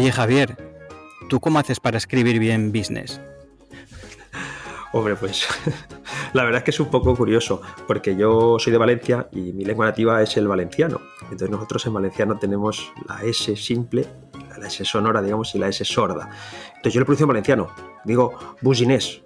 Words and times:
Oye 0.00 0.12
Javier, 0.12 0.56
¿tú 1.28 1.40
cómo 1.40 1.58
haces 1.58 1.78
para 1.78 1.98
escribir 1.98 2.38
bien 2.38 2.72
business? 2.72 3.20
Hombre, 4.94 5.14
pues 5.14 5.46
la 6.32 6.42
verdad 6.42 6.60
es 6.60 6.64
que 6.64 6.70
es 6.70 6.80
un 6.80 6.88
poco 6.88 7.14
curioso, 7.14 7.60
porque 7.86 8.16
yo 8.16 8.58
soy 8.58 8.72
de 8.72 8.78
Valencia 8.78 9.28
y 9.30 9.52
mi 9.52 9.62
lengua 9.62 9.84
nativa 9.84 10.22
es 10.22 10.38
el 10.38 10.48
valenciano. 10.48 11.02
Entonces 11.24 11.50
nosotros 11.50 11.84
en 11.84 11.92
valenciano 11.92 12.38
tenemos 12.38 12.90
la 13.06 13.22
S 13.24 13.54
simple, 13.56 14.06
la 14.58 14.68
S 14.68 14.82
sonora, 14.86 15.20
digamos, 15.20 15.54
y 15.54 15.58
la 15.58 15.68
S 15.68 15.84
sorda. 15.84 16.30
Entonces 16.68 16.94
yo 16.94 17.00
lo 17.00 17.04
pronuncio 17.04 17.24
en 17.24 17.28
valenciano, 17.28 17.68
digo 18.02 18.56
business, 18.62 19.20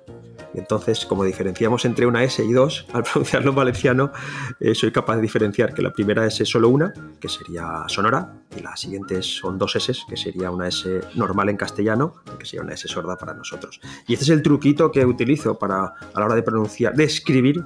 entonces, 0.54 1.04
como 1.06 1.24
diferenciamos 1.24 1.84
entre 1.84 2.06
una 2.06 2.22
S 2.22 2.44
y 2.44 2.52
dos, 2.52 2.86
al 2.92 3.02
pronunciarlo 3.02 3.50
en 3.50 3.56
valenciano, 3.56 4.12
eh, 4.60 4.74
soy 4.74 4.92
capaz 4.92 5.16
de 5.16 5.22
diferenciar 5.22 5.74
que 5.74 5.82
la 5.82 5.92
primera 5.92 6.26
S 6.26 6.42
es 6.42 6.48
solo 6.48 6.68
una, 6.68 6.92
que 7.20 7.28
sería 7.28 7.84
sonora, 7.88 8.34
y 8.56 8.60
la 8.60 8.76
siguiente 8.76 9.22
son 9.22 9.59
dos 9.59 9.76
S, 9.76 9.92
que 10.09 10.16
sería 10.16 10.50
una 10.50 10.68
S 10.68 11.00
normal 11.14 11.48
en 11.48 11.56
castellano, 11.56 12.14
que 12.38 12.46
sería 12.46 12.62
una 12.62 12.74
S 12.74 12.88
sorda 12.88 13.16
para 13.16 13.34
nosotros. 13.34 13.80
Y 14.06 14.14
este 14.14 14.24
es 14.24 14.30
el 14.30 14.42
truquito 14.42 14.90
que 14.90 15.04
utilizo 15.04 15.59
para, 15.59 15.84
a 15.84 16.20
la 16.20 16.26
hora 16.26 16.34
de 16.34 16.42
pronunciar, 16.42 16.95
de 16.95 17.04
escribir 17.04 17.62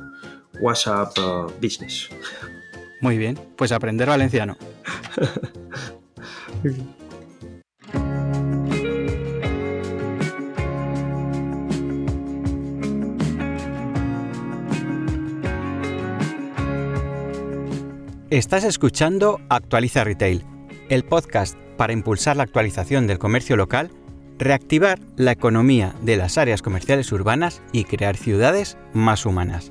WhatsApp 0.60 1.16
uh, 1.18 1.52
Business. 1.60 2.08
Muy 3.00 3.18
bien, 3.18 3.38
pues 3.56 3.72
aprender 3.72 4.08
valenciano. 4.08 4.56
Estás 18.30 18.64
escuchando 18.64 19.40
Actualiza 19.48 20.04
Retail, 20.04 20.44
el 20.90 21.02
podcast 21.02 21.56
para 21.78 21.94
impulsar 21.94 22.36
la 22.36 22.42
actualización 22.42 23.06
del 23.06 23.18
comercio 23.18 23.56
local, 23.56 23.90
reactivar 24.36 24.98
la 25.16 25.32
economía 25.32 25.94
de 26.02 26.18
las 26.18 26.36
áreas 26.36 26.60
comerciales 26.60 27.10
urbanas 27.10 27.62
y 27.72 27.84
crear 27.84 28.18
ciudades 28.18 28.76
más 28.92 29.24
humanas. 29.24 29.70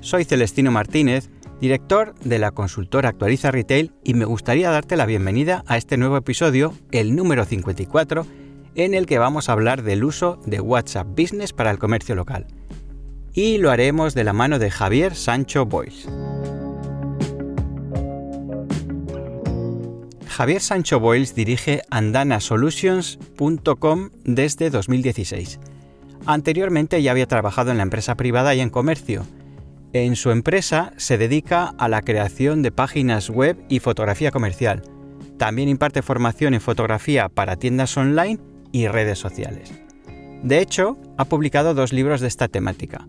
Soy 0.00 0.24
Celestino 0.24 0.72
Martínez, 0.72 1.30
director 1.60 2.16
de 2.24 2.40
la 2.40 2.50
consultora 2.50 3.10
Actualiza 3.10 3.52
Retail 3.52 3.92
y 4.02 4.14
me 4.14 4.24
gustaría 4.24 4.72
darte 4.72 4.96
la 4.96 5.06
bienvenida 5.06 5.62
a 5.68 5.76
este 5.76 5.96
nuevo 5.98 6.16
episodio, 6.16 6.74
el 6.90 7.14
número 7.14 7.44
54, 7.44 8.26
en 8.74 8.94
el 8.94 9.06
que 9.06 9.20
vamos 9.20 9.48
a 9.48 9.52
hablar 9.52 9.84
del 9.84 10.02
uso 10.02 10.40
de 10.46 10.60
WhatsApp 10.60 11.06
Business 11.16 11.52
para 11.52 11.70
el 11.70 11.78
comercio 11.78 12.16
local. 12.16 12.48
Y 13.34 13.58
lo 13.58 13.70
haremos 13.70 14.14
de 14.14 14.24
la 14.24 14.32
mano 14.32 14.58
de 14.58 14.68
Javier 14.68 15.14
Sancho 15.14 15.64
Boys. 15.64 16.08
Javier 20.38 20.60
Sancho 20.60 21.00
Boyles 21.00 21.34
dirige 21.34 21.82
andanasolutions.com 21.90 24.10
desde 24.22 24.70
2016. 24.70 25.58
Anteriormente 26.26 27.02
ya 27.02 27.10
había 27.10 27.26
trabajado 27.26 27.72
en 27.72 27.78
la 27.78 27.82
empresa 27.82 28.14
privada 28.14 28.54
y 28.54 28.60
en 28.60 28.70
comercio. 28.70 29.26
En 29.92 30.14
su 30.14 30.30
empresa 30.30 30.92
se 30.96 31.18
dedica 31.18 31.74
a 31.76 31.88
la 31.88 32.02
creación 32.02 32.62
de 32.62 32.70
páginas 32.70 33.30
web 33.30 33.58
y 33.68 33.80
fotografía 33.80 34.30
comercial. 34.30 34.84
También 35.38 35.68
imparte 35.68 36.02
formación 36.02 36.54
en 36.54 36.60
fotografía 36.60 37.28
para 37.28 37.56
tiendas 37.56 37.96
online 37.96 38.38
y 38.70 38.86
redes 38.86 39.18
sociales. 39.18 39.72
De 40.44 40.60
hecho, 40.60 40.98
ha 41.16 41.24
publicado 41.24 41.74
dos 41.74 41.92
libros 41.92 42.20
de 42.20 42.28
esta 42.28 42.46
temática. 42.46 43.08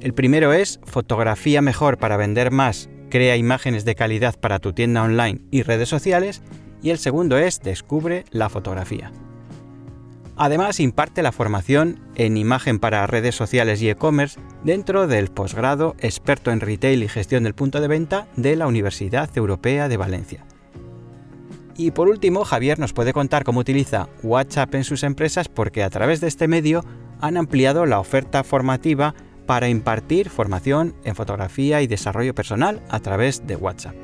El 0.00 0.12
primero 0.12 0.52
es 0.52 0.80
Fotografía 0.84 1.62
mejor 1.62 1.96
para 1.96 2.18
vender 2.18 2.50
más 2.50 2.90
crea 3.08 3.36
imágenes 3.36 3.84
de 3.84 3.94
calidad 3.94 4.38
para 4.38 4.58
tu 4.58 4.72
tienda 4.72 5.02
online 5.02 5.40
y 5.50 5.62
redes 5.62 5.88
sociales, 5.88 6.42
y 6.82 6.90
el 6.90 6.98
segundo 6.98 7.38
es 7.38 7.60
Descubre 7.60 8.24
la 8.30 8.48
fotografía. 8.48 9.12
Además, 10.36 10.78
imparte 10.78 11.22
la 11.22 11.32
formación 11.32 11.98
en 12.14 12.36
imagen 12.36 12.78
para 12.78 13.06
redes 13.08 13.34
sociales 13.34 13.82
y 13.82 13.90
e-commerce 13.90 14.38
dentro 14.62 15.08
del 15.08 15.28
posgrado 15.28 15.96
experto 15.98 16.52
en 16.52 16.60
retail 16.60 17.02
y 17.02 17.08
gestión 17.08 17.42
del 17.42 17.54
punto 17.54 17.80
de 17.80 17.88
venta 17.88 18.28
de 18.36 18.54
la 18.54 18.68
Universidad 18.68 19.28
Europea 19.36 19.88
de 19.88 19.96
Valencia. 19.96 20.44
Y 21.76 21.90
por 21.90 22.08
último, 22.08 22.44
Javier 22.44 22.78
nos 22.78 22.92
puede 22.92 23.12
contar 23.12 23.42
cómo 23.42 23.60
utiliza 23.60 24.08
WhatsApp 24.22 24.74
en 24.76 24.84
sus 24.84 25.02
empresas 25.02 25.48
porque 25.48 25.82
a 25.82 25.90
través 25.90 26.20
de 26.20 26.28
este 26.28 26.46
medio 26.46 26.84
han 27.20 27.36
ampliado 27.36 27.84
la 27.84 27.98
oferta 27.98 28.44
formativa 28.44 29.14
para 29.48 29.70
impartir 29.70 30.28
formación 30.28 30.94
en 31.04 31.14
fotografía 31.14 31.80
y 31.80 31.86
desarrollo 31.86 32.34
personal 32.34 32.82
a 32.90 33.00
través 33.00 33.46
de 33.46 33.56
WhatsApp. 33.56 33.94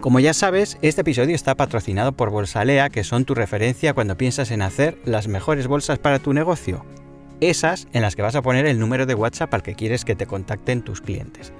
Como 0.00 0.20
ya 0.20 0.34
sabes, 0.34 0.76
este 0.82 1.00
episodio 1.00 1.34
está 1.34 1.54
patrocinado 1.54 2.12
por 2.12 2.28
Bolsalea, 2.28 2.90
que 2.90 3.02
son 3.02 3.24
tu 3.24 3.34
referencia 3.34 3.94
cuando 3.94 4.18
piensas 4.18 4.50
en 4.50 4.60
hacer 4.60 4.98
las 5.06 5.26
mejores 5.26 5.66
bolsas 5.66 5.98
para 5.98 6.18
tu 6.18 6.34
negocio. 6.34 6.84
Esas 7.40 7.88
en 7.94 8.02
las 8.02 8.14
que 8.14 8.20
vas 8.20 8.36
a 8.36 8.42
poner 8.42 8.66
el 8.66 8.78
número 8.78 9.06
de 9.06 9.14
WhatsApp 9.14 9.54
al 9.54 9.62
que 9.62 9.74
quieres 9.74 10.04
que 10.04 10.14
te 10.14 10.26
contacten 10.26 10.82
tus 10.82 11.00
clientes. 11.00 11.54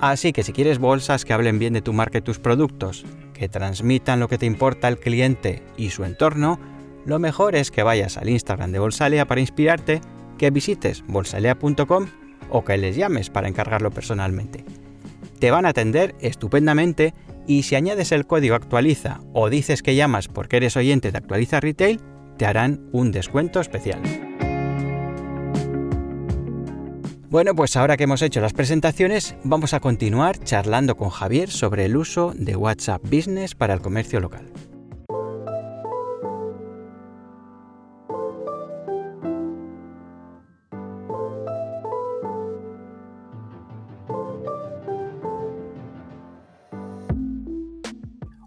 Así 0.00 0.32
que 0.32 0.44
si 0.44 0.54
quieres 0.54 0.78
bolsas 0.78 1.26
que 1.26 1.34
hablen 1.34 1.58
bien 1.58 1.74
de 1.74 1.82
tu 1.82 1.92
marca 1.92 2.16
y 2.16 2.22
tus 2.22 2.38
productos, 2.38 3.04
que 3.34 3.50
transmitan 3.50 4.18
lo 4.18 4.28
que 4.28 4.38
te 4.38 4.46
importa 4.46 4.88
al 4.88 4.98
cliente 4.98 5.62
y 5.76 5.90
su 5.90 6.04
entorno, 6.04 6.58
lo 7.04 7.18
mejor 7.18 7.56
es 7.56 7.70
que 7.70 7.82
vayas 7.82 8.16
al 8.16 8.28
Instagram 8.28 8.72
de 8.72 8.78
Bolsalea 8.78 9.26
para 9.26 9.40
inspirarte, 9.40 10.00
que 10.38 10.50
visites 10.50 11.04
bolsalea.com 11.06 12.06
o 12.50 12.64
que 12.64 12.76
les 12.76 12.96
llames 12.96 13.30
para 13.30 13.48
encargarlo 13.48 13.90
personalmente. 13.90 14.64
Te 15.38 15.50
van 15.50 15.66
a 15.66 15.70
atender 15.70 16.14
estupendamente 16.20 17.14
y 17.46 17.64
si 17.64 17.74
añades 17.74 18.12
el 18.12 18.26
código 18.26 18.54
actualiza 18.54 19.20
o 19.32 19.50
dices 19.50 19.82
que 19.82 19.96
llamas 19.96 20.28
porque 20.28 20.58
eres 20.58 20.76
oyente 20.76 21.10
de 21.10 21.18
Actualiza 21.18 21.60
Retail, 21.60 22.00
te 22.38 22.46
harán 22.46 22.88
un 22.92 23.10
descuento 23.10 23.60
especial. 23.60 24.00
Bueno, 27.28 27.54
pues 27.54 27.76
ahora 27.76 27.96
que 27.96 28.04
hemos 28.04 28.20
hecho 28.20 28.42
las 28.42 28.52
presentaciones, 28.52 29.36
vamos 29.42 29.72
a 29.72 29.80
continuar 29.80 30.38
charlando 30.38 30.96
con 30.96 31.08
Javier 31.08 31.50
sobre 31.50 31.86
el 31.86 31.96
uso 31.96 32.32
de 32.36 32.56
WhatsApp 32.56 33.02
Business 33.02 33.54
para 33.54 33.72
el 33.72 33.80
comercio 33.80 34.20
local. 34.20 34.52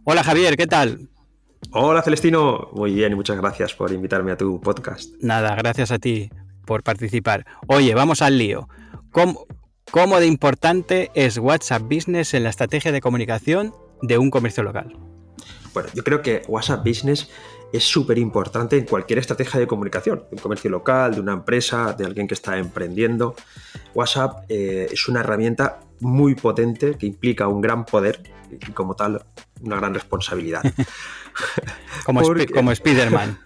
Hola 0.08 0.24
Javier, 0.24 0.56
¿qué 0.56 0.68
tal? 0.68 1.10
Hola 1.72 2.04
Celestino, 2.04 2.70
muy 2.74 2.94
bien 2.94 3.14
y 3.14 3.16
muchas 3.16 3.38
gracias 3.38 3.74
por 3.74 3.92
invitarme 3.92 4.32
a 4.32 4.38
tu 4.38 4.62
podcast. 4.62 5.12
Nada, 5.20 5.56
gracias 5.56 5.90
a 5.90 5.98
ti 5.98 6.30
por 6.68 6.84
participar. 6.84 7.44
Oye, 7.66 7.96
vamos 7.96 8.22
al 8.22 8.38
lío. 8.38 8.70
¿Cómo, 9.12 9.48
¿Cómo, 9.90 10.20
de 10.20 10.28
importante 10.28 11.10
es 11.16 11.40
WhatsApp 11.40 11.82
Business 11.82 12.36
en 12.36 12.44
la 12.44 12.52
estrategia 12.52 12.92
de 12.92 13.02
comunicación 13.02 13.74
de 14.04 14.20
un 14.20 14.30
comercio 14.30 14.62
local? 14.62 14.96
Bueno, 15.74 15.90
yo 15.96 16.04
creo 16.04 16.22
que 16.22 16.44
WhatsApp 16.48 16.86
Business 16.86 17.28
es 17.74 17.84
súper 17.84 18.20
importante 18.20 18.78
en 18.78 18.86
cualquier 18.86 19.18
estrategia 19.18 19.60
de 19.60 19.66
comunicación, 19.66 20.20
de 20.30 20.36
un 20.36 20.40
comercio 20.40 20.70
local, 20.70 21.16
de 21.16 21.22
una 21.22 21.34
empresa, 21.34 21.94
de 21.94 22.06
alguien 22.06 22.28
que 22.28 22.36
está 22.36 22.60
emprendiendo. 22.60 23.34
WhatsApp 23.96 24.46
eh, 24.50 24.88
es 24.92 25.08
una 25.08 25.22
herramienta 25.22 25.80
muy 26.00 26.36
potente 26.36 26.96
que 26.96 27.08
implica 27.08 27.48
un 27.48 27.60
gran 27.60 27.86
poder 27.86 28.22
y 28.52 28.72
como 28.72 28.96
tal 28.96 29.26
una 29.62 29.78
gran 29.78 29.94
responsabilidad. 29.94 30.62
como, 32.06 32.22
como 32.54 32.72
Spider-Man. 32.72 33.40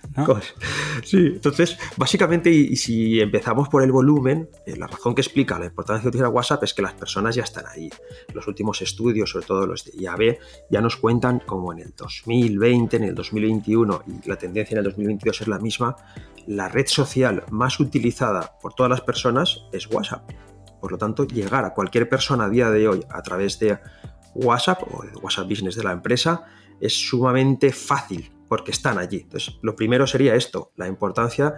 Sí, 1.03 1.31
entonces, 1.35 1.77
básicamente, 1.97 2.49
y, 2.49 2.75
si 2.75 3.21
empezamos 3.21 3.69
por 3.69 3.83
el 3.83 3.91
volumen, 3.91 4.49
eh, 4.65 4.75
la 4.75 4.87
razón 4.87 5.15
que 5.15 5.21
explica 5.21 5.57
la 5.59 5.65
importancia 5.65 6.03
de 6.03 6.09
utilizar 6.09 6.31
WhatsApp 6.31 6.63
es 6.63 6.73
que 6.73 6.81
las 6.81 6.93
personas 6.93 7.35
ya 7.35 7.43
están 7.43 7.65
ahí. 7.67 7.89
Los 8.33 8.47
últimos 8.47 8.81
estudios, 8.81 9.29
sobre 9.31 9.45
todo 9.45 9.65
los 9.65 9.85
de 9.85 9.91
IAB, 9.97 10.37
ya 10.69 10.81
nos 10.81 10.97
cuentan 10.97 11.39
como 11.45 11.71
en 11.73 11.79
el 11.79 11.93
2020, 11.95 12.97
en 12.97 13.03
el 13.03 13.15
2021 13.15 14.03
y 14.07 14.27
la 14.27 14.35
tendencia 14.35 14.75
en 14.75 14.79
el 14.79 14.85
2022 14.85 15.41
es 15.41 15.47
la 15.47 15.59
misma, 15.59 15.95
la 16.47 16.67
red 16.67 16.87
social 16.87 17.43
más 17.51 17.79
utilizada 17.79 18.57
por 18.61 18.73
todas 18.73 18.89
las 18.89 19.01
personas 19.01 19.63
es 19.71 19.87
WhatsApp. 19.87 20.29
Por 20.79 20.91
lo 20.91 20.97
tanto, 20.97 21.25
llegar 21.25 21.65
a 21.65 21.73
cualquier 21.73 22.07
persona 22.07 22.45
a 22.45 22.49
día 22.49 22.69
de 22.69 22.87
hoy 22.87 23.05
a 23.09 23.21
través 23.21 23.59
de 23.59 23.79
WhatsApp 24.35 24.83
o 24.91 25.03
el 25.03 25.15
WhatsApp 25.17 25.47
Business 25.47 25.75
de 25.75 25.83
la 25.83 25.91
empresa 25.91 26.45
es 26.79 26.93
sumamente 26.93 27.71
fácil 27.71 28.31
porque 28.47 28.71
están 28.71 28.97
allí. 28.97 29.21
Entonces, 29.21 29.59
lo 29.61 29.75
primero 29.75 30.07
sería 30.07 30.35
esto, 30.35 30.71
la 30.75 30.87
importancia 30.87 31.55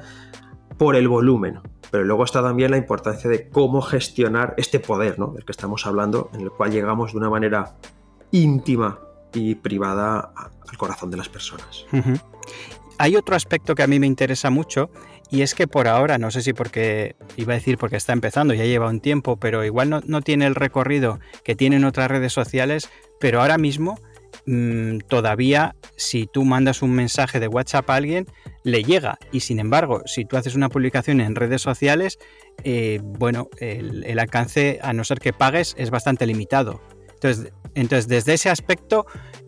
por 0.77 0.95
el 0.95 1.07
volumen, 1.07 1.59
pero 1.91 2.03
luego 2.03 2.23
está 2.23 2.41
también 2.41 2.71
la 2.71 2.77
importancia 2.77 3.29
de 3.29 3.49
cómo 3.49 3.81
gestionar 3.81 4.55
este 4.57 4.79
poder 4.79 5.19
¿no? 5.19 5.27
del 5.27 5.45
que 5.45 5.51
estamos 5.51 5.85
hablando, 5.85 6.29
en 6.33 6.41
el 6.41 6.51
cual 6.51 6.71
llegamos 6.71 7.11
de 7.11 7.17
una 7.17 7.29
manera 7.29 7.75
íntima 8.31 8.99
y 9.33 9.55
privada 9.55 10.33
al 10.67 10.77
corazón 10.77 11.11
de 11.11 11.17
las 11.17 11.29
personas. 11.29 11.85
Hay 12.97 13.15
otro 13.15 13.35
aspecto 13.35 13.75
que 13.75 13.83
a 13.83 13.87
mí 13.87 13.99
me 13.99 14.07
interesa 14.07 14.49
mucho 14.49 14.89
y 15.31 15.43
es 15.43 15.55
que 15.55 15.65
por 15.65 15.87
ahora, 15.87 16.17
no 16.17 16.29
sé 16.29 16.41
si 16.41 16.51
porque, 16.51 17.15
iba 17.37 17.53
a 17.53 17.55
decir 17.55 17.77
porque 17.77 17.95
está 17.95 18.11
empezando, 18.11 18.53
ya 18.53 18.65
lleva 18.65 18.89
un 18.89 18.99
tiempo, 18.99 19.37
pero 19.37 19.63
igual 19.63 19.89
no, 20.05 20.21
tiene 20.21 20.45
el 20.45 20.55
recorrido 20.55 21.19
que 21.45 21.55
tienen 21.55 21.85
otras 21.85 22.11
redes 22.11 22.33
sociales, 22.33 22.89
pero 23.17 23.41
ahora 23.41 23.57
mismo 23.57 23.97
mm, 24.45 24.97
todavía 25.07 25.77
si 25.95 26.27
tú 26.27 26.43
mandas 26.43 26.81
un 26.81 26.91
mensaje 26.91 27.39
de 27.39 27.47
WhatsApp 27.47 27.89
a 27.89 27.95
alguien, 27.95 28.27
le 28.63 28.83
llega. 28.83 29.17
Y 29.31 29.39
sin 29.39 29.59
embargo, 29.59 30.01
si 30.05 30.25
tú 30.25 30.35
haces 30.35 30.53
una 30.53 30.67
publicación 30.67 31.21
en 31.21 31.35
redes 31.35 31.61
sociales, 31.61 32.19
eh, 32.65 32.99
bueno, 33.01 33.47
el, 33.59 34.19
alcance, 34.19 34.79
a 34.83 34.91
no 34.91 35.05
ser 35.05 35.19
que 35.19 35.31
pagues, 35.31 35.75
es 35.77 35.91
bastante 35.91 36.25
limitado. 36.25 36.81
Entonces, 37.13 37.53
entonces, 37.73 38.09
desde 38.09 38.33
ese 38.33 38.49
aspecto 38.49 39.05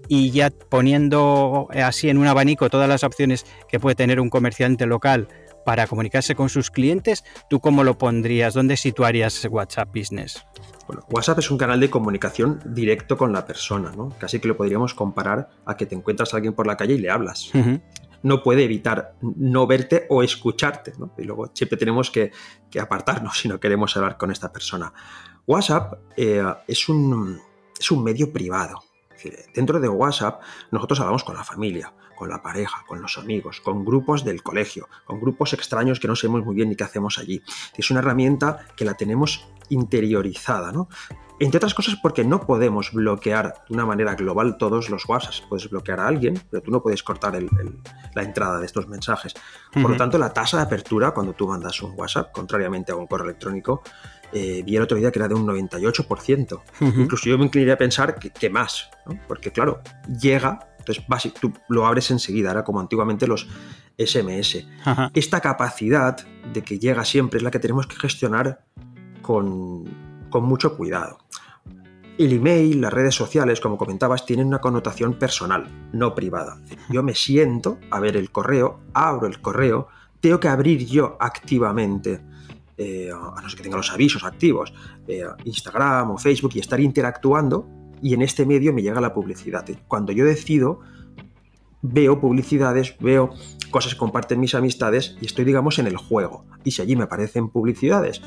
y 0.08 0.32
ya 0.32 0.50
poniendo 0.50 1.68
así 1.74 2.10
en 2.10 2.18
un 2.18 2.28
abanico 2.28 2.70
todas 2.70 2.88
las 2.88 3.04
opciones 3.04 3.46
que 3.68 3.80
puede 3.80 3.96
tener 3.96 4.20
un 4.20 4.30
comerciante 4.30 4.86
local 4.86 5.28
para 5.66 5.88
comunicarse 5.88 6.36
con 6.36 6.50
sus 6.50 6.70
clientes, 6.70 7.24
¿tú 7.50 7.60
cómo 7.60 7.84
lo 7.84 7.98
pondrías? 7.98 8.54
¿Dónde 8.54 8.78
situarías 8.78 9.46
WhatsApp 9.50 9.90
Business? 9.96 10.46
Bueno, 10.88 11.06
WhatsApp 11.10 11.40
es 11.40 11.50
un 11.50 11.58
canal 11.58 11.80
de 11.80 11.90
comunicación 11.90 12.62
directo 12.66 13.18
con 13.18 13.32
la 13.32 13.46
persona, 13.46 13.94
¿no? 13.96 14.10
Casi 14.20 14.40
que 14.40 14.48
lo 14.48 14.58
podríamos 14.58 14.94
comparar 14.94 15.50
a 15.66 15.78
que 15.78 15.86
te 15.86 15.96
encuentras 15.96 16.34
a 16.34 16.38
alguien 16.38 16.54
por 16.54 16.68
la 16.68 16.76
calle 16.76 16.96
y 16.96 16.98
le 16.98 17.10
hablas. 17.10 17.52
No 18.22 18.42
puede 18.42 18.64
evitar 18.64 19.16
no 19.22 19.68
verte 19.68 20.06
o 20.10 20.24
escucharte, 20.24 20.94
¿no? 20.98 21.14
Y 21.18 21.24
luego 21.24 21.52
siempre 21.54 21.78
tenemos 21.78 22.12
que, 22.12 22.32
apartarnos 22.80 23.38
si 23.42 23.48
no 23.48 23.60
queremos 23.60 23.96
hablar 23.96 24.18
con 24.18 24.32
esta 24.32 24.52
persona. 24.52 24.94
WhatsApp 25.46 26.00
eh, 26.18 26.44
es, 26.68 26.90
un, 26.90 27.40
es 27.80 27.92
un 27.92 28.04
medio 28.04 28.32
privado. 28.32 28.80
Dentro 29.56 29.80
de 29.80 29.88
WhatsApp 29.88 30.42
nosotros 30.72 31.00
hablamos 31.00 31.24
con 31.24 31.36
la 31.36 31.46
familia, 31.46 31.94
con 32.24 32.30
la 32.30 32.42
pareja, 32.42 32.86
con 32.88 33.02
los 33.02 33.18
amigos, 33.18 33.60
con 33.60 33.84
grupos 33.84 34.24
del 34.24 34.42
colegio, 34.42 34.88
con 35.04 35.20
grupos 35.20 35.52
extraños 35.52 36.00
que 36.00 36.08
no 36.08 36.16
sabemos 36.16 36.46
muy 36.46 36.56
bien 36.56 36.70
ni 36.70 36.78
qué 36.78 36.86
hacemos 36.86 37.20
allí. 37.20 37.44
Es 37.76 37.92
una 37.92 38.00
herramienta 38.00 38.66
que 38.78 38.86
la 38.86 38.94
tenemos 38.94 39.46
interiorizada, 39.68 40.72
¿no? 40.72 40.88
Entre 41.42 41.58
otras 41.58 41.74
cosas 41.74 41.98
porque 42.02 42.24
no 42.24 42.40
podemos 42.40 42.94
bloquear 42.94 43.56
de 43.68 43.74
una 43.74 43.86
manera 43.86 44.16
global 44.16 44.56
todos 44.58 44.90
los 44.90 45.04
WhatsApp. 45.10 45.50
Puedes 45.50 45.70
bloquear 45.70 46.00
a 46.00 46.08
alguien, 46.08 46.42
pero 46.50 46.64
tú 46.64 46.72
no 46.72 46.82
puedes 46.82 47.04
cortar 47.04 47.38
la 48.16 48.24
entrada 48.24 48.58
de 48.58 48.68
estos 48.68 48.88
mensajes. 48.88 49.34
Por 49.74 49.92
lo 49.92 49.98
tanto, 49.98 50.18
la 50.18 50.32
tasa 50.32 50.56
de 50.56 50.64
apertura 50.64 51.12
cuando 51.12 51.34
tú 51.34 51.46
mandas 51.46 51.82
un 51.82 51.92
WhatsApp, 52.00 52.32
contrariamente 52.32 52.94
a 52.94 52.96
un 52.96 53.06
correo 53.06 53.26
electrónico, 53.26 53.84
eh, 54.32 54.64
vi 54.66 54.78
el 54.78 54.82
otro 54.82 54.98
día 54.98 55.12
que 55.12 55.20
era 55.20 55.28
de 55.28 55.36
un 55.36 55.46
98%. 55.46 56.62
Incluso 56.80 57.30
yo 57.30 57.38
me 57.38 57.44
inclinaría 57.44 57.74
a 57.74 57.78
pensar 57.78 58.18
que, 58.18 58.50
más, 58.50 58.90
porque 59.28 59.52
claro, 59.52 59.82
llega 60.08 60.73
entonces, 60.86 61.34
tú 61.40 61.54
lo 61.70 61.86
abres 61.86 62.12
enseguida, 62.12 62.50
ahora 62.50 62.64
como 62.64 62.80
antiguamente 62.80 63.28
los 63.28 63.48
SMS. 63.98 64.66
Esta 65.14 65.40
capacidad 65.40 66.18
de 66.54 66.62
que 66.62 66.80
llega 66.80 67.06
siempre 67.06 67.38
es 67.38 67.44
la 67.44 67.52
que 67.52 67.60
tenemos 67.60 67.88
que 67.88 67.96
gestionar 67.96 68.66
con, 69.22 69.86
mucho 70.34 70.76
cuidado. 70.76 71.20
El 72.18 72.34
email, 72.34 72.82
las 72.82 72.94
redes 72.94 73.16
sociales, 73.16 73.60
como 73.60 73.78
comentabas, 73.78 74.26
tienen 74.26 74.48
una 74.48 74.60
connotación 74.60 75.14
personal, 75.14 75.90
no 75.94 76.14
privada. 76.14 76.60
Yo 76.90 77.02
me 77.02 77.16
siento 77.16 77.80
a 77.90 78.00
ver 78.00 78.18
el 78.18 78.30
correo, 78.30 78.82
abro 78.94 79.28
el 79.28 79.42
correo, 79.42 79.88
tengo 80.20 80.40
que 80.40 80.48
abrir 80.48 80.86
yo 80.86 81.18
activamente, 81.20 82.22
eh, 82.78 83.10
a 83.12 83.42
no 83.42 83.50
ser 83.50 83.58
que 83.58 83.64
tenga 83.64 83.78
los 83.78 83.92
avisos 83.92 84.24
activos, 84.24 84.74
eh, 85.08 85.24
Instagram 85.46 86.12
o 86.12 86.18
Facebook 86.18 86.52
y 86.56 86.60
estar 86.60 86.80
interactuando 86.80 87.68
y 88.04 88.14
en 88.14 88.22
este 88.22 88.46
medio 88.46 88.74
me 88.74 88.82
llega 88.82 89.00
la 89.00 89.14
publicidad. 89.14 89.66
Cuando 89.88 90.12
yo 90.12 90.26
decido, 90.26 90.82
veo 91.82 92.20
publicidades, 92.20 92.96
veo 93.00 93.34
cosas 93.72 93.94
que 93.94 94.00
comparten 94.00 94.42
mis 94.42 94.54
amistades 94.56 95.16
y 95.22 95.26
estoy, 95.26 95.46
digamos, 95.46 95.80
en 95.80 95.88
el 95.88 95.96
juego. 95.96 96.46
Y 96.66 96.72
si 96.72 96.82
allí 96.82 96.98
me 96.98 97.06
aparecen 97.06 97.50
publicidades, 97.50 98.22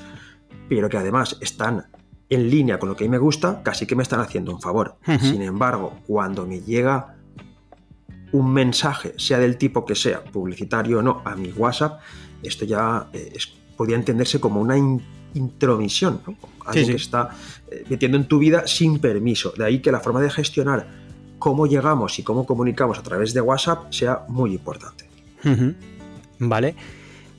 pero 0.70 0.88
que 0.88 0.96
además 0.96 1.36
están 1.42 1.84
en 2.30 2.50
línea 2.50 2.78
con 2.78 2.88
lo 2.88 2.96
que 2.96 3.04
a 3.04 3.06
mí 3.06 3.10
me 3.10 3.18
gusta, 3.18 3.62
casi 3.62 3.86
que 3.86 3.94
me 3.94 4.02
están 4.02 4.20
haciendo 4.20 4.50
un 4.50 4.62
favor. 4.62 4.96
Sin 5.20 5.42
embargo, 5.42 5.92
cuando 6.06 6.46
me 6.46 6.60
llega 6.60 7.14
un 8.32 8.52
mensaje, 8.52 9.12
sea 9.18 9.38
del 9.38 9.58
tipo 9.58 9.84
que 9.84 9.94
sea, 9.94 10.24
publicitario 10.24 11.00
o 11.00 11.02
no, 11.02 11.20
a 11.24 11.36
mi 11.36 11.52
WhatsApp, 11.52 12.00
esto 12.42 12.64
ya 12.64 13.08
eh, 13.12 13.36
podría 13.76 13.96
entenderse 13.96 14.40
como 14.40 14.58
una 14.60 14.78
intromisión, 15.36 16.20
¿no? 16.26 16.36
algo 16.64 16.86
que 16.86 16.96
está 16.96 17.30
eh, 17.70 17.84
metiendo 17.88 18.16
en 18.16 18.24
tu 18.24 18.38
vida 18.38 18.66
sin 18.66 18.98
permiso. 18.98 19.52
De 19.56 19.64
ahí 19.64 19.80
que 19.80 19.92
la 19.92 20.00
forma 20.00 20.20
de 20.20 20.30
gestionar 20.30 20.86
cómo 21.38 21.66
llegamos 21.66 22.18
y 22.18 22.22
cómo 22.22 22.46
comunicamos 22.46 22.98
a 22.98 23.02
través 23.02 23.32
de 23.34 23.40
WhatsApp 23.40 23.92
sea 23.92 24.22
muy 24.28 24.52
importante. 24.52 25.06
Vale. 26.38 26.74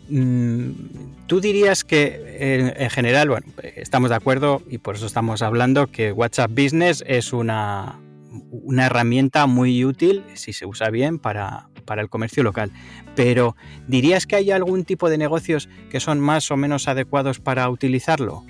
Mm, 0.10 0.72
Tú 1.28 1.42
dirías 1.42 1.84
que 1.84 2.74
en, 2.78 2.90
general, 2.90 3.28
bueno, 3.28 3.48
estamos 3.76 4.10
de 4.10 4.16
acuerdo 4.16 4.62
y 4.70 4.78
por 4.78 4.96
eso 4.96 5.06
estamos 5.06 5.42
hablando 5.42 5.88
que 5.88 6.14
WhatsApp 6.14 6.52
Business 6.52 7.04
es 7.06 7.34
una, 7.34 8.00
una 8.50 8.86
herramienta 8.86 9.46
muy 9.46 9.84
útil 9.84 10.24
si 10.36 10.54
se 10.54 10.66
usa 10.66 10.90
bien 10.90 11.20
para, 11.20 11.68
para 11.84 12.02
el 12.02 12.10
comercio 12.10 12.44
local. 12.44 12.72
Pero 13.18 13.56
¿dirías 13.88 14.28
que 14.28 14.36
hay 14.36 14.52
algún 14.52 14.86
tipo 14.86 15.10
de 15.10 15.18
negocios 15.18 15.68
que 15.90 16.00
son 16.00 16.20
más 16.20 16.52
o 16.52 16.56
menos 16.56 16.88
adecuados 16.88 17.40
para 17.40 17.68
utilizarlo? 17.68 18.44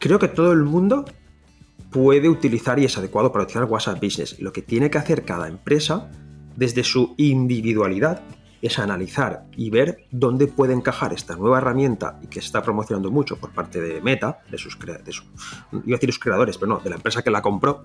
Creo 0.00 0.18
que 0.18 0.26
todo 0.26 0.52
el 0.52 0.64
mundo 0.64 1.04
puede 1.92 2.28
utilizar 2.28 2.80
y 2.80 2.86
es 2.86 2.98
adecuado 2.98 3.30
para 3.30 3.44
utilizar 3.44 3.70
WhatsApp 3.70 4.02
Business. 4.02 4.40
Lo 4.40 4.52
que 4.52 4.62
tiene 4.62 4.90
que 4.90 4.98
hacer 4.98 5.24
cada 5.24 5.46
empresa 5.46 6.10
desde 6.56 6.82
su 6.82 7.14
individualidad 7.18 8.20
es 8.60 8.78
analizar 8.78 9.44
y 9.56 9.70
ver 9.70 10.06
dónde 10.10 10.46
puede 10.46 10.72
encajar 10.72 11.12
esta 11.12 11.36
nueva 11.36 11.58
herramienta 11.58 12.18
y 12.22 12.26
que 12.26 12.40
se 12.40 12.46
está 12.46 12.62
promocionando 12.62 13.10
mucho 13.10 13.36
por 13.36 13.50
parte 13.50 13.80
de 13.80 14.00
Meta, 14.00 14.40
de 14.50 14.58
sus, 14.58 14.78
de 14.78 15.12
su, 15.12 15.24
iba 15.72 15.96
a 15.96 15.98
decir 15.98 16.12
sus 16.12 16.18
creadores, 16.18 16.58
pero 16.58 16.74
no, 16.74 16.80
de 16.80 16.90
la 16.90 16.96
empresa 16.96 17.22
que 17.22 17.30
la 17.30 17.42
compró, 17.42 17.84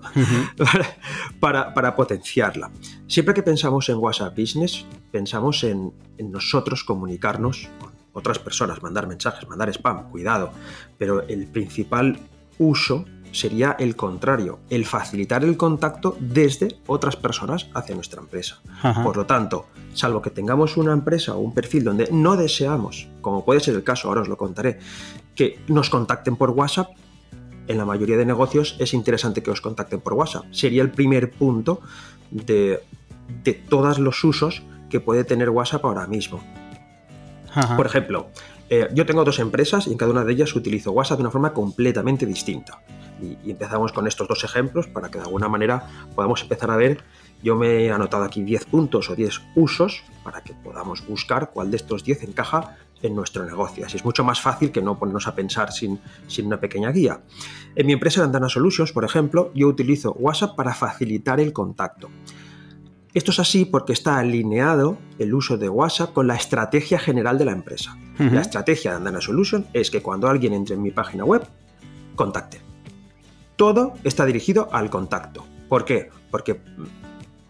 para, 1.40 1.96
potenciarla. 1.96 2.70
Siempre 3.06 3.34
que 3.34 3.42
pensamos 3.42 3.88
en 3.88 3.96
WhatsApp 3.96 4.36
Business, 4.36 4.84
pensamos 5.12 5.62
en, 5.64 5.92
en 6.18 6.32
nosotros 6.32 6.82
comunicarnos 6.82 7.68
con 7.78 7.92
otras 8.12 8.38
personas, 8.38 8.82
mandar 8.82 9.06
mensajes, 9.06 9.48
mandar 9.48 9.68
spam, 9.70 10.10
cuidado, 10.10 10.52
pero 10.98 11.22
el 11.28 11.46
principal 11.46 12.18
uso 12.58 13.04
sería 13.34 13.76
el 13.78 13.96
contrario, 13.96 14.60
el 14.70 14.86
facilitar 14.86 15.44
el 15.44 15.56
contacto 15.56 16.16
desde 16.20 16.76
otras 16.86 17.16
personas 17.16 17.68
hacia 17.74 17.94
nuestra 17.94 18.20
empresa. 18.20 18.60
Por 19.02 19.16
lo 19.16 19.26
tanto, 19.26 19.66
salvo 19.92 20.22
que 20.22 20.30
tengamos 20.30 20.76
una 20.76 20.92
empresa 20.92 21.34
o 21.34 21.40
un 21.40 21.52
perfil 21.52 21.84
donde 21.84 22.08
no 22.12 22.36
deseamos, 22.36 23.08
como 23.20 23.44
puede 23.44 23.60
ser 23.60 23.74
el 23.74 23.84
caso, 23.84 24.08
ahora 24.08 24.22
os 24.22 24.28
lo 24.28 24.36
contaré, 24.36 24.78
que 25.34 25.58
nos 25.68 25.90
contacten 25.90 26.36
por 26.36 26.50
WhatsApp, 26.50 26.90
en 27.66 27.78
la 27.78 27.84
mayoría 27.84 28.16
de 28.16 28.26
negocios 28.26 28.76
es 28.78 28.94
interesante 28.94 29.42
que 29.42 29.50
os 29.50 29.60
contacten 29.60 30.00
por 30.00 30.12
WhatsApp. 30.14 30.44
Sería 30.50 30.82
el 30.82 30.90
primer 30.90 31.30
punto 31.30 31.80
de, 32.30 32.82
todos 33.68 33.98
los 33.98 34.22
usos 34.22 34.62
que 34.90 35.00
puede 35.00 35.24
tener 35.24 35.50
WhatsApp 35.50 35.84
ahora 35.84 36.06
mismo. 36.06 36.42
Por 37.76 37.86
ejemplo, 37.86 38.30
eh, 38.80 38.88
yo 38.92 39.06
tengo 39.06 39.24
dos 39.24 39.38
empresas 39.38 39.86
y 39.86 39.92
en 39.92 39.98
cada 39.98 40.10
una 40.10 40.24
de 40.24 40.32
ellas 40.32 40.54
utilizo 40.56 40.92
WhatsApp 40.92 41.18
de 41.18 41.22
una 41.22 41.30
forma 41.30 41.52
completamente 41.52 42.26
distinta. 42.26 42.80
Y, 43.22 43.50
empezamos 43.50 43.92
con 43.92 44.06
estos 44.06 44.26
dos 44.26 44.42
ejemplos 44.44 44.86
para 44.88 45.10
que 45.10 45.18
de 45.18 45.24
alguna 45.24 45.48
manera 45.48 45.86
podamos 46.14 46.42
empezar 46.42 46.70
a 46.70 46.76
ver. 46.76 47.02
Yo 47.42 47.56
me 47.56 47.84
he 47.84 47.92
anotado 47.92 48.24
aquí 48.24 48.42
10 48.42 48.64
puntos 48.66 49.10
o 49.10 49.14
10 49.14 49.40
usos 49.54 50.02
para 50.22 50.42
que 50.42 50.54
podamos 50.54 51.06
buscar 51.06 51.50
cuál 51.52 51.70
de 51.70 51.76
estos 51.76 52.02
10 52.02 52.24
encaja 52.24 52.76
en 53.02 53.14
nuestro 53.14 53.44
negocio. 53.44 53.84
Así 53.84 53.98
es 53.98 54.04
mucho 54.04 54.24
más 54.24 54.40
fácil 54.40 54.72
que 54.72 54.80
no 54.80 54.98
ponernos 54.98 55.28
a 55.28 55.34
pensar 55.34 55.70
sin, 55.70 56.00
sin 56.26 56.46
una 56.46 56.58
pequeña 56.58 56.90
guía. 56.90 57.20
En 57.76 57.86
mi 57.86 57.92
empresa 57.92 58.24
Andana 58.24 58.48
Solutions, 58.48 58.92
por 58.92 59.04
ejemplo, 59.04 59.52
yo 59.54 59.68
utilizo 59.68 60.12
WhatsApp 60.12 60.56
para 60.56 60.74
facilitar 60.74 61.38
el 61.38 61.52
contacto. 61.52 62.08
Esto 63.14 63.30
es 63.30 63.38
así 63.38 63.64
porque 63.64 63.92
está 63.92 64.18
alineado 64.18 64.98
el 65.20 65.34
uso 65.34 65.56
de 65.56 65.68
WhatsApp 65.68 66.12
con 66.12 66.26
la 66.26 66.34
estrategia 66.34 66.98
general 66.98 67.38
de 67.38 67.44
la 67.44 67.52
empresa. 67.52 67.96
La 68.18 68.40
estrategia 68.40 68.90
de 68.90 68.96
Andana 68.96 69.20
Solutions 69.20 69.66
es 69.72 69.90
que 69.90 70.02
cuando 70.02 70.28
alguien 70.28 70.52
entre 70.52 70.74
en 70.74 70.82
mi 70.82 70.90
página 70.90 71.24
web, 71.24 71.46
contacte. 72.16 72.60
Todo 73.54 73.94
está 74.02 74.26
dirigido 74.26 74.68
al 74.72 74.90
contacto. 74.90 75.46
¿Por 75.68 75.84
qué? 75.84 76.10
Porque 76.32 76.60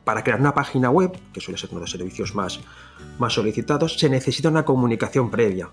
para 0.05 0.23
crear 0.23 0.39
una 0.39 0.55
página 0.55 0.91
web, 0.91 1.13
que 1.33 1.41
suele 1.41 1.57
ser 1.57 1.71
uno 1.71 1.81
de 1.81 1.85
los 1.85 1.91
servicios 1.91 2.35
más, 2.35 2.61
más 3.19 3.33
solicitados, 3.33 3.99
se 3.99 4.11
necesita 4.11 4.51
una 4.51 4.67
comunicación 4.67 5.31
previa. 5.31 5.71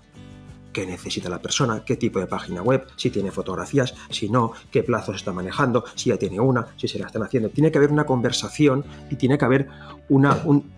¿Qué 0.72 0.86
necesita 0.86 1.28
la 1.28 1.40
persona? 1.40 1.84
¿Qué 1.84 1.96
tipo 1.96 2.18
de 2.18 2.26
página 2.26 2.62
web? 2.62 2.86
Si 2.96 3.10
tiene 3.10 3.30
fotografías, 3.30 3.94
si 4.10 4.28
no, 4.28 4.52
qué 4.70 4.82
plazos 4.82 5.16
está 5.16 5.32
manejando, 5.32 5.84
si 5.94 6.10
ya 6.10 6.16
tiene 6.16 6.40
una, 6.40 6.66
si 6.76 6.88
se 6.88 6.98
la 6.98 7.06
están 7.06 7.22
haciendo. 7.22 7.50
Tiene 7.50 7.70
que 7.70 7.78
haber 7.78 7.92
una 7.92 8.04
conversación 8.04 8.84
y 9.10 9.16
tiene 9.16 9.38
que 9.38 9.44
haber 9.44 9.68
una, 10.08 10.42
un, 10.44 10.72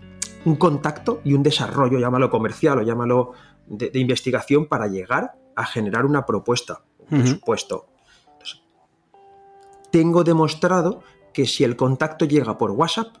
contacto 0.57 1.21
y 1.23 1.33
un 1.33 1.43
desarrollo, 1.43 1.97
llámalo 1.97 2.29
comercial 2.29 2.79
o 2.79 2.81
llámalo 2.81 3.31
de, 3.67 3.89
investigación 3.93 4.67
para 4.67 4.87
llegar 4.87 5.35
a 5.55 5.65
generar 5.65 6.05
una 6.05 6.25
propuesta, 6.25 6.83
un 7.09 7.21
presupuesto, 7.21 7.87
tengo 9.95 10.25
demostrado 10.25 11.03
que 11.31 11.45
si 11.45 11.63
el 11.63 11.77
contacto 11.77 12.25
llega 12.25 12.57
por 12.57 12.71
WhatsApp, 12.71 13.15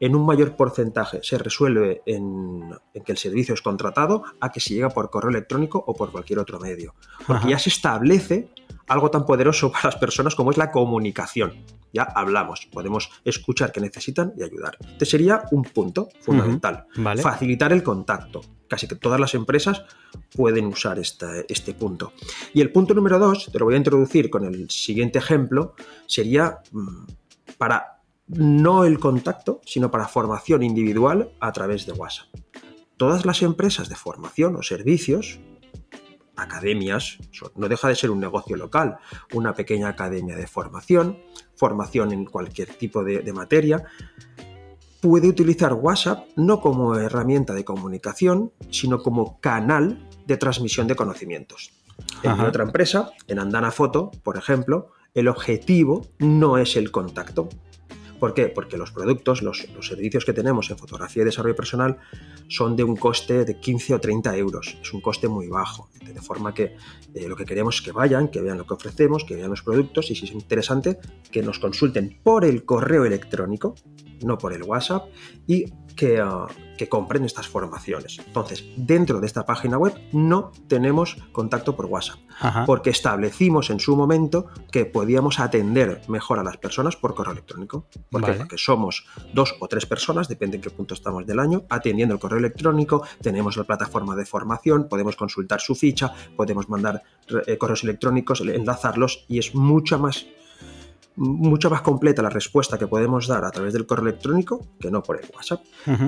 en 0.00 0.14
un 0.14 0.24
mayor 0.24 0.56
porcentaje 0.56 1.20
se 1.22 1.38
resuelve 1.38 2.02
en, 2.06 2.70
que 3.04 3.12
el 3.12 3.18
servicio 3.18 3.54
es 3.54 3.62
contratado 3.62 4.24
a 4.40 4.50
que 4.50 4.60
se 4.60 4.74
llega 4.74 4.90
por 4.90 5.10
correo 5.10 5.30
electrónico 5.30 5.82
o 5.86 5.94
por 5.94 6.12
cualquier 6.12 6.38
otro 6.38 6.60
medio. 6.60 6.94
Porque 7.26 7.48
ya 7.48 7.58
se 7.58 7.70
establece 7.70 8.48
algo 8.86 9.10
tan 9.10 9.26
poderoso 9.26 9.70
para 9.72 9.84
las 9.84 9.96
personas 9.96 10.34
como 10.34 10.50
es 10.50 10.56
la 10.56 10.70
comunicación. 10.70 11.64
Ya 11.92 12.02
hablamos, 12.02 12.68
podemos 12.70 13.10
escuchar 13.24 13.72
qué 13.72 13.80
necesitan 13.80 14.32
y 14.36 14.42
ayudar. 14.42 14.76
Este 14.80 15.06
sería 15.06 15.44
un 15.52 15.62
punto 15.62 16.08
fundamental. 16.20 16.86
Facilitar 17.22 17.72
el 17.72 17.82
contacto. 17.82 18.42
Casi 18.68 18.86
que 18.86 18.96
todas 18.96 19.18
las 19.18 19.34
empresas 19.34 19.84
pueden 20.36 20.66
usar 20.66 20.98
este, 20.98 21.46
este 21.48 21.72
punto. 21.72 22.12
Y 22.52 22.60
el 22.60 22.70
punto 22.70 22.92
número 22.92 23.18
dos, 23.18 23.48
te 23.50 23.58
lo 23.58 23.64
voy 23.64 23.74
a 23.74 23.78
introducir 23.78 24.28
con 24.28 24.44
el 24.44 24.68
siguiente 24.68 25.18
ejemplo, 25.18 25.74
sería 26.06 26.58
mm, 26.72 27.06
para 27.56 27.97
no 28.28 28.84
el 28.84 28.98
contacto, 28.98 29.60
sino 29.64 29.90
para 29.90 30.08
formación 30.08 30.62
individual 30.62 31.32
a 31.40 31.52
través 31.52 31.86
de 31.86 31.92
WhatsApp. 31.92 32.28
Todas 32.96 33.24
las 33.24 33.42
empresas 33.42 33.88
de 33.88 33.94
formación 33.94 34.56
o 34.56 34.62
servicios, 34.62 35.40
academias, 36.36 37.18
no 37.56 37.68
deja 37.68 37.88
de 37.88 37.96
ser 37.96 38.10
un 38.10 38.20
negocio 38.20 38.56
local, 38.56 38.98
una 39.32 39.54
pequeña 39.54 39.88
academia 39.88 40.36
de 40.36 40.46
formación, 40.46 41.18
formación 41.56 42.12
en 42.12 42.24
cualquier 42.24 42.68
tipo 42.74 43.02
de, 43.02 43.32
materia, 43.32 43.84
puede 45.00 45.28
utilizar 45.28 45.74
WhatsApp 45.74 46.26
no 46.36 46.60
como 46.60 46.96
herramienta 46.96 47.54
de 47.54 47.64
comunicación, 47.64 48.52
sino 48.70 49.02
como 49.02 49.40
canal 49.40 50.08
de 50.26 50.36
transmisión 50.36 50.86
de 50.86 50.96
conocimientos. 50.96 51.72
En 52.22 52.40
otra 52.40 52.64
empresa, 52.64 53.10
en 53.26 53.38
Andana 53.38 53.70
Foto, 53.70 54.10
por 54.22 54.36
ejemplo, 54.36 54.92
el 55.14 55.28
objetivo 55.28 56.06
no 56.18 56.58
es 56.58 56.76
el 56.76 56.90
contacto, 56.92 57.48
¿Por 58.18 58.34
qué? 58.34 58.48
Porque 58.48 58.76
los 58.76 58.90
productos, 58.90 59.42
los, 59.42 59.68
servicios 59.80 60.24
que 60.24 60.32
tenemos 60.32 60.70
en 60.70 60.78
fotografía 60.78 61.22
y 61.22 61.26
desarrollo 61.26 61.54
personal 61.54 61.98
son 62.48 62.74
de 62.74 62.82
un 62.82 62.96
coste 62.96 63.44
de 63.44 63.60
15 63.60 63.94
o 63.94 64.00
30 64.00 64.36
euros. 64.36 64.76
Es 64.82 64.92
un 64.92 65.00
coste 65.00 65.28
muy 65.28 65.48
bajo. 65.48 65.88
De 66.04 66.20
forma 66.20 66.52
que 66.52 66.76
eh, 67.14 67.28
lo 67.28 67.36
que 67.36 67.44
queremos 67.44 67.76
es 67.76 67.82
que 67.82 67.92
vayan, 67.92 68.28
que 68.28 68.40
vean 68.40 68.58
lo 68.58 68.66
que 68.66 68.74
ofrecemos, 68.74 69.24
que 69.24 69.36
vean 69.36 69.50
los 69.50 69.62
productos 69.62 70.10
y 70.10 70.16
si 70.16 70.24
es 70.24 70.32
interesante, 70.32 70.98
que 71.30 71.42
nos 71.42 71.58
consulten 71.58 72.18
por 72.22 72.44
el 72.44 72.64
correo 72.64 73.04
electrónico, 73.04 73.74
no 74.22 74.38
por 74.38 74.52
el 74.52 74.62
WhatsApp, 74.62 75.06
y 75.46 75.66
que, 75.96 76.20
ah, 76.20 76.46
que, 76.76 76.88
compren 76.88 77.24
estas 77.24 77.48
formaciones. 77.48 78.20
Entonces, 78.24 78.64
dentro 78.76 79.20
de 79.20 79.26
esta 79.26 79.44
página 79.44 79.78
web 79.78 79.94
no 80.12 80.52
tenemos 80.68 81.16
contacto 81.32 81.74
por 81.74 81.86
WhatsApp, 81.86 82.20
porque 82.66 82.90
establecimos 82.90 83.70
en 83.70 83.80
su 83.80 83.96
momento 83.96 84.46
que 84.70 84.84
podíamos 84.86 85.40
atender 85.40 86.02
mejor 86.06 86.38
a 86.38 86.44
las 86.44 86.56
personas 86.56 86.94
por 86.94 87.14
correo 87.14 87.32
electrónico. 87.32 87.86
Porque 88.10 88.38
somos 88.56 89.06
dos 89.34 89.56
o 89.58 89.66
tres 89.66 89.86
personas, 89.86 90.28
depende 90.28 90.56
en 90.56 90.62
qué 90.62 90.70
punto 90.70 90.94
estamos 90.94 91.26
del 91.26 91.40
año, 91.40 91.64
atendiendo 91.68 92.14
el 92.14 92.20
correo 92.20 92.38
electrónico, 92.38 93.02
tenemos 93.20 93.56
la 93.56 93.64
plataforma 93.64 94.14
de 94.14 94.24
formación, 94.24 94.88
podemos 94.88 95.16
consultar 95.16 95.60
su 95.60 95.74
ficha, 95.74 96.12
podemos 96.36 96.68
mandar 96.68 97.02
eh, 97.46 97.58
correos 97.58 97.82
electrónicos, 97.82 98.40
enlazarlos 98.40 99.24
y 99.28 99.38
es 99.38 99.54
mucho 99.54 99.98
más 99.98 100.26
mucho 101.18 101.68
más 101.68 101.82
completa 101.82 102.22
la 102.22 102.30
respuesta 102.30 102.78
que 102.78 102.86
podemos 102.86 103.26
dar 103.26 103.44
a 103.44 103.50
través 103.50 103.72
del 103.72 103.86
correo 103.86 104.08
electrónico 104.08 104.66
que 104.80 104.90
no 104.90 105.02
por 105.02 105.20
el 105.20 105.28
WhatsApp. 105.34 105.62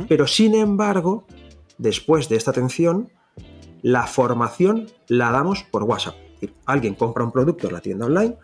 Pero 0.09 0.27
sin 0.27 0.55
embargo, 0.55 1.27
después 1.79 2.29
de 2.29 2.37
esta 2.37 2.53
atención, 2.53 3.11
la 3.83 4.07
formación 4.07 4.87
la 5.09 5.31
damos 5.31 5.65
por 5.65 5.83
WhatsApp. 5.85 6.15
Alguien 6.67 6.95
compra 6.95 7.25
un 7.25 7.33
producto 7.33 7.67
en 7.67 7.75
la 7.75 7.81
tienda 7.81 8.07
online, 8.07 8.39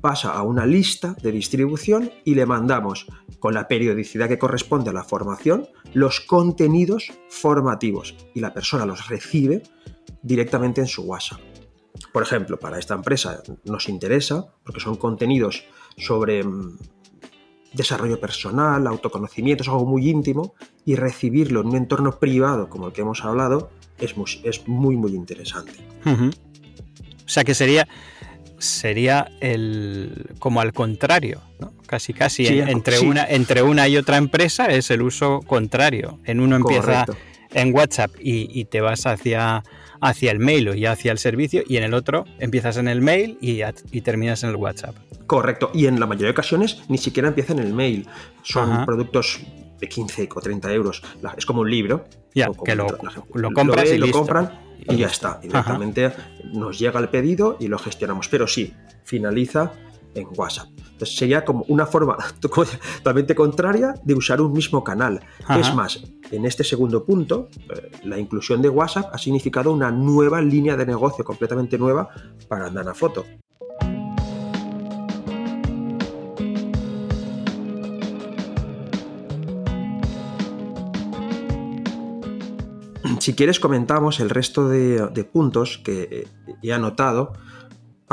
pasa 0.00 0.32
a 0.32 0.42
una 0.42 0.64
lista 0.66 1.16
de 1.20 1.32
distribución 1.32 2.10
y 2.24 2.34
le 2.34 2.46
mandamos 2.46 3.06
con 3.38 3.54
la 3.54 3.68
periodicidad 3.68 4.28
que 4.28 4.38
corresponde 4.38 4.90
a 4.90 4.94
la 4.94 5.04
formación 5.04 5.68
los 5.92 6.20
contenidos 6.20 7.12
formativos 7.28 8.14
y 8.34 8.40
la 8.40 8.54
persona 8.54 8.86
los 8.86 9.08
recibe 9.08 9.62
directamente 10.22 10.80
en 10.80 10.86
su 10.86 11.02
WhatsApp. 11.02 11.40
Por 12.12 12.22
ejemplo, 12.22 12.58
para 12.58 12.78
esta 12.78 12.94
empresa 12.94 13.42
nos 13.64 13.88
interesa 13.88 14.46
porque 14.64 14.80
son 14.80 14.96
contenidos 14.96 15.64
sobre 15.96 16.44
mm, 16.44 16.78
desarrollo 17.72 18.20
personal, 18.20 18.86
autoconocimiento, 18.86 19.62
es 19.62 19.68
algo 19.68 19.86
muy 19.86 20.08
íntimo, 20.08 20.54
y 20.84 20.96
recibirlo 20.96 21.60
en 21.60 21.68
un 21.68 21.76
entorno 21.76 22.18
privado 22.18 22.68
como 22.68 22.88
el 22.88 22.92
que 22.92 23.02
hemos 23.02 23.24
hablado 23.24 23.70
es 23.98 24.16
muy, 24.16 24.26
es 24.44 24.66
muy, 24.68 24.96
muy 24.96 25.12
interesante. 25.14 25.72
O 26.04 27.28
sea 27.28 27.44
que 27.44 27.54
sería, 27.54 27.88
sería 28.58 29.30
el 29.40 30.34
como 30.38 30.60
al 30.60 30.72
contrario, 30.72 31.40
casi 31.86 32.12
casi 32.12 32.46
entre, 32.46 33.00
una, 33.00 33.24
entre 33.24 33.62
una 33.62 33.88
y 33.88 33.96
otra 33.96 34.18
empresa 34.18 34.66
es 34.66 34.90
el 34.90 35.02
uso 35.02 35.40
contrario. 35.46 36.20
En 36.24 36.40
uno 36.40 36.56
empieza 36.56 37.06
en 37.52 37.74
WhatsApp 37.74 38.10
y, 38.20 38.64
te 38.66 38.80
vas 38.80 39.06
hacia, 39.06 39.62
hacia 40.04 40.30
el 40.30 40.38
mail 40.38 40.68
o 40.68 40.74
ya 40.74 40.92
hacia 40.92 41.12
el 41.12 41.18
servicio 41.18 41.62
y 41.66 41.78
en 41.78 41.84
el 41.84 41.94
otro 41.94 42.26
empiezas 42.38 42.76
en 42.76 42.88
el 42.88 43.00
mail 43.00 43.38
y, 43.40 43.62
y 43.90 44.00
terminas 44.02 44.44
en 44.44 44.50
el 44.50 44.56
WhatsApp. 44.56 44.94
Correcto, 45.26 45.70
y 45.72 45.86
en 45.86 45.98
la 45.98 46.06
mayoría 46.06 46.26
de 46.26 46.32
ocasiones 46.32 46.82
ni 46.88 46.98
siquiera 46.98 47.28
empiezan 47.28 47.58
en 47.58 47.66
el 47.66 47.72
mail. 47.72 48.06
Son 48.42 48.84
productos 48.84 49.40
de 49.80 49.88
15 49.88 50.28
o 50.34 50.40
30 50.40 50.72
euros. 50.72 51.02
Es 51.36 51.46
como 51.46 51.62
un 51.62 51.70
libro. 51.70 52.04
Ya, 52.34 52.50
que 52.64 52.74
lo, 52.74 52.86
compras 53.54 53.90
y 53.90 53.98
lo 53.98 54.10
compran 54.10 54.60
y 54.86 54.96
ya 54.96 55.06
está. 55.06 55.38
Directamente 55.42 56.12
nos 56.52 56.78
llega 56.78 57.00
el 57.00 57.08
pedido 57.08 57.56
y 57.58 57.68
lo 57.68 57.78
gestionamos. 57.78 58.28
Pero 58.28 58.46
sí, 58.46 58.74
finaliza 59.04 59.72
en 60.14 60.26
WhatsApp. 60.36 60.68
Entonces 60.78 61.16
sería 61.16 61.44
como 61.44 61.64
una 61.68 61.86
forma 61.86 62.18
totalmente 62.40 63.34
contraria 63.34 63.94
de 64.02 64.14
usar 64.14 64.40
un 64.40 64.52
mismo 64.52 64.84
canal. 64.84 65.20
Es 65.58 65.74
más, 65.74 66.02
en 66.34 66.44
este 66.44 66.64
segundo 66.64 67.04
punto, 67.04 67.48
eh, 67.56 67.90
la 68.04 68.18
inclusión 68.18 68.60
de 68.62 68.68
WhatsApp 68.68 69.10
ha 69.12 69.18
significado 69.18 69.72
una 69.72 69.90
nueva 69.90 70.40
línea 70.40 70.76
de 70.76 70.86
negocio 70.86 71.24
completamente 71.24 71.78
nueva 71.78 72.08
para 72.48 72.66
Andana 72.66 72.94
Foto. 72.94 73.24
Si 83.20 83.32
quieres 83.32 83.58
comentamos 83.58 84.20
el 84.20 84.28
resto 84.28 84.68
de, 84.68 85.28
puntos 85.32 85.78
que 85.78 86.28
he 86.62 86.72
anotado 86.74 87.32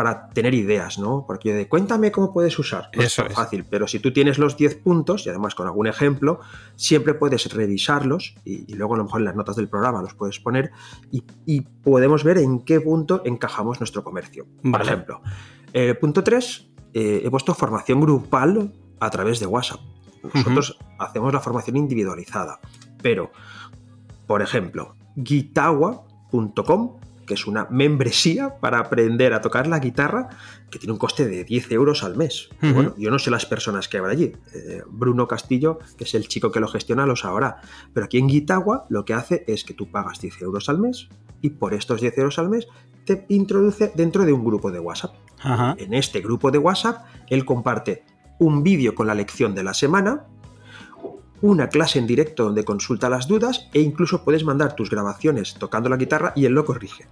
para 0.01 0.29
tener 0.29 0.55
ideas, 0.55 0.97
¿no? 0.97 1.25
Porque 1.27 1.49
yo 1.49 1.55
de 1.55 1.69
cuéntame 1.69 2.11
cómo 2.11 2.33
puedes 2.33 2.57
usar. 2.57 2.89
Eso 2.91 3.23
es 3.23 3.35
fácil, 3.35 3.65
pero 3.69 3.87
si 3.87 3.99
tú 3.99 4.11
tienes 4.11 4.39
los 4.39 4.57
10 4.57 4.77
puntos 4.77 5.27
y 5.27 5.29
además 5.29 5.53
con 5.53 5.67
algún 5.67 5.85
ejemplo, 5.85 6.39
siempre 6.75 7.13
puedes 7.13 7.53
revisarlos 7.53 8.33
y, 8.43 8.73
luego 8.73 8.95
a 8.95 8.97
lo 8.97 9.03
mejor 9.03 9.21
en 9.21 9.25
las 9.25 9.35
notas 9.35 9.57
del 9.57 9.69
programa 9.69 10.01
los 10.01 10.15
puedes 10.15 10.39
poner 10.39 10.71
y, 11.11 11.61
podemos 11.83 12.23
ver 12.23 12.39
en 12.39 12.61
qué 12.61 12.81
punto 12.81 13.21
encajamos 13.25 13.79
nuestro 13.79 14.03
comercio. 14.03 14.47
Por 14.63 14.81
ejemplo, 14.81 15.21
eh, 15.71 15.93
punto 15.93 16.23
3, 16.23 16.71
eh, 16.95 17.21
he 17.23 17.29
puesto 17.29 17.53
formación 17.53 18.01
grupal 18.01 18.73
a 18.99 19.09
través 19.11 19.39
de 19.39 19.45
WhatsApp. 19.45 19.81
Nosotros 20.33 20.79
hacemos 20.97 21.31
la 21.31 21.41
formación 21.41 21.77
individualizada, 21.77 22.59
pero, 23.03 23.31
por 24.25 24.41
ejemplo, 24.41 24.95
guitawa.com, 25.15 26.97
que 27.25 27.33
es 27.33 27.47
una 27.47 27.67
membresía 27.69 28.59
para 28.59 28.79
aprender 28.79 29.33
a 29.33 29.41
tocar 29.41 29.67
la 29.67 29.79
guitarra, 29.79 30.29
que 30.69 30.79
tiene 30.79 30.93
un 30.93 30.99
coste 30.99 31.27
de 31.27 31.43
10 31.43 31.71
euros 31.71 32.03
al 32.03 32.17
mes. 32.17 32.49
Bueno, 32.61 32.93
yo 32.97 33.11
no 33.11 33.19
sé 33.19 33.31
las 33.31 33.45
personas 33.45 33.87
que 33.87 33.97
habrá 33.97 34.11
allí. 34.11 34.33
Eh, 34.53 34.83
Bruno 34.87 35.27
Castillo, 35.27 35.79
que 35.97 36.05
es 36.05 36.13
el 36.15 36.27
chico 36.27 36.51
que 36.51 36.59
lo 36.59 36.67
gestiona, 36.67 37.05
lo 37.05 37.15
sabrá. 37.15 37.61
Pero 37.93 38.05
aquí 38.05 38.17
en 38.17 38.27
Guitagua 38.27 38.85
lo 38.89 39.05
que 39.05 39.13
hace 39.13 39.43
es 39.47 39.63
que 39.63 39.73
tú 39.73 39.89
pagas 39.91 40.21
10 40.21 40.41
euros 40.41 40.69
al 40.69 40.79
mes 40.79 41.09
y 41.41 41.51
por 41.51 41.73
estos 41.73 42.01
10 42.01 42.17
euros 42.17 42.39
al 42.39 42.49
mes 42.49 42.67
te 43.05 43.25
introduce 43.29 43.91
dentro 43.95 44.25
de 44.25 44.33
un 44.33 44.43
grupo 44.43 44.71
de 44.71 44.79
WhatsApp. 44.79 45.15
En 45.77 45.93
este 45.93 46.21
grupo 46.21 46.51
de 46.51 46.59
WhatsApp, 46.59 47.05
él 47.27 47.45
comparte 47.45 48.03
un 48.39 48.63
vídeo 48.63 48.93
con 48.93 49.07
la 49.07 49.15
lección 49.15 49.55
de 49.55 49.63
la 49.63 49.73
semana, 49.73 50.27
una 51.41 51.69
clase 51.69 51.99
en 51.99 52.07
directo 52.07 52.43
donde 52.43 52.63
consulta 52.63 53.09
las 53.09 53.27
dudas 53.27 53.69
e 53.73 53.81
incluso 53.81 54.23
puedes 54.23 54.43
mandar 54.43 54.75
tus 54.75 54.89
grabaciones 54.89 55.55
tocando 55.55 55.89
la 55.89 55.97
guitarra 55.97 56.33
y 56.35 56.45
él 56.45 56.53
lo 56.53 56.65
corrige. 56.65 57.07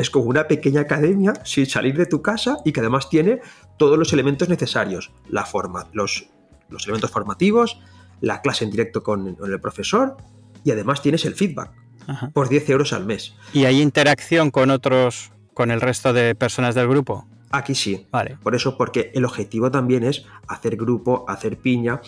Es 0.00 0.10
como 0.10 0.24
una 0.24 0.48
pequeña 0.48 0.80
academia 0.80 1.32
sin 1.44 1.66
salir 1.66 1.96
de 1.96 2.06
tu 2.06 2.22
casa 2.22 2.56
y 2.64 2.72
que 2.72 2.80
además 2.80 3.08
tiene 3.08 3.40
todos 3.76 3.96
los 3.96 4.12
elementos 4.12 4.48
necesarios. 4.48 5.12
La 5.28 5.44
forma, 5.44 5.86
los, 5.92 6.26
los 6.68 6.84
elementos 6.84 7.10
formativos, 7.12 7.80
la 8.20 8.40
clase 8.42 8.64
en 8.64 8.70
directo 8.70 9.02
con, 9.02 9.36
el 9.40 9.60
profesor 9.60 10.16
y 10.64 10.72
además 10.72 11.02
tienes 11.02 11.24
el 11.24 11.34
feedback 11.34 11.70
por 12.32 12.48
10 12.48 12.68
euros 12.70 12.92
al 12.92 13.06
mes. 13.06 13.34
¿Y 13.52 13.64
hay 13.64 13.80
interacción 13.80 14.50
con 14.50 14.70
otros, 14.70 15.30
con 15.54 15.70
el 15.70 15.80
resto 15.80 16.12
de 16.12 16.34
personas 16.34 16.74
del 16.74 16.88
grupo? 16.88 17.26
Aquí 17.50 17.74
sí. 17.74 18.06
Vale. 18.10 18.38
Por 18.42 18.54
eso, 18.54 18.76
porque 18.76 19.10
el 19.14 19.24
objetivo 19.24 19.70
también 19.70 20.04
es 20.04 20.24
hacer 20.48 20.76
grupo, 20.76 21.24
hacer 21.28 21.58
piña. 21.58 22.00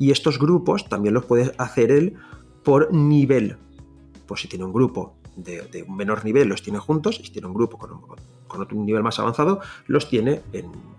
Y 0.00 0.10
estos 0.10 0.38
grupos 0.38 0.88
también 0.88 1.12
los 1.12 1.26
puedes 1.26 1.52
hacer 1.58 1.92
él 1.92 2.14
por 2.64 2.92
nivel. 2.92 3.58
Pues 4.26 4.40
si 4.40 4.48
tiene 4.48 4.64
un 4.64 4.72
grupo 4.72 5.14
de, 5.36 5.84
un 5.86 5.94
menor 5.94 6.24
nivel, 6.24 6.48
los 6.48 6.62
tiene 6.62 6.78
juntos. 6.78 7.20
Y 7.20 7.26
si 7.26 7.32
tiene 7.32 7.48
un 7.48 7.54
grupo 7.54 7.76
con, 7.76 8.00
otro 8.60 8.76
nivel 8.78 9.02
más 9.02 9.18
avanzado, 9.18 9.60
los 9.86 10.08
tiene 10.08 10.40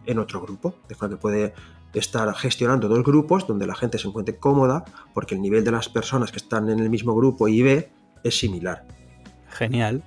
en, 0.05 0.20
otro 0.20 0.39
grupo. 0.39 0.75
De 0.88 0.93
forma 0.93 1.15
que 1.15 1.20
puede 1.20 1.53
estar 1.96 2.31
gestionando 2.36 2.88
dos 2.88 3.03
grupos 3.03 3.48
donde 3.48 3.65
la 3.65 3.74
gente 3.74 3.98
se 3.98 4.08
encuentre 4.08 4.38
cómoda 4.38 4.86
porque 5.15 5.34
el 5.34 5.41
nivel 5.41 5.63
de 5.63 5.72
las 5.72 5.89
personas 5.89 6.31
que 6.31 6.38
están 6.38 6.70
en 6.70 6.79
el 6.79 6.91
mismo 6.91 7.15
grupo 7.15 7.48
y 7.48 7.63
B 7.63 7.91
es 8.24 8.38
similar. 8.38 8.86
Genial. 9.50 10.03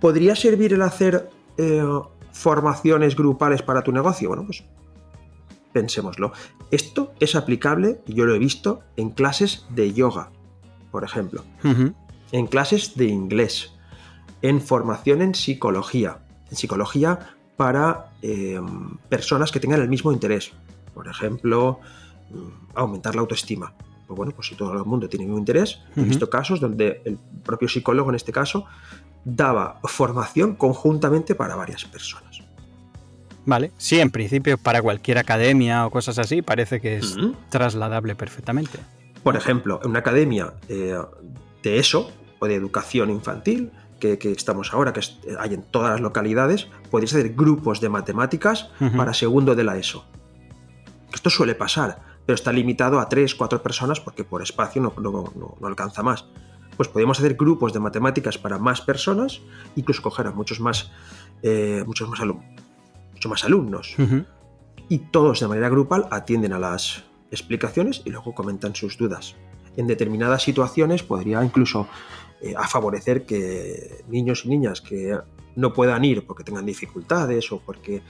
¿Podría 0.00 0.34
servir 0.34 0.72
el 0.74 0.82
hacer 0.82 1.30
eh, 1.58 1.80
formaciones 2.32 3.14
grupales 3.14 3.62
para 3.62 3.82
tu 3.82 3.92
negocio? 3.92 4.28
Bueno, 4.28 4.44
pues 4.44 4.64
pensémoslo. 5.74 6.32
Esto 6.70 7.12
es 7.20 7.34
aplicable, 7.34 8.00
yo 8.06 8.24
lo 8.24 8.34
he 8.34 8.38
visto, 8.38 8.80
en 8.96 9.10
clases 9.10 9.66
de 9.68 9.92
yoga, 9.92 10.30
por 10.90 11.04
ejemplo, 11.04 11.44
en 12.32 12.46
clases 12.46 12.96
de 12.96 13.06
inglés, 13.06 13.72
en 14.40 14.62
formación 14.62 15.20
en 15.20 15.34
psicología, 15.34 16.18
en 16.50 16.56
psicología 16.56 17.36
para 17.56 18.12
eh, 18.22 18.60
personas 19.08 19.50
que 19.52 19.60
tengan 19.60 19.82
el 19.82 19.88
mismo 19.88 20.12
interés. 20.12 20.52
Por 20.94 21.08
ejemplo, 21.08 21.80
mm, 22.30 22.76
aumentar 22.76 23.14
la 23.14 23.22
autoestima. 23.22 23.74
Pues 24.06 24.16
bueno, 24.16 24.32
pues 24.34 24.48
si 24.48 24.54
todo 24.54 24.72
el 24.72 24.84
mundo 24.84 25.08
tiene 25.08 25.24
el 25.24 25.30
mismo 25.30 25.38
interés, 25.38 25.80
he 25.96 26.02
visto 26.02 26.28
casos 26.28 26.60
donde 26.60 27.00
el 27.04 27.18
propio 27.42 27.68
psicólogo, 27.68 28.10
en 28.10 28.16
este 28.16 28.32
caso, 28.32 28.66
daba 29.24 29.80
formación 29.84 30.56
conjuntamente 30.56 31.34
para 31.34 31.56
varias 31.56 31.84
personas. 31.86 32.33
Vale, 33.46 33.72
sí, 33.76 34.00
en 34.00 34.10
principio 34.10 34.56
para 34.58 34.80
cualquier 34.82 35.18
academia 35.18 35.86
o 35.86 35.90
cosas 35.90 36.18
así 36.18 36.42
parece 36.42 36.80
que 36.80 36.96
es 36.96 37.16
trasladable 37.50 38.14
perfectamente. 38.14 38.78
Por 39.22 39.36
ejemplo, 39.36 39.80
en 39.82 39.90
una 39.90 40.00
academia 40.00 40.54
eh, 40.68 40.96
de 41.62 41.78
eso, 41.78 42.10
o 42.38 42.46
de 42.46 42.54
educación 42.54 43.10
infantil, 43.10 43.70
que, 43.98 44.32
estamos 44.32 44.72
ahora, 44.74 44.92
que 44.92 45.00
hay 45.38 45.54
en 45.54 45.62
todas 45.62 45.92
las 45.92 46.00
localidades, 46.00 46.68
podéis 46.90 47.14
hacer 47.14 47.34
grupos 47.34 47.80
de 47.80 47.88
matemáticas 47.88 48.70
para 48.96 49.14
segundo 49.14 49.54
de 49.54 49.64
la 49.64 49.78
ESO. 49.78 50.04
Esto 51.12 51.30
suele 51.30 51.54
pasar, 51.54 52.02
pero 52.26 52.34
está 52.34 52.52
limitado 52.52 53.00
a 53.00 53.08
tres, 53.08 53.34
cuatro 53.34 53.62
personas 53.62 54.00
porque 54.00 54.24
por 54.24 54.42
espacio 54.42 54.82
no, 54.82 54.92
no, 54.98 55.66
alcanza 55.66 56.02
más. 56.02 56.26
Pues 56.76 56.88
podemos 56.88 57.18
hacer 57.18 57.34
grupos 57.34 57.72
de 57.72 57.80
matemáticas 57.80 58.36
para 58.36 58.58
más 58.58 58.80
personas, 58.80 59.40
incluso 59.76 60.02
coger 60.02 60.26
a 60.26 60.32
muchos 60.32 60.60
más, 60.60 60.90
eh, 61.42 61.82
muchos 61.86 62.08
más, 62.08 62.20
mucho 63.24 63.28
más 63.30 63.44
alumnos. 63.44 63.96
Y 64.88 64.98
todos 64.98 65.40
de 65.40 65.48
manera 65.48 65.68
grupal 65.70 66.06
atienden 66.10 66.52
a 66.52 66.58
las 66.58 67.04
explicaciones 67.30 68.02
y 68.04 68.10
luego 68.10 68.34
comentan 68.34 68.74
sus 68.74 68.98
dudas. 68.98 69.34
En 69.76 69.86
determinadas 69.86 70.42
situaciones 70.42 71.02
podría 71.02 71.42
incluso 71.42 71.88
eh, 72.42 72.54
a 72.56 72.68
favorecer 72.68 73.24
que 73.24 74.04
niños 74.08 74.44
y 74.44 74.48
niñas 74.48 74.80
que 74.80 75.18
no 75.56 75.72
puedan 75.72 76.04
ir 76.04 76.26
porque 76.26 76.44
tengan 76.44 76.66
dificultades 76.66 77.50
o 77.50 77.60
porque 77.60 78.02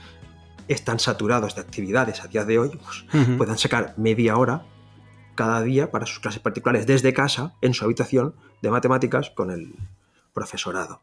están 0.67 0.99
saturados 0.99 1.55
de 1.55 1.61
actividades 1.61 2.21
a 2.21 2.27
día 2.27 2.43
de 2.43 2.59
hoy, 2.59 2.69
pues, 2.69 3.37
puedan 3.37 3.57
sacar 3.57 3.93
media 3.97 4.35
hora 4.35 4.65
cada 5.35 5.61
día 5.61 5.91
para 5.91 6.05
sus 6.05 6.19
clases 6.19 6.41
particulares 6.41 6.85
desde 6.85 7.13
casa, 7.13 7.53
en 7.61 7.73
su 7.73 7.85
habitación 7.85 8.35
de 8.61 8.71
matemáticas 8.71 9.29
con 9.29 9.51
el 9.51 9.75
profesorado. 10.33 11.01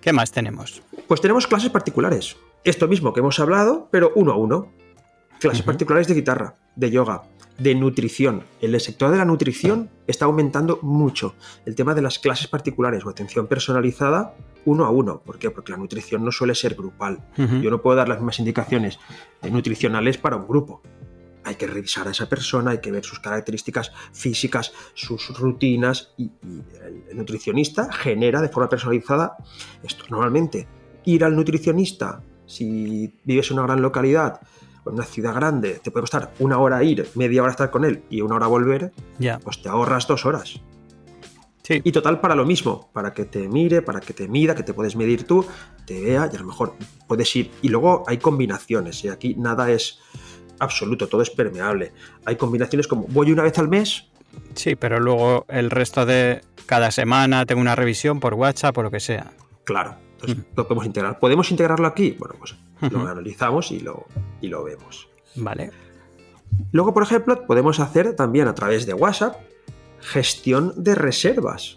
¿Qué 0.00 0.12
más 0.12 0.32
tenemos? 0.32 0.82
Pues 1.06 1.20
tenemos 1.20 1.46
clases 1.46 1.70
particulares. 1.70 2.36
Esto 2.64 2.88
mismo 2.88 3.12
que 3.12 3.20
hemos 3.20 3.38
hablado, 3.38 3.88
pero 3.90 4.12
uno 4.14 4.32
a 4.32 4.36
uno. 4.36 4.72
Clases 5.38 5.62
particulares 5.62 6.06
de 6.08 6.14
guitarra, 6.14 6.56
de 6.76 6.90
yoga, 6.90 7.22
de 7.58 7.74
nutrición. 7.74 8.44
En 8.60 8.74
el 8.74 8.80
sector 8.80 9.10
de 9.10 9.18
la 9.18 9.24
nutrición 9.24 9.90
está 10.06 10.26
aumentando 10.26 10.78
mucho 10.82 11.34
el 11.66 11.74
tema 11.74 11.94
de 11.94 12.02
las 12.02 12.18
clases 12.18 12.46
particulares 12.46 13.04
o 13.04 13.10
atención 13.10 13.46
personalizada 13.46 14.34
uno 14.64 14.84
a 14.84 14.90
uno. 14.90 15.20
¿Por 15.20 15.38
qué? 15.38 15.50
Porque 15.50 15.72
la 15.72 15.78
nutrición 15.78 16.24
no 16.24 16.32
suele 16.32 16.54
ser 16.54 16.74
grupal. 16.74 17.20
Yo 17.36 17.70
no 17.70 17.80
puedo 17.80 17.96
dar 17.96 18.08
las 18.08 18.18
mismas 18.18 18.38
indicaciones 18.38 18.98
nutricionales 19.50 20.18
para 20.18 20.36
un 20.36 20.46
grupo. 20.46 20.82
Hay 21.44 21.54
que 21.54 21.66
revisar 21.66 22.06
a 22.06 22.10
esa 22.10 22.28
persona, 22.28 22.72
hay 22.72 22.80
que 22.80 22.90
ver 22.90 23.04
sus 23.04 23.20
características 23.20 23.92
físicas, 24.12 24.72
sus 24.94 25.36
rutinas 25.38 26.12
y, 26.16 26.30
el 27.10 27.16
nutricionista 27.16 27.90
genera 27.92 28.40
de 28.40 28.48
forma 28.48 28.68
personalizada 28.68 29.36
esto. 29.82 30.04
Normalmente, 30.10 30.68
ir 31.04 31.24
al 31.24 31.34
nutricionista, 31.34 32.22
si 32.46 33.12
vives 33.24 33.50
en 33.50 33.58
una 33.58 33.66
gran 33.66 33.82
localidad, 33.82 34.40
en 34.86 34.94
una 34.94 35.04
ciudad 35.04 35.34
grande 35.34 35.80
te 35.82 35.90
puede 35.90 36.02
costar 36.02 36.32
una 36.38 36.58
hora 36.58 36.82
ir, 36.82 37.08
media 37.14 37.42
hora 37.42 37.52
estar 37.52 37.70
con 37.70 37.84
él 37.84 38.02
y 38.10 38.20
una 38.20 38.36
hora 38.36 38.46
volver, 38.46 38.92
ya. 39.18 39.38
pues 39.38 39.62
te 39.62 39.68
ahorras 39.68 40.06
dos 40.06 40.26
horas. 40.26 40.60
Sí. 41.62 41.80
Y 41.84 41.92
total 41.92 42.20
para 42.20 42.34
lo 42.34 42.44
mismo, 42.44 42.90
para 42.92 43.12
que 43.12 43.26
te 43.26 43.48
mire, 43.48 43.82
para 43.82 44.00
que 44.00 44.12
te 44.12 44.26
mida, 44.26 44.54
que 44.54 44.62
te 44.62 44.74
puedes 44.74 44.96
medir 44.96 45.24
tú, 45.24 45.44
te 45.86 46.00
vea 46.02 46.28
y 46.32 46.36
a 46.36 46.40
lo 46.40 46.46
mejor 46.46 46.74
puedes 47.06 47.34
ir. 47.36 47.50
Y 47.62 47.68
luego 47.68 48.02
hay 48.06 48.18
combinaciones, 48.18 49.04
y 49.04 49.08
aquí 49.08 49.34
nada 49.36 49.70
es 49.70 50.00
absoluto, 50.60 51.08
todo 51.08 51.22
es 51.22 51.30
permeable. 51.30 51.92
Hay 52.24 52.36
combinaciones 52.36 52.86
como 52.86 53.06
voy 53.08 53.32
una 53.32 53.42
vez 53.42 53.58
al 53.58 53.68
mes. 53.68 54.06
Sí, 54.54 54.76
pero 54.76 55.00
luego 55.00 55.44
el 55.48 55.70
resto 55.70 56.06
de 56.06 56.42
cada 56.66 56.90
semana 56.90 57.46
tengo 57.46 57.60
una 57.60 57.74
revisión 57.74 58.20
por 58.20 58.34
WhatsApp 58.34 58.78
o 58.78 58.82
lo 58.82 58.90
que 58.90 59.00
sea. 59.00 59.32
Claro, 59.64 59.96
entonces 60.12 60.38
lo 60.54 60.66
podemos 60.66 60.86
integrar. 60.86 61.18
¿Podemos 61.18 61.50
integrarlo 61.50 61.86
aquí? 61.86 62.16
Bueno, 62.18 62.34
pues 62.38 62.54
lo 62.92 63.06
analizamos 63.06 63.72
y 63.72 63.80
lo, 63.80 64.06
y 64.40 64.48
lo 64.48 64.62
vemos. 64.64 65.08
Vale. 65.34 65.70
Luego, 66.72 66.94
por 66.94 67.02
ejemplo, 67.02 67.46
podemos 67.46 67.80
hacer 67.80 68.14
también 68.14 68.48
a 68.48 68.54
través 68.54 68.86
de 68.86 68.94
WhatsApp 68.94 69.36
gestión 70.00 70.72
de 70.76 70.94
reservas. 70.94 71.76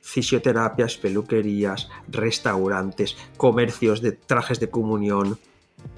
Fisioterapias, 0.00 0.96
peluquerías, 0.96 1.88
restaurantes, 2.08 3.16
comercios 3.36 4.02
de 4.02 4.12
trajes 4.12 4.60
de 4.60 4.68
comunión, 4.68 5.38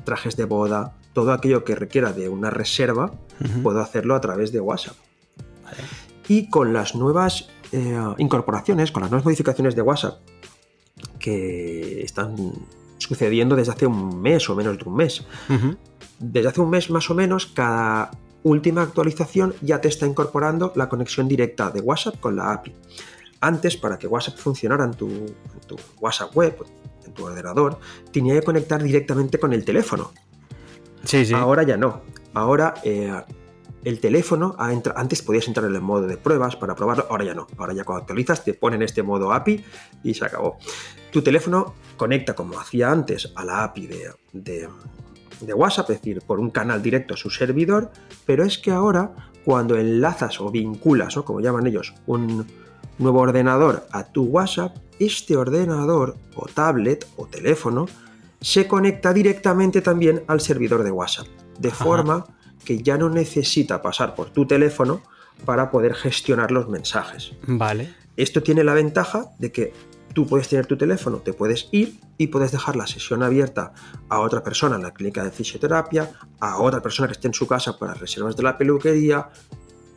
trajes 0.05 0.37
de 0.37 0.45
boda, 0.45 0.95
todo 1.17 1.33
aquello 1.33 1.65
que 1.65 1.75
requiera 1.75 2.13
de 2.13 2.29
una 2.29 2.51
reserva, 2.51 3.11
puedo 3.63 3.81
hacerlo 3.81 4.15
a 4.15 4.21
través 4.21 4.53
de 4.53 4.61
WhatsApp. 4.61 4.97
Y 6.29 6.51
con 6.51 6.75
las 6.75 6.95
nuevas 6.95 7.49
eh, 7.73 7.99
incorporaciones, 8.19 8.93
con 8.93 9.01
las 9.01 9.11
nuevas 9.11 9.25
modificaciones 9.25 9.75
de 9.75 9.81
WhatsApp 9.81 10.19
que 11.19 12.03
están 12.03 12.37
sucediendo 12.99 13.57
desde 13.57 13.73
hace 13.73 13.87
un 13.87 14.21
mes 14.21 14.47
o 14.51 14.55
menos 14.55 14.77
de 14.77 14.85
un 14.85 14.95
mes. 14.95 15.25
Desde 16.19 16.49
hace 16.49 16.61
un 16.61 16.69
mes 16.69 16.91
más 16.91 17.09
o 17.09 17.15
menos, 17.15 17.47
cada 17.47 18.11
última 18.43 18.83
actualización 18.83 19.55
ya 19.63 19.81
te 19.81 19.89
está 19.89 20.05
incorporando 20.05 20.75
la 20.77 20.91
conexión 20.91 21.29
directa 21.29 21.71
de 21.71 21.81
WhatsApp 21.81 22.21
con 22.21 22.37
la 22.37 22.53
API. 22.53 22.75
Antes, 23.41 23.79
para 23.79 23.99
que 23.99 24.07
WhatsApp 24.07 24.37
funcionara 24.37 24.85
en 24.85 24.93
tu, 24.93 25.09
WhatsApp 25.99 26.37
web, 26.37 26.63
en 27.07 27.15
tu 27.15 27.25
ordenador, 27.25 27.79
tenía 28.13 28.35
que 28.35 28.43
conectar 28.43 28.83
directamente 28.83 29.39
con 29.39 29.55
el 29.55 29.65
teléfono. 29.65 30.13
Ahora 31.35 31.63
ya 31.63 31.77
no. 31.77 32.03
Ahora 32.35 32.75
eh, 32.83 33.13
el 33.85 34.01
teléfono, 34.01 34.57
antes 34.59 35.23
podías 35.23 35.47
entrar 35.47 35.67
en 35.67 35.77
el 35.77 35.81
modo 35.81 36.09
de 36.09 36.17
pruebas 36.17 36.57
para 36.57 36.75
probarlo, 36.75 37.07
ahora 37.09 37.25
ya 37.25 37.35
no. 37.35 37.47
Ahora 37.57 37.73
ya 37.73 37.85
cuando 37.85 38.03
actualizas 38.03 38.45
te 38.45 38.53
ponen 38.55 38.83
este 38.83 39.03
modo 39.03 39.33
API 39.33 39.65
y 40.03 40.15
se 40.15 40.25
acabó. 40.25 40.59
Tu 41.13 41.23
teléfono 41.23 41.75
conecta 41.97 42.35
como 42.35 42.59
hacía 42.59 42.91
antes 42.91 43.33
a 43.37 43.45
la 43.45 43.63
API 43.63 43.89
de, 44.33 44.69
WhatsApp, 45.55 45.91
es 45.91 45.99
decir, 45.99 46.21
por 46.23 46.41
un 46.41 46.51
canal 46.51 46.83
directo 46.83 47.15
a 47.15 47.17
su 47.17 47.31
servidor, 47.31 47.93
pero 48.25 48.45
es 48.45 48.59
que 48.59 48.73
ahora 48.73 49.13
cuando 49.45 49.77
enlazas 49.77 50.41
o 50.41 50.51
vinculas, 50.51 51.15
como 51.25 51.41
llaman 51.41 51.69
ellos, 51.69 51.95
un 52.07 52.45
nuevo 52.99 53.21
ordenador 53.21 53.87
a 53.93 54.05
tu 54.05 54.25
WhatsApp, 54.25 54.77
este 54.99 55.37
ordenador 55.37 56.17
o 56.35 56.47
tablet 56.47 57.07
o 57.17 57.27
teléfono 57.27 57.87
se 58.47 58.69
conecta 58.69 59.13
directamente 59.13 59.83
también 59.83 60.23
al 60.29 60.41
servidor 60.41 60.85
de 60.85 60.93
WhatsApp, 60.93 61.27
de 61.59 61.73
forma 61.73 62.25
que 62.65 62.81
ya 62.81 62.97
no 62.97 63.11
necesita 63.11 63.83
pasar 63.83 64.15
por 64.15 64.31
tu 64.31 64.47
teléfono 64.47 65.03
para 65.45 65.69
poder 65.69 65.95
gestionar 65.95 66.53
los 66.53 66.69
mensajes. 66.69 67.33
Vale. 67.49 67.93
Esto 68.17 68.45
tiene 68.45 68.63
la 68.63 68.73
ventaja 68.73 69.33
de 69.41 69.51
que 69.51 69.73
tú 70.15 70.29
puedes 70.29 70.47
tener 70.47 70.65
tu 70.67 70.77
teléfono, 70.77 71.17
te 71.17 71.33
puedes 71.33 71.69
ir 71.73 71.99
y 72.19 72.29
puedes 72.29 72.53
dejar 72.53 72.77
la 72.77 72.87
sesión 72.87 73.25
abierta 73.25 73.73
a 74.09 74.21
otra 74.21 74.45
persona 74.45 74.77
en 74.77 74.83
la 74.85 74.95
clínica 74.95 75.25
de 75.25 75.33
fisioterapia, 75.33 76.13
a 76.39 76.59
otra 76.59 76.81
persona 76.81 77.09
que 77.09 77.15
esté 77.15 77.27
en 77.27 77.35
su 77.35 77.49
casa 77.49 77.77
para 77.81 77.95
reservas 77.95 78.37
de 78.37 78.45
la 78.45 78.57
peluquería, 78.57 79.29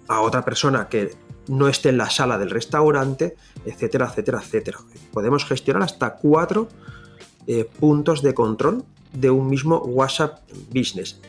a 0.07 0.21
otra 0.21 0.43
persona 0.43 0.89
que 0.89 1.15
no 1.49 1.67
esté 1.67 1.89
en 1.89 1.97
la 1.97 2.09
sala 2.09 2.39
del 2.39 2.49
restaurante, 2.49 3.35
etcétera, 3.63 4.07
etcétera, 4.07 4.41
etcétera. 4.43 4.79
Podemos 5.13 5.45
gestionar 5.45 5.83
hasta 5.83 6.15
cuatro 6.15 6.67
eh, 7.51 7.65
puntos 7.79 8.21
de 8.21 8.35
control 8.35 8.83
de 9.12 9.31
un 9.31 9.49
mismo 9.49 9.79
WhatsApp 9.79 10.39
Business. 10.71 11.19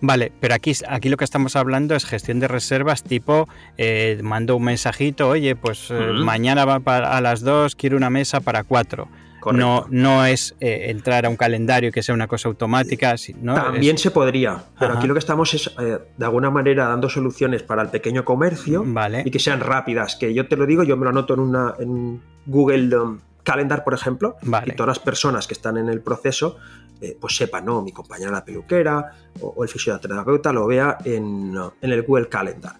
Vale, 0.00 0.30
pero 0.38 0.54
aquí, 0.54 0.72
aquí 0.88 1.08
lo 1.08 1.16
que 1.16 1.24
estamos 1.24 1.56
hablando 1.56 1.96
es 1.96 2.04
gestión 2.04 2.38
de 2.38 2.46
reservas 2.46 3.02
tipo, 3.02 3.48
eh, 3.76 4.20
mando 4.22 4.54
un 4.54 4.62
mensajito, 4.62 5.28
oye, 5.28 5.56
pues 5.56 5.90
eh, 5.90 6.12
mañana 6.12 6.64
va 6.64 6.76
a 6.76 7.20
las 7.20 7.40
2, 7.40 7.74
quiero 7.74 7.96
una 7.96 8.08
mesa 8.08 8.38
para 8.38 8.62
4. 8.62 9.08
No, 9.52 9.86
no 9.90 10.24
es 10.26 10.54
eh, 10.60 10.86
entrar 10.90 11.26
a 11.26 11.28
un 11.28 11.36
calendario 11.36 11.92
que 11.92 12.02
sea 12.02 12.14
una 12.14 12.26
cosa 12.26 12.48
automática. 12.48 13.14
¿no? 13.40 13.54
También 13.54 13.98
se 13.98 14.10
podría, 14.10 14.64
pero 14.78 14.94
aquí 14.94 15.06
lo 15.06 15.14
que 15.14 15.20
estamos 15.20 15.54
es 15.54 15.72
eh, 15.78 15.98
de 16.16 16.24
alguna 16.24 16.50
manera 16.50 16.88
dando 16.88 17.08
soluciones 17.08 17.62
para 17.62 17.82
el 17.82 17.88
pequeño 17.88 18.24
comercio 18.24 18.84
y 19.24 19.30
que 19.30 19.38
sean 19.38 19.60
rápidas. 19.60 20.16
Que 20.16 20.34
yo 20.34 20.48
te 20.48 20.56
lo 20.56 20.66
digo, 20.66 20.82
yo 20.82 20.96
me 20.96 21.04
lo 21.04 21.10
anoto 21.10 21.34
en, 21.34 21.40
una, 21.40 21.74
en 21.78 22.20
Google 22.46 22.96
um, 22.96 23.20
Calendar, 23.42 23.84
por 23.84 23.94
ejemplo, 23.94 24.36
y 24.42 24.72
todas 24.72 24.88
las 24.88 24.98
personas 24.98 25.46
que 25.46 25.54
están 25.54 25.76
en 25.78 25.88
el 25.88 26.02
proceso 26.02 26.58
eh, 27.00 27.16
pues 27.18 27.36
sepan, 27.36 27.64
¿no? 27.64 27.80
Mi 27.80 27.92
compañera 27.92 28.32
la 28.32 28.44
peluquera 28.44 29.12
o, 29.40 29.62
el 29.62 29.68
fisioterapeuta 29.68 30.52
lo 30.52 30.66
vea 30.66 30.98
en, 31.04 31.54
en 31.80 31.92
el 31.92 32.02
Google 32.02 32.28
Calendar. 32.28 32.74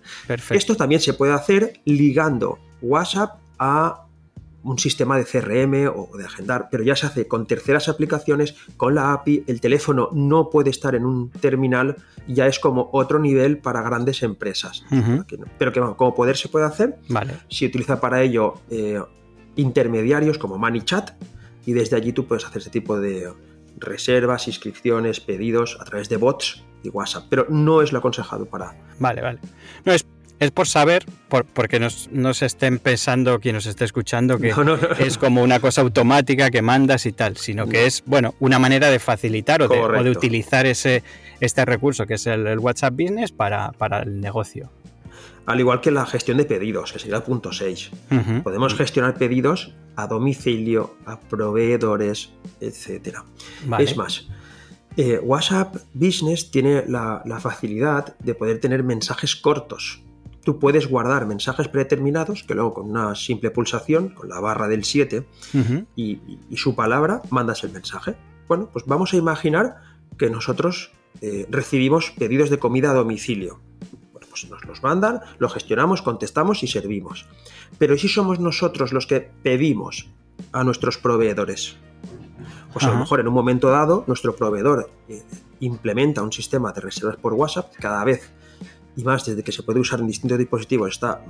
Esto 0.50 0.74
también 0.74 1.00
se 1.00 1.14
puede 1.14 1.32
hacer 1.32 1.80
ligando 1.84 2.58
WhatsApp 2.82 3.36
a 3.58 4.07
un 4.62 4.78
sistema 4.78 5.16
de 5.16 5.24
CRM 5.24 5.88
o 5.94 6.16
de 6.16 6.24
agendar, 6.24 6.68
pero 6.70 6.82
ya 6.82 6.96
se 6.96 7.06
hace 7.06 7.28
con 7.28 7.46
terceras 7.46 7.88
aplicaciones, 7.88 8.54
con 8.76 8.94
la 8.94 9.12
API, 9.12 9.44
el 9.46 9.60
teléfono 9.60 10.10
no 10.12 10.50
puede 10.50 10.70
estar 10.70 10.94
en 10.94 11.04
un 11.04 11.30
terminal, 11.30 11.96
ya 12.26 12.46
es 12.46 12.58
como 12.58 12.90
otro 12.92 13.18
nivel 13.18 13.58
para 13.58 13.82
grandes 13.82 14.22
empresas. 14.22 14.84
Pero 15.58 15.72
que 15.72 15.80
como 15.80 16.14
poder 16.14 16.36
se 16.36 16.48
puede 16.48 16.66
hacer, 16.66 16.98
vale. 17.08 17.34
si 17.48 17.66
utiliza 17.66 18.00
para 18.00 18.22
ello 18.22 18.54
eh, 18.70 19.00
intermediarios 19.56 20.38
como 20.38 20.58
ManyChat, 20.58 21.10
y 21.64 21.72
desde 21.72 21.96
allí 21.96 22.12
tú 22.12 22.26
puedes 22.26 22.44
hacer 22.44 22.62
ese 22.62 22.70
tipo 22.70 22.98
de 22.98 23.30
reservas, 23.76 24.48
inscripciones, 24.48 25.20
pedidos 25.20 25.76
a 25.80 25.84
través 25.84 26.08
de 26.08 26.16
bots 26.16 26.64
y 26.82 26.88
WhatsApp, 26.88 27.26
pero 27.28 27.46
no 27.48 27.82
es 27.82 27.92
lo 27.92 27.98
aconsejado 27.98 28.46
para... 28.46 28.74
Vale, 28.98 29.20
vale. 29.20 29.38
No 29.84 29.92
es 29.92 30.04
es 30.40 30.50
por 30.52 30.68
saber, 30.68 31.04
por, 31.28 31.44
porque 31.44 31.80
no 31.80 32.34
se 32.34 32.46
estén 32.46 32.78
pensando 32.78 33.40
quien 33.40 33.56
nos 33.56 33.66
esté 33.66 33.84
escuchando 33.84 34.38
que 34.38 34.54
es 35.00 35.18
como 35.18 35.42
una 35.42 35.60
cosa 35.60 35.80
automática 35.80 36.50
que 36.50 36.62
mandas 36.62 37.06
y 37.06 37.12
tal, 37.12 37.36
sino 37.36 37.68
que 37.68 37.86
es, 37.86 38.02
bueno, 38.06 38.34
una 38.38 38.58
manera 38.58 38.90
de 38.90 38.98
facilitar 38.98 39.62
o 39.62 39.68
de, 39.68 40.10
utilizar 40.10 40.66
ese, 40.66 41.02
este 41.40 41.64
recurso 41.64 42.06
que 42.06 42.14
es 42.14 42.26
el, 42.26 42.58
WhatsApp 42.58 42.94
Business 42.94 43.32
para, 43.32 43.72
el 44.02 44.20
negocio. 44.20 44.70
Al 45.46 45.58
igual 45.60 45.80
que 45.80 45.90
la 45.90 46.04
gestión 46.06 46.36
de 46.36 46.44
pedidos, 46.44 46.92
que 46.92 46.98
sería 46.98 47.16
el 47.16 47.22
punto 47.22 47.52
6. 47.52 47.90
Podemos 48.44 48.74
gestionar 48.74 49.14
pedidos 49.14 49.72
a 49.96 50.06
domicilio, 50.06 50.96
a 51.06 51.18
proveedores, 51.18 52.30
etc. 52.60 53.18
Es 53.78 53.96
más, 53.96 54.28
eh, 54.96 55.18
WhatsApp 55.18 55.76
Business 55.94 56.50
tiene 56.50 56.84
la, 56.86 57.22
la 57.24 57.40
facilidad 57.40 58.16
de 58.18 58.34
poder 58.34 58.60
tener 58.60 58.84
mensajes 58.84 59.34
cortos 59.36 60.02
tú 60.48 60.58
puedes 60.58 60.88
guardar 60.88 61.26
mensajes 61.26 61.68
predeterminados 61.68 62.42
que 62.42 62.54
luego 62.54 62.72
con 62.72 62.88
una 62.88 63.14
simple 63.14 63.50
pulsación, 63.50 64.08
con 64.08 64.30
la 64.30 64.40
barra 64.40 64.66
del 64.66 64.82
7 64.82 65.26
y, 65.94 66.20
su 66.56 66.74
palabra, 66.74 67.20
mandas 67.28 67.64
el 67.64 67.70
mensaje. 67.70 68.16
Bueno, 68.48 68.70
pues 68.72 68.86
vamos 68.86 69.12
a 69.12 69.18
imaginar 69.18 69.82
que 70.16 70.30
nosotros 70.30 70.90
eh, 71.20 71.46
recibimos 71.50 72.12
pedidos 72.12 72.48
de 72.48 72.58
comida 72.58 72.92
a 72.92 72.94
domicilio. 72.94 73.60
Bueno, 74.10 74.26
pues 74.30 74.48
nos 74.48 74.64
los 74.64 74.82
mandan, 74.82 75.20
lo 75.38 75.50
gestionamos, 75.50 76.00
contestamos 76.00 76.62
y 76.62 76.66
servimos. 76.66 77.26
Pero 77.76 77.98
si 77.98 78.08
somos 78.08 78.40
nosotros 78.40 78.94
los 78.94 79.06
que 79.06 79.30
pedimos 79.42 80.08
a 80.52 80.64
nuestros 80.64 80.96
proveedores, 80.96 81.76
pues 82.72 82.86
a 82.86 82.90
lo 82.90 82.96
mejor 82.96 83.20
en 83.20 83.28
un 83.28 83.34
momento 83.34 83.68
dado 83.68 84.04
nuestro 84.06 84.34
proveedor 84.34 84.90
eh, 85.10 85.22
implementa 85.60 86.22
un 86.22 86.32
sistema 86.32 86.72
de 86.72 86.80
reservas 86.80 87.16
por 87.18 87.34
WhatsApp 87.34 87.70
cada 87.78 88.02
vez 88.02 88.32
y 88.98 89.04
más 89.04 89.24
desde 89.24 89.44
que 89.44 89.52
se 89.52 89.62
puede 89.62 89.78
usar 89.78 90.00
en 90.00 90.08
distintos 90.08 90.36
dispositivos 90.38 90.90
está 90.90 91.24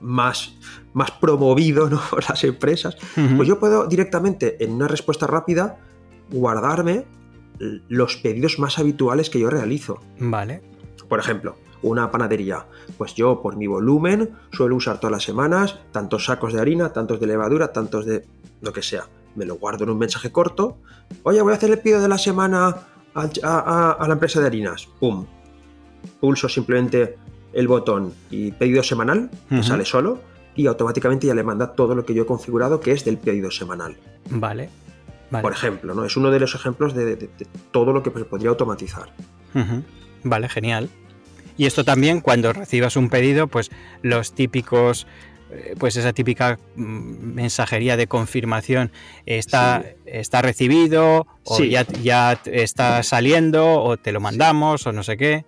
más, 0.00 0.56
más 0.92 1.12
promovido 1.12 1.88
¿no? 1.88 2.00
por 2.10 2.28
las 2.28 2.42
empresas, 2.42 2.96
pues 3.36 3.48
yo 3.48 3.60
puedo 3.60 3.86
directamente 3.86 4.62
en 4.62 4.72
una 4.72 4.88
respuesta 4.88 5.28
rápida 5.28 5.78
guardarme 6.28 7.06
los 7.88 8.16
pedidos 8.16 8.58
más 8.58 8.80
habituales 8.80 9.30
que 9.30 9.38
yo 9.38 9.48
realizo. 9.48 10.00
Vale. 10.18 10.60
Por 11.08 11.20
ejemplo, 11.20 11.54
una 11.82 12.10
panadería. 12.10 12.66
Pues 12.98 13.14
yo, 13.14 13.40
por 13.42 13.54
mi 13.56 13.68
volumen, 13.68 14.30
suelo 14.50 14.74
usar 14.74 14.98
todas 14.98 15.12
las 15.12 15.22
semanas 15.22 15.78
tantos 15.92 16.24
sacos 16.24 16.52
de 16.52 16.60
harina, 16.60 16.92
tantos 16.92 17.20
de 17.20 17.28
levadura, 17.28 17.72
tantos 17.72 18.06
de 18.06 18.26
lo 18.60 18.72
que 18.72 18.82
sea. 18.82 19.04
Me 19.36 19.44
lo 19.44 19.54
guardo 19.54 19.84
en 19.84 19.90
un 19.90 19.98
mensaje 19.98 20.32
corto. 20.32 20.78
Oye, 21.22 21.40
voy 21.42 21.52
a 21.52 21.56
hacer 21.56 21.70
el 21.70 21.78
pedido 21.78 22.00
de 22.00 22.08
la 22.08 22.18
semana 22.18 22.74
a, 23.14 23.90
a 23.92 24.08
la 24.08 24.14
empresa 24.14 24.40
de 24.40 24.46
harinas. 24.48 24.88
¡Pum! 24.98 25.26
Pulso 26.20 26.48
simplemente 26.48 27.16
el 27.52 27.68
botón 27.68 28.12
y 28.30 28.52
pedido 28.52 28.82
semanal, 28.82 29.30
sale 29.62 29.84
solo, 29.84 30.20
y 30.54 30.66
automáticamente 30.66 31.26
ya 31.26 31.34
le 31.34 31.42
manda 31.42 31.72
todo 31.72 31.94
lo 31.94 32.04
que 32.04 32.14
yo 32.14 32.22
he 32.22 32.26
configurado 32.26 32.80
que 32.80 32.92
es 32.92 33.04
del 33.04 33.18
pedido 33.18 33.50
semanal. 33.50 33.96
Vale. 34.30 34.70
Por 35.40 35.52
ejemplo, 35.52 35.94
¿no? 35.94 36.04
Es 36.04 36.16
uno 36.16 36.30
de 36.30 36.40
los 36.40 36.54
ejemplos 36.54 36.94
de, 36.94 37.30
todo 37.70 37.92
lo 37.92 38.02
que 38.02 38.10
se 38.10 38.24
podría 38.24 38.50
automatizar. 38.50 39.12
Vale, 40.24 40.48
genial. 40.48 40.90
Y 41.56 41.66
esto 41.66 41.84
también 41.84 42.20
cuando 42.20 42.52
recibas 42.52 42.96
un 42.96 43.08
pedido, 43.08 43.46
pues 43.46 43.70
los 44.02 44.34
típicos, 44.34 45.06
eh, 45.50 45.74
pues 45.78 45.96
esa 45.96 46.12
típica 46.12 46.58
mm, 46.76 47.34
mensajería 47.34 47.96
de 47.96 48.06
confirmación 48.06 48.90
está, 49.24 49.84
está 50.04 50.42
recibido, 50.42 51.26
o 51.44 51.62
ya, 51.62 51.86
ya 52.02 52.38
está 52.44 53.02
saliendo, 53.02 53.82
o 53.82 53.96
te 53.96 54.12
lo 54.12 54.20
mandamos, 54.20 54.86
o 54.86 54.92
no 54.92 55.02
sé 55.02 55.16
qué. 55.16 55.44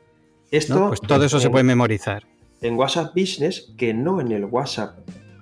Esto, 0.54 0.86
Pues 0.88 1.00
todo 1.00 1.24
eso 1.24 1.40
se 1.40 1.50
puede 1.50 1.64
memorizar. 1.64 2.22
En 2.60 2.76
WhatsApp 2.76 3.12
Business, 3.12 3.72
que 3.76 3.92
no 3.92 4.20
en 4.20 4.30
el 4.30 4.44
WhatsApp 4.44 4.98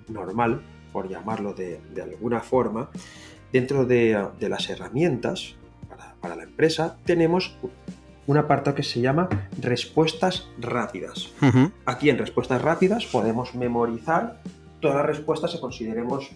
normal, 0.08 0.62
por 0.90 1.06
llamarlo 1.06 1.52
de, 1.52 1.80
alguna 2.02 2.40
forma, 2.40 2.88
dentro 3.52 3.84
de, 3.84 4.30
las 4.40 4.70
herramientas 4.70 5.56
para, 6.22 6.34
la 6.34 6.44
empresa, 6.44 6.96
tenemos 7.04 7.58
un 8.26 8.38
apartado 8.38 8.74
que 8.74 8.82
se 8.82 9.02
llama 9.02 9.28
respuestas 9.60 10.48
rápidas. 10.58 11.30
Aquí 11.84 12.08
en 12.08 12.16
respuestas 12.16 12.62
rápidas 12.62 13.04
podemos 13.04 13.54
memorizar 13.54 14.40
todas 14.80 14.96
las 14.96 15.06
respuestas 15.06 15.52
que 15.52 15.60
consideremos 15.60 16.30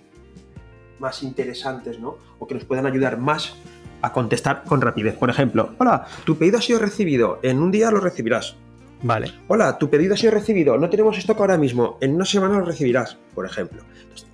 más 0.99 1.23
interesantes, 1.23 1.99
¿no? 1.99 2.19
O 2.39 2.47
que 2.47 2.55
nos 2.55 2.65
puedan 2.65 2.85
ayudar 2.85 3.19
más 3.19 3.55
a 4.03 4.13
contestar 4.13 4.65
con 4.65 4.83
rapidez. 4.83 5.15
Por 5.15 5.31
ejemplo, 5.31 5.71
hola, 5.79 6.07
tu 6.25 6.37
pedido 6.37 6.59
ha 6.59 6.63
sido 6.63 6.79
recibido, 6.79 7.39
en 7.43 7.63
un 7.63 7.71
día 7.71 7.91
lo 7.91 8.01
recibirás. 8.01 8.57
Vale. 9.03 9.33
Hola, 9.49 9.79
tu 9.79 9.91
pedido 9.91 10.15
ha 10.15 10.17
sido 10.17 10.33
recibido, 10.33 10.79
no 10.79 10.89
tenemos 10.89 11.19
stock 11.19 11.39
ahora 11.41 11.59
mismo, 11.59 11.99
en 12.01 12.15
una 12.15 12.25
semana 12.25 12.59
lo 12.59 12.65
recibirás, 12.65 13.17
por 13.35 13.47
ejemplo. 13.47 13.83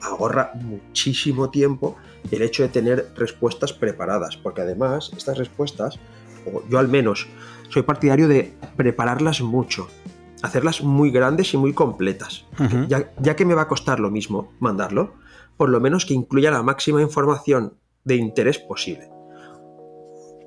ahorra 0.00 0.52
muchísimo 0.54 1.50
tiempo 1.50 1.96
el 2.30 2.42
hecho 2.42 2.62
de 2.62 2.68
tener 2.68 3.08
respuestas 3.16 3.72
preparadas, 3.72 4.36
porque 4.36 4.62
además 4.62 5.10
estas 5.16 5.38
respuestas, 5.38 5.98
o 6.46 6.62
yo 6.68 6.78
al 6.78 6.88
menos, 6.88 7.26
soy 7.68 7.82
partidario 7.82 8.28
de 8.28 8.54
prepararlas 8.76 9.40
mucho, 9.40 9.88
hacerlas 10.42 10.82
muy 10.82 11.10
grandes 11.10 11.54
y 11.54 11.56
muy 11.56 11.72
completas, 11.72 12.46
ya, 12.88 13.12
ya 13.18 13.36
que 13.36 13.44
me 13.44 13.54
va 13.54 13.62
a 13.62 13.68
costar 13.68 13.98
lo 13.98 14.10
mismo 14.10 14.52
mandarlo, 14.60 15.14
por 15.56 15.68
lo 15.70 15.80
menos 15.80 16.06
que 16.06 16.14
incluya 16.14 16.50
la 16.50 16.62
máxima 16.62 17.02
información 17.02 17.74
de 18.04 18.16
interés 18.16 18.58
posible. 18.58 19.11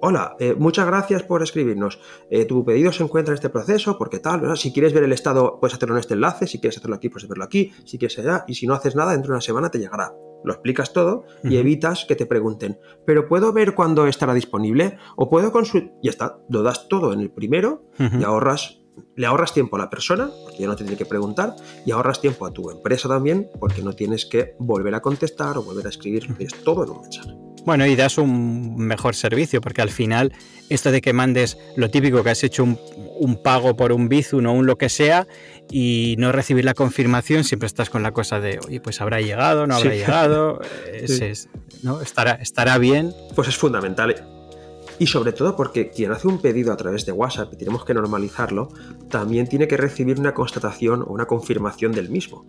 Hola, 0.08 0.36
eh, 0.38 0.54
muchas 0.56 0.86
gracias 0.86 1.24
por 1.24 1.42
escribirnos. 1.42 2.00
Eh, 2.30 2.46
tu 2.46 2.64
pedido 2.64 2.92
se 2.92 3.02
encuentra 3.02 3.32
en 3.32 3.38
este 3.38 3.50
proceso, 3.50 3.98
porque 3.98 4.20
tal, 4.20 4.56
si 4.56 4.72
quieres 4.72 4.94
ver 4.94 5.04
el 5.04 5.12
estado, 5.12 5.60
puedes 5.60 5.74
hacerlo 5.74 5.96
en 5.96 6.02
este 6.02 6.14
enlace, 6.14 6.46
si 6.46 6.60
quieres 6.60 6.78
hacerlo 6.78 6.96
aquí, 6.96 7.10
puedes 7.10 7.28
verlo 7.28 7.44
aquí, 7.44 7.72
si 7.86 7.98
quieres 7.98 8.20
allá, 8.20 8.46
y 8.48 8.54
si 8.54 8.68
no 8.68 8.76
haces 8.76 8.96
nada, 8.96 9.14
dentro 9.14 9.30
de 9.30 9.38
una 9.38 9.42
semana 9.42 9.72
te 9.72 9.80
llegará. 9.80 10.14
Lo 10.44 10.54
explicas 10.54 10.94
todo 10.94 11.24
y 11.44 11.58
evitas 11.58 12.06
que 12.08 12.16
te 12.16 12.28
pregunten, 12.28 12.78
¿pero 13.04 13.28
puedo 13.28 13.52
ver 13.52 13.74
cuándo 13.74 14.06
estará 14.06 14.36
disponible? 14.36 15.00
¿O 15.16 15.28
puedo 15.28 15.52
consultar? 15.52 15.96
Ya 16.04 16.12
está, 16.12 16.38
lo 16.50 16.62
das 16.62 16.88
todo 16.88 17.12
en 17.12 17.22
el 17.22 17.32
primero 17.32 17.86
y 17.98 18.24
ahorras 18.24 18.84
le 19.16 19.26
ahorras 19.26 19.54
tiempo 19.54 19.76
a 19.76 19.80
la 19.80 19.90
persona, 19.90 20.30
porque 20.44 20.60
ya 20.60 20.68
no 20.68 20.76
te 20.76 20.84
tiene 20.84 21.00
que 21.00 21.08
preguntar, 21.08 21.56
y 21.84 21.90
ahorras 21.90 22.22
tiempo 22.22 22.46
a 22.46 22.54
tu 22.54 22.70
empresa 22.70 23.10
también, 23.10 23.50
porque 23.60 23.82
no 23.82 23.94
tienes 23.94 24.28
que 24.28 24.56
volver 24.60 24.94
a 24.94 25.02
contestar 25.02 25.58
o 25.58 25.64
volver 25.64 25.88
a 25.88 25.90
escribir, 25.90 26.28
es 26.38 26.64
todo 26.64 26.84
en 26.84 26.92
un 26.92 27.02
mensaje. 27.02 27.55
Bueno, 27.66 27.88
y 27.88 27.96
das 27.96 28.18
un 28.20 28.78
mejor 28.78 29.16
servicio, 29.16 29.60
porque 29.60 29.82
al 29.82 29.90
final, 29.90 30.34
esto 30.70 30.92
de 30.92 31.02
que 31.02 31.14
mandes 31.14 31.58
lo 31.76 31.90
típico 31.90 32.24
que 32.24 32.30
has 32.30 32.44
hecho 32.44 32.64
un, 32.64 33.42
pago 33.44 33.76
por 33.76 33.92
un 33.92 34.08
Bizum 34.08 34.46
o 34.46 34.54
un 34.54 34.68
lo 34.68 34.78
que 34.78 34.88
sea 34.88 35.28
y 35.72 36.16
no 36.20 36.32
recibir 36.32 36.64
la 36.64 36.76
confirmación, 36.76 37.44
siempre 37.44 37.66
estás 37.66 37.90
con 37.90 38.04
la 38.04 38.12
cosa 38.12 38.40
de, 38.40 38.60
oye, 38.68 38.80
pues 38.80 39.02
habrá 39.02 39.20
llegado, 39.20 39.66
no 39.66 39.76
habrá 39.76 39.96
llegado, 39.96 40.62
¿no? 41.84 42.02
estará, 42.02 42.34
estará 42.34 42.78
bien. 42.78 43.14
Pues 43.34 43.48
es 43.48 43.58
fundamental. 43.58 44.35
Y 45.00 45.08
sobre 45.08 45.34
todo 45.34 45.56
porque 45.56 45.90
quien 45.90 46.12
hace 46.12 46.28
un 46.28 46.40
pedido 46.40 46.72
a 46.72 46.78
través 46.78 47.06
de 47.06 47.12
WhatsApp, 47.12 47.54
y 47.54 47.58
tenemos 47.58 47.84
que 47.86 47.94
normalizarlo, 47.94 48.70
también 49.10 49.48
tiene 49.48 49.68
que 49.68 49.78
recibir 49.78 50.20
una 50.20 50.34
constatación 50.34 51.02
o 51.02 51.08
una 51.08 51.26
confirmación 51.26 51.92
del 51.92 52.10
mismo. 52.10 52.46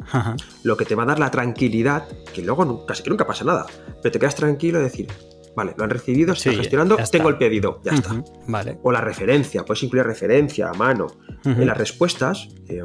Lo 0.62 0.76
que 0.76 0.84
te 0.84 0.94
va 0.94 1.02
a 1.04 1.06
dar 1.06 1.18
la 1.18 1.30
tranquilidad, 1.30 2.06
que 2.32 2.42
luego 2.42 2.86
casi 2.86 3.02
que 3.02 3.10
nunca 3.10 3.26
pasa 3.26 3.44
nada, 3.44 3.66
pero 4.02 4.12
te 4.12 4.18
quedas 4.18 4.36
tranquilo 4.36 4.78
de 4.78 4.84
decir, 4.84 5.08
vale, 5.56 5.74
lo 5.76 5.84
han 5.84 5.90
recibido, 5.90 6.34
se 6.34 6.50
está 6.50 6.62
gestionando, 6.62 6.96
tengo 7.10 7.28
el 7.28 7.38
pedido, 7.38 7.80
ya 7.84 7.92
está. 7.92 8.22
Vale. 8.46 8.78
O 8.82 8.92
la 8.92 9.00
referencia, 9.00 9.64
puedes 9.64 9.82
incluir 9.82 10.06
referencia 10.06 10.68
a 10.68 10.74
mano. 10.74 11.06
En 11.44 11.66
las 11.66 11.76
respuestas 11.76 12.48
em, 12.68 12.84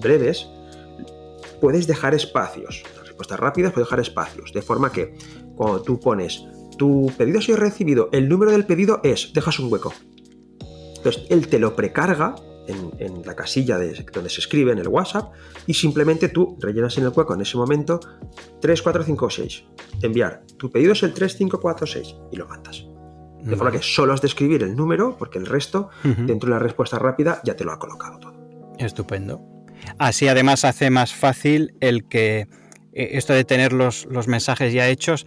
breves 0.00 0.48
puedes 1.60 1.86
dejar 1.86 2.14
espacios. 2.14 2.82
Las 2.96 3.06
respuestas 3.06 3.38
rápidas 3.38 3.72
puedes 3.72 3.86
dejar 3.86 4.00
espacios, 4.00 4.52
de 4.52 4.62
forma 4.62 4.90
que 4.90 5.14
cuando 5.54 5.82
tú 5.82 6.00
pones 6.00 6.44
tu 6.82 7.12
pedido 7.16 7.38
ha 7.38 7.42
sido 7.42 7.58
recibido, 7.58 8.08
el 8.10 8.28
número 8.28 8.50
del 8.50 8.66
pedido 8.66 9.00
es, 9.04 9.32
dejas 9.32 9.60
un 9.60 9.72
hueco. 9.72 9.94
Entonces, 10.96 11.26
él 11.30 11.46
te 11.46 11.60
lo 11.60 11.76
precarga 11.76 12.34
en, 12.66 13.22
la 13.24 13.36
casilla 13.36 13.78
de, 13.78 14.04
donde 14.12 14.28
se 14.28 14.40
escribe 14.40 14.72
en 14.72 14.80
el 14.80 14.88
WhatsApp 14.88 15.32
y 15.68 15.74
simplemente 15.74 16.28
tú 16.28 16.58
rellenas 16.60 16.98
en 16.98 17.04
el 17.04 17.10
hueco 17.10 17.34
en 17.34 17.42
ese 17.42 17.56
momento 17.56 18.00
3, 18.60 18.82
4, 18.82 19.04
5, 19.04 19.30
6. 19.30 19.64
Enviar. 20.02 20.42
Tu 20.56 20.72
pedido 20.72 20.90
es 20.90 21.04
el 21.04 21.14
3, 21.14 21.36
5, 21.36 21.60
4, 21.60 21.86
6 21.86 22.16
y 22.32 22.36
lo 22.36 22.48
mandas. 22.48 22.84
De 23.44 23.54
forma 23.54 23.70
que 23.70 23.80
solo 23.80 24.12
has 24.12 24.20
de 24.20 24.26
escribir 24.26 24.64
el 24.64 24.74
número 24.74 25.16
porque 25.16 25.38
el 25.38 25.46
resto, 25.46 25.88
dentro 26.02 26.48
de 26.48 26.56
la 26.56 26.58
respuesta 26.58 26.98
rápida, 26.98 27.40
ya 27.44 27.54
te 27.54 27.62
lo 27.62 27.70
ha 27.70 27.78
colocado 27.78 28.18
todo. 28.18 28.34
Estupendo. 28.80 29.40
Así 29.98 30.26
además 30.26 30.64
hace 30.64 30.90
más 30.90 31.14
fácil 31.14 31.76
el 31.78 32.08
que 32.08 32.48
eh, 32.92 33.10
esto 33.12 33.34
de 33.34 33.44
tener 33.44 33.72
los, 33.72 34.04
los 34.06 34.26
mensajes 34.26 34.72
ya 34.72 34.88
hechos 34.88 35.26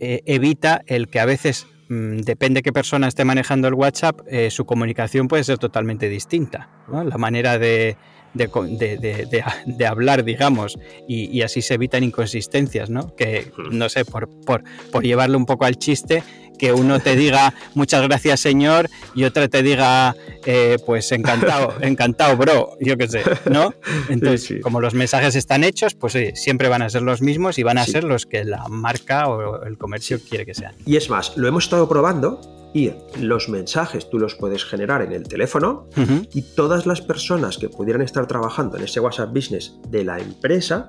eh, 0.00 0.22
evita 0.26 0.82
el 0.86 1.08
que 1.08 1.20
a 1.20 1.24
veces 1.24 1.66
Mm, 1.88 2.18
depende 2.22 2.62
qué 2.62 2.72
persona 2.72 3.06
esté 3.06 3.24
manejando 3.24 3.68
el 3.68 3.74
WhatsApp, 3.74 4.20
eh, 4.26 4.50
su 4.50 4.64
comunicación 4.64 5.28
puede 5.28 5.44
ser 5.44 5.58
totalmente 5.58 6.08
distinta. 6.08 6.68
La 6.88 7.16
manera 7.16 7.58
de, 7.58 7.96
de, 8.34 9.86
hablar, 9.86 10.24
digamos, 10.24 10.78
y, 11.08 11.42
así 11.42 11.62
se 11.62 11.74
evitan 11.74 12.02
inconsistencias, 12.02 12.90
¿no? 12.90 13.14
Que, 13.14 13.52
no 13.70 13.88
sé, 13.88 14.04
por, 14.04 14.28
por, 14.44 14.64
por 14.90 15.04
llevarlo 15.04 15.38
un 15.38 15.46
poco 15.46 15.64
al 15.64 15.76
chiste, 15.76 16.22
que 16.56 16.72
uno 16.72 17.00
te 17.00 17.16
diga 17.16 17.54
muchas 17.74 18.02
gracias 18.02 18.40
señor 18.40 18.88
y 19.14 19.24
otra 19.24 19.48
te 19.48 19.62
diga 19.62 20.14
eh, 20.44 20.76
pues 20.84 21.10
encantado, 21.12 21.74
encantado 21.80 22.36
bro, 22.36 22.76
yo 22.80 22.96
qué 22.96 23.08
sé, 23.08 23.22
¿no? 23.50 23.74
Entonces, 24.08 24.60
como 24.62 24.80
los 24.80 24.94
mensajes 24.94 25.34
están 25.34 25.64
hechos, 25.64 25.94
pues 25.94 26.16
siempre 26.34 26.68
van 26.68 26.82
a 26.82 26.90
ser 26.90 27.02
los 27.02 27.22
mismos 27.22 27.58
y 27.58 27.62
van 27.62 27.78
a 27.78 27.84
ser 27.84 28.04
los 28.04 28.26
que 28.26 28.44
la 28.44 28.66
marca 28.68 29.28
o 29.28 29.64
el 29.64 29.76
comercio 29.76 30.18
quiere 30.20 30.46
que 30.46 30.54
sean. 30.54 30.74
Y 30.84 30.96
es 30.96 31.10
más, 31.10 31.36
lo 31.36 31.48
hemos 31.48 31.64
estado 31.64 31.88
probando 31.88 32.40
y 32.76 32.92
los 33.20 33.48
mensajes 33.48 34.10
tú 34.10 34.18
los 34.18 34.34
puedes 34.34 34.64
generar 34.64 35.00
en 35.02 35.12
el 35.12 35.26
teléfono 35.26 35.88
y 36.32 36.42
todas 36.42 36.86
las 36.86 37.00
personas 37.00 37.56
que 37.58 37.68
pudieran 37.68 38.02
estar 38.02 38.26
trabajando 38.26 38.76
en 38.76 38.84
ese 38.84 39.00
WhatsApp 39.00 39.32
Business 39.32 39.74
de 39.88 40.04
la 40.04 40.18
empresa 40.18 40.88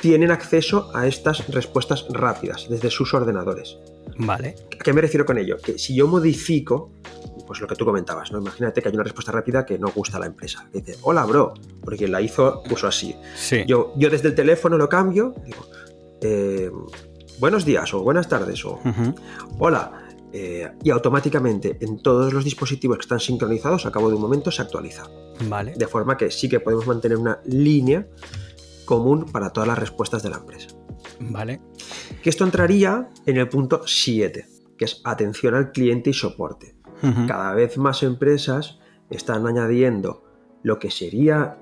tienen 0.00 0.30
acceso 0.30 0.90
a 0.94 1.06
estas 1.06 1.48
respuestas 1.48 2.04
rápidas 2.10 2.66
desde 2.68 2.90
sus 2.90 3.14
ordenadores. 3.14 3.78
Vale. 4.18 4.56
¿A 4.80 4.82
qué 4.82 4.92
me 4.92 5.00
refiero 5.00 5.24
con 5.24 5.38
ello? 5.38 5.56
Que 5.58 5.78
si 5.78 5.94
yo 5.94 6.06
modifico, 6.06 6.92
pues 7.46 7.60
lo 7.60 7.66
que 7.66 7.74
tú 7.74 7.84
comentabas, 7.84 8.32
¿no? 8.32 8.38
Imagínate 8.38 8.82
que 8.82 8.88
hay 8.88 8.94
una 8.94 9.04
respuesta 9.04 9.32
rápida 9.32 9.64
que 9.64 9.78
no 9.78 9.88
gusta 9.88 10.16
a 10.16 10.20
la 10.20 10.26
empresa. 10.26 10.68
dice, 10.72 10.96
hola, 11.02 11.24
bro, 11.24 11.54
porque 11.82 12.08
la 12.08 12.20
hizo, 12.20 12.62
puso 12.68 12.86
así. 12.86 13.14
Sí. 13.36 13.64
Yo, 13.66 13.92
yo 13.96 14.10
desde 14.10 14.28
el 14.28 14.34
teléfono 14.34 14.76
lo 14.78 14.88
cambio, 14.88 15.34
digo, 15.44 15.66
eh, 16.20 16.70
buenos 17.38 17.64
días 17.64 17.92
o 17.94 18.02
buenas 18.02 18.28
tardes 18.28 18.64
o 18.64 18.80
hola. 19.58 20.00
Eh, 20.36 20.68
y 20.82 20.90
automáticamente 20.90 21.78
en 21.80 22.02
todos 22.02 22.32
los 22.32 22.42
dispositivos 22.42 22.98
que 22.98 23.02
están 23.02 23.20
sincronizados, 23.20 23.86
a 23.86 23.92
cabo 23.92 24.08
de 24.08 24.16
un 24.16 24.22
momento 24.22 24.50
se 24.50 24.62
actualiza. 24.62 25.04
Vale. 25.48 25.74
De 25.76 25.86
forma 25.86 26.16
que 26.16 26.32
sí 26.32 26.48
que 26.48 26.58
podemos 26.58 26.88
mantener 26.88 27.18
una 27.18 27.38
línea 27.44 28.08
común 28.84 29.26
para 29.26 29.50
todas 29.50 29.68
las 29.68 29.78
respuestas 29.78 30.24
de 30.24 30.30
la 30.30 30.38
empresa. 30.38 30.68
Vale. 31.20 31.60
Que 32.22 32.30
esto 32.30 32.44
entraría 32.44 33.08
en 33.26 33.36
el 33.36 33.48
punto 33.48 33.86
7, 33.86 34.46
que 34.76 34.84
es 34.84 35.00
atención 35.04 35.54
al 35.54 35.72
cliente 35.72 36.10
y 36.10 36.14
soporte. 36.14 36.74
Cada 37.26 37.52
vez 37.52 37.76
más 37.76 38.02
empresas 38.02 38.78
están 39.10 39.46
añadiendo 39.46 40.24
lo 40.62 40.78
que 40.78 40.90
sería 40.90 41.58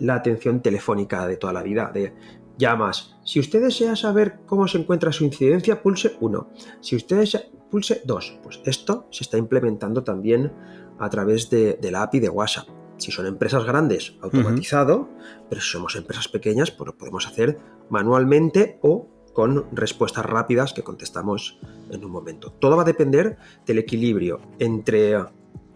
la 0.00 0.14
atención 0.16 0.62
telefónica 0.62 1.28
de 1.28 1.36
toda 1.36 1.52
la 1.52 1.62
vida, 1.62 1.92
de 1.94 2.12
llamas. 2.58 3.16
Si 3.24 3.38
usted 3.38 3.62
desea 3.62 3.94
saber 3.94 4.40
cómo 4.46 4.66
se 4.66 4.78
encuentra 4.78 5.12
su 5.12 5.24
incidencia, 5.24 5.80
pulse 5.82 6.16
1. 6.20 6.48
Si 6.80 6.96
usted 6.96 7.18
desea, 7.18 7.42
pulse 7.70 8.02
2. 8.04 8.40
Pues 8.42 8.60
esto 8.64 9.06
se 9.10 9.24
está 9.24 9.38
implementando 9.38 10.02
también 10.02 10.52
a 10.98 11.08
través 11.08 11.48
de, 11.50 11.78
la 11.90 12.02
API 12.02 12.20
de 12.20 12.28
WhatsApp. 12.28 12.68
Si 13.00 13.10
son 13.10 13.26
empresas 13.26 13.64
grandes, 13.64 14.14
automatizado, 14.20 15.08
pero 15.48 15.60
si 15.60 15.70
somos 15.70 15.96
empresas 15.96 16.28
pequeñas, 16.28 16.70
pues 16.70 16.86
lo 16.86 16.96
podemos 16.96 17.26
hacer 17.26 17.58
manualmente 17.88 18.78
o 18.82 19.08
con 19.32 19.66
respuestas 19.72 20.26
rápidas 20.26 20.72
que 20.72 20.82
contestamos 20.82 21.58
en 21.90 22.04
un 22.04 22.10
momento. 22.10 22.52
Todo 22.52 22.76
va 22.76 22.82
a 22.82 22.86
depender 22.86 23.38
del 23.66 23.78
equilibrio 23.78 24.40
entre 24.58 25.16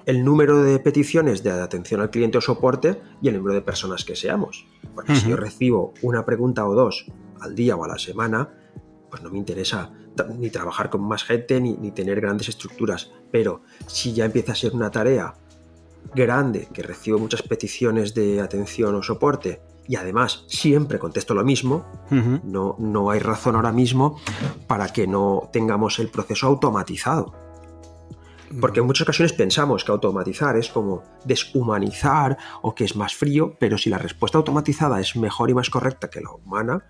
el 0.06 0.24
número 0.24 0.62
de 0.62 0.78
peticiones 0.80 1.42
de 1.42 1.50
atención 1.50 2.00
al 2.00 2.10
cliente 2.10 2.38
o 2.38 2.40
soporte 2.40 3.00
y 3.22 3.28
el 3.28 3.36
número 3.36 3.54
de 3.54 3.62
personas 3.62 4.04
que 4.04 4.16
seamos. 4.16 4.66
Porque 4.94 5.16
si 5.16 5.30
yo 5.30 5.36
recibo 5.36 5.94
una 6.02 6.26
pregunta 6.26 6.66
o 6.66 6.74
dos 6.74 7.06
al 7.40 7.54
día 7.54 7.76
o 7.76 7.84
a 7.84 7.88
la 7.88 7.98
semana, 7.98 8.50
pues 9.10 9.22
no 9.22 9.30
me 9.30 9.38
interesa 9.38 9.92
ni 10.38 10.50
trabajar 10.50 10.90
con 10.90 11.02
más 11.02 11.24
gente 11.24 11.60
ni, 11.60 11.74
ni 11.74 11.90
tener 11.90 12.20
grandes 12.20 12.48
estructuras. 12.48 13.12
Pero 13.30 13.62
si 13.86 14.12
ya 14.12 14.26
empieza 14.26 14.52
a 14.52 14.56
ser 14.56 14.74
una 14.74 14.90
tarea 14.90 15.34
grande 16.14 16.68
que 16.72 16.82
recibo 16.82 17.18
muchas 17.18 17.42
peticiones 17.42 18.14
de 18.14 18.40
atención 18.40 18.94
o 18.94 19.02
soporte 19.02 19.60
y 19.86 19.96
además 19.96 20.44
siempre 20.48 20.98
contesto 20.98 21.34
lo 21.34 21.44
mismo, 21.44 21.84
no, 22.10 22.76
no 22.78 23.10
hay 23.10 23.20
razón 23.20 23.56
ahora 23.56 23.72
mismo 23.72 24.18
para 24.66 24.88
que 24.88 25.06
no 25.06 25.50
tengamos 25.52 25.98
el 25.98 26.08
proceso 26.08 26.46
automatizado. 26.46 27.34
Porque 28.60 28.80
en 28.80 28.86
muchas 28.86 29.02
ocasiones 29.02 29.32
pensamos 29.32 29.84
que 29.84 29.92
automatizar 29.92 30.56
es 30.56 30.68
como 30.68 31.02
deshumanizar 31.24 32.38
o 32.62 32.74
que 32.74 32.84
es 32.84 32.96
más 32.96 33.14
frío, 33.14 33.56
pero 33.58 33.76
si 33.76 33.90
la 33.90 33.98
respuesta 33.98 34.38
automatizada 34.38 35.00
es 35.00 35.16
mejor 35.16 35.50
y 35.50 35.54
más 35.54 35.70
correcta 35.70 36.08
que 36.08 36.20
la 36.20 36.30
humana, 36.30 36.84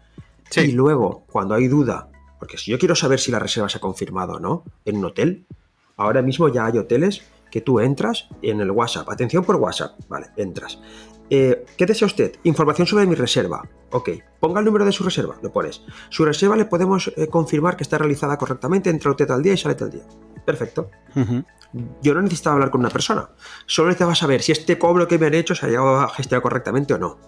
y 0.55 0.72
luego 0.72 1.24
cuando 1.31 1.55
hay 1.55 1.68
duda, 1.68 2.11
porque 2.38 2.59
si 2.59 2.70
yo 2.70 2.79
quiero 2.79 2.94
saber 2.94 3.18
si 3.18 3.33
la 3.33 3.38
reserva 3.38 3.68
se 3.68 3.79
ha 3.79 3.81
confirmado 3.81 4.35
o 4.35 4.40
no 4.40 4.64
en 4.85 4.98
un 4.98 5.07
hotel, 5.07 5.46
ahora 5.96 6.22
mismo 6.22 6.48
ya 6.48 6.66
hay 6.66 6.79
hoteles 6.79 7.22
que 7.55 7.61
tú 7.61 7.79
entras 7.79 8.27
en 8.43 8.61
el 8.61 8.73
WhatsApp, 8.73 9.09
atención 9.09 9.45
por 9.45 9.55
WhatsApp, 9.55 9.93
vale, 10.09 10.27
entras, 10.37 10.81
eh, 11.31 11.64
¿Qué 11.79 11.87
desea 11.87 12.07
usted? 12.07 12.35
Información 12.43 12.87
sobre 12.88 13.07
mi 13.07 13.14
reserva. 13.14 13.62
Ok, 13.93 14.11
ponga 14.40 14.59
el 14.59 14.67
número 14.67 14.85
de 14.85 14.90
su 14.90 15.05
reserva, 15.05 15.37
lo 15.40 15.53
pones. 15.53 15.83
Su 16.11 16.25
reserva 16.25 16.57
le 16.57 16.64
podemos 16.64 17.12
eh, 17.17 17.29
confirmar 17.29 17.77
que 17.77 17.85
está 17.85 17.97
realizada 17.97 18.37
correctamente, 18.37 18.90
entra 18.90 19.12
usted 19.12 19.31
al 19.31 19.43
día 19.43 19.55
y 19.55 19.57
sale 19.57 19.77
al 19.81 19.90
día. 19.90 20.03
Perfecto. 20.45 20.90
Yo 22.03 22.12
no 22.12 22.23
necesitaba 22.23 22.55
hablar 22.55 22.71
con 22.71 22.81
una 22.81 22.90
persona, 22.90 23.31
solo 23.67 23.88
necesitaba 23.88 24.17
saber 24.17 24.43
si 24.43 24.51
este 24.51 24.79
cobro 24.79 25.07
que 25.07 25.19
me 25.19 25.27
han 25.27 25.35
hecho 25.35 25.55
se 25.55 25.64
ha 25.64 25.69
llegado 25.69 26.01
a 26.01 26.09
gestionar 26.09 26.43
correctamente 26.43 26.93
o 26.93 26.99
no. 26.99 27.19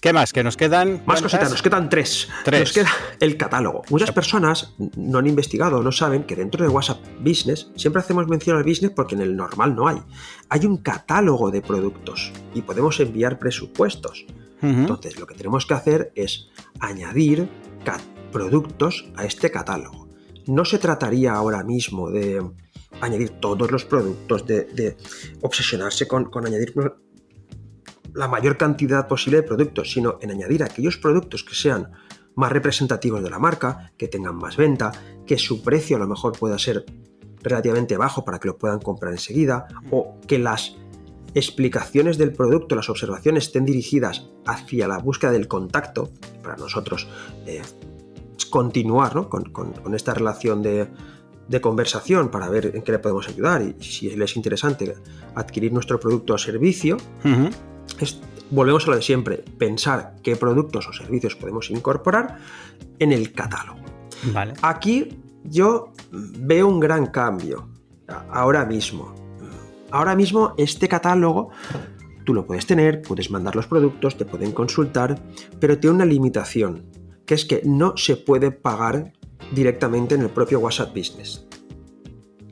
¿Qué 0.00 0.12
más? 0.12 0.32
Que 0.32 0.44
nos 0.44 0.56
quedan. 0.56 1.02
Más 1.06 1.20
cositas, 1.20 1.50
nos 1.50 1.62
quedan 1.62 1.88
tres. 1.88 2.28
tres. 2.44 2.60
Nos 2.60 2.72
queda 2.72 2.90
el 3.18 3.36
catálogo. 3.36 3.82
Muchas 3.90 4.12
personas 4.12 4.74
no 4.96 5.18
han 5.18 5.26
investigado, 5.26 5.82
no 5.82 5.90
saben 5.90 6.22
que 6.22 6.36
dentro 6.36 6.64
de 6.64 6.70
WhatsApp 6.70 7.00
Business 7.18 7.70
siempre 7.74 8.00
hacemos 8.00 8.28
mención 8.28 8.56
al 8.56 8.62
business 8.62 8.92
porque 8.94 9.16
en 9.16 9.22
el 9.22 9.36
normal 9.36 9.74
no 9.74 9.88
hay. 9.88 10.00
Hay 10.50 10.66
un 10.66 10.76
catálogo 10.78 11.50
de 11.50 11.62
productos 11.62 12.32
y 12.54 12.62
podemos 12.62 13.00
enviar 13.00 13.38
presupuestos. 13.38 14.24
Entonces, 14.60 15.20
lo 15.20 15.26
que 15.26 15.36
tenemos 15.36 15.66
que 15.66 15.74
hacer 15.74 16.12
es 16.16 16.48
añadir 16.80 17.48
productos 18.32 19.08
a 19.16 19.24
este 19.24 19.50
catálogo. 19.50 20.08
No 20.46 20.64
se 20.64 20.78
trataría 20.78 21.32
ahora 21.32 21.62
mismo 21.62 22.10
de 22.10 22.44
añadir 23.00 23.30
todos 23.40 23.70
los 23.70 23.84
productos, 23.84 24.46
de, 24.46 24.96
obsesionarse 25.42 26.08
con, 26.08 26.24
con 26.24 26.46
añadir 26.46 26.72
la 28.18 28.26
mayor 28.26 28.56
cantidad 28.56 29.06
posible 29.06 29.38
de 29.38 29.42
productos, 29.44 29.92
sino 29.92 30.18
en 30.20 30.32
añadir 30.32 30.64
aquellos 30.64 30.96
productos 30.96 31.44
que 31.44 31.54
sean 31.54 31.92
más 32.34 32.50
representativos 32.50 33.22
de 33.22 33.30
la 33.30 33.38
marca, 33.38 33.92
que 33.96 34.08
tengan 34.08 34.34
más 34.34 34.56
venta, 34.56 34.90
que 35.24 35.38
su 35.38 35.62
precio 35.62 35.96
a 35.96 36.00
lo 36.00 36.08
mejor 36.08 36.36
pueda 36.36 36.58
ser 36.58 36.84
relativamente 37.42 37.96
bajo 37.96 38.24
para 38.24 38.40
que 38.40 38.48
lo 38.48 38.58
puedan 38.58 38.80
comprar 38.80 39.12
enseguida, 39.12 39.68
o 39.92 40.18
que 40.26 40.40
las 40.40 40.76
explicaciones 41.34 42.18
del 42.18 42.32
producto, 42.32 42.74
las 42.74 42.90
observaciones 42.90 43.44
estén 43.44 43.64
dirigidas 43.64 44.28
hacia 44.44 44.88
la 44.88 44.98
búsqueda 44.98 45.30
del 45.30 45.46
contacto, 45.46 46.10
para 46.42 46.56
nosotros 46.56 47.06
eh, 47.46 47.62
continuar 48.50 49.28
con, 49.28 49.94
esta 49.94 50.12
relación 50.12 50.60
de, 50.60 50.90
conversación 51.60 52.30
para 52.30 52.48
ver 52.48 52.72
en 52.74 52.82
qué 52.82 52.92
le 52.92 52.98
podemos 52.98 53.28
ayudar 53.28 53.62
y 53.62 53.82
si 53.82 54.10
les 54.10 54.32
es 54.32 54.36
interesante 54.36 54.94
adquirir 55.34 55.72
nuestro 55.72 56.00
producto 56.00 56.34
o 56.34 56.38
servicio, 56.38 56.96
volvemos 58.50 58.86
a 58.86 58.90
lo 58.90 58.96
de 58.96 59.02
siempre, 59.02 59.44
pensar 59.58 60.16
qué 60.22 60.36
productos 60.36 60.88
o 60.88 60.92
servicios 60.92 61.36
podemos 61.36 61.70
incorporar 61.70 62.38
en 62.98 63.12
el 63.12 63.32
catálogo. 63.32 63.80
Vale. 64.32 64.54
Aquí 64.62 65.20
yo 65.44 65.92
veo 66.10 66.68
un 66.68 66.80
gran 66.80 67.06
cambio, 67.06 67.68
ahora 68.30 68.64
mismo. 68.64 69.14
Ahora 69.90 70.14
mismo 70.14 70.54
este 70.58 70.88
catálogo 70.88 71.50
tú 72.24 72.34
lo 72.34 72.46
puedes 72.46 72.66
tener, 72.66 73.00
puedes 73.00 73.30
mandar 73.30 73.56
los 73.56 73.66
productos, 73.66 74.18
te 74.18 74.26
pueden 74.26 74.52
consultar, 74.52 75.18
pero 75.58 75.78
tiene 75.78 75.96
una 75.96 76.04
limitación, 76.04 76.84
que 77.24 77.32
es 77.32 77.46
que 77.46 77.62
no 77.64 77.96
se 77.96 78.16
puede 78.16 78.50
pagar 78.50 79.14
directamente 79.52 80.14
en 80.14 80.20
el 80.22 80.28
propio 80.28 80.60
WhatsApp 80.60 80.94
Business. 80.94 81.46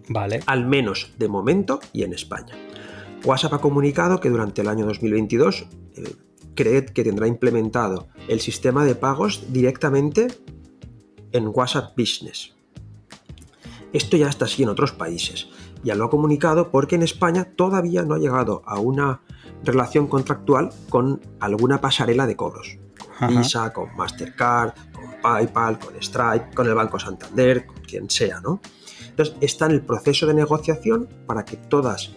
Vale. 0.08 0.40
Al 0.46 0.66
menos 0.66 1.12
de 1.18 1.28
momento 1.28 1.80
y 1.92 2.04
en 2.04 2.14
España. 2.14 2.54
WhatsApp 3.26 3.54
ha 3.54 3.58
comunicado 3.58 4.20
que 4.20 4.30
durante 4.30 4.62
el 4.62 4.68
año 4.68 4.86
2022 4.86 5.66
eh, 5.96 6.16
cree 6.54 6.86
que 6.86 7.02
tendrá 7.02 7.26
implementado 7.26 8.06
el 8.28 8.40
sistema 8.40 8.84
de 8.84 8.94
pagos 8.94 9.52
directamente 9.52 10.28
en 11.32 11.50
WhatsApp 11.52 11.98
Business. 11.98 12.54
Esto 13.92 14.16
ya 14.16 14.28
está 14.28 14.44
así 14.44 14.62
en 14.62 14.68
otros 14.68 14.92
países. 14.92 15.48
Ya 15.82 15.96
lo 15.96 16.04
ha 16.04 16.10
comunicado 16.10 16.70
porque 16.70 16.94
en 16.94 17.02
España 17.02 17.52
todavía 17.56 18.02
no 18.04 18.14
ha 18.14 18.18
llegado 18.18 18.62
a 18.64 18.78
una 18.78 19.22
relación 19.64 20.06
contractual 20.06 20.70
con 20.88 21.20
alguna 21.40 21.80
pasarela 21.80 22.26
de 22.26 22.36
cobros. 22.36 22.78
Con 23.18 23.28
Visa, 23.28 23.72
con 23.72 23.94
Mastercard, 23.96 24.74
con 24.92 25.20
PayPal, 25.20 25.78
con 25.78 25.94
Stripe, 26.00 26.54
con 26.54 26.68
el 26.68 26.74
Banco 26.74 26.98
Santander, 26.98 27.66
con 27.66 27.76
quien 27.78 28.08
sea, 28.08 28.40
¿no? 28.40 28.60
Entonces 29.08 29.34
está 29.40 29.66
en 29.66 29.72
el 29.72 29.82
proceso 29.82 30.26
de 30.26 30.34
negociación 30.34 31.08
para 31.26 31.44
que 31.44 31.56
todas 31.56 32.12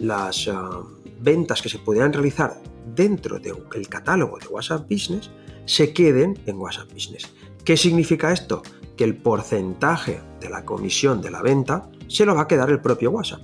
las 0.00 0.48
ah, 0.48 0.82
ventas 1.20 1.62
que 1.62 1.68
se 1.68 1.78
pudieran 1.78 2.12
realizar 2.12 2.60
dentro 2.94 3.38
del 3.38 3.88
catálogo 3.88 4.38
de 4.38 4.46
WhatsApp 4.46 4.88
Business 4.90 5.30
se 5.64 5.92
queden 5.92 6.38
en 6.46 6.58
WhatsApp 6.58 6.92
Business. 6.92 7.32
¿Qué 7.64 7.76
significa 7.76 8.32
esto? 8.32 8.62
Que 8.96 9.04
el 9.04 9.16
porcentaje 9.16 10.20
de 10.40 10.48
la 10.48 10.64
comisión 10.64 11.20
de 11.20 11.30
la 11.30 11.42
venta 11.42 11.90
se 12.08 12.24
lo 12.24 12.34
va 12.34 12.42
a 12.42 12.48
quedar 12.48 12.70
el 12.70 12.80
propio 12.80 13.10
WhatsApp. 13.10 13.40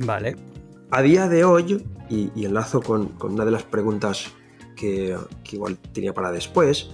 Vale. 0.00 0.36
A 0.90 1.02
día 1.02 1.28
de 1.28 1.44
hoy, 1.44 1.84
y, 2.08 2.44
enlazo 2.44 2.80
con, 2.80 3.12
una 3.22 3.44
de 3.44 3.50
las 3.50 3.62
preguntas 3.62 4.32
que, 4.74 5.16
que 5.44 5.56
igual 5.56 5.76
tenía 5.92 6.12
para 6.12 6.32
después, 6.32 6.90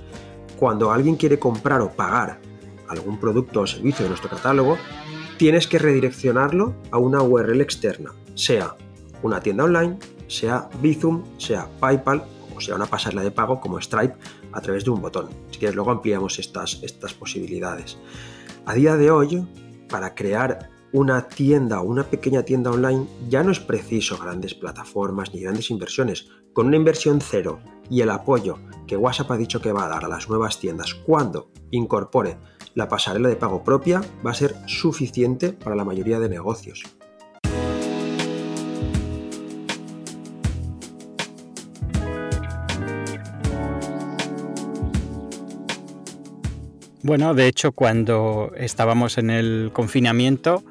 cuando 0.58 0.92
alguien 0.92 1.16
quiere 1.16 1.38
comprar 1.38 1.80
o 1.80 1.90
pagar 1.90 2.40
algún 2.88 3.18
producto 3.18 3.62
o 3.62 3.66
servicio 3.66 4.04
de 4.04 4.10
nuestro 4.10 4.30
catálogo, 4.30 4.76
tienes 5.36 5.66
que 5.66 5.78
redireccionarlo 5.78 6.74
a 6.90 6.98
una 6.98 7.22
URL 7.22 7.60
externa, 7.60 8.12
sea 8.34 8.76
una 9.22 9.40
tienda 9.40 9.64
online, 9.64 9.98
sea 10.28 10.68
Bizum, 10.80 11.22
sea 11.38 11.68
PayPal 11.80 12.24
o 12.56 12.60
sea 12.60 12.76
una 12.76 12.86
pasarela 12.86 13.22
de 13.22 13.30
pago 13.30 13.60
como 13.60 13.80
Stripe 13.80 14.16
a 14.52 14.60
través 14.60 14.84
de 14.84 14.90
un 14.90 15.00
botón. 15.00 15.28
Si 15.50 15.58
quieres, 15.58 15.74
luego 15.74 15.90
ampliamos 15.90 16.38
estas, 16.38 16.80
estas 16.82 17.14
posibilidades. 17.14 17.98
A 18.66 18.74
día 18.74 18.96
de 18.96 19.10
hoy, 19.10 19.46
para 19.88 20.14
crear 20.14 20.70
una 20.92 21.28
tienda 21.28 21.80
o 21.80 21.84
una 21.84 22.04
pequeña 22.04 22.44
tienda 22.44 22.70
online 22.70 23.06
ya 23.28 23.42
no 23.42 23.50
es 23.50 23.58
preciso 23.58 24.16
grandes 24.16 24.54
plataformas 24.54 25.34
ni 25.34 25.40
grandes 25.40 25.70
inversiones. 25.70 26.28
Con 26.52 26.68
una 26.68 26.76
inversión 26.76 27.20
cero 27.20 27.58
y 27.90 28.00
el 28.00 28.10
apoyo 28.10 28.58
que 28.86 28.96
WhatsApp 28.96 29.32
ha 29.32 29.36
dicho 29.36 29.60
que 29.60 29.72
va 29.72 29.86
a 29.86 29.88
dar 29.88 30.04
a 30.04 30.08
las 30.08 30.28
nuevas 30.28 30.60
tiendas 30.60 30.94
cuando 30.94 31.50
incorpore 31.72 32.38
la 32.74 32.88
pasarela 32.88 33.28
de 33.28 33.36
pago 33.36 33.64
propia 33.64 34.02
va 34.24 34.30
a 34.30 34.34
ser 34.34 34.54
suficiente 34.66 35.52
para 35.52 35.74
la 35.74 35.84
mayoría 35.84 36.20
de 36.20 36.28
negocios. 36.28 36.84
Bueno, 47.04 47.34
de 47.34 47.48
hecho, 47.48 47.72
cuando 47.72 48.50
estábamos 48.56 49.18
en 49.18 49.28
el 49.28 49.72
confinamiento, 49.74 50.64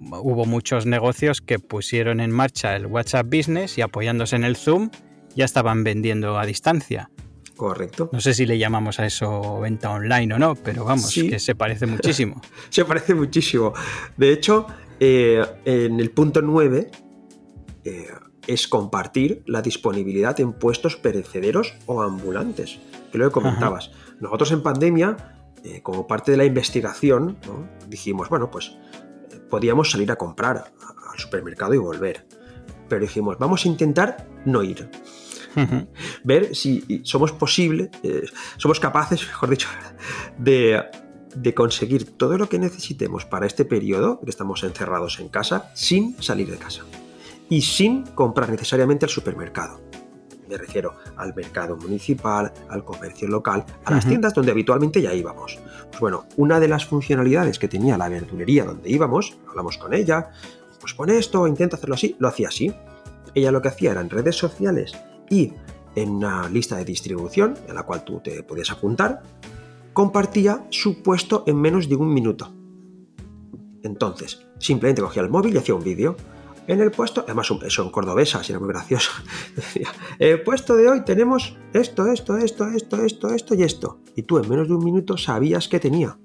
hubo 0.00 0.44
muchos 0.44 0.86
negocios 0.86 1.40
que 1.40 1.60
pusieron 1.60 2.18
en 2.18 2.32
marcha 2.32 2.74
el 2.74 2.86
WhatsApp 2.86 3.28
Business 3.32 3.78
y 3.78 3.82
apoyándose 3.82 4.34
en 4.34 4.42
el 4.42 4.56
Zoom, 4.56 4.90
ya 5.36 5.44
estaban 5.44 5.84
vendiendo 5.84 6.36
a 6.36 6.46
distancia. 6.46 7.12
Correcto. 7.56 8.10
No 8.12 8.20
sé 8.20 8.34
si 8.34 8.44
le 8.44 8.58
llamamos 8.58 8.98
a 8.98 9.06
eso 9.06 9.60
venta 9.60 9.92
online 9.92 10.34
o 10.34 10.38
no, 10.40 10.56
pero 10.56 10.84
vamos, 10.84 11.14
que 11.14 11.38
se 11.38 11.54
parece 11.54 11.86
muchísimo. 11.86 12.42
se 12.70 12.84
parece 12.84 13.14
muchísimo. 13.14 13.72
De 14.16 14.32
hecho, 14.32 14.66
eh, 14.98 15.44
en 15.64 16.00
el 16.00 16.10
punto 16.10 16.42
9 16.42 16.90
eh, 17.84 18.06
es 18.48 18.66
compartir 18.66 19.44
la 19.46 19.62
disponibilidad 19.62 20.40
en 20.40 20.54
puestos 20.54 20.96
perecederos 20.96 21.76
o 21.86 22.02
ambulantes, 22.02 22.80
que 23.12 23.18
lo 23.18 23.30
comentabas. 23.30 23.92
Nosotros 24.18 24.50
en 24.50 24.64
pandemia, 24.64 25.37
eh, 25.64 25.82
como 25.82 26.06
parte 26.06 26.30
de 26.30 26.36
la 26.36 26.44
investigación, 26.44 27.38
dijimos, 27.88 28.28
bueno, 28.28 28.50
pues 28.50 28.76
podíamos 29.50 29.90
salir 29.90 30.10
a 30.12 30.16
comprar 30.16 30.72
al 31.12 31.18
supermercado 31.18 31.74
y 31.74 31.78
volver. 31.78 32.26
Pero 32.88 33.02
dijimos, 33.02 33.36
vamos 33.38 33.64
a 33.64 33.68
intentar 33.68 34.26
no 34.44 34.62
ir 34.62 34.88
ver 36.24 36.54
si 36.54 37.02
somos 37.04 37.32
posible, 37.32 37.90
eh, 38.02 38.24
somos 38.56 38.80
capaces, 38.80 39.26
mejor 39.26 39.50
dicho, 39.50 39.68
de, 40.38 40.82
de 41.34 41.54
conseguir 41.54 42.16
todo 42.16 42.38
lo 42.38 42.48
que 42.48 42.58
necesitemos 42.58 43.24
para 43.24 43.46
este 43.46 43.64
periodo 43.64 44.20
que 44.20 44.30
estamos 44.30 44.62
encerrados 44.64 45.18
en 45.20 45.28
casa 45.28 45.70
sin 45.74 46.20
salir 46.22 46.50
de 46.50 46.58
casa 46.58 46.84
y 47.48 47.62
sin 47.62 48.04
comprar 48.04 48.50
necesariamente 48.50 49.06
al 49.06 49.10
supermercado. 49.10 49.80
Me 50.48 50.56
refiero 50.56 50.94
al 51.16 51.34
mercado 51.34 51.76
municipal, 51.76 52.52
al 52.68 52.84
comercio 52.84 53.28
local, 53.28 53.64
a 53.84 53.90
las 53.90 54.06
tiendas 54.06 54.32
donde 54.34 54.52
habitualmente 54.52 55.02
ya 55.02 55.12
íbamos. 55.12 55.58
Pues 55.88 56.00
bueno, 56.00 56.26
una 56.36 56.58
de 56.58 56.68
las 56.68 56.86
funcionalidades 56.86 57.58
que 57.58 57.68
tenía 57.68 57.98
la 57.98 58.08
verdulería 58.08 58.64
donde 58.64 58.90
íbamos, 58.90 59.36
hablamos 59.48 59.76
con 59.78 59.92
ella, 59.92 60.30
pues 60.80 60.94
pone 60.94 61.18
esto, 61.18 61.46
intenta 61.46 61.76
hacerlo 61.76 61.94
así, 61.94 62.16
lo 62.18 62.28
hacía 62.28 62.48
así. 62.48 62.72
Ella 63.34 63.52
lo 63.52 63.60
que 63.60 63.68
hacía 63.68 63.92
era 63.92 64.00
en 64.00 64.10
redes 64.10 64.36
sociales 64.36 64.92
y 65.28 65.52
en 65.94 66.10
una 66.10 66.48
lista 66.48 66.76
de 66.76 66.84
distribución 66.84 67.54
en 67.66 67.74
la 67.74 67.82
cual 67.82 68.04
tú 68.04 68.20
te 68.20 68.42
podías 68.42 68.70
apuntar, 68.70 69.22
compartía 69.92 70.64
su 70.70 71.02
puesto 71.02 71.44
en 71.46 71.60
menos 71.60 71.88
de 71.88 71.96
un 71.96 72.12
minuto. 72.14 72.54
Entonces, 73.82 74.46
simplemente 74.58 75.02
cogía 75.02 75.22
el 75.22 75.28
móvil 75.28 75.54
y 75.54 75.58
hacía 75.58 75.74
un 75.74 75.82
vídeo. 75.82 76.16
En 76.68 76.80
el 76.82 76.90
puesto, 76.90 77.24
además 77.26 77.46
son 77.46 77.90
cordobesas 77.90 78.46
y 78.48 78.52
era 78.52 78.60
muy 78.60 78.68
gracioso. 78.68 79.10
Decía, 79.56 79.88
el 80.18 80.42
puesto 80.42 80.76
de 80.76 80.86
hoy 80.86 81.02
tenemos 81.02 81.56
esto, 81.72 82.12
esto, 82.12 82.36
esto, 82.36 82.68
esto, 82.68 83.02
esto, 83.02 83.34
esto 83.34 83.54
y 83.54 83.62
esto. 83.62 84.02
Y 84.14 84.24
tú 84.24 84.36
en 84.38 84.50
menos 84.50 84.68
de 84.68 84.74
un 84.74 84.84
minuto 84.84 85.16
sabías 85.16 85.66
que 85.66 85.80
tenía. 85.80 86.18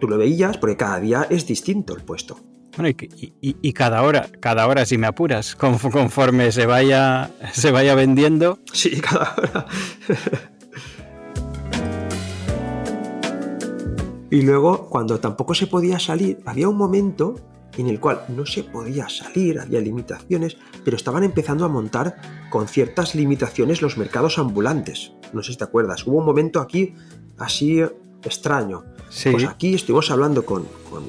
Tú 0.00 0.08
lo 0.08 0.18
veías 0.18 0.58
porque 0.58 0.76
cada 0.76 0.98
día 0.98 1.28
es 1.30 1.46
distinto 1.46 1.94
el 1.94 2.02
puesto. 2.02 2.40
Bueno, 2.76 2.96
y, 3.40 3.72
cada 3.72 4.02
hora, 4.02 4.26
cada 4.40 4.66
hora, 4.66 4.84
si 4.84 4.98
me 4.98 5.06
apuras, 5.06 5.54
conforme 5.54 6.50
se 6.50 6.66
vaya, 6.66 7.30
se 7.52 7.70
vaya 7.70 7.94
vendiendo. 7.94 8.58
Sí, 8.72 9.00
cada 9.00 9.36
hora. 9.36 9.66
y 14.30 14.42
luego, 14.42 14.88
cuando 14.88 15.20
tampoco 15.20 15.54
se 15.54 15.68
podía 15.68 16.00
salir, 16.00 16.40
había 16.46 16.68
un 16.68 16.76
momento 16.76 17.36
en 17.78 17.88
el 17.88 18.00
cual 18.00 18.24
no 18.28 18.44
se 18.44 18.64
podía 18.64 19.08
salir, 19.08 19.60
había 19.60 19.80
limitaciones, 19.80 20.56
pero 20.84 20.96
estaban 20.96 21.24
empezando 21.24 21.64
a 21.64 21.68
montar 21.68 22.16
con 22.50 22.68
ciertas 22.68 23.14
limitaciones 23.14 23.82
los 23.82 23.96
mercados 23.96 24.38
ambulantes. 24.38 25.12
No 25.32 25.42
sé 25.42 25.52
si 25.52 25.58
te 25.58 25.64
acuerdas, 25.64 26.06
hubo 26.06 26.18
un 26.18 26.26
momento 26.26 26.60
aquí 26.60 26.94
así 27.38 27.80
extraño. 28.24 28.84
Pues 29.30 29.44
aquí 29.44 29.74
estuvimos 29.74 30.10
hablando 30.10 30.44
con, 30.44 30.66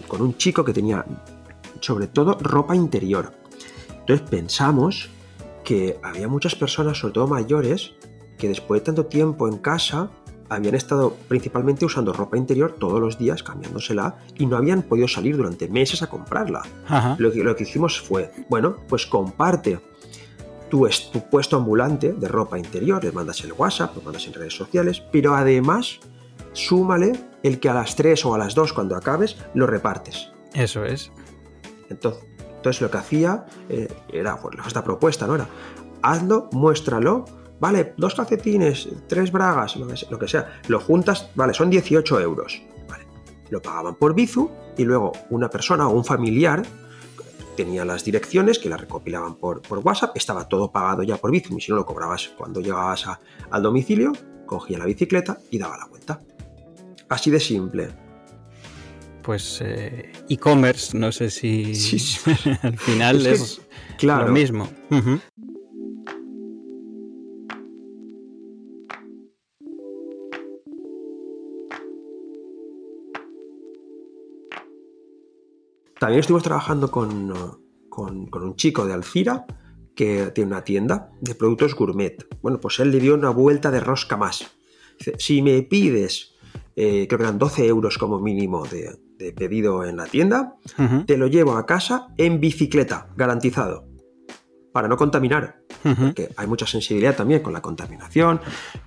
con 0.08 0.22
un 0.22 0.38
chico 0.38 0.64
que 0.64 0.74
tenía 0.74 1.06
sobre 1.82 2.08
todo 2.08 2.38
ropa 2.40 2.76
interior. 2.76 3.34
Entonces 4.00 4.28
pensamos 4.30 5.10
que 5.64 6.00
había 6.04 6.28
muchas 6.28 6.56
personas, 6.56 6.98
sobre 6.98 7.14
todo 7.14 7.28
mayores, 7.28 7.94
que 8.38 8.48
después 8.48 8.82
de 8.82 8.86
tanto 8.86 9.06
tiempo 9.06 9.48
en 9.48 9.58
casa 9.58 10.10
habían 10.50 10.76
estado 10.76 11.16
principalmente 11.28 11.86
usando 11.86 12.12
ropa 12.12 12.38
interior 12.38 12.76
todos 12.80 13.00
los 13.00 13.18
días, 13.18 13.44
cambiándosela, 13.44 14.18
y 14.38 14.46
no 14.46 14.58
habían 14.58 14.82
podido 14.82 15.08
salir 15.08 15.38
durante 15.38 15.68
meses 15.68 16.02
a 16.02 16.08
comprarla. 16.08 16.64
Lo, 17.18 17.32
que, 17.32 17.44
lo 17.44 17.56
que 17.56 17.64
hicimos 17.64 18.02
fue, 18.02 18.32
bueno, 18.50 18.78
pues 18.88 19.06
comparte 19.06 19.80
tu, 20.70 20.88
tu 21.12 21.30
puesto 21.30 21.58
ambulante 21.58 22.14
de 22.14 22.28
ropa 22.28 22.58
interior, 22.58 23.04
le 23.04 23.12
mandas 23.12 23.44
el 23.44 23.54
WhatsApp, 23.54 23.96
lo 23.96 24.02
mandas 24.02 24.26
en 24.28 24.34
redes 24.34 24.56
sociales, 24.56 25.04
pero 25.12 25.36
además 25.36 26.00
súmale 26.54 27.14
el 27.44 27.60
que 27.60 27.70
a 27.70 27.74
las 27.74 27.96
3 27.96 28.26
o 28.26 28.34
a 28.34 28.38
las 28.38 28.56
2 28.56 28.74
cuando 28.74 28.96
acabes 28.96 29.38
lo 29.54 29.68
repartes. 29.68 30.32
Eso 30.54 30.84
es. 30.84 31.12
Entonces, 31.90 32.82
lo 32.82 32.92
que 32.92 32.98
hacía 32.98 33.46
eh, 33.70 33.88
era, 34.12 34.38
pues 34.38 34.58
esta 34.66 34.84
propuesta, 34.84 35.28
¿no? 35.28 35.36
Era, 35.36 35.48
hazlo, 36.02 36.50
muéstralo, 36.52 37.26
vale, 37.60 37.94
dos 37.98 38.16
calcetines, 38.16 38.90
tres 39.08 39.32
bragas, 39.32 39.76
lo 39.76 40.20
que, 40.20 40.28
sea, 40.28 40.62
lo 40.68 40.80
juntas, 40.80 41.30
vale, 41.36 41.54
son 41.54 41.70
18 41.70 42.20
euros, 42.20 42.62
vale. 42.88 43.06
Lo 43.50 43.62
pagaban 43.62 43.96
por 43.96 44.14
Bizu 44.14 44.50
y 44.78 44.84
luego 44.84 45.12
una 45.30 45.50
persona 45.50 45.88
o 45.88 45.92
un 45.92 46.06
familiar 46.06 46.64
tenía 47.56 47.84
las 47.84 48.06
direcciones 48.06 48.58
que 48.58 48.70
las 48.70 48.80
recopilaban 48.80 49.36
por, 49.36 49.62
por 49.62 49.80
WhatsApp, 49.80 50.16
estaba 50.16 50.48
todo 50.48 50.72
pagado 50.72 51.04
ya 51.04 51.18
por 51.18 51.30
Bizum 51.32 51.58
y 51.58 51.62
si 51.62 51.72
no 51.72 51.78
lo 51.78 51.86
cobrabas 51.86 52.32
cuando 52.38 52.62
llegabas 52.62 53.06
al 53.52 53.64
domicilio, 53.64 54.14
cogía 54.46 54.78
la 54.78 54.86
bicicleta 54.86 55.38
y 55.52 55.58
daba 55.58 55.78
la 55.78 55.86
vuelta. 55.86 56.22
Así 57.10 57.30
de 57.30 57.40
simple. 57.40 57.90
Pues 59.24 59.60
eh, 59.62 60.12
e-commerce, 60.30 60.98
no 60.98 61.12
sé 61.12 61.30
si 61.30 61.66
al 62.64 62.78
final 62.78 63.26
es, 63.26 63.62
lo 64.02 64.28
mismo. 64.30 64.70
También 76.00 76.20
estuvimos 76.22 76.44
trabajando 76.44 76.90
con, 76.92 77.34
con, 77.90 78.28
con 78.28 78.44
un 78.44 78.56
chico 78.56 78.86
de 78.86 78.94
Alcira 78.94 79.46
que 79.96 80.32
tiene 80.34 80.52
una 80.52 80.64
tienda 80.64 81.12
de 81.20 81.36
productos 81.36 81.76
gourmet. 81.76 82.26
Bueno, 82.42 82.60
pues 82.60 82.80
él 82.80 82.92
le 82.92 83.00
dio 83.00 83.16
una 83.16 83.32
vuelta 83.32 83.70
de 83.70 83.82
rosca 83.82 84.16
más. 84.16 84.46
Dice, 84.98 85.14
si 85.18 85.42
me 85.42 85.62
pides, 85.64 86.34
eh, 86.76 87.06
creo 87.08 87.18
que 87.20 87.24
eran 87.26 87.38
12 87.38 87.66
euros 87.68 87.98
como 87.98 88.20
mínimo 88.20 88.66
de, 88.66 88.98
de 89.18 89.34
pedido 89.34 89.84
en 89.84 89.98
la 89.98 90.06
tienda, 90.06 90.56
te 91.06 91.18
lo 91.18 91.28
llevo 91.28 91.58
a 91.58 91.66
casa 91.66 92.08
en 92.18 92.40
bicicleta, 92.40 93.10
garantizado, 93.18 93.86
para 94.72 94.88
no 94.88 94.96
contaminar, 94.96 95.64
porque 96.06 96.30
hay 96.38 96.48
mucha 96.48 96.66
sensibilidad 96.66 97.16
también 97.18 97.42
con 97.42 97.52
la 97.54 97.62
contaminación, 97.62 98.40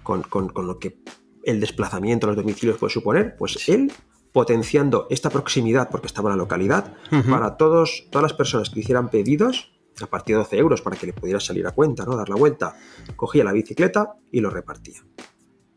con, 0.03 0.23
con- 0.23 0.49
con 0.49 0.67
lo 0.67 0.79
que 0.79 0.99
el 1.45 1.61
desplazamiento 1.61 2.27
a 2.27 2.29
los 2.29 2.37
domicilios 2.37 2.79
puede 2.79 2.93
suponer, 2.93 3.37
pues 3.37 3.69
él 3.69 3.93
potenciando 4.33 5.07
esta 5.11 5.31
proximidad, 5.31 5.91
porque 5.91 6.07
estaba 6.07 6.31
en 6.31 6.37
la 6.37 6.43
localidad, 6.43 6.95
para 7.29 7.57
todos, 7.57 8.07
todas 8.11 8.23
las 8.23 8.33
personas 8.33 8.71
que 8.71 8.81
hicieran 8.81 9.11
pedidos, 9.11 9.73
a 10.01 10.07
partir 10.07 10.37
de 10.37 10.43
12 10.43 10.57
euros 10.57 10.81
para 10.81 10.97
que 10.97 11.07
le 11.07 11.13
pudiera 11.13 11.39
salir 11.39 11.67
a 11.67 11.73
cuenta, 11.73 12.05
¿no? 12.05 12.17
Dar 12.17 12.29
la 12.29 12.37
vuelta, 12.37 12.75
cogía 13.15 13.45
la 13.45 13.53
bicicleta 13.53 14.15
y 14.31 14.41
lo 14.41 14.49
repartía. 14.51 15.05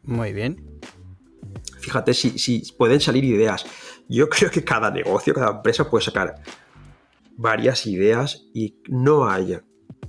Muy 0.03 0.31
bien. 0.33 0.79
Fíjate 1.79 2.13
si, 2.13 2.39
si 2.39 2.63
pueden 2.77 3.01
salir 3.01 3.23
ideas. 3.25 3.65
Yo 4.07 4.29
creo 4.29 4.49
que 4.49 4.63
cada 4.63 4.89
negocio, 4.89 5.33
cada 5.33 5.51
empresa 5.51 5.89
puede 5.89 6.05
sacar 6.05 6.35
varias 7.37 7.85
ideas 7.85 8.47
y 8.53 8.77
no 8.87 9.27
hay 9.27 9.59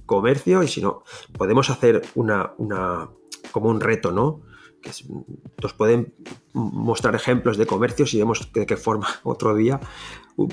comercio 0.07 0.63
y 0.63 0.69
si 0.69 0.81
no, 0.81 1.03
podemos 1.37 1.69
hacer 1.69 2.03
una, 2.15 2.53
una 2.59 3.11
como 3.51 3.69
un 3.69 3.81
reto, 3.81 4.13
¿no? 4.13 4.43
Que 4.87 5.63
nos 5.63 5.73
pueden 5.75 6.15
mostrar 6.53 7.15
ejemplos 7.15 7.57
de 7.57 7.67
comercios 7.67 8.15
y 8.15 8.19
vemos 8.19 8.51
de 8.53 8.67
qué 8.67 8.77
forma 8.77 9.09
otro 9.25 9.55
día 9.55 9.81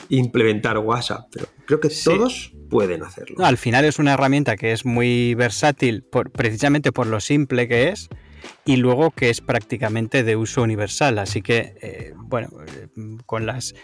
implementar 0.10 0.78
WhatsApp. 0.78 1.28
Pero 1.32 1.48
creo 1.66 1.80
que 1.80 1.90
Sí. 1.90 2.06
todos 2.06 2.54
pueden 2.70 3.04
hacerlo. 3.04 3.36
No, 3.38 3.46
al 3.46 3.58
final 3.58 3.86
es 3.86 4.00
una 4.00 4.14
herramienta 4.14 4.56
que 4.56 4.72
es 4.72 4.86
muy 4.86 5.36
versátil 5.36 6.04
por, 6.04 6.32
precisamente 6.32 6.92
por 6.92 7.08
lo 7.08 7.20
simple 7.20 7.68
que 7.68 7.90
es 7.90 8.10
y 8.66 8.78
luego 8.78 9.12
que 9.12 9.30
es 9.30 9.42
prácticamente 9.42 10.24
de 10.24 10.36
uso 10.36 10.64
universal. 10.64 11.20
Así 11.20 11.42
que, 11.42 11.76
eh, 11.82 12.14
bueno, 12.18 12.50
eh, 12.68 12.88
con 13.26 13.46
las, 13.46 13.76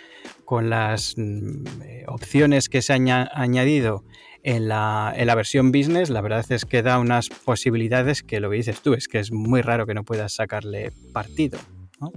con 0.46 0.70
las 0.70 1.14
mm, 1.18 1.64
eh, 1.84 2.04
opciones 2.08 2.70
que 2.70 2.82
se 2.82 2.94
han 2.94 3.02
aña- 3.04 3.30
añadido 3.34 4.04
en 4.44 4.68
la, 4.68 5.14
en 5.16 5.28
la 5.28 5.36
versión 5.36 5.72
business, 5.72 6.10
la 6.10 6.22
verdad 6.22 6.46
es 6.50 6.66
que 6.66 6.82
da 6.82 7.00
unas 7.00 7.30
posibilidades 7.30 8.24
que 8.24 8.40
lo 8.40 8.50
que 8.50 8.58
dices 8.58 8.82
tú, 8.82 8.94
es 8.94 9.08
que 9.08 9.20
es 9.20 9.32
muy 9.32 9.62
raro 9.62 9.86
que 9.86 9.94
no 9.94 10.04
puedas 10.04 10.34
sacarle 10.34 10.92
partido. 11.14 11.60
¿no? 12.00 12.12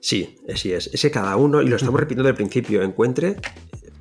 Sí, 0.00 0.36
así 0.52 0.72
es. 0.72 0.88
Es 0.92 1.02
que 1.02 1.10
cada 1.10 1.36
uno, 1.36 1.62
y 1.62 1.68
lo 1.68 1.76
estamos 1.76 1.98
repitiendo 2.00 2.28
el 2.28 2.34
principio, 2.34 2.82
encuentre 2.82 3.36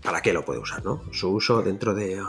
para 0.03 0.21
qué 0.21 0.33
lo 0.33 0.45
puede 0.45 0.59
usar, 0.59 0.83
¿no? 0.85 1.01
Su 1.11 1.29
uso 1.31 1.61
dentro 1.63 1.95
de, 1.95 2.21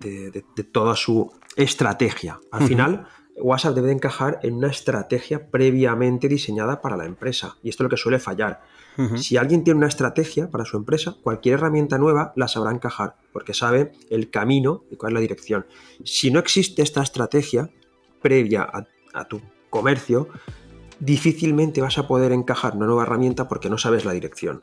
de- 0.00 0.30
de- 0.30 0.44
de 0.54 0.64
toda 0.64 0.94
su 0.96 1.32
estrategia. 1.56 2.38
Al 2.50 2.66
final, 2.66 3.06
WhatsApp 3.36 3.74
debe 3.74 3.86
de 3.88 3.94
encajar 3.94 4.38
en 4.42 4.54
una 4.54 4.68
estrategia 4.68 5.50
previamente 5.50 6.28
diseñada 6.28 6.82
para 6.82 6.96
la 6.96 7.06
empresa. 7.06 7.56
Y 7.62 7.70
esto 7.70 7.82
es 7.82 7.84
lo 7.86 7.90
que 7.90 7.96
suele 7.96 8.18
fallar. 8.18 8.60
Si 9.16 9.36
alguien 9.36 9.62
tiene 9.62 9.78
una 9.78 9.88
estrategia 9.88 10.50
para 10.50 10.64
su 10.64 10.76
empresa, 10.76 11.16
cualquier 11.22 11.54
herramienta 11.54 11.98
nueva 11.98 12.32
la 12.34 12.48
sabrá 12.48 12.70
encajar, 12.70 13.16
porque 13.32 13.52
sabe 13.52 13.92
el 14.10 14.30
camino 14.30 14.84
y 14.90 14.96
cuál 14.96 15.12
es 15.12 15.14
la 15.14 15.20
dirección. 15.20 15.66
Si 16.04 16.30
no 16.30 16.38
existe 16.38 16.82
esta 16.82 17.02
estrategia 17.02 17.70
previa 18.22 18.62
a, 18.62 18.86
a 19.12 19.28
tu 19.28 19.40
comercio, 19.70 20.28
difícilmente 21.00 21.80
vas 21.80 21.98
a 21.98 22.06
poder 22.06 22.32
encajar 22.32 22.76
una 22.76 22.86
nueva 22.86 23.02
herramienta 23.02 23.48
porque 23.48 23.68
no 23.68 23.78
sabes 23.78 24.04
la 24.04 24.12
dirección. 24.12 24.62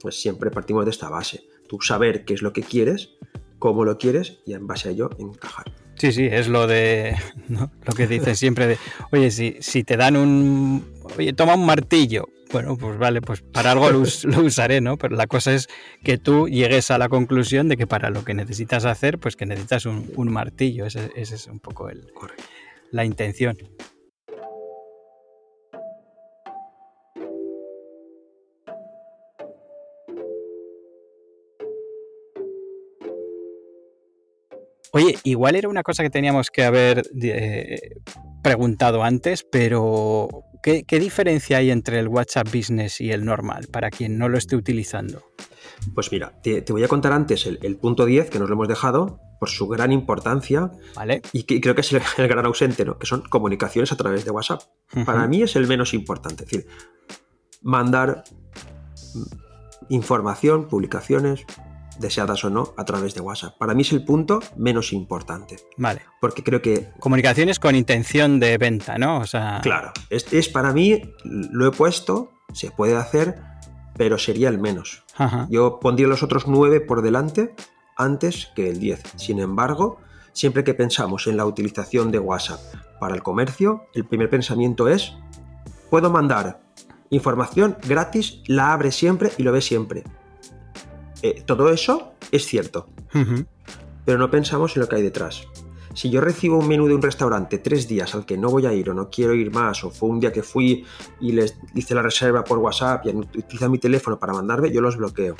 Pues 0.00 0.20
siempre 0.20 0.50
partimos 0.50 0.84
de 0.84 0.90
esta 0.90 1.08
base. 1.08 1.44
Tú 1.68 1.80
saber 1.80 2.24
qué 2.24 2.34
es 2.34 2.42
lo 2.42 2.52
que 2.52 2.62
quieres, 2.62 3.10
cómo 3.58 3.84
lo 3.84 3.98
quieres 3.98 4.38
y 4.46 4.54
en 4.54 4.66
base 4.66 4.88
a 4.88 4.92
ello 4.92 5.10
encajar. 5.18 5.72
Sí, 5.96 6.12
sí, 6.12 6.28
es 6.30 6.48
lo 6.48 6.66
de 6.66 7.16
¿no? 7.48 7.70
lo 7.84 7.94
que 7.94 8.06
dicen 8.06 8.36
siempre 8.36 8.66
de, 8.66 8.78
oye, 9.12 9.30
si, 9.30 9.56
si 9.60 9.82
te 9.82 9.96
dan 9.96 10.16
un, 10.16 10.84
oye, 11.16 11.32
toma 11.32 11.54
un 11.54 11.64
martillo, 11.64 12.28
bueno, 12.56 12.76
pues 12.78 12.96
vale, 12.98 13.20
pues 13.20 13.42
para 13.42 13.72
algo 13.72 13.90
lo, 13.90 14.00
us- 14.00 14.24
lo 14.24 14.40
usaré, 14.42 14.80
¿no? 14.80 14.96
Pero 14.96 15.14
la 15.14 15.26
cosa 15.26 15.52
es 15.52 15.68
que 16.02 16.16
tú 16.16 16.48
llegues 16.48 16.90
a 16.90 16.96
la 16.96 17.08
conclusión 17.10 17.68
de 17.68 17.76
que 17.76 17.86
para 17.86 18.08
lo 18.08 18.24
que 18.24 18.32
necesitas 18.32 18.84
hacer, 18.86 19.18
pues 19.18 19.36
que 19.36 19.44
necesitas 19.44 19.84
un, 19.84 20.10
un 20.16 20.32
martillo, 20.32 20.86
ese, 20.86 21.10
ese 21.16 21.34
es 21.34 21.46
un 21.48 21.60
poco 21.60 21.90
el, 21.90 22.10
la 22.92 23.04
intención. 23.04 23.58
Oye, 34.96 35.18
igual 35.24 35.56
era 35.56 35.68
una 35.68 35.82
cosa 35.82 36.02
que 36.02 36.08
teníamos 36.08 36.50
que 36.50 36.64
haber 36.64 37.02
eh, 37.22 38.00
preguntado 38.42 39.04
antes, 39.04 39.44
pero 39.44 40.26
¿qué, 40.62 40.84
qué 40.84 40.98
diferencia 40.98 41.58
hay 41.58 41.70
entre 41.70 41.98
el 41.98 42.08
WhatsApp 42.08 42.46
Business 42.46 43.02
y 43.02 43.12
el 43.12 43.26
normal 43.26 43.68
para 43.70 43.90
quien 43.90 44.16
no 44.16 44.30
lo 44.30 44.38
esté 44.38 44.56
utilizando? 44.56 45.22
Pues 45.94 46.10
mira, 46.10 46.40
te, 46.42 46.62
te 46.62 46.72
voy 46.72 46.82
a 46.82 46.88
contar 46.88 47.12
antes 47.12 47.44
el, 47.44 47.58
el 47.60 47.76
punto 47.76 48.06
10 48.06 48.30
que 48.30 48.38
nos 48.38 48.48
lo 48.48 48.54
hemos 48.54 48.68
dejado 48.68 49.20
por 49.38 49.50
su 49.50 49.68
gran 49.68 49.92
importancia 49.92 50.70
¿Vale? 50.94 51.20
y 51.30 51.42
que 51.42 51.60
creo 51.60 51.74
que 51.74 51.82
es 51.82 51.92
el, 51.92 52.00
el 52.16 52.28
gran 52.28 52.46
ausente, 52.46 52.86
¿no? 52.86 52.98
que 52.98 53.06
son 53.06 53.20
comunicaciones 53.20 53.92
a 53.92 53.96
través 53.96 54.24
de 54.24 54.30
WhatsApp. 54.30 54.62
Para 55.04 55.26
mí 55.26 55.42
es 55.42 55.56
el 55.56 55.66
menos 55.66 55.92
importante. 55.92 56.44
Es 56.44 56.50
decir, 56.50 56.66
mandar 57.60 58.24
información, 59.90 60.68
publicaciones, 60.68 61.44
deseadas 61.98 62.44
o 62.44 62.50
no, 62.50 62.74
a 62.76 62.84
través 62.84 63.14
de 63.14 63.20
WhatsApp. 63.20 63.56
Para 63.58 63.74
mí 63.74 63.82
es 63.82 63.92
el 63.92 64.04
punto 64.04 64.40
menos 64.56 64.92
importante. 64.92 65.56
Vale. 65.76 66.02
Porque 66.20 66.42
creo 66.42 66.62
que, 66.62 66.90
Comunicaciones 66.98 67.58
con 67.58 67.74
intención 67.74 68.40
de 68.40 68.58
venta, 68.58 68.98
¿no? 68.98 69.18
O 69.18 69.26
sea, 69.26 69.60
claro, 69.62 69.92
es, 70.10 70.32
es 70.32 70.48
para 70.48 70.72
mí, 70.72 71.02
lo 71.24 71.66
he 71.66 71.70
puesto, 71.70 72.32
se 72.52 72.70
puede 72.70 72.96
hacer, 72.96 73.40
pero 73.96 74.18
sería 74.18 74.48
el 74.48 74.58
menos. 74.58 75.04
Ajá. 75.16 75.46
Yo 75.50 75.80
pondría 75.80 76.06
los 76.06 76.22
otros 76.22 76.46
nueve 76.46 76.80
por 76.80 77.02
delante 77.02 77.54
antes 77.96 78.50
que 78.54 78.70
el 78.70 78.78
10. 78.78 79.02
Sin 79.16 79.40
embargo, 79.40 79.98
siempre 80.32 80.64
que 80.64 80.74
pensamos 80.74 81.26
en 81.26 81.36
la 81.36 81.46
utilización 81.46 82.10
de 82.10 82.18
WhatsApp 82.18 82.60
para 83.00 83.14
el 83.14 83.22
comercio, 83.22 83.86
el 83.94 84.04
primer 84.04 84.30
pensamiento 84.30 84.88
es, 84.88 85.14
puedo 85.90 86.10
mandar 86.10 86.60
información 87.10 87.76
gratis, 87.86 88.42
la 88.46 88.72
abre 88.72 88.92
siempre 88.92 89.32
y 89.38 89.42
lo 89.42 89.52
ve 89.52 89.60
siempre. 89.60 90.04
Eh, 91.22 91.42
todo 91.44 91.70
eso 91.70 92.12
es 92.30 92.46
cierto, 92.46 92.88
pero 94.04 94.18
no 94.18 94.30
pensamos 94.30 94.76
en 94.76 94.82
lo 94.82 94.88
que 94.88 94.96
hay 94.96 95.02
detrás. 95.02 95.46
Si 95.94 96.10
yo 96.10 96.20
recibo 96.20 96.58
un 96.58 96.68
menú 96.68 96.86
de 96.88 96.94
un 96.94 97.00
restaurante 97.00 97.56
tres 97.56 97.88
días 97.88 98.14
al 98.14 98.26
que 98.26 98.36
no 98.36 98.50
voy 98.50 98.66
a 98.66 98.72
ir 98.74 98.90
o 98.90 98.94
no 98.94 99.08
quiero 99.08 99.32
ir 99.34 99.50
más, 99.50 99.82
o 99.82 99.90
fue 99.90 100.10
un 100.10 100.20
día 100.20 100.30
que 100.30 100.42
fui 100.42 100.84
y 101.20 101.32
les 101.32 101.56
hice 101.74 101.94
la 101.94 102.02
reserva 102.02 102.44
por 102.44 102.58
WhatsApp 102.58 103.06
y 103.06 103.08
utilizan 103.08 103.70
mi 103.70 103.78
teléfono 103.78 104.18
para 104.18 104.34
mandarme, 104.34 104.70
yo 104.70 104.82
los 104.82 104.98
bloqueo. 104.98 105.36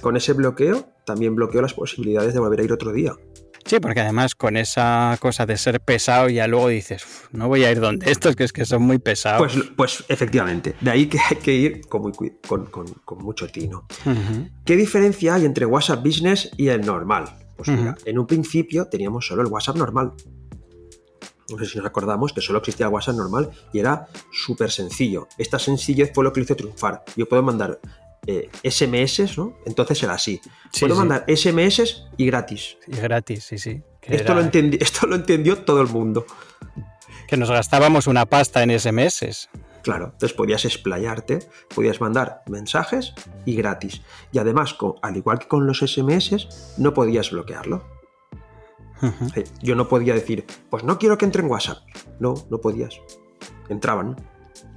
Con 0.00 0.16
ese 0.16 0.32
bloqueo 0.32 0.86
también 1.04 1.34
bloqueo 1.34 1.60
las 1.60 1.74
posibilidades 1.74 2.32
de 2.32 2.40
volver 2.40 2.60
a 2.60 2.64
ir 2.64 2.72
otro 2.72 2.92
día. 2.92 3.14
Sí, 3.66 3.80
porque 3.80 4.00
además 4.00 4.34
con 4.34 4.56
esa 4.56 5.16
cosa 5.20 5.46
de 5.46 5.56
ser 5.56 5.80
pesado 5.80 6.28
ya 6.28 6.46
luego 6.46 6.68
dices, 6.68 7.02
"Uf, 7.04 7.28
no 7.32 7.48
voy 7.48 7.64
a 7.64 7.70
ir 7.72 7.80
donde 7.80 8.10
estos, 8.10 8.36
que 8.36 8.44
es 8.44 8.52
que 8.52 8.64
son 8.66 8.82
muy 8.82 8.98
pesados. 8.98 9.52
Pues, 9.52 9.66
pues 9.76 10.04
efectivamente, 10.08 10.74
de 10.80 10.90
ahí 10.90 11.06
que 11.06 11.18
hay 11.18 11.36
que 11.36 11.52
ir 11.54 11.86
con, 11.88 12.02
muy 12.02 12.12
cui- 12.12 12.36
con- 12.46 12.66
con- 12.66 12.92
con 13.04 13.18
mucho 13.24 13.48
tino. 13.48 13.86
¿Qué 14.64 14.76
diferencia 14.76 15.34
hay 15.34 15.44
entre 15.46 15.64
WhatsApp 15.66 16.04
Business 16.04 16.50
y 16.58 16.68
el 16.68 16.82
normal? 16.82 17.24
Pues 17.56 17.68
mira, 17.68 17.94
en 18.04 18.18
un 18.18 18.26
principio 18.26 18.86
teníamos 18.86 19.26
solo 19.26 19.42
el 19.42 19.48
WhatsApp 19.48 19.76
normal. 19.76 20.12
No 21.50 21.58
sé 21.58 21.66
si 21.66 21.76
nos 21.78 21.86
acordamos 21.86 22.32
que 22.32 22.40
solo 22.40 22.58
existía 22.58 22.86
el 22.86 22.92
WhatsApp 22.92 23.16
normal 23.16 23.50
y 23.72 23.78
era 23.78 24.06
súper 24.32 24.70
sencillo. 24.70 25.28
Esta 25.38 25.58
sencillez 25.58 26.10
fue 26.14 26.24
lo 26.24 26.32
que 26.32 26.40
lo 26.40 26.44
hizo 26.44 26.56
triunfar. 26.56 27.04
Yo 27.16 27.28
puedo 27.28 27.42
mandar 27.42 27.78
eh, 28.26 28.48
SMS, 28.62 29.36
¿no? 29.36 29.56
Entonces 29.66 30.02
era 30.02 30.14
así. 30.14 30.40
Sí, 30.72 30.80
puedo 30.80 30.94
sí. 30.94 30.98
mandar 30.98 31.24
SMS 31.28 32.04
y 32.16 32.26
gratis. 32.26 32.76
Y 32.86 32.96
gratis, 32.96 33.44
sí, 33.44 33.58
sí. 33.58 33.82
Esto 34.02 34.32
era- 34.32 34.34
lo, 34.42 34.42
entendi- 34.50 34.78
esto 34.80 35.06
lo 35.06 35.16
entendió 35.16 35.58
todo 35.64 35.80
el 35.80 35.88
mundo. 35.88 36.24
que 37.28 37.36
nos 37.38 37.50
gastábamos 37.50 38.06
una 38.06 38.26
pasta 38.26 38.62
en 38.62 38.70
SMS. 38.78 39.48
Claro, 39.82 40.06
entonces 40.12 40.32
podías 40.34 40.64
explayarte, 40.64 41.40
podías 41.74 42.00
mandar 42.00 42.42
mensajes 42.48 43.12
y 43.44 43.54
gratis. 43.56 44.02
Y 44.32 44.38
además, 44.38 44.76
al 45.02 45.16
igual 45.16 45.38
que 45.38 45.48
con 45.48 45.66
los 45.66 45.80
SMS, 45.80 46.48
no 46.78 46.94
podías 46.94 47.30
bloquearlo. 47.30 47.84
Eh, 49.36 49.44
Yo 49.62 49.74
no 49.74 49.88
podía 49.88 50.14
decir, 50.14 50.46
pues 50.70 50.84
no 50.84 50.98
quiero 50.98 51.18
que 51.18 51.24
entre 51.26 51.42
en 51.42 51.50
WhatsApp. 51.50 51.78
No, 52.20 52.34
no 52.50 52.58
podías. 52.58 52.98
Entraban. 53.68 54.16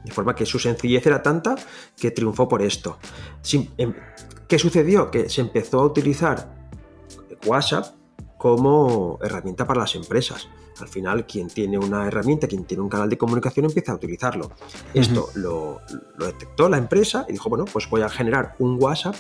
De 0.08 0.14
forma 0.14 0.34
que 0.34 0.46
su 0.46 0.58
sencillez 0.58 1.06
era 1.06 1.22
tanta 1.22 1.56
que 1.98 2.12
triunfó 2.12 2.48
por 2.48 2.62
esto. 2.62 2.98
Em, 3.78 3.94
¿Qué 4.48 4.58
sucedió? 4.58 5.12
Que 5.12 5.30
se 5.30 5.42
empezó 5.42 5.82
a 5.82 5.86
utilizar 5.86 6.50
WhatsApp 7.46 7.94
como 8.38 9.20
herramienta 9.22 9.68
para 9.68 9.82
las 9.82 9.96
empresas. 9.96 10.48
Al 10.80 10.88
final, 10.88 11.26
quien 11.26 11.50
tiene 11.50 11.78
una 11.78 12.08
herramienta, 12.08 12.48
quien 12.48 12.64
tiene 12.64 12.84
un 12.84 12.90
canal 12.90 13.10
de 13.10 13.18
comunicación, 13.18 13.66
empieza 13.66 13.92
a 13.92 13.96
utilizarlo. 13.96 14.52
Esto 14.94 15.30
lo, 15.34 15.82
lo 16.18 16.26
detectó 16.26 16.70
la 16.70 16.78
empresa 16.78 17.26
y 17.28 17.34
dijo, 17.34 17.50
bueno, 17.50 17.66
pues 17.66 17.90
voy 17.90 18.02
a 18.02 18.10
generar 18.10 18.56
un 18.60 18.82
WhatsApp 18.82 19.16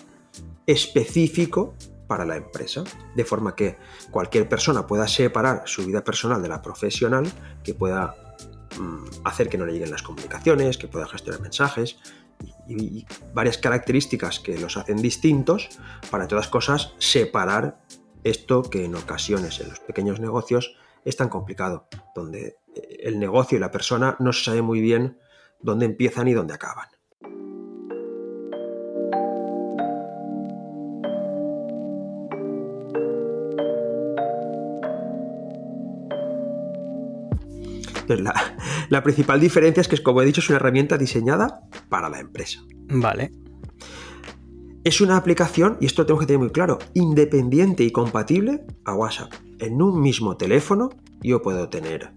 específico 0.66 1.74
para 2.08 2.26
la 2.26 2.38
empresa, 2.38 2.86
de 3.14 3.26
forma 3.26 3.56
que 3.56 3.78
cualquier 4.12 4.48
persona 4.48 4.88
pueda 4.88 5.06
separar 5.08 5.64
su 5.66 5.86
vida 5.86 6.04
personal 6.06 6.42
de 6.42 6.48
la 6.48 6.62
profesional, 6.62 7.30
que 7.64 7.74
pueda 7.74 8.27
hacer 9.24 9.50
que 9.50 9.58
no 9.58 9.66
le 9.66 9.74
lleguen 9.74 9.92
las 9.92 10.04
comunicaciones, 10.04 10.78
que 10.78 10.88
pueda 10.88 11.08
gestionar 11.08 11.42
mensajes 11.42 11.98
y, 12.68 13.06
varias 13.34 13.58
características 13.58 14.40
que 14.40 14.58
los 14.58 14.78
hacen 14.78 14.98
distintos 14.98 15.70
para 16.10 16.28
todas 16.28 16.48
cosas 16.48 16.94
separar 16.98 17.82
esto 18.24 18.64
que 18.64 18.86
en 18.86 18.96
ocasiones 18.96 19.60
en 19.60 19.70
los 19.70 19.80
pequeños 19.80 20.20
negocios 20.20 20.76
es 21.06 21.16
tan 21.16 21.30
complicado, 21.30 21.88
donde 22.16 22.58
eh, 22.76 22.98
el 23.04 23.20
negocio 23.20 23.58
y 23.58 23.62
la 23.62 23.72
persona 23.72 24.16
no 24.20 24.34
se 24.34 24.44
sabe 24.44 24.62
muy 24.62 24.82
bien 24.82 25.20
dónde 25.62 25.86
empiezan 25.86 26.28
y 26.28 26.34
dónde 26.34 26.54
acaban. 26.54 26.88
La, 38.16 39.04
principal 39.04 39.40
diferencia 39.40 39.82
es 39.82 39.88
que, 39.88 40.02
como 40.02 40.22
he 40.22 40.26
dicho, 40.26 40.42
es 40.42 40.50
una 40.50 40.58
herramienta 40.58 40.98
diseñada 40.98 41.62
para 41.90 42.10
la 42.10 42.20
empresa. 42.20 42.62
Vale. 42.90 43.32
Es 44.84 45.02
una 45.02 45.18
aplicación, 45.18 45.78
y 45.82 45.86
esto 45.86 46.04
lo 46.04 46.06
tengo 46.06 46.20
que 46.22 46.26
tener 46.26 46.40
muy 46.40 46.52
claro, 46.52 46.80
independiente 46.94 47.84
y 47.84 47.92
compatible 47.92 48.66
a 48.86 48.94
WhatsApp. 48.94 49.34
En 49.60 49.82
un 49.82 50.02
mismo 50.02 50.38
teléfono 50.38 50.90
yo 51.22 51.42
puedo 51.42 51.68
tener 51.68 52.14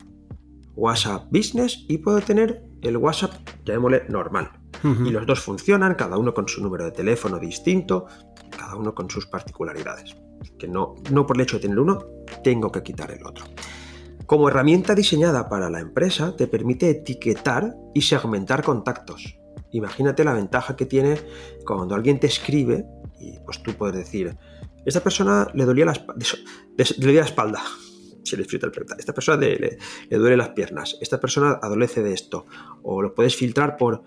WhatsApp 0.77 1.27
Business 1.31 1.85
y 1.89 1.99
puedo 1.99 2.21
tener 2.21 2.63
el 2.83 2.97
WhatsApp, 2.97 3.33
llamémosle 3.65 4.05
normal. 4.09 4.51
Y 4.83 5.11
los 5.11 5.27
dos 5.27 5.41
funcionan, 5.41 5.95
cada 5.95 6.17
uno 6.17 6.33
con 6.33 6.49
su 6.49 6.63
número 6.63 6.85
de 6.85 6.93
teléfono 6.93 7.39
distinto, 7.39 8.07
cada 8.57 8.77
uno 8.77 8.95
con 8.95 9.11
sus 9.11 9.27
particularidades. 9.27 10.17
Que 10.59 10.69
no, 10.69 10.95
no 11.11 11.27
por 11.27 11.37
el 11.37 11.43
hecho 11.43 11.57
de 11.57 11.63
tener 11.63 11.79
uno, 11.79 11.99
tengo 12.43 12.73
que 12.73 12.83
quitar 12.83 13.11
el 13.11 13.27
otro. 13.27 13.45
Como 14.31 14.49
herramienta 14.49 14.95
diseñada 14.95 15.49
para 15.49 15.69
la 15.71 15.81
empresa, 15.81 16.37
te 16.37 16.47
permite 16.47 16.89
etiquetar 16.89 17.75
y 17.93 18.03
segmentar 18.03 18.63
contactos. 18.63 19.41
Imagínate 19.73 20.23
la 20.23 20.33
ventaja 20.33 20.77
que 20.77 20.87
tiene 20.87 21.19
cuando 21.67 21.97
alguien 21.97 22.21
te 22.21 22.29
escribe 22.29 22.87
y 23.19 23.41
pues 23.41 23.61
tú 23.61 23.73
puedes 23.73 23.97
decir, 23.97 24.37
esta 24.87 25.01
persona 25.01 25.49
le 25.53 25.65
dolía 25.65 25.85
la, 25.85 25.95
le 26.77 27.13
la 27.13 27.25
espalda, 27.25 27.61
le 28.37 28.47
esta 28.99 29.13
persona 29.13 29.37
le, 29.37 29.79
duele 30.09 30.37
las 30.37 30.51
piernas, 30.51 30.97
esta 31.01 31.19
persona 31.19 31.59
adolece 31.61 32.01
de 32.01 32.13
esto, 32.13 32.47
o 32.85 33.03
lo 33.03 33.13
puedes 33.17 33.35
filtrar 33.35 33.77
por, 33.77 34.05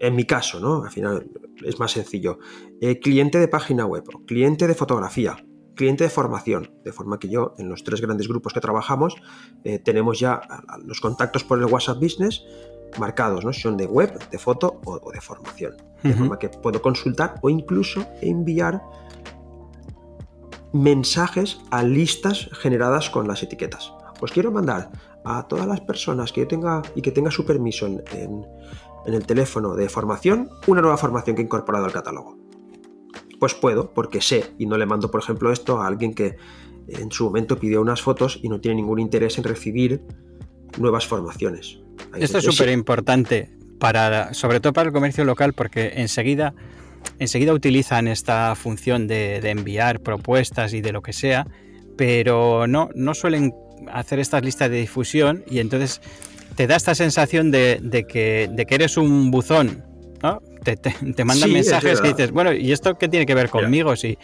en 0.00 0.14
mi 0.16 0.24
caso, 0.24 0.60
¿no? 0.60 0.84
Al 0.84 0.90
final 0.90 1.30
es 1.64 1.78
más 1.78 1.92
sencillo, 1.92 2.40
eh, 2.82 2.98
cliente 3.00 3.38
de 3.38 3.48
página 3.48 3.86
web, 3.86 4.04
cliente 4.26 4.66
de 4.66 4.74
fotografía, 4.74 5.34
cliente 5.76 6.04
de 6.04 6.10
formación, 6.10 6.72
de 6.82 6.92
forma 6.92 7.18
que 7.18 7.28
yo 7.28 7.54
en 7.58 7.68
los 7.68 7.84
tres 7.84 8.00
grandes 8.00 8.26
grupos 8.26 8.52
que 8.52 8.60
trabajamos 8.60 9.14
eh, 9.62 9.78
tenemos 9.78 10.18
ya 10.18 10.40
los 10.84 11.00
contactos 11.00 11.44
por 11.44 11.58
el 11.58 11.66
WhatsApp 11.66 12.00
Business 12.00 12.42
marcados, 12.98 13.44
¿no? 13.44 13.52
son 13.52 13.76
de 13.76 13.86
web, 13.86 14.18
de 14.30 14.38
foto 14.38 14.80
o, 14.84 15.12
de 15.12 15.20
formación, 15.20 15.76
de 16.02 16.14
forma 16.14 16.38
que 16.38 16.48
puedo 16.48 16.80
consultar 16.80 17.34
o 17.42 17.50
incluso 17.50 18.06
enviar 18.22 18.82
mensajes 20.72 21.60
a 21.70 21.82
listas 21.82 22.48
generadas 22.52 23.10
con 23.10 23.28
las 23.28 23.42
etiquetas. 23.42 23.92
Pues 24.18 24.32
quiero 24.32 24.50
mandar 24.50 24.90
a 25.24 25.46
todas 25.46 25.66
las 25.66 25.80
personas 25.80 26.32
que 26.32 26.42
yo 26.42 26.48
tenga 26.48 26.82
y 26.94 27.02
que 27.02 27.12
tenga 27.12 27.30
su 27.30 27.44
permiso 27.44 27.86
en, 27.86 28.02
en 28.12 29.14
el 29.14 29.26
teléfono 29.26 29.74
de 29.74 29.88
formación 29.88 30.48
una 30.66 30.80
nueva 30.80 30.96
formación 30.96 31.36
que 31.36 31.42
he 31.42 31.44
incorporado 31.44 31.84
al 31.84 31.92
catálogo. 31.92 32.45
Pues 33.38 33.54
puedo, 33.54 33.92
porque 33.92 34.20
sé, 34.20 34.54
y 34.58 34.66
no 34.66 34.78
le 34.78 34.86
mando, 34.86 35.10
por 35.10 35.20
ejemplo, 35.20 35.52
esto 35.52 35.80
a 35.80 35.86
alguien 35.86 36.14
que 36.14 36.36
en 36.88 37.10
su 37.10 37.24
momento 37.24 37.58
pidió 37.58 37.80
unas 37.80 38.00
fotos 38.00 38.38
y 38.42 38.48
no 38.48 38.60
tiene 38.60 38.76
ningún 38.76 38.98
interés 38.98 39.38
en 39.38 39.44
recibir 39.44 40.00
nuevas 40.78 41.06
formaciones. 41.06 41.80
esto 42.16 42.38
es 42.38 42.44
súper 42.44 42.70
importante, 42.70 43.50
para, 43.78 44.34
sobre 44.34 44.60
todo 44.60 44.72
para 44.72 44.88
el 44.88 44.92
comercio 44.92 45.24
local, 45.24 45.52
porque 45.52 45.94
enseguida, 45.96 46.54
enseguida 47.18 47.52
utilizan 47.52 48.08
esta 48.08 48.54
función 48.54 49.06
de, 49.06 49.36
enviar 49.38 50.00
propuestas 50.00 50.72
y 50.72 50.80
de 50.80 50.92
lo 50.92 51.02
que 51.02 51.12
sea, 51.12 51.46
pero 51.96 52.66
no, 52.66 52.90
no 52.94 53.14
suelen 53.14 53.52
hacer 53.92 54.18
estas 54.18 54.44
listas 54.44 54.70
de 54.70 54.78
difusión 54.78 55.44
y 55.48 55.58
entonces 55.58 56.00
te 56.54 56.66
da 56.66 56.76
esta 56.76 56.94
sensación 56.94 57.50
de, 57.50 58.06
que, 58.08 58.48
de 58.50 58.66
que 58.66 58.74
eres 58.74 58.96
un 58.96 59.30
buzón, 59.30 59.84
¿no? 60.22 60.40
te, 60.74 61.24
mandan 61.24 61.52
mensajes 61.52 62.00
que 62.00 62.08
dices, 62.08 62.30
bueno, 62.32 62.52
¿y 62.52 62.72
esto 62.72 62.96
qué 62.98 63.08
tiene 63.08 63.26
que 63.26 63.34
ver 63.34 63.48
conmigo? 63.48 63.94
Si, 63.94 64.18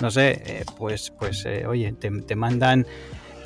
no 0.00 0.10
sé, 0.10 0.42
eh, 0.44 0.64
pues, 0.78 1.12
pues 1.18 1.44
eh, 1.46 1.66
oye, 1.66 1.92
te, 1.92 2.36
mandan, 2.36 2.86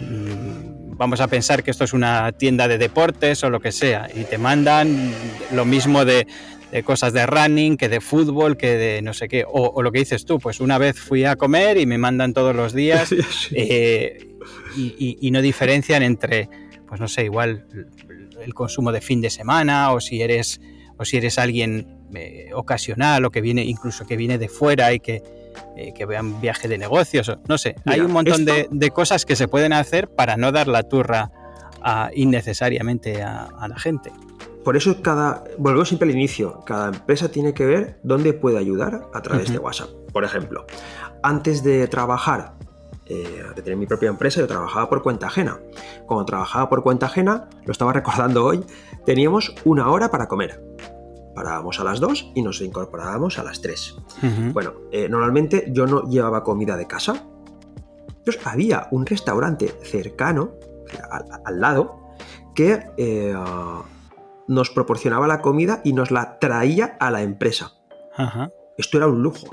mm, 0.00 0.96
vamos 0.96 1.20
a 1.20 1.28
pensar 1.28 1.62
que 1.62 1.70
esto 1.70 1.84
es 1.84 1.92
una 1.92 2.32
tienda 2.32 2.68
de 2.68 2.78
deportes 2.78 3.42
o 3.44 3.50
lo 3.50 3.60
que 3.60 3.72
sea, 3.72 4.08
y 4.14 4.24
te 4.24 4.38
mandan 4.38 5.12
lo 5.52 5.64
mismo 5.64 6.04
de, 6.04 6.26
cosas 6.84 7.12
de 7.12 7.24
running, 7.24 7.76
que 7.76 7.88
de 7.88 8.00
fútbol, 8.00 8.56
que 8.56 8.76
de 8.76 9.00
no 9.00 9.14
sé 9.14 9.28
qué, 9.28 9.44
o, 9.46 9.80
lo 9.80 9.92
que 9.92 10.00
dices 10.00 10.24
tú, 10.24 10.40
pues 10.40 10.60
una 10.60 10.76
vez 10.76 10.98
fui 10.98 11.24
a 11.24 11.36
comer 11.36 11.78
y 11.78 11.86
me 11.86 11.98
mandan 11.98 12.34
todos 12.34 12.54
los 12.54 12.72
días 12.72 13.14
eh, 13.52 14.28
y, 14.76 15.16
y 15.20 15.30
no 15.30 15.40
diferencian 15.40 16.02
entre, 16.02 16.48
pues 16.88 17.00
no 17.00 17.06
sé, 17.06 17.24
igual 17.24 17.64
el 18.42 18.54
consumo 18.54 18.90
de 18.90 19.00
fin 19.00 19.20
de 19.20 19.30
semana 19.30 19.92
o 19.92 20.00
si 20.00 20.20
eres 20.20 20.60
o 20.98 21.04
si 21.04 21.16
eres 21.16 21.38
alguien 21.38 21.98
eh, 22.14 22.50
ocasional 22.54 23.24
o 23.24 23.30
que 23.30 23.40
viene 23.40 23.64
incluso 23.64 24.06
que 24.06 24.16
viene 24.16 24.38
de 24.38 24.48
fuera 24.48 24.92
y 24.92 25.00
que, 25.00 25.22
eh, 25.76 25.92
que 25.94 26.06
vean 26.06 26.40
viaje 26.40 26.68
de 26.68 26.78
negocios, 26.78 27.32
no 27.48 27.58
sé, 27.58 27.76
hay 27.84 28.00
un 28.00 28.12
montón 28.12 28.44
de, 28.44 28.90
cosas 28.90 29.24
que 29.24 29.36
se 29.36 29.48
pueden 29.48 29.72
hacer 29.72 30.08
para 30.08 30.36
no 30.36 30.52
dar 30.52 30.68
la 30.68 30.82
turra 30.84 31.30
innecesariamente 32.14 33.22
a, 33.22 33.68
la 33.68 33.78
gente. 33.78 34.10
Por 34.64 34.76
eso 34.76 35.02
cada, 35.02 35.44
volvemos 35.58 35.88
siempre 35.88 36.08
al 36.08 36.14
inicio, 36.14 36.64
cada 36.64 36.88
empresa 36.88 37.30
tiene 37.30 37.52
que 37.52 37.66
ver 37.66 37.98
dónde 38.02 38.32
puede 38.32 38.56
ayudar 38.58 39.02
a 39.12 39.20
través 39.20 39.52
de 39.52 39.58
WhatsApp. 39.58 39.90
Por 40.10 40.24
ejemplo, 40.24 40.64
antes 41.22 41.62
de 41.62 41.86
trabajar 41.88 42.54
eh, 43.06 43.44
de 43.54 43.60
tener 43.60 43.76
mi 43.76 43.86
propia 43.86 44.08
empresa, 44.08 44.40
yo 44.40 44.46
trabajaba 44.46 44.88
por 44.88 45.02
cuenta 45.02 45.26
ajena. 45.26 45.58
Cuando 46.06 46.24
trabajaba 46.24 46.70
por 46.70 46.82
cuenta 46.82 47.04
ajena, 47.06 47.50
lo 47.66 47.72
estaba 47.72 47.92
recordando 47.92 48.46
hoy, 48.46 48.64
teníamos 49.04 49.54
una 49.64 49.90
hora 49.90 50.10
para 50.10 50.28
comer 50.28 50.60
parábamos 51.34 51.80
a 51.80 51.84
las 51.84 52.00
2 52.00 52.32
y 52.34 52.42
nos 52.42 52.60
incorporábamos 52.60 53.38
a 53.38 53.44
las 53.44 53.60
3. 53.60 53.96
Bueno, 54.52 54.72
eh, 54.92 55.08
normalmente 55.08 55.66
yo 55.70 55.86
no 55.86 56.04
llevaba 56.04 56.44
comida 56.44 56.76
de 56.76 56.86
casa. 56.86 57.26
Entonces 58.08 58.46
había 58.46 58.88
un 58.90 59.04
restaurante 59.04 59.68
cercano, 59.82 60.52
al, 61.44 61.60
lado, 61.60 62.14
que 62.54 62.86
eh, 62.96 63.34
nos 64.48 64.70
proporcionaba 64.70 65.26
la 65.26 65.42
comida 65.42 65.82
y 65.84 65.92
nos 65.92 66.10
la 66.10 66.38
traía 66.38 66.96
a 67.00 67.10
la 67.10 67.22
empresa. 67.22 67.72
Esto 68.78 68.96
era 68.96 69.08
un 69.08 69.22
lujo. 69.22 69.48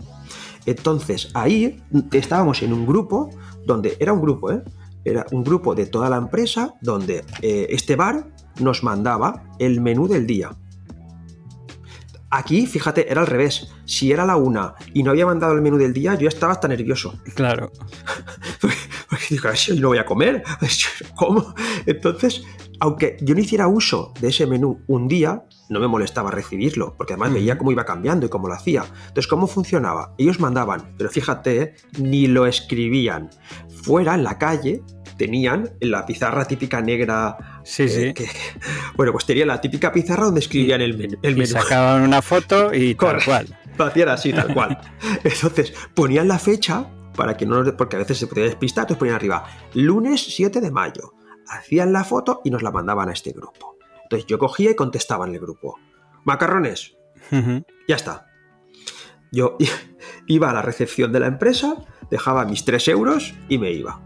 Entonces 0.66 1.32
ahí 1.34 1.84
estábamos 2.14 2.62
en 2.62 2.72
un 2.72 2.86
grupo 2.86 3.30
donde 3.66 3.97
era 3.99 4.14
un 4.14 4.22
grupo, 4.22 4.52
¿eh? 4.52 4.64
Era 5.04 5.26
un 5.32 5.43
grupo 5.43 5.74
de 5.74 5.88
toda 5.88 6.12
la 6.12 6.18
empresa 6.18 6.76
donde 6.80 7.26
este 7.41 7.95
bar 7.95 8.28
nos 8.62 8.84
mandaba 8.84 9.43
el 9.59 9.82
menú 9.82 10.07
del 10.07 10.26
día 10.28 10.51
Aquí, 12.34 12.66
fíjate, 12.66 13.12
era 13.12 13.20
al 13.20 13.28
revés. 13.28 13.68
Si 13.84 14.14
era 14.14 14.26
la 14.26 14.38
una 14.38 14.76
y 14.93 15.03
no 15.03 15.12
había 15.12 15.26
mandado 15.26 15.53
el 15.53 15.62
menú 15.62 15.78
del 15.78 15.91
día, 15.91 16.14
yo 16.14 16.22
ya 16.22 16.30
estaba 16.30 16.53
hasta 16.53 16.70
nervioso. 16.70 17.20
Claro. 17.36 17.74
porque, 18.62 19.26
digo, 19.30 19.49
no 19.78 19.89
voy 19.89 19.97
a 19.97 20.05
comer. 20.05 20.41
¿Cómo? 21.16 21.53
Entonces, 21.86 22.41
aunque 22.80 23.18
yo 23.22 23.36
no 23.36 23.41
hiciera 23.41 23.68
uso 23.68 24.14
de 24.22 24.30
ese 24.30 24.47
menú 24.47 24.82
un 24.88 25.09
día, 25.09 25.43
no 25.70 25.82
me 25.82 25.89
molestaba 25.89 26.32
recibirlo, 26.32 26.95
porque 26.95 27.14
además 27.14 27.34
veía 27.34 27.57
cómo 27.57 27.74
iba 27.74 27.84
cambiando 27.84 28.26
y 28.26 28.30
cómo 28.30 28.47
lo 28.47 28.53
hacía. 28.53 28.86
Entonces, 29.09 29.28
¿cómo 29.28 29.47
funcionaba? 29.47 30.16
Ellos 30.18 30.39
mandaban, 30.39 30.95
pero 30.97 31.09
fíjate, 31.09 31.76
ni 31.99 32.28
lo 32.28 32.45
escribían. 32.45 33.30
Fuera, 33.84 34.16
en 34.16 34.24
la 34.24 34.38
calle, 34.38 34.84
tenían 35.18 35.70
la 35.82 36.05
pizarra 36.05 36.45
típica 36.45 36.82
negra. 36.82 37.51
Sí, 37.64 37.89
sí. 37.89 38.14
bueno, 38.95 39.12
pues 39.12 39.26
tenían 39.26 39.47
la 39.47 39.62
típica 39.62 39.91
pizarra 39.91 40.26
donde 40.26 40.39
escribían 40.39 40.82
el, 40.82 40.97
menú. 40.97 41.18
Y 41.22 41.45
sacaban 41.45 42.01
una 42.01 42.22
foto 42.22 42.74
y 42.74 42.95
tal 42.95 43.24
cual. 43.24 43.57
Hacían 43.78 44.09
así, 44.09 44.34
tal 44.34 44.53
cual. 44.53 44.80
Entonces, 45.24 45.74
ponían 45.93 46.28
la 46.28 46.39
fecha 46.39 46.88
para 47.16 47.36
que 47.36 47.45
no. 47.45 47.64
Porque 47.76 47.95
a 47.95 47.99
veces 47.99 48.18
se 48.18 48.28
podía 48.28 48.45
despistar, 48.45 48.84
entonces 48.84 48.99
ponían 48.99 49.16
arriba, 49.16 49.45
lunes 49.74 50.24
7 50.24 50.62
de 50.62 50.72
mayo. 50.72 51.14
Hacían 51.47 51.91
la 51.91 52.03
foto 52.03 52.41
y 52.43 52.51
nos 52.51 52.64
la 52.64 52.72
mandaban 52.72 53.09
a 53.09 53.14
este 53.14 53.32
grupo. 53.32 53.78
Entonces 54.03 54.28
yo 54.28 54.38
cogía 54.38 54.72
y 54.72 54.76
contestaba 54.76 55.28
en 55.28 55.34
el 55.34 55.41
grupo. 55.41 55.78
Macarrones. 56.24 56.95
Ya 57.88 57.95
está. 57.95 58.28
Yo 59.32 59.57
iba 60.28 60.49
a 60.49 60.53
la 60.53 60.62
recepción 60.62 61.12
de 61.12 61.20
la 61.20 61.28
empresa, 61.28 61.76
dejaba 62.09 62.45
mis 62.45 62.66
3 62.66 62.88
euros 62.89 63.34
y 63.49 63.57
me 63.57 63.72
iba. 63.72 63.99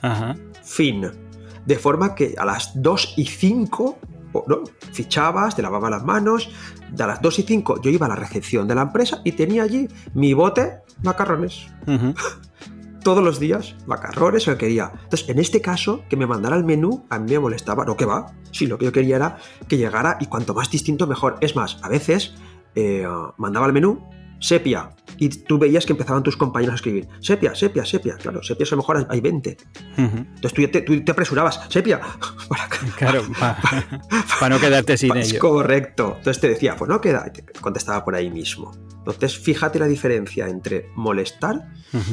Ajá 0.00 0.34
fin. 0.68 1.27
De 1.68 1.76
forma 1.76 2.14
que 2.14 2.34
a 2.38 2.46
las 2.46 2.72
2 2.80 3.14
y 3.18 3.26
5, 3.26 3.98
¿no? 4.46 4.62
fichabas, 4.90 5.54
te 5.54 5.60
lavabas 5.60 5.90
las 5.90 6.02
manos, 6.02 6.48
de 6.90 7.06
las 7.06 7.20
2 7.20 7.40
y 7.40 7.42
5 7.42 7.82
yo 7.82 7.90
iba 7.90 8.06
a 8.06 8.08
la 8.08 8.16
recepción 8.16 8.66
de 8.66 8.74
la 8.74 8.80
empresa 8.80 9.20
y 9.22 9.32
tenía 9.32 9.64
allí 9.64 9.86
mi 10.14 10.32
bote 10.32 10.78
macarrones. 11.02 11.66
todos 13.04 13.22
los 13.22 13.38
días, 13.38 13.76
macarrones, 13.86 14.46
lo 14.46 14.54
que 14.54 14.60
quería. 14.60 14.92
Entonces, 14.94 15.28
en 15.28 15.38
este 15.38 15.60
caso, 15.60 16.02
que 16.08 16.16
me 16.16 16.26
mandara 16.26 16.56
el 16.56 16.64
menú, 16.64 17.04
a 17.10 17.18
mí 17.18 17.32
me 17.32 17.38
molestaba. 17.38 17.84
No, 17.84 17.98
que 17.98 18.06
va. 18.06 18.32
Sí, 18.50 18.66
lo 18.66 18.78
que 18.78 18.86
yo 18.86 18.92
quería 18.92 19.16
era 19.16 19.38
que 19.68 19.76
llegara 19.76 20.16
y 20.20 20.26
cuanto 20.26 20.54
más 20.54 20.70
distinto, 20.70 21.06
mejor. 21.06 21.36
Es 21.42 21.54
más, 21.54 21.78
a 21.82 21.88
veces 21.90 22.34
eh, 22.74 23.06
mandaba 23.36 23.66
el 23.66 23.74
menú, 23.74 24.08
sepia, 24.40 24.96
y 25.18 25.28
tú 25.28 25.58
veías 25.58 25.84
que 25.84 25.92
empezaban 25.92 26.22
tus 26.22 26.36
compañeros 26.36 26.74
a 26.74 26.76
escribir, 26.76 27.08
sepia, 27.20 27.54
sepia, 27.54 27.84
sepia. 27.84 28.16
Claro, 28.16 28.42
sepia 28.42 28.66
a 28.66 28.70
lo 28.70 28.76
mejor 28.78 29.06
hay 29.08 29.20
20. 29.20 29.56
Entonces 29.96 30.52
tú 30.52 30.68
te, 30.68 30.82
tú 30.82 31.04
te, 31.04 31.12
apresurabas, 31.12 31.60
sepia. 31.68 32.00
Para, 32.48 32.68
claro, 32.96 33.22
para, 33.38 34.48
no 34.48 34.60
quedarte 34.60 34.96
sin 34.96 35.16
ello. 35.16 35.38
Correcto. 35.38 36.14
Entonces 36.18 36.40
te 36.40 36.48
decía, 36.48 36.76
pues 36.76 36.88
no 36.88 37.00
queda, 37.00 37.30
te 37.32 37.44
contestaba 37.60 38.04
por 38.04 38.14
ahí 38.14 38.30
mismo. 38.30 38.72
Entonces 38.98 39.38
fíjate 39.38 39.78
la 39.78 39.86
diferencia 39.86 40.48
entre 40.48 40.90
molestar 40.94 41.72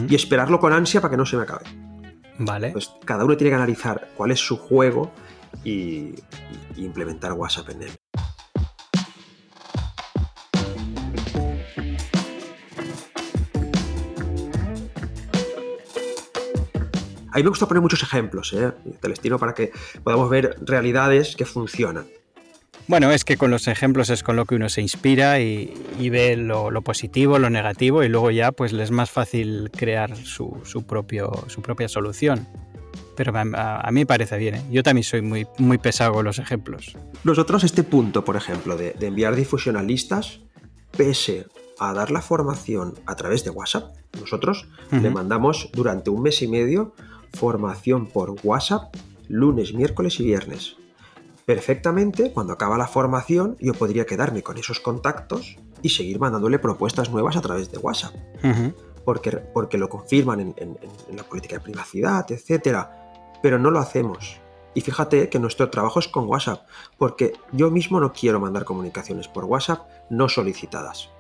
y 0.10 0.16
esperarlo 0.16 0.60
con 0.60 0.74
ansia 0.74 1.02
para 1.02 1.12
que 1.12 1.18
no 1.18 1.26
se 1.26 1.38
me 1.38 1.44
acabe. 1.44 1.66
Vale. 2.40 2.72
Pues 2.72 2.92
cada 3.06 3.24
uno 3.24 3.38
tiene 3.38 3.52
que 3.52 3.56
analizar 3.56 4.10
cuál 4.18 4.32
es 4.32 4.40
su 4.40 4.58
juego 4.58 5.12
y, 5.64 6.16
y 6.76 6.86
implementar 6.86 7.34
WhatsApp 7.34 7.70
en 7.70 7.84
él. 7.84 7.92
A 17.36 17.38
mí 17.40 17.44
me 17.44 17.50
gusta 17.50 17.68
poner 17.68 17.82
muchos 17.82 18.02
ejemplos, 18.02 18.54
¿eh? 18.54 18.72
Telestino, 19.02 19.38
para 19.38 19.54
que 19.54 19.74
podamos 20.06 20.30
ver 20.30 20.56
realidades 20.62 21.36
que 21.36 21.44
funcionan. 21.44 22.06
Bueno, 22.88 23.12
es 23.12 23.26
que 23.26 23.36
con 23.36 23.52
los 23.52 23.68
ejemplos 23.68 24.10
es 24.10 24.24
con 24.24 24.38
lo 24.38 24.46
que 24.46 24.56
uno 24.56 24.70
se 24.70 24.80
inspira 24.80 25.42
y, 25.42 25.70
ve 26.10 26.38
lo, 26.38 26.82
positivo, 26.82 27.38
lo 27.38 27.50
negativo 27.50 28.06
y 28.06 28.08
luego 28.08 28.32
ya 28.32 28.54
pues 28.54 28.72
le 28.72 28.84
es 28.84 28.92
más 28.92 29.12
fácil 29.12 29.70
crear 29.76 30.16
su, 30.16 30.62
propio, 30.88 31.30
su 31.48 31.62
propia 31.62 31.90
solución. 31.90 32.48
Pero 33.18 33.34
a, 33.36 33.90
mí 33.92 34.00
me 34.00 34.06
parece 34.06 34.38
bien, 34.38 34.56
¿eh? 34.56 34.64
yo 34.72 34.82
también 34.82 35.04
soy 35.04 35.22
muy, 35.22 35.46
muy 35.58 35.78
pesado 35.78 36.14
con 36.14 36.24
los 36.24 36.40
ejemplos. 36.40 36.96
Nosotros 37.26 37.66
este 37.66 37.84
punto, 37.84 38.24
por 38.24 38.38
ejemplo, 38.38 38.78
de, 38.78 38.96
enviar 39.02 39.36
difusión 39.36 39.76
a 39.76 39.84
listas, 39.84 40.40
pese 40.96 41.48
a 41.80 41.92
dar 41.92 42.12
la 42.12 42.22
formación 42.22 42.94
a 43.06 43.18
través 43.18 43.44
de 43.44 43.50
WhatsApp, 43.50 43.94
nosotros 44.22 44.70
le 44.92 45.10
mandamos 45.10 45.70
durante 45.74 46.10
un 46.10 46.22
mes 46.22 46.42
y 46.42 46.48
medio 46.48 46.94
formación 47.36 48.08
por 48.08 48.36
WhatsApp 48.44 48.96
lunes, 49.28 49.74
miércoles 49.74 50.20
y 50.20 50.26
viernes. 50.26 50.78
Perfectamente, 51.46 52.32
cuando 52.32 52.54
acaba 52.54 52.78
la 52.78 52.88
formación, 52.88 53.56
yo 53.60 53.74
podría 53.74 54.06
quedarme 54.06 54.42
con 54.42 54.58
esos 54.58 54.80
contactos 54.80 55.58
y 55.82 55.90
seguir 55.90 56.20
mandándole 56.20 56.58
propuestas 56.58 57.12
nuevas 57.12 57.38
a 57.38 57.42
través 57.42 57.72
de 57.72 57.78
WhatsApp. 57.78 58.16
porque, 59.04 59.32
porque 59.32 59.78
lo 59.78 59.88
confirman 59.88 60.56
en, 60.58 60.78
la 61.16 61.24
política 61.24 61.58
de 61.58 61.62
privacidad, 61.62 62.26
etc. 62.32 62.88
Pero 63.44 63.60
no 63.60 63.70
lo 63.70 63.80
hacemos. 63.80 64.42
Y 64.74 64.82
fíjate 64.82 65.30
que 65.30 65.40
nuestro 65.40 65.70
trabajo 65.70 66.00
es 66.00 66.08
con 66.08 66.28
WhatsApp, 66.28 66.68
porque 66.98 67.34
yo 67.52 67.70
mismo 67.70 68.00
no 68.00 68.12
quiero 68.12 68.40
mandar 68.40 68.66
comunicaciones 68.66 69.28
por 69.28 69.46
WhatsApp 69.46 69.88
no 70.10 70.28
solicitadas. 70.28 71.12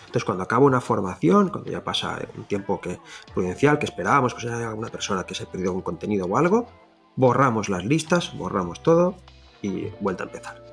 Entonces, 0.00 0.24
cuando 0.24 0.44
acaba 0.44 0.64
una 0.64 0.80
formación, 0.80 1.48
cuando 1.48 1.70
ya 1.70 1.82
pasa 1.84 2.18
un 2.36 2.44
tiempo 2.44 2.80
que, 2.80 2.98
prudencial, 3.34 3.78
que 3.78 3.86
esperábamos 3.86 4.34
que 4.34 4.42
sea 4.42 4.68
alguna 4.68 4.88
persona 4.88 5.24
que 5.24 5.34
se 5.34 5.44
ha 5.44 5.46
perdido 5.50 5.72
un 5.72 5.82
contenido 5.82 6.26
o 6.26 6.36
algo, 6.36 6.68
borramos 7.16 7.68
las 7.68 7.84
listas, 7.84 8.36
borramos 8.36 8.82
todo 8.82 9.16
y 9.62 9.88
vuelta 10.00 10.24
a 10.24 10.26
empezar. 10.26 10.64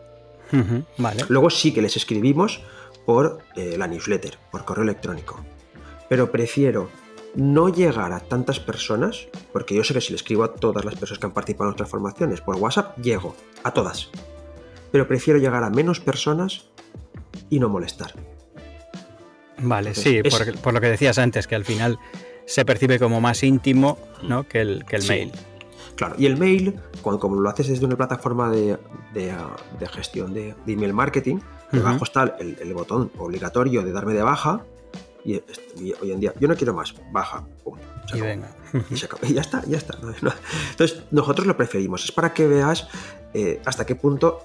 vale. 0.98 1.26
Luego 1.28 1.50
sí 1.50 1.74
que 1.74 1.82
les 1.82 1.98
escribimos 1.98 2.62
por 3.06 3.40
eh, 3.56 3.76
la 3.78 3.88
newsletter, 3.88 4.38
por 4.52 4.66
correo 4.66 4.84
electrónico. 4.84 5.44
Pero 6.10 6.32
prefiero 6.32 6.90
no 7.36 7.70
llegar 7.70 8.14
a 8.14 8.20
tantas 8.20 8.60
personas, 8.60 9.28
porque 9.52 9.76
yo 9.76 9.84
sé 9.84 9.94
que 9.94 10.02
si 10.02 10.12
le 10.12 10.18
escribo 10.18 10.44
a 10.44 10.54
todas 10.54 10.86
las 10.86 10.96
personas 10.96 11.20
que 11.20 11.26
han 11.26 11.34
participado 11.34 11.66
en 11.66 11.72
nuestras 11.72 11.90
formaciones 11.90 12.42
por 12.42 12.56
WhatsApp, 12.56 12.98
llego 13.00 13.36
a 13.64 13.72
todas. 13.72 14.10
Pero 14.92 15.08
prefiero 15.08 15.40
llegar 15.40 15.64
a 15.64 15.70
menos 15.70 16.00
personas 16.00 16.66
y 17.50 17.60
no 17.60 17.70
molestar. 17.70 18.14
Vale, 19.60 19.96
sí, 19.96 20.22
por, 20.62 20.74
lo 20.74 20.82
que 20.82 20.88
decías 20.88 21.18
antes, 21.18 21.48
que 21.48 21.56
al 21.56 21.66
final 21.66 22.00
se 22.46 22.66
percibe 22.66 23.00
como 23.00 23.22
más 23.22 23.44
íntimo 23.44 23.98
¿no? 24.24 24.48
que 24.48 24.62
el, 24.62 24.86
que 24.86 24.98
el 24.98 25.08
mail. 25.08 25.32
Claro, 25.96 26.16
y 26.18 26.26
el 26.26 26.38
mail, 26.38 26.80
cuando 27.02 27.20
como 27.20 27.40
lo 27.40 27.50
haces 27.50 27.70
desde 27.70 27.86
una 27.86 27.96
plataforma 27.96 28.50
de, 28.50 28.78
gestión 29.92 30.34
de, 30.34 30.54
email 30.68 30.94
marketing, 30.94 31.38
debajo 31.72 32.04
está 32.04 32.36
el, 32.40 32.74
botón 32.74 33.12
obligatorio 33.18 33.82
de 33.82 33.92
darme 33.92 34.14
de 34.14 34.24
baja. 34.24 34.66
Y, 35.24 35.42
hoy 36.02 36.12
en 36.12 36.20
día, 36.20 36.34
yo 36.40 36.48
no 36.48 36.56
quiero 36.56 36.74
más, 36.74 36.94
baja. 37.12 37.44
y 38.14 38.22
venga. 38.22 38.52
Y, 38.92 39.34
ya 39.34 39.42
está, 39.42 39.64
ya 39.66 39.78
está. 39.78 39.98
Entonces, 40.72 41.04
nosotros 41.12 41.48
lo 41.48 41.56
preferimos. 41.56 42.04
Es 42.04 42.12
para 42.12 42.34
que 42.34 42.46
veas 42.46 42.90
eh, 43.34 43.62
hasta 43.64 43.86
qué 43.86 43.96
punto 43.96 44.42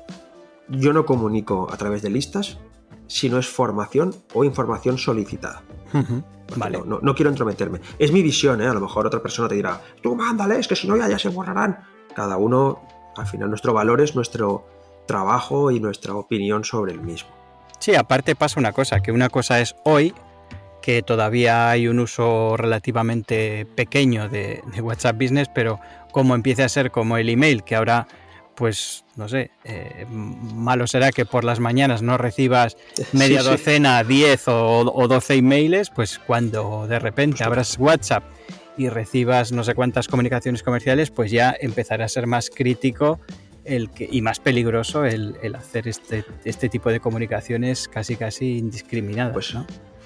yo 0.68 0.92
no 0.92 1.04
comunico 1.04 1.68
a 1.70 1.76
través 1.76 2.02
de 2.02 2.10
listas, 2.10 2.58
si 3.10 3.28
no 3.28 3.38
es 3.38 3.48
formación 3.48 4.14
o 4.34 4.44
información 4.44 4.96
solicitada. 4.96 5.62
Vale. 6.56 6.80
No, 6.86 7.14
quiero 7.14 7.28
entrometerme. 7.28 7.80
Es 7.98 8.12
mi 8.12 8.22
visión, 8.22 8.62
¿eh? 8.62 8.68
A 8.68 8.72
lo 8.72 8.80
mejor 8.80 9.06
otra 9.06 9.20
persona 9.20 9.48
te 9.48 9.56
dirá, 9.56 9.80
tú 10.00 10.14
mándales, 10.14 10.68
que 10.68 10.76
si 10.76 10.86
no 10.86 10.96
ya, 10.96 11.08
ya 11.08 11.18
se 11.18 11.28
borrarán. 11.28 11.80
Cada 12.14 12.36
uno, 12.36 12.80
al 13.16 13.26
final, 13.26 13.48
nuestro 13.48 13.74
valor 13.74 14.00
es 14.00 14.14
nuestro 14.14 14.64
trabajo 15.06 15.72
y 15.72 15.80
nuestra 15.80 16.14
opinión 16.14 16.64
sobre 16.64 16.92
el 16.92 17.00
mismo. 17.00 17.30
Sí, 17.80 17.96
aparte 17.96 18.36
pasa 18.36 18.60
una 18.60 18.72
cosa, 18.72 19.00
que 19.00 19.10
una 19.10 19.28
cosa 19.28 19.60
es 19.60 19.74
hoy, 19.84 20.14
que 20.80 21.02
todavía 21.02 21.68
hay 21.68 21.88
un 21.88 21.98
uso 21.98 22.56
relativamente 22.56 23.66
pequeño 23.74 24.28
de, 24.28 24.62
de 24.72 24.80
WhatsApp 24.82 25.16
Business, 25.20 25.48
pero 25.52 25.80
como 26.12 26.36
empieza 26.36 26.64
a 26.64 26.68
ser 26.68 26.92
como 26.92 27.16
el 27.16 27.28
email, 27.28 27.64
que 27.64 27.74
ahora 27.74 28.06
pues 28.54 29.04
no 29.16 29.28
sé, 29.28 29.50
eh, 29.64 30.06
malo 30.10 30.86
será 30.86 31.12
que 31.12 31.24
por 31.24 31.44
las 31.44 31.60
mañanas 31.60 32.02
no 32.02 32.18
recibas 32.18 32.76
media 33.12 33.42
docena, 33.42 34.04
10 34.04 34.48
o, 34.48 35.08
12 35.08 35.34
emails, 35.34 35.90
pues 35.90 36.18
cuando 36.18 36.86
de 36.86 36.98
repente 36.98 37.42
abras 37.44 37.78
WhatsApp 37.78 38.24
y 38.76 38.88
recibas 38.88 39.52
no 39.52 39.64
sé 39.64 39.74
cuántas 39.74 40.08
comunicaciones 40.08 40.62
comerciales, 40.62 41.10
pues 41.10 41.30
ya 41.30 41.54
empezará 41.58 42.04
a 42.04 42.08
ser 42.08 42.26
más 42.26 42.50
crítico 42.50 43.20
el 43.64 43.90
que, 43.90 44.08
y 44.10 44.22
más 44.22 44.40
peligroso 44.40 45.04
el, 45.04 45.36
hacer 45.54 45.86
este, 45.86 46.24
este, 46.44 46.68
tipo 46.68 46.90
de 46.90 47.00
comunicaciones 47.00 47.88
casi 47.88 48.16
casi 48.16 48.58
indiscriminadas. 48.58 49.32
Pues, 49.32 49.54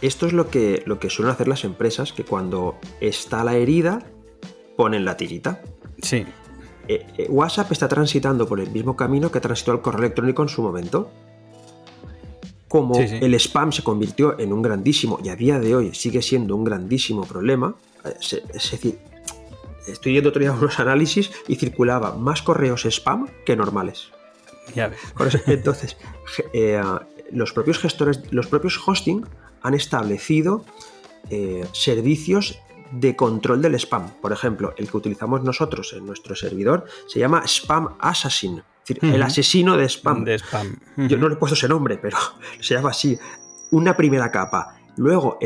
Esto 0.02 0.26
es 0.26 0.32
lo 0.32 0.50
que, 0.50 0.82
lo 0.86 0.98
que 0.98 1.10
suelen 1.10 1.32
hacer 1.32 1.48
las 1.48 1.64
empresas, 1.64 2.12
que 2.12 2.24
cuando 2.24 2.78
está 3.00 3.44
la 3.44 3.54
herida, 3.54 4.00
ponen 4.76 5.04
la 5.04 5.16
tirita. 5.16 5.62
Sí. 6.02 6.26
Eh, 6.88 7.06
eh, 7.16 7.26
WhatsApp 7.28 7.72
está 7.72 7.88
transitando 7.88 8.46
por 8.46 8.60
el 8.60 8.70
mismo 8.70 8.96
camino 8.96 9.30
que 9.30 9.40
transitó 9.40 9.72
el 9.72 9.80
correo 9.80 10.00
electrónico 10.00 10.42
en 10.42 10.48
su 10.48 10.62
momento. 10.62 11.10
Como 12.68 12.98
el 12.98 13.34
spam 13.34 13.70
se 13.70 13.84
convirtió 13.84 14.38
en 14.38 14.52
un 14.52 14.60
grandísimo, 14.60 15.20
y 15.22 15.28
a 15.28 15.36
día 15.36 15.60
de 15.60 15.76
hoy 15.76 15.94
sigue 15.94 16.22
siendo 16.22 16.56
un 16.56 16.64
grandísimo 16.64 17.24
problema, 17.24 17.76
eh, 18.04 18.14
es, 18.20 18.70
decir, 18.70 18.98
estoy 19.86 20.12
viendo 20.12 20.30
otro 20.30 20.40
día 20.40 20.52
unos 20.52 20.80
análisis 20.80 21.30
y 21.46 21.54
circulaba 21.54 22.16
más 22.16 22.42
correos 22.42 22.84
spam 22.84 23.28
que 23.46 23.54
normales. 23.54 24.08
Ya 24.74 24.88
ves. 24.88 24.98
Entonces, 25.46 25.96
los 27.30 27.52
propios 27.52 27.78
gestores, 27.78 28.20
los 28.32 28.48
propios 28.48 28.80
hosting 28.84 29.24
han 29.62 29.74
establecido 29.74 30.64
servicios 31.72 32.58
de 32.92 33.16
control 33.16 33.62
del 33.62 33.74
spam. 33.74 34.10
Por 34.20 34.32
ejemplo, 34.32 34.74
el 34.76 34.90
que 34.90 34.96
utilizamos 34.96 35.42
nosotros 35.42 35.92
en 35.92 36.06
nuestro 36.06 36.34
servidor 36.34 36.84
se 37.06 37.18
llama 37.18 37.42
Spam 37.46 37.96
Assassin, 38.00 38.58
es 38.58 38.88
decir, 38.88 39.14
el 39.14 39.22
asesino 39.22 39.76
de 39.76 39.88
spam. 39.88 40.24
De 40.24 40.38
spam. 40.38 40.76
Yo 41.08 41.16
no 41.16 41.28
le 41.28 41.34
he 41.34 41.36
puesto 41.38 41.54
ese 41.54 41.68
nombre, 41.68 41.98
pero 41.98 42.18
se 42.60 42.74
llama 42.74 42.90
así. 42.90 43.18
Una 43.70 43.96
primera 43.96 44.30
capa. 44.30 44.76
Luego, 44.96 45.38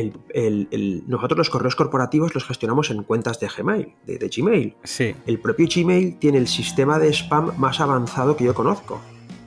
nosotros 1.06 1.38
los 1.38 1.50
correos 1.50 1.74
corporativos 1.74 2.34
los 2.34 2.44
gestionamos 2.44 2.90
en 2.90 3.02
cuentas 3.02 3.40
de 3.40 3.48
Gmail, 3.48 3.94
de, 4.04 4.18
de, 4.18 4.28
Gmail. 4.28 4.76
Sí. 4.84 5.14
El 5.26 5.40
propio 5.40 5.66
Gmail 5.74 6.18
tiene 6.18 6.36
el 6.36 6.48
sistema 6.48 6.98
de 6.98 7.08
spam 7.12 7.52
más 7.56 7.80
avanzado 7.80 8.36
que 8.36 8.44
yo 8.44 8.54
conozco. 8.54 9.00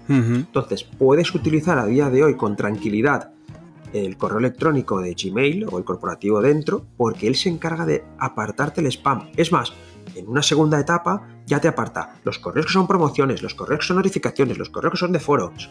Entonces, 0.09 0.83
puedes 0.83 1.33
utilizar 1.33 1.79
a 1.79 1.85
día 1.85 2.09
de 2.09 2.23
hoy 2.23 2.35
con 2.35 2.57
tranquilidad 2.57 3.31
el 3.93 4.17
correo 4.17 4.39
electrónico 4.39 5.01
de 5.01 5.13
Gmail 5.13 5.65
o 5.69 5.77
el 5.77 5.83
corporativo 5.83 6.41
dentro, 6.41 6.85
porque 6.97 7.27
él 7.27 7.35
se 7.35 7.49
encarga 7.49 7.85
de 7.85 8.03
apartarte 8.17 8.81
el 8.81 8.87
spam. 8.87 9.29
Es 9.35 9.51
más, 9.51 9.73
en 10.15 10.27
una 10.27 10.43
segunda 10.43 10.79
etapa 10.79 11.27
ya 11.45 11.59
te 11.59 11.67
aparta 11.67 12.15
los 12.23 12.39
correos 12.39 12.65
que 12.65 12.73
son 12.73 12.87
promociones, 12.87 13.41
los 13.41 13.55
correos 13.55 13.81
que 13.81 13.87
son 13.87 13.97
notificaciones, 13.97 14.57
los 14.57 14.69
correos 14.69 14.93
que 14.93 14.99
son 14.99 15.11
de 15.11 15.19
foros. 15.19 15.69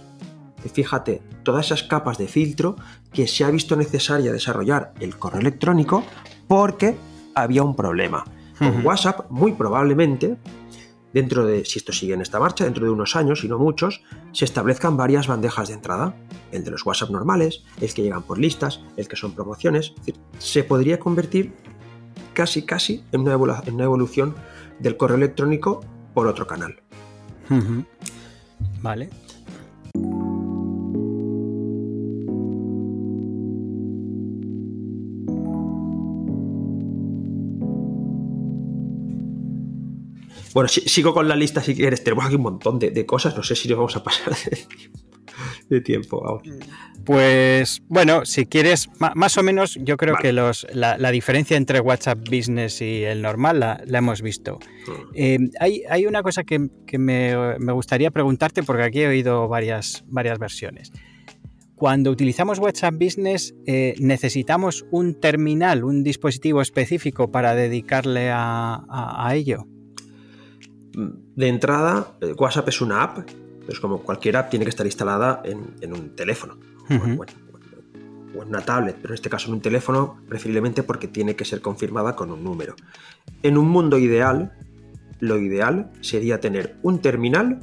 Fíjate, 0.72 1.22
todas 1.42 1.66
esas 1.66 1.82
capas 1.82 2.18
de 2.18 2.28
filtro 2.28 2.76
que 3.12 3.26
se 3.26 3.44
ha 3.44 3.50
visto 3.50 3.76
necesaria 3.76 4.32
desarrollar 4.32 4.92
el 5.00 5.16
correo 5.16 5.40
electrónico 5.40 6.04
porque 6.46 6.96
había 7.34 7.62
un 7.62 7.74
problema. 7.74 8.24
Con 8.58 8.84
WhatsApp, 8.84 9.30
muy 9.30 9.52
probablemente, 9.52 10.36
dentro 11.12 11.46
de, 11.46 11.64
si 11.64 11.78
esto 11.78 11.92
sigue 11.92 12.14
en 12.14 12.20
esta 12.20 12.38
marcha, 12.38 12.64
dentro 12.64 12.84
de 12.84 12.90
unos 12.90 13.16
años 13.16 13.44
y 13.44 13.48
no 13.48 13.58
muchos, 13.58 14.02
se 14.32 14.44
establezcan 14.44 14.96
varias 14.96 15.26
bandejas 15.26 15.68
de 15.68 15.74
entrada. 15.74 16.14
El 16.52 16.64
de 16.64 16.70
los 16.70 16.84
WhatsApp 16.84 17.10
normales, 17.10 17.62
el 17.80 17.92
que 17.94 18.02
llegan 18.02 18.22
por 18.22 18.38
listas, 18.38 18.80
el 18.96 19.08
que 19.08 19.16
son 19.16 19.32
promociones. 19.32 19.92
Se 20.38 20.64
podría 20.64 20.98
convertir 20.98 21.52
casi, 22.32 22.62
casi 22.62 23.04
en 23.12 23.20
una 23.20 23.34
evolución 23.84 24.34
del 24.78 24.96
correo 24.96 25.16
electrónico 25.16 25.80
por 26.14 26.26
otro 26.26 26.46
canal. 26.46 26.80
Vale. 28.82 29.10
Bueno, 40.52 40.68
sigo 40.68 41.14
con 41.14 41.28
la 41.28 41.36
lista 41.36 41.62
si 41.62 41.74
quieres. 41.74 42.02
Tenemos 42.02 42.26
aquí 42.26 42.34
un 42.34 42.42
montón 42.42 42.78
de, 42.78 43.06
cosas. 43.06 43.36
No 43.36 43.42
sé 43.42 43.54
si 43.54 43.68
nos 43.68 43.78
vamos 43.78 43.96
a 43.96 44.02
pasar 44.02 44.34
de, 45.68 45.80
tiempo. 45.80 46.42
Pues 47.04 47.82
bueno, 47.88 48.24
si 48.24 48.46
quieres, 48.46 48.88
más 48.98 49.38
o 49.38 49.42
menos, 49.42 49.78
yo 49.80 49.96
creo 49.96 50.16
que 50.16 50.32
los, 50.32 50.66
la, 50.72 51.10
diferencia 51.10 51.56
entre 51.56 51.80
WhatsApp 51.80 52.18
Business 52.28 52.80
y 52.80 53.04
el 53.04 53.22
normal 53.22 53.60
la, 53.60 53.98
hemos 53.98 54.22
visto. 54.22 54.58
Mm. 54.86 54.92
Eh, 55.14 55.38
hay, 55.60 56.06
una 56.06 56.22
cosa 56.22 56.42
que, 56.44 56.58
me, 56.98 57.72
gustaría 57.72 58.10
preguntarte, 58.10 58.62
porque 58.62 58.82
aquí 58.82 59.00
he 59.00 59.08
oído 59.08 59.48
varias, 59.48 60.04
varias 60.08 60.38
versiones. 60.38 60.92
Cuando 61.76 62.10
utilizamos 62.10 62.58
WhatsApp 62.58 62.94
Business, 63.00 63.54
eh, 63.66 63.94
necesitamos 63.98 64.84
un 64.90 65.18
terminal, 65.18 65.84
un 65.84 66.02
dispositivo 66.02 66.60
específico 66.60 67.30
para 67.30 67.54
dedicarle 67.54 68.30
a 68.30 69.30
ello. 69.32 69.66
De 70.92 71.48
entrada, 71.48 72.12
WhatsApp 72.36 72.68
es 72.68 72.80
una 72.80 73.02
app, 73.02 73.18
pues 73.64 73.78
como 73.80 73.98
cualquier 73.98 74.36
app 74.36 74.50
tiene 74.50 74.64
que 74.64 74.70
estar 74.70 74.86
instalada 74.86 75.42
en, 75.44 75.92
un 75.92 76.16
teléfono 76.16 76.58
o, 76.88 78.42
en 78.42 78.48
una 78.48 78.60
tablet, 78.60 78.96
pero 79.00 79.12
en 79.12 79.14
este 79.14 79.30
caso 79.30 79.48
en 79.48 79.54
un 79.54 79.60
teléfono 79.60 80.20
preferiblemente 80.28 80.82
porque 80.82 81.08
tiene 81.08 81.36
que 81.36 81.44
ser 81.44 81.60
confirmada 81.60 82.16
con 82.16 82.30
un 82.32 82.42
número. 82.42 82.74
En 83.42 83.58
un 83.58 83.68
mundo 83.68 83.98
ideal, 83.98 84.52
lo 85.20 85.38
ideal 85.38 85.92
sería 86.00 86.40
tener 86.40 86.76
un 86.82 87.00
terminal 87.00 87.60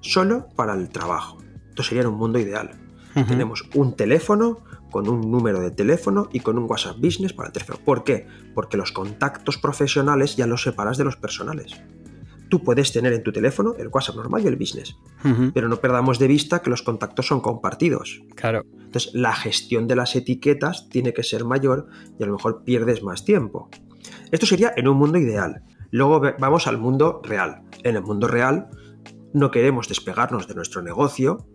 solo 0.00 0.48
para 0.54 0.74
el 0.74 0.90
trabajo. 0.90 1.38
Esto 1.70 1.82
sería 1.82 2.08
un 2.08 2.16
mundo 2.16 2.38
ideal. 2.38 2.70
Tenemos 3.26 3.64
un 3.74 3.96
teléfono 3.96 4.60
con 4.92 5.08
un 5.08 5.30
número 5.30 5.60
de 5.60 5.72
teléfono 5.72 6.28
y 6.32 6.40
con 6.40 6.56
un 6.56 6.70
WhatsApp 6.70 6.98
Business 7.00 7.32
para 7.32 7.48
el 7.48 7.52
teléfono. 7.52 7.80
¿Por 7.84 8.04
qué? 8.04 8.28
Porque 8.54 8.76
los 8.76 8.92
contactos 8.92 9.58
profesionales 9.58 10.36
ya 10.36 10.46
los 10.46 10.62
separas 10.62 10.98
de 10.98 11.04
los 11.04 11.16
personales 11.16 11.80
tú 12.48 12.62
puedes 12.62 12.92
tener 12.92 13.12
en 13.12 13.22
tu 13.22 13.32
teléfono 13.32 13.74
el 13.78 13.88
WhatsApp 13.88 14.16
normal 14.16 14.42
y 14.44 14.46
el 14.46 14.56
business. 14.56 14.96
Pero 15.54 15.68
no 15.68 15.76
perdamos 15.76 16.18
de 16.18 16.26
vista 16.26 16.60
que 16.60 16.70
los 16.70 16.82
contactos 16.82 17.26
son 17.26 17.40
compartidos. 17.40 18.22
Claro. 18.34 18.64
Entonces, 18.72 19.12
la 19.14 19.34
gestión 19.34 19.86
de 19.86 19.96
las 19.96 20.16
etiquetas 20.16 20.88
tiene 20.88 21.12
que 21.12 21.22
ser 21.22 21.44
mayor 21.44 21.88
y 22.18 22.22
a 22.22 22.26
lo 22.26 22.32
mejor 22.32 22.64
pierdes 22.64 23.02
más 23.02 23.24
tiempo. 23.24 23.68
Esto 24.30 24.46
sería 24.46 24.72
en 24.76 24.88
un 24.88 24.96
mundo 24.96 25.18
ideal. 25.18 25.62
Luego 25.90 26.20
vamos 26.38 26.66
al 26.66 26.78
mundo 26.78 27.20
real. 27.24 27.62
En 27.82 27.96
el 27.96 28.02
mundo 28.02 28.28
real 28.28 28.68
no 29.32 29.50
queremos 29.50 29.88
despegarnos 29.88 30.46
de 30.48 30.54
nuestro 30.54 30.82
negocio, 30.82 31.46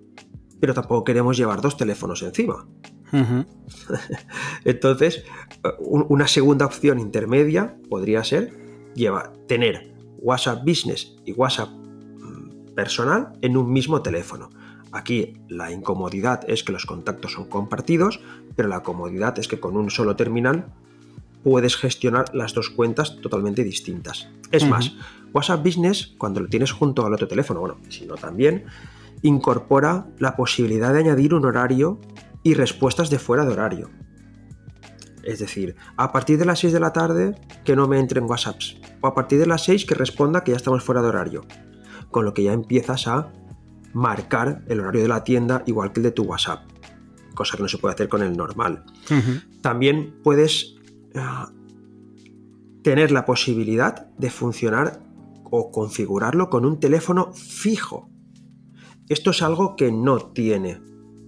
pero 0.60 0.74
tampoco 0.74 1.04
queremos 1.04 1.38
llevar 1.38 1.62
dos 1.62 1.78
teléfonos 1.78 2.22
encima. 2.24 2.68
Entonces, 4.66 5.24
una 5.80 6.28
segunda 6.28 6.66
opción 6.66 7.00
intermedia 7.00 7.78
podría 7.90 8.24
ser 8.24 8.54
llevar, 8.96 9.34
tener 9.48 9.93
WhatsApp 10.24 10.64
Business 10.66 11.14
y 11.26 11.34
WhatsApp 11.34 11.70
mm, 11.70 12.74
personal 12.74 13.34
en 13.42 13.58
un 13.58 13.72
mismo 13.72 14.02
teléfono. 14.02 14.50
Aquí 14.92 15.34
la 15.50 15.72
incomodidad 15.72 16.42
es 16.48 16.64
que 16.64 16.72
los 16.72 16.86
contactos 16.86 17.34
son 17.34 17.46
compartidos, 17.46 18.20
pero 18.56 18.70
la 18.70 18.82
comodidad 18.82 19.38
es 19.38 19.48
que 19.48 19.60
con 19.60 19.76
un 19.78 19.92
solo 19.92 20.16
terminal 20.16 20.68
puedes 21.44 21.76
gestionar 21.76 22.34
las 22.34 22.54
dos 22.54 22.70
cuentas 22.70 23.18
totalmente 23.22 23.64
distintas. 23.64 24.30
Es 24.52 24.68
más, 24.68 24.94
WhatsApp 25.34 25.64
Business, 25.64 26.14
cuando 26.18 26.40
lo 26.40 26.48
tienes 26.48 26.72
junto 26.72 27.06
al 27.06 27.14
otro 27.14 27.28
teléfono, 27.28 27.60
bueno, 27.60 27.78
si 27.90 28.06
no 28.06 28.16
también, 28.16 28.66
incorpora 29.24 30.06
la 30.20 30.36
posibilidad 30.36 30.94
de 30.94 31.00
añadir 31.00 31.34
un 31.34 31.46
horario 31.46 32.00
y 32.44 32.54
respuestas 32.54 33.10
de 33.10 33.20
fuera 33.20 33.46
de 33.46 33.52
horario. 33.52 33.90
Es 35.24 35.40
decir, 35.40 35.76
a 35.98 36.12
partir 36.12 36.38
de 36.38 36.46
las 36.46 36.60
6 36.60 36.74
de 36.74 36.80
la 36.80 36.94
tarde 36.94 37.36
que 37.64 37.76
no 37.76 37.88
me 37.88 38.00
entren 38.00 38.26
WhatsApps. 38.26 38.78
O 39.04 39.08
a 39.08 39.14
partir 39.14 39.38
de 39.38 39.46
las 39.46 39.66
6 39.66 39.86
que 39.86 39.96
responda 39.96 40.46
que 40.46 40.52
ya 40.52 40.58
estamos 40.58 40.82
fuera 40.82 41.02
de 41.02 41.10
horario. 41.10 41.46
Con 42.10 42.24
lo 42.24 42.34
que 42.34 42.44
ya 42.44 42.54
empiezas 42.54 43.06
a 43.08 43.34
marcar 43.92 44.64
el 44.70 44.80
horario 44.80 45.02
de 45.02 45.10
la 45.10 45.26
tienda 45.26 45.62
igual 45.66 45.92
que 45.92 46.00
el 46.00 46.06
de 46.06 46.12
tu 46.12 46.24
WhatsApp. 46.24 46.62
Cosa 47.36 47.58
que 47.58 47.64
no 47.64 47.68
se 47.68 47.78
puede 47.80 47.96
hacer 47.96 48.08
con 48.08 48.24
el 48.24 48.38
normal. 48.38 48.86
También 49.62 50.22
puedes 50.24 50.76
ah, 51.16 51.52
tener 52.82 53.12
la 53.12 53.26
posibilidad 53.26 54.08
de 54.18 54.30
funcionar 54.30 55.02
o 55.52 55.70
configurarlo 55.70 56.50
con 56.50 56.64
un 56.64 56.80
teléfono 56.80 57.34
fijo. 57.34 58.10
Esto 59.10 59.32
es 59.32 59.42
algo 59.42 59.76
que 59.76 59.92
no 59.92 60.32
tiene 60.32 60.82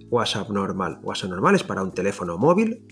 WhatsApp 0.09 0.49
normal. 0.49 0.99
WhatsApp 1.03 1.29
normal 1.29 1.55
es 1.55 1.63
para 1.63 1.83
un 1.83 1.91
teléfono 1.91 2.37
móvil 2.37 2.87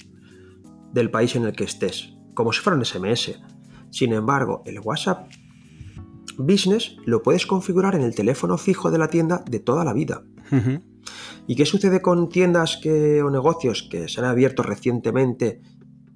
del 0.91 1.09
país 1.09 1.37
en 1.37 1.45
el 1.45 1.53
que 1.53 1.63
estés, 1.63 2.17
como 2.33 2.51
si 2.51 2.59
fuera 2.59 2.75
un 2.75 2.83
SMS. 2.83 3.39
Sin 3.93 4.11
embargo, 4.11 4.63
el 4.65 4.79
WhatsApp 4.79 5.31
Business 6.35 6.97
lo 7.05 7.21
puedes 7.21 7.45
configurar 7.45 7.93
en 7.93 8.01
el 8.01 8.15
teléfono 8.15 8.57
fijo 8.57 8.89
de 8.89 8.97
la 8.97 9.07
tienda 9.07 9.43
de 9.47 9.59
toda 9.59 9.85
la 9.85 9.93
vida. 9.93 10.23
¿Y 11.45 11.55
qué 11.55 11.65
sucede 11.65 12.01
con 12.01 12.27
tiendas 12.27 12.77
que, 12.77 13.21
o 13.21 13.29
negocios 13.29 13.87
que 13.89 14.09
se 14.09 14.19
han 14.19 14.25
abierto 14.25 14.63
recientemente? 14.63 15.61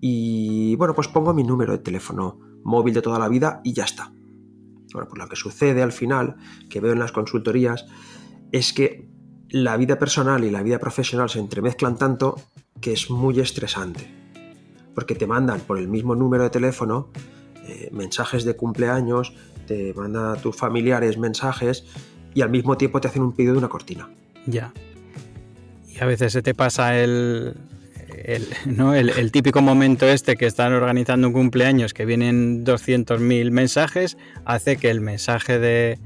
Y 0.01 0.75
bueno, 0.75 0.95
pues 0.95 1.07
pongo 1.07 1.35
mi 1.35 1.43
número 1.43 1.71
de 1.73 1.77
teléfono 1.77 2.39
móvil 2.63 2.95
de 2.95 3.03
toda 3.03 3.19
la 3.19 3.29
vida 3.29 3.61
y 3.63 3.73
ya 3.73 3.83
está. 3.83 4.11
Bueno, 4.91 5.07
pues 5.07 5.21
lo 5.21 5.29
que 5.29 5.35
sucede 5.35 5.83
al 5.83 5.91
final, 5.91 6.35
que 6.71 6.79
veo 6.79 6.93
en 6.93 6.99
las 6.99 7.11
consultorías, 7.11 7.85
es 8.51 8.73
que 8.73 9.07
la 9.49 9.77
vida 9.77 9.99
personal 9.99 10.43
y 10.43 10.49
la 10.49 10.63
vida 10.63 10.79
profesional 10.79 11.29
se 11.29 11.39
entremezclan 11.39 11.95
tanto 11.95 12.41
que 12.81 12.93
es 12.93 13.11
muy 13.11 13.39
estresante 13.39 14.17
porque 14.95 15.13
te 15.13 15.27
mandan 15.27 15.59
por 15.59 15.77
el 15.77 15.87
mismo 15.87 16.15
número 16.15 16.41
de 16.41 16.49
teléfono 16.49 17.11
eh, 17.67 17.89
mensajes 17.91 18.43
de 18.43 18.55
cumpleaños, 18.55 19.33
te 19.67 19.93
mandan 19.93 20.25
a 20.31 20.35
tus 20.35 20.55
familiares 20.55 21.17
mensajes 21.17 21.85
y 22.33 22.41
al 22.41 22.49
mismo 22.49 22.77
tiempo 22.77 23.01
te 23.01 23.07
hacen 23.07 23.21
un 23.21 23.33
pedido 23.33 23.53
de 23.53 23.59
una 23.59 23.69
cortina. 23.69 24.09
Ya. 24.45 24.73
Y 25.87 26.01
a 26.01 26.05
veces 26.05 26.33
se 26.33 26.41
te 26.41 26.53
pasa 26.53 26.97
el, 26.99 27.55
el, 28.23 29.31
típico 29.31 29.61
momento 29.61 30.07
este 30.07 30.35
que 30.35 30.45
están 30.45 30.73
organizando 30.73 31.27
un 31.27 31.33
cumpleaños 31.33 31.93
que 31.93 32.05
vienen 32.05 32.65
200.000 32.65 33.51
mensajes, 33.51 34.17
hace 34.45 34.77
que 34.77 34.89
el 34.89 35.01
mensaje 35.01 35.59
de, 35.59 35.99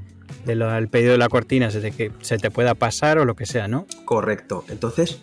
del 0.45 0.87
pedido 0.89 1.11
de 1.13 1.17
la 1.17 1.29
cortina 1.29 1.71
se 1.71 1.81
te, 1.81 2.11
se 2.21 2.37
te 2.37 2.51
pueda 2.51 2.75
pasar 2.75 3.17
o 3.17 3.25
lo 3.25 3.35
que 3.35 3.45
sea, 3.45 3.67
¿no? 3.67 3.85
Correcto. 4.05 4.63
Entonces 4.69 5.21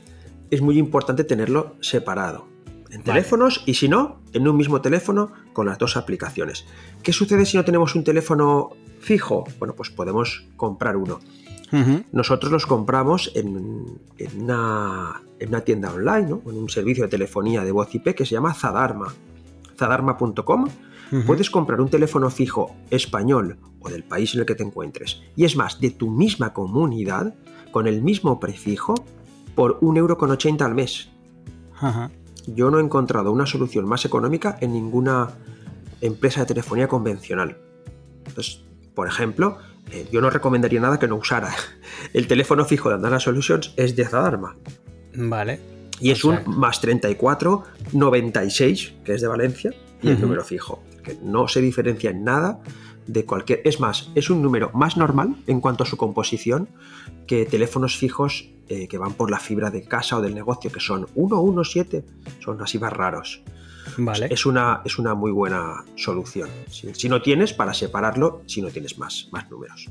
es 0.50 0.60
muy 0.60 0.78
importante 0.78 1.24
tenerlo 1.24 1.76
separado 1.80 2.46
en 2.90 3.02
teléfonos 3.02 3.62
y 3.66 3.74
si 3.74 3.88
no, 3.88 4.20
en 4.32 4.48
un 4.48 4.56
mismo 4.56 4.80
teléfono 4.80 5.32
con 5.52 5.66
las 5.66 5.78
dos 5.78 5.96
aplicaciones. 5.96 6.66
¿Qué 7.02 7.12
sucede 7.12 7.44
si 7.46 7.56
no 7.56 7.64
tenemos 7.64 7.94
un 7.94 8.04
teléfono 8.04 8.70
fijo? 9.00 9.44
Bueno, 9.58 9.74
pues 9.74 9.90
podemos 9.90 10.46
comprar 10.56 10.96
uno. 10.96 11.20
Nosotros 12.12 12.50
los 12.50 12.64
compramos 12.64 13.30
en, 13.34 13.98
una, 14.40 15.20
tienda 15.64 15.92
online, 15.92 16.40
en 16.46 16.56
un 16.56 16.70
servicio 16.70 17.04
de 17.04 17.10
telefonía 17.10 17.62
de 17.62 17.72
voz 17.72 17.94
IP 17.94 18.14
que 18.14 18.24
se 18.24 18.32
llama 18.32 18.54
Zadarma. 18.54 19.12
Zadarma.com. 19.76 20.68
Puedes 21.26 21.50
comprar 21.50 21.80
un 21.80 21.90
teléfono 21.90 22.30
fijo 22.30 22.74
español 22.90 23.58
o 23.80 23.90
del 23.90 24.02
país 24.02 24.34
en 24.34 24.40
el 24.40 24.46
que 24.46 24.54
te 24.54 24.62
encuentres. 24.62 25.22
Y 25.36 25.44
es 25.44 25.56
más, 25.56 25.78
de 25.78 25.90
tu 25.90 26.10
misma 26.10 26.54
comunidad, 26.54 27.34
con 27.70 27.86
el 27.86 28.02
mismo 28.02 28.40
prefijo, 28.40 28.94
por 29.54 29.78
1,80€ 29.80 30.62
al 30.62 30.74
mes. 30.74 31.10
Ajá 31.80 32.10
yo 32.54 32.70
no 32.70 32.78
he 32.78 32.82
encontrado 32.82 33.32
una 33.32 33.46
solución 33.46 33.86
más 33.86 34.04
económica 34.04 34.56
en 34.60 34.72
ninguna 34.72 35.30
empresa 36.00 36.40
de 36.40 36.46
telefonía 36.46 36.88
convencional. 36.88 37.58
Entonces, 38.26 38.62
por 38.94 39.06
ejemplo, 39.06 39.58
eh, 39.90 40.08
yo 40.12 40.20
no 40.20 40.30
recomendaría 40.30 40.80
nada 40.80 40.98
que 40.98 41.08
no 41.08 41.16
usara. 41.16 41.54
El 42.12 42.26
teléfono 42.26 42.64
fijo 42.64 42.88
de 42.88 42.96
Andana 42.96 43.20
Solutions 43.20 43.72
es 43.76 43.96
de 43.96 44.04
Zadarma. 44.04 44.56
Vale. 45.14 45.60
Y 46.00 46.10
es 46.10 46.24
un 46.24 46.38
más 46.46 46.80
34 46.80 47.64
96, 47.92 48.94
que 49.04 49.14
es 49.14 49.20
de 49.20 49.26
Valencia, 49.26 49.72
y 50.00 50.10
el 50.10 50.20
número 50.20 50.44
fijo, 50.44 50.80
que 51.02 51.18
no 51.22 51.48
se 51.48 51.60
diferencia 51.60 52.10
en 52.10 52.22
nada 52.22 52.60
de 53.08 53.24
cualquier... 53.24 53.62
Es 53.64 53.80
más, 53.80 54.10
es 54.14 54.30
un 54.30 54.40
número 54.40 54.70
más 54.72 54.96
normal 54.96 55.34
en 55.48 55.60
cuanto 55.60 55.82
a 55.82 55.86
su 55.86 55.96
composición 55.96 56.68
que 57.26 57.44
teléfonos 57.44 57.96
fijos 57.96 58.50
eh, 58.68 58.86
que 58.86 58.98
van 58.98 59.14
por 59.14 59.30
la 59.30 59.40
fibra 59.40 59.70
de 59.70 59.82
casa 59.82 60.18
o 60.18 60.20
del 60.20 60.34
negocio, 60.34 60.70
que 60.70 60.78
son 60.78 61.08
117, 61.14 62.04
son 62.38 62.62
así 62.62 62.78
más 62.78 62.92
raros. 62.92 63.42
Vale. 63.96 64.28
Es 64.30 64.46
una, 64.46 64.82
es 64.84 64.98
una 64.98 65.14
muy 65.14 65.32
buena 65.32 65.84
solución. 65.96 66.50
Si, 66.70 67.08
no 67.08 67.22
tienes, 67.22 67.52
para 67.54 67.72
separarlo, 67.74 68.42
si 68.46 68.62
no 68.62 68.68
tienes 68.68 68.98
más, 68.98 69.28
más 69.32 69.50
números. 69.50 69.90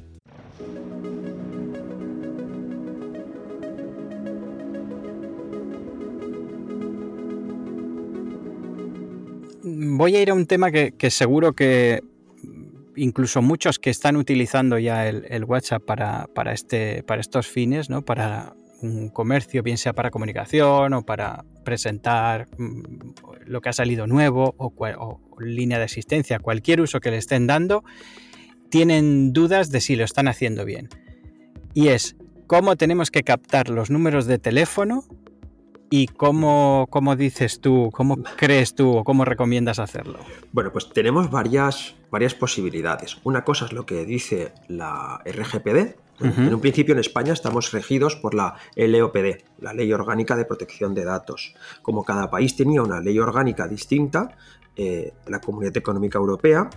voy 9.97 10.15
a 10.15 10.21
ir 10.21 10.29
a 10.29 10.33
un 10.33 10.45
tema 10.45 10.71
que, 10.71 11.09
seguro 11.09 11.53
que 11.53 12.03
incluso 12.97 13.41
muchos 13.41 13.79
que 13.79 13.89
están 13.89 14.17
utilizando 14.17 14.77
ya 14.77 15.07
el, 15.07 15.45
WhatsApp 15.45 15.83
para, 15.83 16.27
este, 16.51 17.03
para 17.03 17.21
estos 17.21 17.47
fines, 17.47 17.89
¿no? 17.89 18.03
Para 18.03 18.53
un 18.81 19.09
comercio, 19.09 19.63
bien 19.63 19.77
sea 19.77 19.93
para 19.93 20.11
comunicación 20.11 20.93
o 20.93 21.03
para 21.03 21.45
presentar 21.63 22.47
mm, 22.57 22.81
lo 23.45 23.61
que 23.61 23.69
ha 23.69 23.73
salido 23.73 24.07
nuevo 24.07 24.53
o, 24.57 24.73
o, 24.77 25.19
línea 25.39 25.77
de 25.77 25.85
asistencia, 25.85 26.39
cualquier 26.39 26.81
uso 26.81 26.99
que 26.99 27.11
le 27.11 27.17
estén 27.17 27.47
dando, 27.47 27.83
tienen 28.69 29.33
dudas 29.33 29.71
de 29.71 29.81
si 29.81 29.95
lo 29.95 30.03
están 30.03 30.27
haciendo 30.27 30.65
bien. 30.65 30.89
Y 31.73 31.89
es 31.89 32.15
cómo 32.47 32.75
tenemos 32.75 33.11
que 33.11 33.23
captar 33.23 33.69
los 33.69 33.89
números 33.89 34.25
de 34.25 34.39
teléfono 34.39 35.03
y 35.89 36.07
cómo, 36.07 36.87
cómo 36.89 37.15
dices 37.15 37.61
tú, 37.61 37.89
cómo 37.93 38.17
crees 38.35 38.75
tú 38.75 38.97
o 38.97 39.03
cómo 39.03 39.25
recomiendas 39.25 39.79
hacerlo. 39.79 40.19
Bueno, 40.51 40.71
pues 40.71 40.89
tenemos 40.89 41.31
varias, 41.31 41.95
varias 42.11 42.33
posibilidades. 42.33 43.17
Una 43.23 43.43
cosa 43.43 43.65
es 43.65 43.73
lo 43.73 43.85
que 43.85 44.05
dice 44.05 44.53
la 44.67 45.21
RGPD, 45.25 45.95
en 46.19 46.53
un 46.53 46.61
principio 46.61 46.93
en 46.93 46.99
España 46.99 47.31
estamos 47.31 47.71
regidos 47.71 48.15
por 48.15 48.33
la 48.33 48.55
LOPD, 48.75 49.43
la 49.59 49.73
Ley 49.73 49.93
Orgánica 49.93 50.35
de 50.35 50.45
Protección 50.45 50.95
de 50.95 51.05
Datos. 51.05 51.53
Como 51.83 52.03
cada 52.03 52.29
país 52.31 52.55
tenía 52.55 52.81
una 52.81 52.99
ley 52.99 53.19
orgánica 53.19 53.67
distinta, 53.67 54.35
eh, 54.75 55.13
la 55.27 55.39
Comunidad 55.39 55.77
Económica 55.77 56.17
Europea 56.17 56.69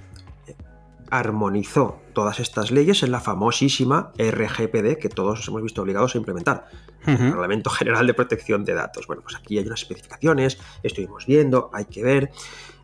armonizó 1.10 2.00
todas 2.12 2.40
estas 2.40 2.70
leyes 2.70 3.02
en 3.02 3.10
la 3.10 3.20
famosísima 3.20 4.12
RGPD 4.18 4.98
que 4.98 5.08
todos 5.08 5.38
nos 5.38 5.48
hemos 5.48 5.62
visto 5.62 5.82
obligados 5.82 6.14
a 6.14 6.18
implementar, 6.18 6.68
el 7.06 7.18
Reglamento 7.18 7.70
General 7.70 8.06
de 8.06 8.14
Protección 8.14 8.64
de 8.64 8.74
Datos. 8.74 9.06
Bueno, 9.06 9.22
pues 9.22 9.36
aquí 9.36 9.58
hay 9.58 9.66
unas 9.66 9.82
especificaciones, 9.82 10.58
estuvimos 10.82 11.26
viendo, 11.26 11.70
hay 11.72 11.86
que 11.86 12.02
ver. 12.02 12.30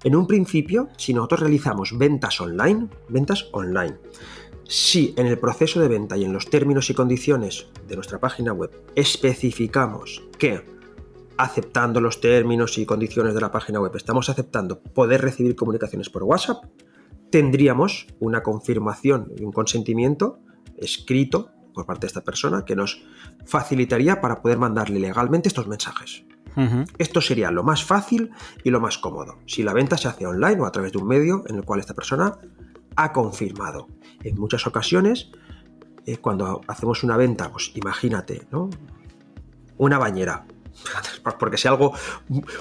En 0.04 0.14
un 0.14 0.26
principio, 0.26 0.88
si 0.96 1.14
nosotros 1.14 1.40
realizamos 1.40 1.96
ventas 1.96 2.40
online, 2.40 2.88
ventas 3.08 3.48
online, 3.52 3.96
si 4.68 5.14
en 5.16 5.26
el 5.26 5.38
proceso 5.38 5.80
de 5.80 5.88
venta 5.88 6.16
y 6.16 6.24
en 6.24 6.32
los 6.32 6.50
términos 6.50 6.90
y 6.90 6.94
condiciones 6.94 7.68
de 7.86 7.94
nuestra 7.94 8.18
página 8.18 8.52
web 8.52 8.70
especificamos 8.96 10.22
que 10.38 10.64
aceptando 11.36 12.00
los 12.00 12.20
términos 12.20 12.76
y 12.78 12.86
condiciones 12.86 13.34
de 13.34 13.40
la 13.40 13.52
página 13.52 13.80
web 13.80 13.92
estamos 13.94 14.28
aceptando 14.28 14.80
poder 14.80 15.20
recibir 15.22 15.54
comunicaciones 15.54 16.10
por 16.10 16.24
WhatsApp, 16.24 16.64
tendríamos 17.30 18.06
una 18.20 18.42
confirmación 18.42 19.32
y 19.36 19.44
un 19.44 19.52
consentimiento 19.52 20.40
escrito 20.76 21.50
por 21.74 21.86
parte 21.86 22.02
de 22.02 22.08
esta 22.08 22.24
persona 22.24 22.64
que 22.64 22.76
nos 22.76 23.02
facilitaría 23.44 24.20
para 24.20 24.40
poder 24.40 24.58
mandarle 24.58 24.98
legalmente 24.98 25.48
estos 25.48 25.66
mensajes. 25.66 26.24
Esto 26.96 27.20
sería 27.20 27.50
lo 27.50 27.62
más 27.62 27.84
fácil 27.84 28.30
y 28.64 28.70
lo 28.70 28.80
más 28.80 28.96
cómodo. 28.96 29.36
Si 29.46 29.62
la 29.62 29.74
venta 29.74 29.98
se 29.98 30.08
hace 30.08 30.26
online 30.26 30.58
o 30.62 30.64
a 30.64 30.72
través 30.72 30.92
de 30.92 30.98
un 30.98 31.06
medio 31.06 31.44
en 31.48 31.56
el 31.56 31.64
cual 31.64 31.80
esta 31.80 31.92
persona 31.92 32.38
ha 32.96 33.12
confirmado. 33.12 33.88
En 34.24 34.40
muchas 34.40 34.66
ocasiones, 34.66 35.30
eh, 36.06 36.16
cuando 36.16 36.62
hacemos 36.66 37.04
una 37.04 37.18
venta, 37.18 37.52
pues 37.52 37.72
imagínate, 37.74 38.46
¿no? 38.50 38.70
Una 39.76 39.98
bañera, 39.98 40.46
porque 41.38 41.58
sea 41.58 41.72
algo 41.72 41.92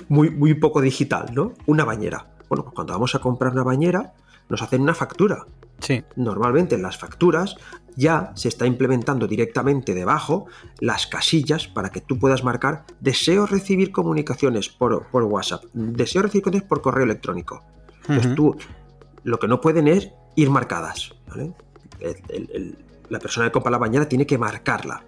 muy, 0.10 0.30
muy 0.30 0.56
poco 0.56 0.82
digital, 0.82 1.28
¿no? 1.34 1.54
Una 1.66 1.86
bañera. 1.86 2.36
Bueno, 2.50 2.64
pues 2.64 2.76
cuando 2.76 2.92
vamos 2.92 3.16
a 3.16 3.20
comprar 3.20 3.54
una 3.54 3.64
bañera, 3.64 4.14
nos 4.50 4.62
hacen 4.62 4.82
una 4.82 4.94
factura. 4.94 5.46
Sí. 5.80 6.04
Normalmente 6.16 6.76
en 6.76 6.82
las 6.82 6.98
facturas 6.98 7.58
ya 7.96 8.32
se 8.36 8.48
está 8.48 8.66
implementando 8.66 9.28
directamente 9.28 9.94
debajo 9.94 10.48
las 10.80 11.08
casillas 11.08 11.68
para 11.68 11.90
que 11.90 12.02
tú 12.02 12.20
puedas 12.20 12.44
marcar 12.44 12.86
deseo 13.00 13.46
recibir 13.46 13.92
comunicaciones 13.92 14.70
por, 14.70 15.08
WhatsApp, 15.12 15.64
deseo 15.74 16.22
recibir 16.22 16.44
comunicaciones 16.44 16.70
por 16.70 16.82
correo 16.82 17.04
electrónico. 17.04 17.64
Pues 18.06 18.36
tú 18.36 18.56
lo 19.24 19.40
que 19.40 19.48
no 19.48 19.60
pueden 19.60 19.88
es 19.88 20.12
ir 20.36 20.50
marcadas. 20.50 21.14
la 23.10 23.20
persona 23.20 23.48
que 23.48 23.52
compra 23.52 23.72
la 23.72 23.78
bañera 23.78 24.08
tiene 24.08 24.26
que 24.26 24.38
marcarla. 24.38 25.04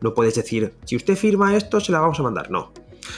No 0.00 0.12
puedes 0.12 0.34
decir, 0.34 0.74
si 0.84 0.96
usted 0.96 1.16
firma 1.16 1.56
esto, 1.56 1.80
se 1.80 1.92
la 1.92 2.00
vamos 2.00 2.20
a 2.20 2.22
mandar. 2.22 2.50
No. 2.50 2.72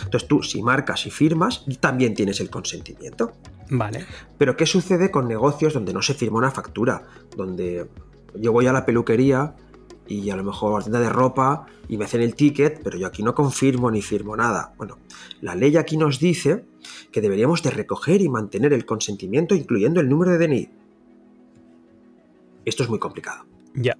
Entonces 0.05 0.29
tú, 0.29 0.43
si 0.43 0.63
marcas 0.63 1.07
y 1.07 1.11
firmas, 1.11 1.65
también 1.81 2.15
tienes 2.15 2.41
el 2.41 2.51
consentimiento. 2.51 3.33
Vale. 3.71 4.07
Pero 4.39 4.57
¿qué 4.57 4.67
sucede 4.67 5.11
con 5.11 5.29
negocios 5.29 5.75
donde 5.75 5.93
no 5.93 6.03
se 6.03 6.15
firma 6.15 6.39
una 6.39 6.51
factura? 6.51 7.03
Donde 7.37 7.89
yo 8.35 8.53
voy 8.53 8.67
a 8.67 8.73
la 8.73 8.85
peluquería 8.85 9.55
y 10.09 10.31
a 10.31 10.37
lo 10.37 10.45
mejor 10.45 10.73
a 10.75 10.79
la 10.79 10.83
tienda 10.83 11.01
de 11.01 11.09
ropa 11.09 11.67
y 11.89 11.97
me 11.97 12.05
hacen 12.05 12.21
el 12.21 12.35
ticket, 12.35 12.81
pero 12.83 12.99
yo 12.99 13.07
aquí 13.07 13.23
no 13.23 13.35
confirmo 13.35 13.91
ni 13.91 14.03
firmo 14.03 14.37
nada. 14.37 14.75
Bueno, 14.77 14.99
la 15.41 15.55
ley 15.55 15.77
aquí 15.77 15.97
nos 15.97 16.19
dice 16.21 16.65
que 17.11 17.21
deberíamos 17.21 17.63
de 17.63 17.71
recoger 17.71 18.21
y 18.21 18.29
mantener 18.29 18.73
el 18.73 18.87
consentimiento 18.87 19.55
incluyendo 19.55 20.01
el 20.01 20.09
número 20.09 20.33
de 20.33 20.47
DNI. 20.47 20.71
Esto 22.65 22.83
es 22.83 22.89
muy 22.89 22.99
complicado. 22.99 23.45
Ya. 23.75 23.97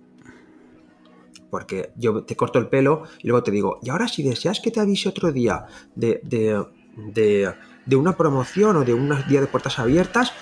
Porque 1.57 1.93
yo 1.97 2.23
te 2.23 2.37
corto 2.37 2.59
el 2.59 2.69
pelo 2.69 3.05
y 3.23 3.29
luego 3.29 3.43
te 3.43 3.51
digo, 3.51 3.79
y 3.83 3.89
ahora 3.89 4.09
si 4.09 4.23
deseas 4.23 4.61
que 4.61 4.71
te 4.71 4.79
avise 4.79 5.09
otro 5.09 5.33
día 5.33 5.65
de, 5.95 6.21
de, 6.23 7.97
una 7.97 8.15
promoción 8.15 8.77
o 8.77 8.85
de 8.85 8.93
un 8.93 9.09
día 9.27 9.41
de 9.41 9.47
puertas 9.47 9.79
abiertas, 9.79 10.35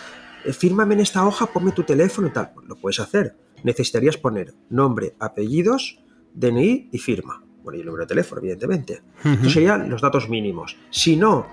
eh, 0.45 0.53
fírmame 0.53 0.95
en 0.95 1.03
esta 1.03 1.25
hoja, 1.25 1.47
ponme 1.47 1.71
tu 1.71 1.85
teléfono 1.85 2.27
y 2.27 2.33
tal. 2.33 2.51
Pues 2.53 2.67
lo 2.67 2.75
puedes 2.75 2.99
hacer. 2.99 3.37
Necesitarías 3.62 4.17
poner 4.17 4.55
nombre, 4.71 5.15
apellidos, 5.21 6.01
DNI 6.35 6.89
y 6.91 6.99
firma. 6.99 7.45
Bueno, 7.62 7.77
y 7.77 7.83
el 7.83 7.87
número 7.87 8.03
de 8.03 8.09
teléfono, 8.09 8.41
evidentemente. 8.41 9.03
Estos 9.23 9.53
serían 9.53 9.89
los 9.89 10.03
datos 10.03 10.29
mínimos. 10.29 10.77
Si 10.91 11.15
no, 11.15 11.47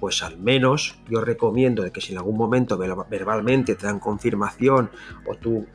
pues 0.00 0.24
al 0.24 0.38
menos 0.38 0.98
yo 1.08 1.20
recomiendo 1.20 1.84
de 1.84 1.92
que 1.92 2.00
si 2.00 2.10
en 2.10 2.18
algún 2.18 2.36
momento 2.36 2.76
verbalmente 2.76 3.76
te 3.76 3.86
dan 3.86 4.00
confirmación 4.00 4.90
o 5.24 5.36
tú, 5.36 5.68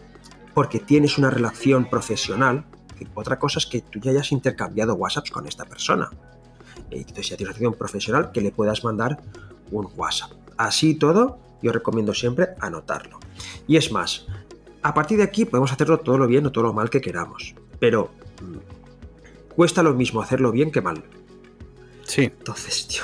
porque 0.53 0.79
tienes 0.79 1.17
una 1.17 1.29
relación 1.29 1.89
profesional, 1.89 2.65
otra 3.13 3.39
cosa 3.39 3.59
es 3.59 3.65
que 3.65 3.81
tú 3.81 3.99
ya 3.99 4.11
hayas 4.11 4.31
intercambiado 4.31 4.95
WhatsApps 4.95 5.31
con 5.31 5.47
esta 5.47 5.65
persona. 5.65 6.09
Entonces, 6.91 7.27
si 7.27 7.35
tienes 7.35 7.59
una 7.59 7.71
profesional, 7.71 8.31
que 8.31 8.41
le 8.41 8.51
puedas 8.51 8.83
mandar 8.83 9.19
un 9.71 9.87
WhatsApp. 9.95 10.31
Así 10.57 10.95
todo, 10.95 11.39
yo 11.61 11.71
recomiendo 11.71 12.13
siempre 12.13 12.49
anotarlo. 12.59 13.19
Y 13.67 13.77
es 13.77 13.91
más, 13.91 14.25
a 14.81 14.93
partir 14.93 15.17
de 15.17 15.23
aquí 15.23 15.45
podemos 15.45 15.71
hacerlo 15.71 15.99
todo 15.99 16.17
lo 16.17 16.27
bien 16.27 16.45
o 16.45 16.51
todo 16.51 16.65
lo 16.65 16.73
mal 16.73 16.89
que 16.89 17.01
queramos, 17.01 17.55
pero 17.79 18.11
mm, 18.41 19.53
cuesta 19.55 19.83
lo 19.83 19.93
mismo 19.93 20.21
hacerlo 20.21 20.51
bien 20.51 20.71
que 20.71 20.81
mal. 20.81 21.03
Sí. 22.03 22.23
Entonces, 22.23 22.87
yo, 22.89 23.03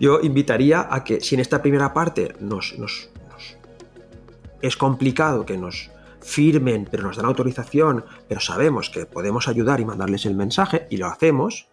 yo 0.00 0.20
invitaría 0.20 0.88
a 0.90 1.04
que 1.04 1.20
si 1.20 1.34
en 1.34 1.40
esta 1.40 1.60
primera 1.60 1.92
parte 1.92 2.34
nos, 2.40 2.74
es 4.60 4.76
complicado 4.76 5.44
que 5.44 5.56
nos 5.56 5.90
firmen, 6.20 6.88
pero 6.90 7.02
nos 7.02 7.16
dan 7.16 7.26
autorización, 7.26 8.04
pero 8.28 8.40
sabemos 8.40 8.90
que 8.90 9.06
podemos 9.06 9.48
ayudar 9.48 9.80
y 9.80 9.84
mandarles 9.84 10.26
el 10.26 10.34
mensaje 10.34 10.86
y 10.90 10.96
lo 10.96 11.06
hacemos, 11.06 11.68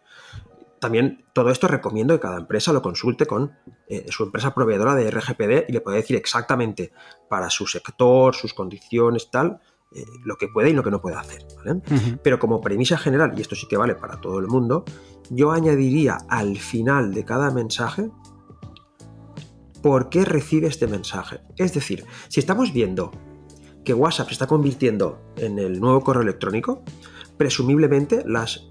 también 0.79 1.25
todo 1.33 1.49
esto 1.49 1.67
recomiendo 1.67 2.13
que 2.13 2.19
cada 2.19 2.37
empresa 2.37 2.71
lo 2.71 2.81
consulte 2.81 3.25
con 3.25 3.53
eh, 3.87 4.05
su 4.09 4.23
empresa 4.23 4.53
proveedora 4.53 4.93
de 4.93 5.09
RGPD 5.09 5.67
y 5.67 5.71
le 5.71 5.81
puede 5.81 5.97
decir 5.97 6.15
exactamente 6.15 6.91
para 7.29 7.49
su 7.49 7.65
sector, 7.65 8.35
sus 8.35 8.53
condiciones, 8.53 9.31
tal, 9.31 9.59
eh, 9.95 10.05
lo 10.23 10.35
que 10.35 10.47
puede 10.47 10.69
y 10.69 10.73
lo 10.73 10.83
que 10.83 10.91
no 10.91 11.01
puede 11.01 11.15
hacer. 11.15 11.43
Pero 12.21 12.37
como 12.37 12.61
premisa 12.61 12.97
general, 12.97 13.33
y 13.35 13.41
esto 13.41 13.55
sí 13.55 13.67
que 13.67 13.77
vale 13.77 13.95
para 13.95 14.21
todo 14.21 14.37
el 14.37 14.45
mundo, 14.45 14.85
yo 15.29 15.51
añadiría 15.51 16.17
al 16.29 16.57
final 16.57 17.13
de 17.15 17.25
cada 17.25 17.49
mensaje 17.49 18.11
por 19.81 20.09
qué 20.09 20.25
recibe 20.25 20.67
este 20.67 20.87
mensaje. 20.87 21.39
Es 21.57 21.73
decir, 21.73 22.05
si 22.27 22.39
estamos 22.39 22.73
viendo 22.73 23.11
que 23.85 23.93
WhatsApp 23.93 24.27
se 24.27 24.33
está 24.33 24.47
convirtiendo 24.47 25.21
en 25.37 25.59
el 25.59 25.79
nuevo 25.79 26.01
correo 26.01 26.23
electrónico, 26.23 26.83
presumiblemente 27.37 28.23
las 28.25 28.69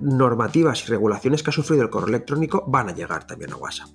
normativas 0.00 0.82
y 0.84 0.90
regulaciones 0.90 1.42
que 1.42 1.50
ha 1.50 1.52
sufrido 1.52 1.82
el 1.82 1.90
correo 1.90 2.08
electrónico 2.08 2.64
van 2.66 2.88
a 2.88 2.94
llegar 2.94 3.26
también 3.26 3.52
a 3.52 3.56
WhatsApp. 3.56 3.88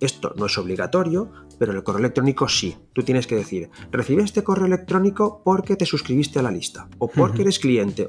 Esto 0.00 0.34
no 0.36 0.46
es 0.46 0.58
obligatorio, 0.58 1.32
pero 1.58 1.72
el 1.72 1.82
correo 1.82 2.00
electrónico 2.00 2.48
sí. 2.48 2.76
Tú 2.92 3.02
tienes 3.02 3.26
que 3.26 3.36
decir, 3.36 3.70
recibe 3.90 4.22
este 4.22 4.44
correo 4.44 4.66
electrónico 4.66 5.42
porque 5.44 5.76
te 5.76 5.86
suscribiste 5.86 6.38
a 6.38 6.42
la 6.42 6.50
lista 6.50 6.88
o 6.98 7.08
porque 7.08 7.42
eres 7.42 7.58
cliente. 7.58 8.08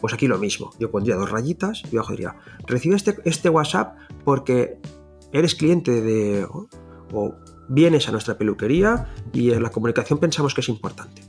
Pues 0.00 0.12
aquí 0.12 0.26
lo 0.26 0.38
mismo. 0.38 0.72
Yo 0.78 0.90
pondría 0.90 1.16
dos 1.16 1.30
rayitas 1.30 1.82
y 1.90 1.96
abajo 1.96 2.12
diría, 2.12 2.36
recibe 2.66 2.96
este, 2.96 3.16
este 3.24 3.48
WhatsApp 3.48 3.96
porque 4.24 4.78
eres 5.32 5.54
cliente 5.54 6.02
de... 6.02 6.46
O, 7.14 7.34
vienes 7.68 8.08
a 8.08 8.12
nuestra 8.12 8.36
peluquería 8.36 9.14
y 9.32 9.52
en 9.52 9.62
la 9.62 9.70
comunicación 9.70 10.18
pensamos 10.18 10.54
que 10.54 10.60
es 10.60 10.68
importante. 10.68 11.22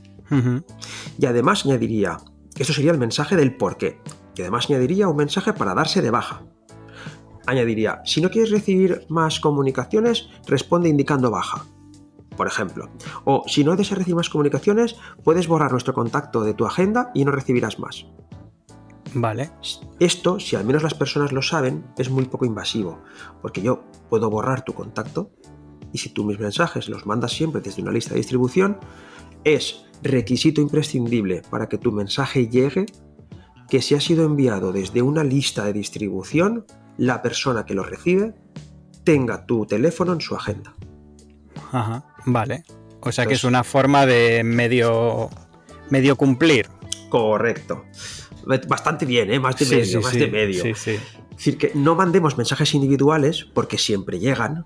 Y 1.18 1.26
además 1.26 1.64
añadiría, 1.64 2.18
esto 2.56 2.72
sería 2.72 2.92
el 2.92 2.98
mensaje 2.98 3.36
del 3.36 3.56
por 3.56 3.76
qué. 3.76 4.00
Y 4.36 4.42
además 4.42 4.68
añadiría 4.68 5.08
un 5.08 5.16
mensaje 5.16 5.52
para 5.52 5.74
darse 5.74 6.02
de 6.02 6.10
baja. 6.10 6.42
Añadiría, 7.46 8.00
si 8.04 8.20
no 8.20 8.30
quieres 8.30 8.50
recibir 8.50 9.06
más 9.08 9.38
comunicaciones, 9.38 10.28
responde 10.46 10.88
indicando 10.88 11.30
baja. 11.30 11.66
Por 12.36 12.48
ejemplo. 12.48 12.90
O 13.24 13.44
si 13.46 13.62
no 13.62 13.76
deseas 13.76 13.98
recibir 13.98 14.16
más 14.16 14.30
comunicaciones, 14.30 14.96
puedes 15.22 15.46
borrar 15.46 15.70
nuestro 15.70 15.94
contacto 15.94 16.42
de 16.42 16.54
tu 16.54 16.66
agenda 16.66 17.10
y 17.14 17.24
no 17.24 17.30
recibirás 17.30 17.78
más. 17.78 18.06
Vale. 19.14 19.50
Esto, 20.00 20.40
si 20.40 20.56
al 20.56 20.64
menos 20.64 20.82
las 20.82 20.94
personas 20.94 21.30
lo 21.30 21.42
saben, 21.42 21.86
es 21.96 22.10
muy 22.10 22.24
poco 22.24 22.44
invasivo, 22.44 23.00
porque 23.40 23.62
yo 23.62 23.84
puedo 24.10 24.28
borrar 24.28 24.64
tu 24.64 24.74
contacto 24.74 25.30
y 25.94 25.98
si 25.98 26.10
tú 26.10 26.24
mis 26.24 26.40
mensajes 26.40 26.88
los 26.88 27.06
mandas 27.06 27.32
siempre 27.32 27.62
desde 27.62 27.80
una 27.80 27.92
lista 27.92 28.10
de 28.10 28.16
distribución, 28.16 28.78
es 29.44 29.84
requisito 30.02 30.60
imprescindible 30.60 31.42
para 31.48 31.68
que 31.68 31.78
tu 31.78 31.92
mensaje 31.92 32.48
llegue 32.48 32.86
que 33.70 33.80
si 33.80 33.94
ha 33.94 34.00
sido 34.00 34.24
enviado 34.24 34.72
desde 34.72 35.02
una 35.02 35.22
lista 35.22 35.64
de 35.64 35.72
distribución, 35.72 36.66
la 36.98 37.22
persona 37.22 37.64
que 37.64 37.74
lo 37.74 37.84
recibe 37.84 38.34
tenga 39.04 39.46
tu 39.46 39.66
teléfono 39.66 40.12
en 40.12 40.20
su 40.20 40.34
agenda. 40.34 40.74
Ajá, 41.70 42.04
vale. 42.26 42.64
O 43.00 43.12
sea 43.12 43.26
que 43.26 43.34
es 43.34 43.44
una 43.44 43.62
forma 43.62 44.04
de 44.04 44.42
medio, 44.42 45.30
medio 45.90 46.16
cumplir. 46.16 46.68
Correcto. 47.08 47.84
Bastante 48.68 49.06
bien, 49.06 49.32
¿eh? 49.32 49.38
Más 49.38 49.56
de 49.58 49.66
medio, 49.66 50.00
más 50.00 50.12
de 50.12 50.26
medio. 50.26 50.60
Sí, 50.60 50.74
sí. 50.74 50.90
Es 50.90 51.36
decir, 51.36 51.56
que 51.56 51.70
no 51.74 51.94
mandemos 51.94 52.36
mensajes 52.36 52.74
individuales 52.74 53.44
porque 53.54 53.78
siempre 53.78 54.18
llegan, 54.18 54.64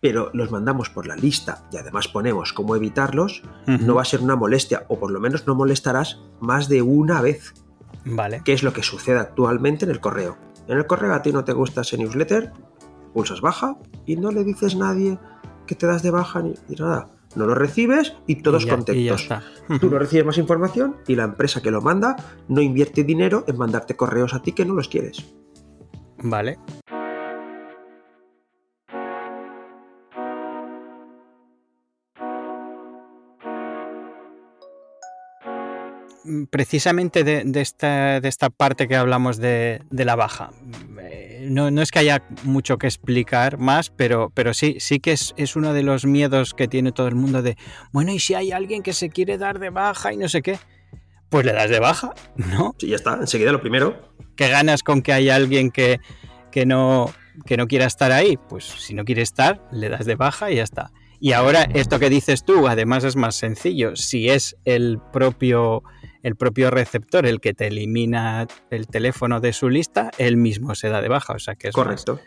pero 0.00 0.30
los 0.34 0.50
mandamos 0.50 0.90
por 0.90 1.06
la 1.06 1.16
lista 1.16 1.66
y 1.72 1.76
además 1.78 2.08
ponemos 2.08 2.52
cómo 2.52 2.76
evitarlos, 2.76 3.42
no 3.66 3.94
va 3.94 4.02
a 4.02 4.04
ser 4.04 4.20
una 4.20 4.36
molestia, 4.36 4.84
o 4.88 4.98
por 4.98 5.10
lo 5.10 5.20
menos 5.20 5.46
no 5.46 5.54
molestarás 5.54 6.20
más 6.40 6.68
de 6.68 6.82
una 6.82 7.20
vez. 7.20 7.54
Vale. 8.04 8.42
¿Qué 8.44 8.52
es 8.52 8.62
lo 8.62 8.72
que 8.72 8.82
sucede 8.82 9.18
actualmente 9.18 9.84
en 9.84 9.90
el 9.90 10.00
correo? 10.00 10.36
En 10.68 10.78
el 10.78 10.86
correo 10.86 11.12
a 11.14 11.22
ti 11.22 11.32
no 11.32 11.44
te 11.44 11.52
gusta 11.52 11.80
ese 11.80 11.96
newsletter, 11.98 12.52
pulsas 13.14 13.40
baja 13.40 13.76
y 14.04 14.16
no 14.16 14.30
le 14.30 14.44
dices 14.44 14.74
a 14.74 14.78
nadie 14.78 15.18
que 15.66 15.74
te 15.74 15.86
das 15.86 16.02
de 16.02 16.10
baja 16.10 16.42
ni, 16.42 16.54
nada. 16.78 17.08
No 17.34 17.46
lo 17.46 17.54
recibes 17.54 18.14
y 18.26 18.36
todos 18.36 18.62
Y 18.62 18.66
ya- 18.66 18.72
y 18.72 18.72
ya 18.72 18.76
contentos. 18.76 19.22
está. 19.22 19.42
Tú 19.80 19.90
no 19.90 19.98
recibes 19.98 20.24
más 20.24 20.38
información 20.38 20.96
y 21.06 21.16
la 21.16 21.24
empresa 21.24 21.60
que 21.60 21.70
lo 21.70 21.82
manda 21.82 22.16
no 22.48 22.60
invierte 22.62 23.04
dinero 23.04 23.44
en 23.46 23.58
mandarte 23.58 23.94
correos 23.96 24.32
a 24.34 24.40
ti 24.42 24.52
que 24.52 24.64
no 24.64 24.74
los 24.74 24.88
quieres. 24.88 25.24
Vale. 26.22 26.58
Precisamente 36.50 37.24
de, 37.24 37.44
de 37.44 37.60
esta, 37.60 38.20
de 38.20 38.28
esta 38.28 38.50
parte 38.50 38.88
que 38.88 38.96
hablamos 38.96 39.36
de, 39.38 39.82
de 39.90 40.04
la 40.04 40.16
baja. 40.16 40.50
eh, 41.00 41.46
No, 41.50 41.70
no 41.70 41.82
es 41.82 41.90
que 41.90 42.00
haya 42.00 42.22
mucho 42.42 42.78
que 42.78 42.86
explicar 42.86 43.58
más, 43.58 43.90
pero, 43.90 44.30
pero 44.34 44.52
sí, 44.54 44.76
sí 44.80 44.98
que 45.00 45.12
es, 45.12 45.34
es 45.36 45.56
uno 45.56 45.72
de 45.72 45.82
los 45.82 46.04
miedos 46.04 46.54
que 46.54 46.68
tiene 46.68 46.92
todo 46.92 47.08
el 47.08 47.14
mundo 47.14 47.42
de, 47.42 47.56
bueno, 47.92 48.12
¿y 48.12 48.18
si 48.18 48.34
hay 48.34 48.52
alguien 48.52 48.82
que 48.82 48.92
se 48.92 49.08
quiere 49.10 49.38
dar 49.38 49.58
de 49.58 49.70
baja 49.70 50.12
y 50.12 50.16
no 50.16 50.28
sé 50.28 50.42
qué? 50.42 50.58
Pues 51.28 51.44
le 51.46 51.52
das 51.52 51.70
de 51.70 51.80
baja, 51.80 52.14
¿no? 52.36 52.74
Sí, 52.78 52.88
ya 52.88 52.96
está. 52.96 53.14
Enseguida 53.14 53.52
lo 53.52 53.60
primero, 53.60 54.14
¿Qué 54.36 54.48
ganas 54.48 54.82
con 54.82 55.00
que 55.00 55.12
haya 55.14 55.34
alguien 55.34 55.70
que, 55.70 55.98
que, 56.52 56.66
no, 56.66 57.10
que 57.46 57.56
no 57.56 57.66
quiera 57.66 57.86
estar 57.86 58.12
ahí? 58.12 58.36
Pues 58.36 58.64
si 58.64 58.92
no 58.92 59.04
quiere 59.06 59.22
estar, 59.22 59.66
le 59.72 59.88
das 59.88 60.04
de 60.04 60.14
baja 60.14 60.50
y 60.50 60.56
ya 60.56 60.62
está. 60.62 60.90
Y 61.20 61.32
ahora 61.32 61.62
esto 61.74 61.98
que 61.98 62.10
dices 62.10 62.44
tú, 62.44 62.68
además 62.68 63.04
es 63.04 63.16
más 63.16 63.34
sencillo. 63.36 63.96
Si 63.96 64.28
es 64.28 64.56
el 64.64 64.98
propio, 65.12 65.82
el 66.22 66.36
propio 66.36 66.70
receptor 66.70 67.26
el 67.26 67.40
que 67.40 67.54
te 67.54 67.68
elimina 67.68 68.46
el 68.70 68.86
teléfono 68.86 69.40
de 69.40 69.52
su 69.52 69.68
lista, 69.70 70.10
él 70.18 70.36
mismo 70.36 70.74
se 70.74 70.88
da 70.88 71.00
de 71.00 71.08
baja. 71.08 71.32
O 71.34 71.38
sea 71.38 71.54
que 71.54 71.68
es 71.68 71.74
correcto. 71.74 72.20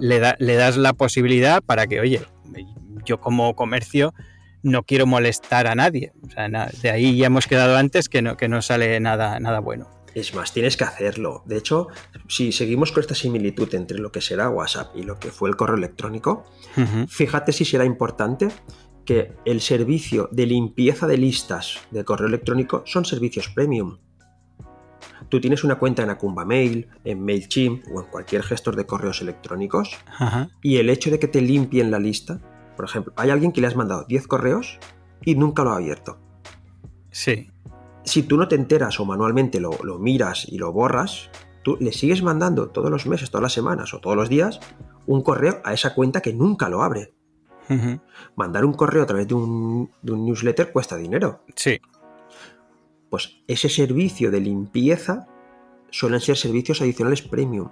le, 0.00 0.18
da- 0.20 0.36
le 0.38 0.54
das 0.54 0.76
la 0.76 0.92
posibilidad 0.92 1.62
para 1.62 1.86
que, 1.86 2.00
oye, 2.00 2.20
yo 3.04 3.20
como 3.20 3.54
comercio 3.56 4.14
no 4.62 4.82
quiero 4.82 5.06
molestar 5.06 5.66
a 5.66 5.74
nadie. 5.74 6.12
O 6.22 6.30
sea, 6.30 6.48
na- 6.48 6.70
de 6.82 6.90
ahí 6.90 7.16
ya 7.16 7.26
hemos 7.26 7.46
quedado 7.46 7.76
antes 7.76 8.08
que 8.08 8.22
no, 8.22 8.36
que 8.36 8.48
no 8.48 8.62
sale 8.62 9.00
nada, 9.00 9.40
nada 9.40 9.58
bueno. 9.60 9.88
Es 10.20 10.34
más, 10.34 10.52
tienes 10.52 10.76
que 10.76 10.84
hacerlo. 10.84 11.42
De 11.46 11.56
hecho, 11.56 11.88
si 12.28 12.52
seguimos 12.52 12.92
con 12.92 13.00
esta 13.00 13.14
similitud 13.14 13.74
entre 13.74 13.98
lo 13.98 14.12
que 14.12 14.20
será 14.20 14.50
WhatsApp 14.50 14.94
y 14.94 15.02
lo 15.02 15.18
que 15.18 15.30
fue 15.30 15.48
el 15.48 15.56
correo 15.56 15.76
electrónico, 15.76 16.44
fíjate 17.08 17.52
si 17.52 17.64
será 17.64 17.86
importante 17.86 18.48
que 19.06 19.32
el 19.46 19.62
servicio 19.62 20.28
de 20.30 20.44
limpieza 20.44 21.06
de 21.06 21.16
listas 21.16 21.78
de 21.90 22.04
correo 22.04 22.28
electrónico 22.28 22.82
son 22.84 23.06
servicios 23.06 23.48
premium. 23.48 23.96
Tú 25.30 25.40
tienes 25.40 25.64
una 25.64 25.78
cuenta 25.78 26.02
en 26.02 26.10
Akumba 26.10 26.44
Mail, 26.44 26.88
en 27.04 27.24
MailChimp 27.24 27.84
o 27.94 28.02
en 28.02 28.06
cualquier 28.08 28.42
gestor 28.42 28.76
de 28.76 28.84
correos 28.84 29.22
electrónicos 29.22 29.96
y 30.62 30.76
el 30.76 30.90
hecho 30.90 31.10
de 31.10 31.18
que 31.18 31.28
te 31.28 31.40
limpien 31.40 31.90
la 31.90 31.98
lista, 31.98 32.40
por 32.76 32.84
ejemplo, 32.84 33.14
hay 33.16 33.30
alguien 33.30 33.52
que 33.52 33.62
le 33.62 33.68
has 33.68 33.76
mandado 33.76 34.04
10 34.04 34.26
correos 34.26 34.78
y 35.24 35.34
nunca 35.34 35.64
lo 35.64 35.70
ha 35.70 35.76
abierto. 35.76 36.18
Sí. 37.10 37.49
Si 38.10 38.24
tú 38.24 38.36
no 38.36 38.48
te 38.48 38.56
enteras 38.56 38.98
o 38.98 39.04
manualmente 39.04 39.60
lo, 39.60 39.70
lo 39.84 39.98
miras 39.98 40.44
y 40.48 40.58
lo 40.58 40.72
borras, 40.72 41.30
tú 41.62 41.76
le 41.80 41.92
sigues 41.92 42.22
mandando 42.22 42.70
todos 42.70 42.90
los 42.90 43.06
meses, 43.06 43.30
todas 43.30 43.42
las 43.42 43.52
semanas 43.52 43.94
o 43.94 44.00
todos 44.00 44.16
los 44.16 44.28
días 44.28 44.58
un 45.06 45.22
correo 45.22 45.60
a 45.64 45.72
esa 45.72 45.94
cuenta 45.94 46.20
que 46.20 46.32
nunca 46.32 46.68
lo 46.68 46.82
abre. 46.82 47.12
Mandar 48.34 48.64
un 48.64 48.72
correo 48.72 49.04
a 49.04 49.06
través 49.06 49.28
de 49.28 49.34
un, 49.34 49.92
de 50.02 50.10
un 50.10 50.24
newsletter 50.24 50.72
cuesta 50.72 50.96
dinero. 50.96 51.44
Sí. 51.54 51.80
Pues 53.08 53.42
ese 53.46 53.68
servicio 53.68 54.32
de 54.32 54.40
limpieza 54.40 55.28
suelen 55.90 56.20
ser 56.20 56.36
servicios 56.36 56.80
adicionales 56.80 57.22
premium. 57.22 57.68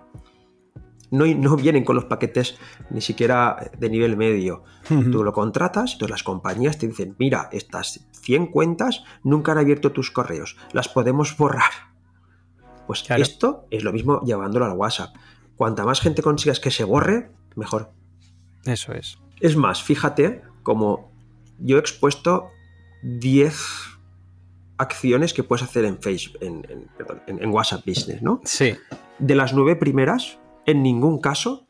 No, 1.11 1.24
no 1.26 1.56
vienen 1.56 1.84
con 1.84 1.96
los 1.96 2.04
paquetes 2.04 2.56
ni 2.90 3.00
siquiera 3.00 3.70
de 3.78 3.88
nivel 3.88 4.16
medio. 4.16 4.62
Tú 4.88 5.24
lo 5.24 5.32
contratas, 5.32 5.92
entonces 5.94 6.11
las 6.11 6.22
compañías 6.22 6.78
te 6.78 6.86
dicen, 6.86 7.14
mira, 7.18 7.48
estas 7.52 8.06
100 8.12 8.48
cuentas 8.48 9.04
nunca 9.22 9.52
han 9.52 9.59
abierto 9.59 9.92
tus 9.92 10.11
correos, 10.11 10.56
las 10.72 10.88
podemos 10.88 11.36
borrar. 11.36 11.70
Pues 12.86 13.02
Claro. 13.02 13.22
esto 13.22 13.66
es 13.70 13.84
lo 13.84 13.92
mismo 13.92 14.20
llevándolo 14.22 14.64
al 14.66 14.72
WhatsApp. 14.72 15.14
Cuanta 15.56 15.84
más 15.84 16.00
gente 16.00 16.22
consigas 16.22 16.61
que 16.61 16.70
se 16.70 16.84
borre, 16.84 17.30
mejor. 17.56 17.90
Eso 18.64 18.92
es. 18.92 19.18
Es 19.40 19.56
más, 19.56 19.82
fíjate 19.82 20.42
como 20.62 21.11
yo 21.59 21.76
he 21.76 21.80
expuesto 21.80 22.48
10 23.02 23.56
acciones 24.76 25.34
que 25.34 25.42
puedes 25.42 25.62
hacer 25.64 25.84
en 25.84 25.98
Facebook, 26.00 26.38
en, 26.40 26.66
en- 26.68 26.88
perdón, 26.96 27.22
en- 27.26 27.42
en 27.42 27.50
WhatsApp 27.50 27.84
Business, 27.86 28.22
¿no? 28.22 28.40
Sí. 28.44 28.74
De 29.18 29.34
las 29.34 29.52
nueve 29.52 29.74
primeras, 29.76 30.38
en 30.69 30.83
ningún 30.83 31.19
caso, 31.19 31.66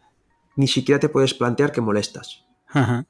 ni 0.56 0.66
siquiera 0.66 0.98
te 0.98 1.08
puedes 1.08 1.32
plantear 1.32 1.70
que 1.70 1.80
molestas. 1.80 2.44
Ajá. 2.66 3.06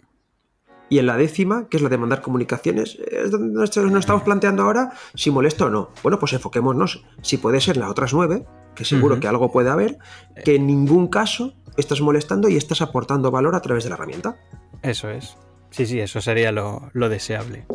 Y 0.91 0.99
en 0.99 1.07
la 1.07 1.17
décima, 1.17 1.69
que 1.69 1.79
es 1.79 1.83
la 1.83 1.89
de 1.89 1.97
mandar 1.97 2.21
comunicaciones, 2.21 2.99
es 3.11 3.31
donde 3.31 3.59
nos 3.59 3.75
nos 3.77 4.01
estamos 4.01 4.23
planteando 4.23 4.63
ahora 4.63 4.93
si 5.15 5.31
molesta 5.31 5.65
o 5.65 5.71
no. 5.71 5.91
Bueno, 6.03 6.19
pues 6.19 6.35
enfoquémonos 6.35 7.05
si 7.23 7.39
puede 7.39 7.61
ser 7.61 7.79
las 7.79 7.91
otras 7.91 8.13
nueve, 8.13 8.45
que 8.75 8.85
seguro 8.85 9.19
que 9.19 9.29
algo 9.29 9.51
puede 9.51 9.71
haber, 9.71 9.99
que 10.45 10.57
en 10.57 10.67
ningún 10.67 11.09
caso 11.09 11.55
estás 11.79 12.03
molestando 12.03 12.51
y 12.51 12.57
estás 12.57 12.83
aportando 12.83 13.31
valor 13.31 13.55
a 13.55 13.63
través 13.63 13.85
de 13.85 13.91
la 13.91 13.97
herramienta. 13.97 14.37
Eso 14.83 15.09
es. 15.09 15.37
Sí, 15.71 15.87
sí, 15.87 16.01
eso 16.01 16.21
sería 16.21 16.53
lo, 16.53 16.91
lo 16.93 17.09
deseable. 17.09 17.67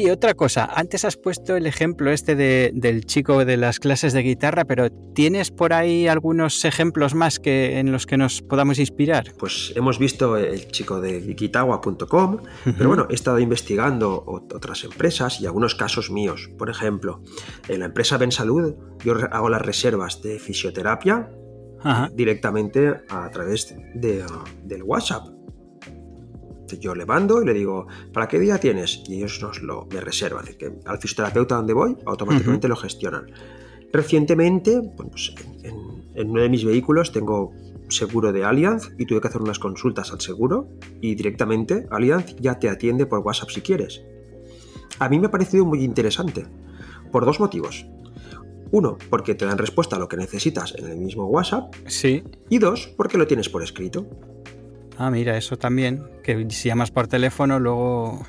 Oye, 0.00 0.12
otra 0.12 0.32
cosa, 0.32 0.64
antes 0.64 1.04
has 1.04 1.18
puesto 1.18 1.56
el 1.56 1.66
ejemplo 1.66 2.10
este 2.10 2.34
de- 2.34 2.70
del 2.72 3.04
chico 3.04 3.44
de 3.44 3.58
las 3.58 3.78
clases 3.78 4.14
de 4.14 4.22
guitarra, 4.22 4.64
pero 4.64 4.88
¿tienes 5.14 5.50
por 5.50 5.74
ahí 5.74 6.08
algunos 6.08 6.64
ejemplos 6.64 7.14
más 7.14 7.38
que, 7.38 7.78
en 7.78 7.92
los 7.92 8.06
que 8.06 8.16
nos 8.16 8.40
podamos 8.40 8.78
inspirar? 8.78 9.32
Pues 9.38 9.74
hemos 9.76 9.98
visto 9.98 10.38
el 10.38 10.68
chico 10.68 11.02
de 11.02 11.18
Wikitawa.com, 11.18 12.38
pero 12.78 12.88
bueno, 12.88 13.08
he 13.10 13.14
estado 13.14 13.40
investigando 13.40 14.24
ot- 14.24 14.54
otras 14.54 14.84
empresas 14.84 15.38
y 15.42 15.44
algunos 15.44 15.74
casos 15.74 16.10
míos. 16.10 16.48
Por 16.56 16.70
ejemplo, 16.70 17.20
en 17.68 17.80
la 17.80 17.84
empresa 17.84 18.16
Bensalud, 18.16 18.72
yo 19.04 19.16
hago 19.30 19.50
las 19.50 19.60
reservas 19.60 20.22
de 20.22 20.38
fisioterapia 20.38 21.28
Ajá. 21.82 22.08
directamente 22.14 22.94
a 23.10 23.30
través 23.30 23.74
de, 23.94 24.24
del 24.64 24.82
WhatsApp. 24.82 25.26
Yo 26.78 26.94
le 26.94 27.06
mando 27.06 27.42
y 27.42 27.46
le 27.46 27.54
digo, 27.54 27.86
¿para 28.12 28.28
qué 28.28 28.38
día 28.38 28.58
tienes? 28.58 29.02
Y 29.08 29.16
ellos 29.16 29.40
nos 29.42 29.62
lo 29.62 29.86
me 29.92 30.00
reservan. 30.00 30.44
Es 30.46 30.58
decir, 30.58 30.58
que 30.80 30.88
al 30.88 30.98
fisioterapeuta 30.98 31.56
donde 31.56 31.72
voy, 31.72 31.96
automáticamente 32.06 32.68
lo 32.68 32.76
gestionan. 32.76 33.26
Recientemente, 33.92 34.80
pues 34.96 35.34
en, 35.62 35.66
en- 35.66 35.90
en 36.14 36.30
uno 36.30 36.42
de 36.42 36.48
mis 36.48 36.64
vehículos 36.64 37.12
tengo 37.12 37.52
seguro 37.88 38.32
de 38.32 38.44
Allianz 38.44 38.90
y 38.98 39.06
tuve 39.06 39.20
que 39.20 39.28
hacer 39.28 39.40
unas 39.42 39.58
consultas 39.58 40.12
al 40.12 40.20
seguro 40.20 40.68
y 41.00 41.14
directamente 41.14 41.86
Allianz 41.90 42.36
ya 42.36 42.58
te 42.58 42.68
atiende 42.68 43.06
por 43.06 43.20
WhatsApp 43.20 43.50
si 43.50 43.60
quieres. 43.62 44.02
A 44.98 45.08
mí 45.08 45.18
me 45.18 45.26
ha 45.28 45.30
parecido 45.30 45.64
muy 45.64 45.82
interesante, 45.82 46.46
por 47.10 47.24
dos 47.24 47.40
motivos. 47.40 47.86
Uno, 48.72 48.96
porque 49.08 49.34
te 49.34 49.44
dan 49.46 49.58
respuesta 49.58 49.96
a 49.96 49.98
lo 49.98 50.08
que 50.08 50.16
necesitas 50.16 50.74
en 50.76 50.86
el 50.88 50.98
mismo 50.98 51.26
WhatsApp 51.26 51.74
Sí. 51.86 52.22
y 52.48 52.58
dos, 52.58 52.92
porque 52.96 53.18
lo 53.18 53.26
tienes 53.26 53.48
por 53.48 53.62
escrito. 53.64 54.06
Ah, 55.02 55.10
mira, 55.10 55.34
eso 55.38 55.56
también. 55.56 56.02
Que 56.22 56.46
si 56.50 56.68
llamas 56.68 56.90
por 56.90 57.08
teléfono, 57.08 57.58
luego. 57.58 58.20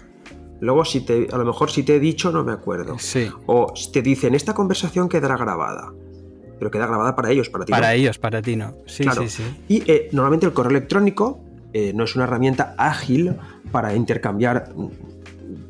Luego, 0.61 0.85
si 0.85 1.01
te, 1.01 1.27
a 1.29 1.37
lo 1.37 1.43
mejor 1.43 1.69
si 1.69 1.83
te 1.83 1.97
he 1.97 1.99
dicho, 1.99 2.31
no 2.31 2.45
me 2.45 2.53
acuerdo. 2.53 2.97
Sí. 2.97 3.29
O 3.45 3.73
si 3.75 3.91
te 3.91 4.01
dicen, 4.01 4.35
esta 4.35 4.53
conversación 4.53 5.09
quedará 5.09 5.35
grabada. 5.35 5.91
Pero 6.57 6.71
queda 6.71 6.87
grabada 6.87 7.13
para 7.13 7.29
ellos, 7.29 7.49
para 7.49 7.65
ti. 7.65 7.71
no. 7.73 7.77
Para 7.77 7.93
ellos, 7.93 8.17
para 8.19 8.41
ti 8.41 8.55
no. 8.55 8.75
Sí, 8.85 9.03
Claro. 9.03 9.23
sí, 9.23 9.27
sí. 9.29 9.43
Y 9.67 9.91
eh, 9.91 10.07
normalmente 10.13 10.45
el 10.45 10.53
correo 10.53 10.69
electrónico 10.71 11.43
eh, 11.73 11.91
no 11.93 12.05
es 12.05 12.15
una 12.15 12.23
herramienta 12.23 12.73
ágil 12.77 13.35
para 13.73 13.93
intercambiar 13.93 14.71
mm, 14.73 14.87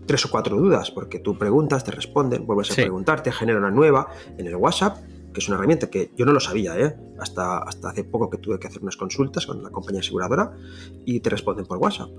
tres 0.05 0.23
o 0.25 0.29
cuatro 0.29 0.55
dudas, 0.57 0.91
porque 0.91 1.17
tú 1.17 1.35
preguntas, 1.35 1.83
te 1.83 1.89
responden, 1.91 2.45
vuelves 2.45 2.69
a 2.71 2.75
preguntar, 2.75 3.23
te 3.23 3.31
genera 3.31 3.57
una 3.57 3.71
nueva 3.71 4.07
en 4.37 4.45
el 4.45 4.55
WhatsApp, 4.55 4.97
que 5.33 5.39
es 5.39 5.47
una 5.47 5.57
herramienta 5.57 5.89
que 5.89 6.11
yo 6.17 6.25
no 6.25 6.33
lo 6.33 6.39
sabía, 6.39 6.77
¿eh? 6.79 6.95
hasta, 7.19 7.59
hasta 7.59 7.89
hace 7.89 8.03
poco 8.03 8.29
que 8.29 8.37
tuve 8.37 8.59
que 8.59 8.67
hacer 8.67 8.81
unas 8.81 8.97
consultas 8.97 9.45
con 9.45 9.63
la 9.63 9.69
compañía 9.69 10.01
aseguradora 10.01 10.53
y 11.05 11.19
te 11.19 11.29
responden 11.29 11.65
por 11.65 11.77
WhatsApp. 11.77 12.09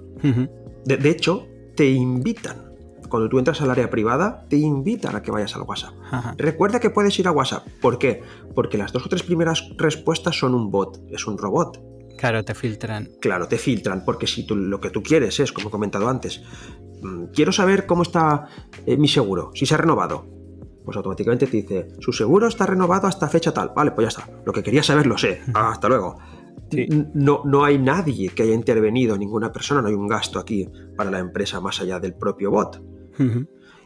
de, 0.84 1.10
hecho, 1.10 1.46
te 1.74 1.88
invitan. 1.90 2.72
Cuando 3.08 3.28
tú 3.28 3.38
entras 3.38 3.60
al 3.60 3.70
área 3.70 3.90
privada, 3.90 4.46
te 4.48 4.56
invitan 4.56 5.14
a 5.14 5.22
que 5.22 5.30
vayas 5.30 5.54
al 5.54 5.62
WhatsApp. 5.62 5.92
Recuerda 6.38 6.80
que 6.80 6.88
puedes 6.88 7.18
ir 7.18 7.28
a 7.28 7.32
WhatsApp. 7.32 7.66
¿Por 7.80 7.98
qué? 7.98 8.22
Porque 8.54 8.78
las 8.78 8.92
dos 8.92 9.04
o 9.04 9.08
tres 9.08 9.22
primeras 9.22 9.68
respuestas 9.76 10.38
son 10.38 10.54
un 10.54 10.70
bot, 10.70 11.02
es 11.10 11.26
un 11.26 11.36
robot. 11.36 11.78
Claro, 12.16 12.44
te 12.44 12.54
filtran. 12.54 13.10
Claro, 13.20 13.48
te 13.48 13.58
filtran, 13.58 14.04
porque 14.04 14.26
si 14.26 14.46
tú, 14.46 14.56
lo 14.56 14.80
que 14.80 14.90
tú 14.90 15.02
quieres 15.02 15.40
es, 15.40 15.52
como 15.52 15.68
he 15.68 15.70
comentado 15.70 16.08
antes, 16.08 16.42
mm, 17.02 17.24
quiero 17.34 17.52
saber 17.52 17.84
cómo 17.84 18.02
está 18.02 18.46
eh, 18.86 18.96
mi 18.96 19.08
seguro, 19.08 19.50
si 19.54 19.66
se 19.66 19.74
ha 19.74 19.78
renovado 19.78 20.41
pues 20.85 20.97
automáticamente 20.97 21.47
te 21.47 21.57
dice, 21.57 21.89
su 22.01 22.12
seguro 22.12 22.49
está 22.49 22.66
renovado 22.66 23.07
hasta 23.07 23.28
fecha 23.28 23.53
tal. 23.53 23.72
Vale, 23.74 23.93
pues 23.93 24.05
ya 24.05 24.09
está. 24.20 24.43
Lo 24.45 24.53
que 24.53 24.62
quería 24.62 24.83
saber 24.83 25.07
lo 25.07 25.16
sé. 25.16 25.41
Hasta 25.55 25.89
luego. 25.89 26.16
No, 27.14 27.43
no 27.45 27.64
hay 27.64 27.78
nadie 27.78 28.30
que 28.30 28.45
haya 28.45 28.55
intervenido, 28.55 29.18
ninguna 29.18 29.53
persona, 29.53 29.83
no 29.83 29.89
hay 29.89 29.95
un 29.95 30.09
gasto 30.09 30.39
aquí 30.39 30.68
para 30.97 31.11
la 31.11 31.18
empresa 31.18 31.61
más 31.61 31.80
allá 31.80 32.01
del 32.01 32.14
propio 32.14 32.51
bot. 32.51 32.83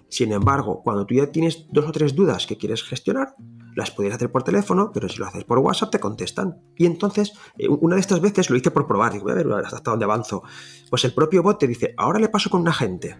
Sin 0.08 0.32
embargo, 0.32 0.82
cuando 0.84 1.04
tú 1.04 1.14
ya 1.14 1.26
tienes 1.32 1.66
dos 1.72 1.84
o 1.86 1.92
tres 1.92 2.14
dudas 2.14 2.46
que 2.46 2.56
quieres 2.56 2.84
gestionar, 2.84 3.34
las 3.74 3.90
podrías 3.90 4.14
hacer 4.14 4.30
por 4.30 4.42
teléfono, 4.42 4.90
pero 4.92 5.08
si 5.08 5.18
lo 5.18 5.26
haces 5.26 5.44
por 5.44 5.58
WhatsApp 5.58 5.90
te 5.90 6.00
contestan. 6.00 6.62
Y 6.76 6.86
entonces, 6.86 7.32
eh, 7.58 7.68
una 7.68 7.96
de 7.96 8.00
estas 8.00 8.20
veces 8.20 8.48
lo 8.48 8.56
hice 8.56 8.70
por 8.70 8.86
probar, 8.86 9.12
digo, 9.12 9.24
voy 9.24 9.32
a 9.32 9.36
ver 9.36 9.52
hasta 9.52 9.90
dónde 9.90 10.04
avanzo. 10.04 10.42
Pues 10.88 11.04
el 11.04 11.12
propio 11.12 11.42
bot 11.42 11.58
te 11.58 11.66
dice, 11.66 11.92
ahora 11.96 12.18
le 12.18 12.28
paso 12.28 12.50
con 12.50 12.60
un 12.60 12.68
agente. 12.68 13.16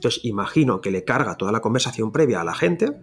Entonces 0.00 0.24
imagino 0.24 0.80
que 0.80 0.90
le 0.90 1.04
carga 1.04 1.36
toda 1.36 1.52
la 1.52 1.60
conversación 1.60 2.10
previa 2.10 2.40
a 2.40 2.44
la 2.44 2.54
gente 2.54 2.98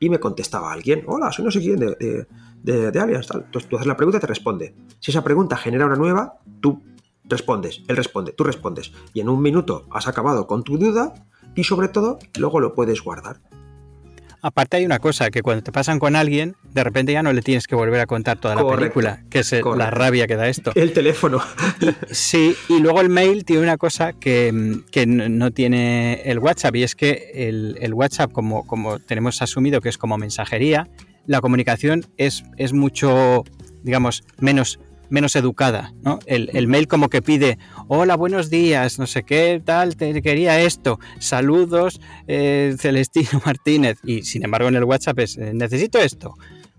y 0.00 0.08
me 0.08 0.18
contestaba 0.18 0.72
alguien, 0.72 1.04
hola, 1.06 1.30
soy 1.30 1.44
no 1.44 1.50
sé 1.50 1.60
quién 1.60 1.78
de, 1.78 2.26
de, 2.62 2.90
tal. 2.90 3.44
Entonces 3.44 3.68
tú 3.68 3.76
haces 3.76 3.86
la 3.86 3.98
pregunta 3.98 4.16
y 4.16 4.20
te 4.22 4.26
responde. 4.26 4.74
Si 4.98 5.10
esa 5.10 5.22
pregunta 5.22 5.58
genera 5.58 5.84
una 5.84 5.96
nueva, 5.96 6.38
tú 6.62 6.82
respondes, 7.24 7.82
él 7.86 7.98
responde, 7.98 8.32
tú 8.32 8.44
respondes. 8.44 8.92
Y 9.12 9.20
en 9.20 9.28
un 9.28 9.42
minuto 9.42 9.86
has 9.90 10.08
acabado 10.08 10.46
con 10.46 10.64
tu 10.64 10.78
duda 10.78 11.12
y 11.54 11.64
sobre 11.64 11.88
todo 11.88 12.18
luego 12.38 12.60
lo 12.60 12.72
puedes 12.72 13.02
guardar. 13.02 13.42
Aparte 14.48 14.78
hay 14.78 14.86
una 14.86 14.98
cosa, 14.98 15.28
que 15.28 15.42
cuando 15.42 15.62
te 15.62 15.72
pasan 15.72 15.98
con 15.98 16.16
alguien, 16.16 16.56
de 16.72 16.82
repente 16.82 17.12
ya 17.12 17.22
no 17.22 17.34
le 17.34 17.42
tienes 17.42 17.66
que 17.66 17.74
volver 17.74 18.00
a 18.00 18.06
contar 18.06 18.40
toda 18.40 18.54
la 18.54 18.66
película, 18.66 19.22
que 19.28 19.40
es 19.40 19.52
la 19.52 19.90
rabia 19.90 20.26
que 20.26 20.36
da 20.36 20.48
esto. 20.48 20.72
El 20.74 20.94
teléfono. 20.94 21.42
sí, 22.10 22.56
y 22.70 22.80
luego 22.80 23.02
el 23.02 23.10
mail 23.10 23.44
tiene 23.44 23.60
una 23.60 23.76
cosa 23.76 24.14
que, 24.14 24.50
no 25.06 25.50
tiene 25.50 26.22
el 26.24 26.38
WhatsApp, 26.38 26.76
y 26.76 26.82
es 26.82 26.94
que 26.94 27.30
el, 27.78 27.92
WhatsApp, 27.92 28.32
como, 28.32 28.66
como 28.66 28.98
tenemos 29.00 29.42
asumido 29.42 29.82
que 29.82 29.90
es 29.90 29.98
como 29.98 30.16
mensajería, 30.16 30.88
la 31.26 31.42
comunicación 31.42 32.06
es, 32.16 32.42
es 32.56 32.72
mucho, 32.72 33.44
digamos, 33.82 34.24
menos 34.38 34.80
menos 35.10 35.36
educada, 35.36 35.92
¿no? 36.02 36.18
El, 36.26 36.68
mail 36.68 36.86
como 36.88 37.08
que 37.08 37.22
pide, 37.22 37.58
hola, 37.86 38.16
buenos 38.16 38.50
días, 38.50 38.98
no 38.98 39.06
sé 39.06 39.22
qué, 39.22 39.60
tal, 39.64 39.96
te 39.96 40.20
quería 40.22 40.60
esto, 40.60 40.98
saludos, 41.18 42.00
eh, 42.26 42.76
Celestino 42.78 43.40
Martínez, 43.46 43.98
y 44.04 44.22
sin 44.22 44.44
embargo 44.44 44.68
en 44.68 44.76
el 44.76 44.84
WhatsApp 44.84 45.18
es, 45.20 45.38
eh, 45.38 45.52
necesito 45.54 45.98
esto, 45.98 46.34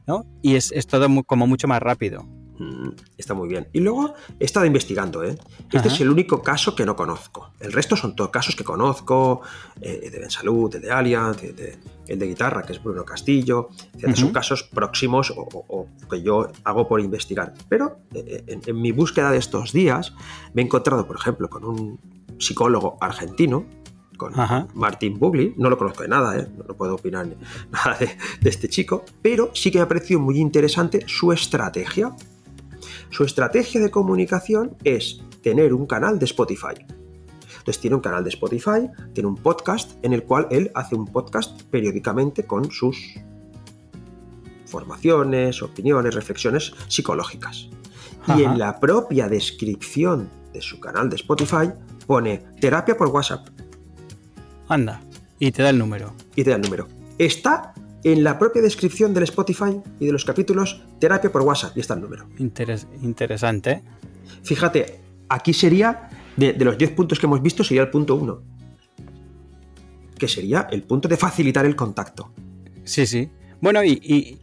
¿no? 0.08 0.26
Y 0.42 0.56
es, 0.56 0.72
es 0.72 0.88
todo 0.88 1.08
como 1.24 1.48
mucho 1.48 1.68
más 1.68 1.82
rápido. 1.82 2.28
Mm, 2.60 2.90
está 3.18 3.34
muy 3.34 3.48
bien. 3.48 3.70
Y 3.72 3.80
luego 3.80 4.14
he 4.38 4.44
estado 4.44 4.66
investigando, 4.66 5.24
¿eh? 5.24 5.38
Este 5.72 5.88
es 5.88 6.02
el 6.02 6.10
único 6.10 6.42
caso 6.42 6.76
que 6.76 6.86
no 6.86 6.94
conozco. 6.96 7.54
El 7.60 7.72
resto 7.72 7.96
son 7.96 8.18
todos 8.18 8.32
casos 8.32 8.54
que 8.56 8.66
conozco, 8.66 9.42
eh, 9.80 10.10
de 10.12 10.20
Bensalud, 10.20 10.70
de 10.76 10.92
Allianz, 10.92 11.42
el 11.42 12.20
de 12.20 12.28
guitarra, 12.28 12.64
que 12.64 12.74
es 12.74 12.84
Bruno 12.84 13.06
Castillo, 13.06 13.70
Son 14.14 14.32
casos 14.32 14.64
próximos 14.64 15.34
o, 15.36 15.88
que 16.10 16.22
yo 16.22 16.52
hago 16.66 16.88
por 16.88 17.00
investigar. 17.00 17.54
Pero 17.70 18.02
eh, 18.14 18.44
en, 18.66 18.82
mi 18.82 18.92
búsqueda 18.92 19.32
de 19.32 19.38
estos 19.38 19.72
días 19.72 20.14
me 20.54 20.62
he 20.62 20.66
encontrado, 20.66 21.08
por 21.08 21.16
ejemplo, 21.16 21.50
con 21.50 21.64
un 21.64 22.00
psicólogo 22.40 22.98
argentino, 23.00 23.66
con 24.18 24.34
Martin 24.74 25.18
Bugli. 25.18 25.54
No 25.56 25.70
lo 25.70 25.78
conozco 25.78 26.04
de 26.04 26.10
nada, 26.10 26.38
¿eh? 26.38 26.48
no, 26.58 26.76
puedo 26.76 26.96
opinar 26.96 27.26
nada 27.72 27.98
de, 27.98 28.10
de, 28.42 28.50
este 28.50 28.68
chico, 28.68 29.06
pero 29.22 29.52
sí 29.54 29.72
que 29.72 29.78
me 29.78 29.86
ha 29.86 29.88
parecido 29.88 30.20
muy 30.20 30.40
interesante 30.40 31.06
su 31.08 31.32
estrategia 31.32 32.14
su 33.10 33.24
estrategia 33.24 33.82
de 33.82 33.90
comunicación 33.90 34.76
es 34.84 35.22
tener 35.42 35.74
un 35.74 35.86
canal 35.86 36.20
de 36.20 36.26
Spotify. 36.26 36.76
Entonces 37.58 37.80
tiene 37.80 37.96
un 37.96 38.02
canal 38.02 38.24
de 38.24 38.30
Spotify, 38.30 38.90
tiene 39.14 39.30
un 39.30 39.36
podcast 39.36 39.92
en 40.04 40.14
el 40.14 40.24
cual 40.24 40.48
él 40.52 40.72
hace 40.76 40.96
un 40.96 41.06
podcast 41.06 41.64
periódicamente 41.64 42.46
con 42.46 42.72
sus 42.72 43.16
formaciones, 44.66 45.62
opiniones, 45.62 46.16
reflexiones 46.16 46.74
psicológicas. 46.88 47.70
Y 48.28 48.44
en 48.44 48.60
la 48.60 48.80
propia 48.80 49.28
descripción 49.28 50.30
de 50.54 50.62
su 50.62 50.80
canal 50.80 51.10
de 51.10 51.16
Spotify 51.16 51.72
pone 52.06 52.44
terapia 52.60 52.96
por 52.96 53.08
WhatsApp. 53.08 53.48
Anda, 54.68 55.02
y 55.40 55.52
te 55.52 55.64
da 55.64 55.70
el 55.72 55.80
número. 55.80 56.14
Y 56.36 56.44
te 56.44 56.52
da 56.52 56.58
el 56.58 56.62
número. 56.62 56.88
Está 57.18 57.74
en 58.04 58.24
la 58.24 58.40
propia 58.40 58.62
descripción 58.62 59.14
del 59.14 59.24
Spotify 59.24 59.82
y 60.00 60.06
de 60.06 60.12
los 60.12 60.26
capítulos, 60.26 60.82
terapia 61.00 61.32
por 61.32 61.42
WhatsApp, 61.42 61.76
y 61.76 61.82
está 61.82 61.94
el 61.96 62.02
número. 62.02 62.28
interesante. 62.38 63.84
Fíjate, 64.44 65.02
aquí 65.28 65.54
sería, 65.54 66.10
de, 66.38 66.54
los 66.54 66.78
10 66.78 66.92
puntos 66.92 67.20
que 67.20 67.26
hemos 67.26 67.42
visto, 67.42 67.64
sería 67.64 67.84
el 67.84 67.90
punto 67.90 68.16
1. 68.16 68.42
Que 70.18 70.28
sería 70.28 70.68
el 70.72 70.84
punto 70.84 71.08
de 71.08 71.18
facilitar 71.18 71.66
el 71.66 71.76
contacto. 71.76 72.32
Sí, 72.84 73.06
sí. 73.06 73.30
Bueno, 73.62 73.84
y, 73.84 74.40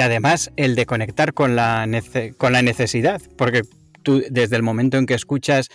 además 0.00 0.50
el 0.56 0.74
de 0.74 0.86
conectar 0.86 1.32
con 1.32 1.54
la, 1.54 1.88
con 2.36 2.52
la 2.52 2.62
necesidad, 2.62 3.22
porque 3.36 3.62
tú 4.02 4.22
desde 4.28 4.56
el 4.56 4.62
momento 4.62 4.96
en 4.98 5.06
que 5.06 5.14
escuchas 5.14 5.68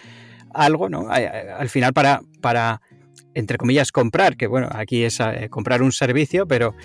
algo, 0.54 0.90
¿no? 0.90 1.08
Al 1.10 1.70
final 1.70 1.94
para, 1.94 2.22
para 2.42 2.82
entre 3.34 3.58
comillas, 3.58 3.92
comprar, 3.92 4.36
que 4.36 4.48
bueno, 4.48 4.68
aquí 4.72 5.04
es 5.04 5.20
eh, 5.20 5.48
comprar 5.50 5.82
un 5.82 5.92
servicio, 5.92 6.48
pero 6.48 6.76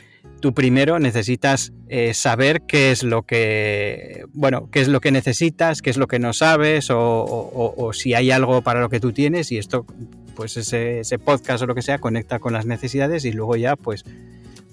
tú 0.41 0.55
primero 0.55 0.99
necesitas 0.99 1.73
eh, 1.89 2.15
saber 2.15 2.63
qué 2.63 2.91
es 2.91 3.03
lo 3.03 3.23
que, 3.23 4.25
bueno, 4.33 4.69
qué 4.71 4.81
es 4.81 4.89
lo 4.89 5.01
que 5.01 5.11
necesitas, 5.11 5.83
qué 5.83 5.91
es 5.91 5.97
lo 5.97 6.07
que 6.07 6.19
no 6.19 6.33
sabes, 6.33 6.89
o, 6.91 7.91
si 7.93 8.15
hay 8.15 8.31
algo 8.31 8.63
para 8.63 8.81
lo 8.81 8.89
que 8.89 9.01
tú 9.01 9.13
tienes, 9.13 9.53
y 9.53 9.59
esto, 9.59 9.87
pues 10.35 10.57
ese, 10.57 11.19
podcast 11.19 11.63
o 11.63 11.67
lo 11.67 11.75
que 11.75 11.83
sea, 11.83 11.99
conecta 11.99 12.39
con 12.39 12.53
las 12.53 12.67
necesidades 12.67 13.25
y 13.25 13.33
luego 13.33 13.57
ya, 13.57 13.77
pues, 13.77 14.05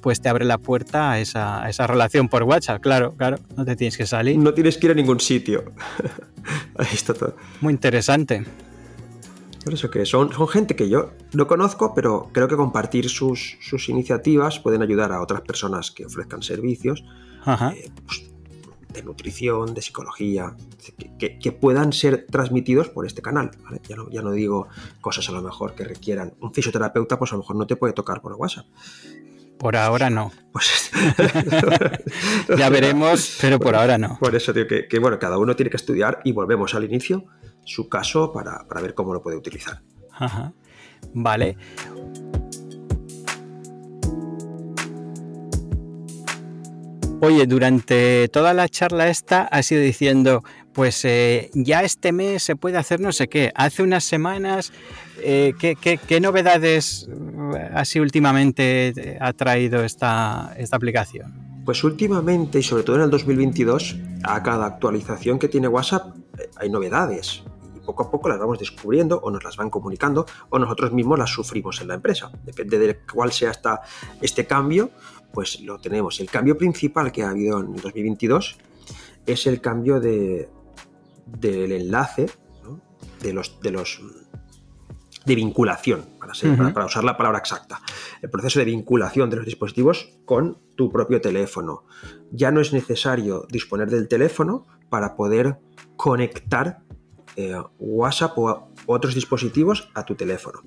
pues 0.01 0.21
te 0.21 0.29
abre 0.29 0.45
la 0.45 0.57
puerta 0.57 1.11
a 1.11 1.19
esa, 1.19 1.63
a 1.63 1.69
esa 1.69 1.87
relación 1.87 2.27
por 2.27 2.43
WhatsApp, 2.43 2.81
claro, 2.81 3.13
claro, 3.15 3.37
no 3.55 3.63
te 3.63 3.75
tienes 3.75 3.97
que 3.97 4.05
salir. 4.05 4.37
No 4.37 4.53
tienes 4.53 4.77
que 4.77 4.87
ir 4.87 4.91
a 4.91 4.95
ningún 4.95 5.19
sitio. 5.19 5.71
Ahí 6.75 6.87
está 6.93 7.13
todo. 7.13 7.37
Muy 7.61 7.73
interesante. 7.73 8.43
Por 9.63 9.73
eso 9.73 9.89
que 9.89 10.05
son, 10.05 10.33
son 10.33 10.47
gente 10.47 10.75
que 10.75 10.89
yo 10.89 11.11
no 11.33 11.47
conozco, 11.47 11.93
pero 11.95 12.29
creo 12.33 12.47
que 12.47 12.55
compartir 12.55 13.09
sus, 13.09 13.57
iniciativas 13.87 14.59
pueden 14.59 14.81
ayudar 14.81 15.11
a 15.11 15.21
otras 15.21 15.41
personas 15.41 15.91
que 15.91 16.05
ofrezcan 16.05 16.43
servicios 16.43 17.05
eh, 17.47 17.89
pues, 18.05 18.29
de 18.89 19.03
nutrición, 19.03 19.73
de 19.73 19.81
psicología, 19.81 20.55
que, 21.17 21.51
puedan 21.51 21.93
ser 21.93 22.25
transmitidos 22.29 22.89
por 22.89 23.05
este 23.05 23.21
canal. 23.21 23.51
Ya, 23.87 23.95
no, 23.95 24.09
ya 24.09 24.21
no 24.21 24.31
digo 24.31 24.67
cosas 25.01 25.29
a 25.29 25.31
lo 25.31 25.41
mejor 25.41 25.75
que 25.75 25.85
requieran. 25.85 26.33
Un 26.41 26.53
fisioterapeuta, 26.53 27.17
pues 27.17 27.31
a 27.31 27.35
lo 27.35 27.41
mejor 27.41 27.55
no 27.55 27.65
te 27.65 27.75
puede 27.75 27.93
tocar 27.93 28.21
por 28.21 28.33
WhatsApp. 28.33 28.65
Por 29.57 29.77
ahora 29.77 30.09
no. 30.09 30.31
Pues, 30.51 30.91
ya 32.57 32.69
veremos, 32.69 33.37
pero 33.39 33.59
por 33.59 33.75
ahora 33.75 33.97
no. 33.97 34.17
Por 34.19 34.35
eso 34.35 34.51
digo 34.51 34.67
que, 34.67 34.87
que, 34.87 34.99
bueno, 34.99 35.17
cada 35.19 35.37
uno 35.37 35.55
tiene 35.55 35.69
que 35.69 35.77
estudiar 35.77 36.19
y 36.25 36.33
volvemos 36.33 36.75
al 36.75 36.83
inicio 36.83 37.25
su 37.63 37.89
caso 37.89 38.31
para, 38.31 38.65
ver 38.81 38.93
cómo 38.93 39.13
lo 39.13 39.21
puede 39.21 39.37
utilizar. 39.37 39.81
Vale. 41.13 41.57
Oye, 47.21 47.47
durante 47.47 48.27
toda 48.27 48.53
la 48.53 48.67
charla 48.67 49.07
esta 49.07 49.43
has 49.43 49.71
ido 49.71 49.81
diciendo, 49.81 50.43
pues 50.73 51.05
eh, 51.05 51.49
ya 51.53 51.81
este 51.81 52.11
mes 52.11 52.43
se 52.43 52.57
puede 52.57 52.77
hacer 52.77 52.99
no 52.99 53.13
sé 53.13 53.29
qué. 53.29 53.49
Hace 53.55 53.81
unas 53.81 54.03
semanas, 54.03 54.73
eh, 55.23 55.53
¿qué, 55.57 56.19
novedades 56.19 57.07
eh, 57.09 57.69
así 57.73 58.01
últimamente 58.01 59.17
ha 59.21 59.31
traído 59.31 59.85
esta, 59.85 60.53
esta 60.57 60.75
aplicación? 60.75 61.52
Pues 61.65 61.83
últimamente, 61.83 62.59
y 62.59 62.63
sobre 62.63 62.83
todo 62.83 62.97
en 62.97 63.03
el 63.03 63.09
2022, 63.09 63.95
a 64.23 64.43
cada 64.43 64.65
actualización 64.65 65.39
que 65.39 65.47
tiene 65.47 65.67
WhatsApp 65.67 66.15
hay 66.57 66.69
novedades 66.69 67.43
poco 67.85 68.03
a 68.03 68.11
poco 68.11 68.29
las 68.29 68.39
vamos 68.39 68.59
descubriendo 68.59 69.19
o 69.19 69.31
nos 69.31 69.43
las 69.43 69.57
van 69.57 69.69
comunicando 69.69 70.25
o 70.49 70.59
nosotros 70.59 70.91
mismos 70.91 71.19
las 71.19 71.29
sufrimos 71.29 71.81
en 71.81 71.89
la 71.89 71.95
empresa. 71.95 72.31
Depende 72.43 72.79
de 72.79 72.99
cuál 72.99 73.31
sea 73.31 73.51
esta, 73.51 73.81
este 74.21 74.45
cambio, 74.45 74.91
pues 75.31 75.61
lo 75.61 75.79
tenemos. 75.79 76.19
El 76.19 76.29
cambio 76.29 76.57
principal 76.57 77.11
que 77.11 77.23
ha 77.23 77.29
habido 77.29 77.59
en 77.59 77.75
2022 77.75 78.57
es 79.25 79.47
el 79.47 79.61
cambio 79.61 79.99
de, 79.99 80.49
del 81.25 81.71
enlace 81.71 82.29
de, 83.21 83.33
los, 83.33 83.59
de 83.61 83.71
los 83.71 84.01
de 85.25 85.35
vinculación, 85.35 86.05
para, 86.19 86.73
para, 86.73 86.85
usar 86.85 87.03
la 87.03 87.17
palabra 87.17 87.39
exacta. 87.39 87.81
El 88.21 88.29
proceso 88.29 88.59
de 88.59 88.65
vinculación 88.65 89.29
de 89.29 89.37
los 89.37 89.45
dispositivos 89.45 90.09
con 90.25 90.57
tu 90.75 90.91
propio 90.91 91.21
teléfono. 91.21 91.85
Ya 92.31 92.51
no 92.51 92.59
es 92.59 92.73
necesario 92.73 93.45
disponer 93.49 93.89
del 93.89 94.07
teléfono 94.07 94.65
para 94.89 95.15
poder 95.15 95.59
conectar 95.95 96.83
eh, 97.35 97.55
WhatsApp 97.79 98.37
o 98.37 98.69
otros 98.85 99.15
dispositivos 99.15 99.89
a 99.95 100.05
tu 100.05 100.15
teléfono. 100.15 100.61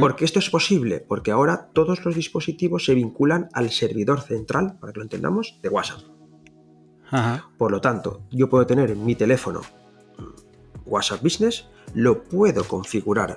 ¿Por 0.00 0.16
qué 0.16 0.24
esto 0.24 0.40
es 0.40 0.50
posible? 0.50 1.00
Porque 1.00 1.30
ahora 1.30 1.68
todos 1.72 2.04
los 2.04 2.14
dispositivos 2.14 2.84
se 2.84 2.94
vinculan 2.94 3.48
al 3.52 3.70
servidor 3.70 4.20
central, 4.22 4.78
para 4.80 4.92
que 4.92 4.98
lo 4.98 5.04
entendamos, 5.04 5.60
de 5.62 5.68
WhatsApp. 5.68 6.00
Por 7.56 7.70
lo 7.70 7.80
tanto, 7.80 8.22
yo 8.30 8.48
puedo 8.48 8.66
tener 8.66 8.90
en 8.90 9.04
mi 9.04 9.14
teléfono 9.14 9.60
mm, 10.18 10.22
WhatsApp 10.86 11.22
Business, 11.22 11.66
lo 11.94 12.24
puedo 12.24 12.64
configurar 12.64 13.36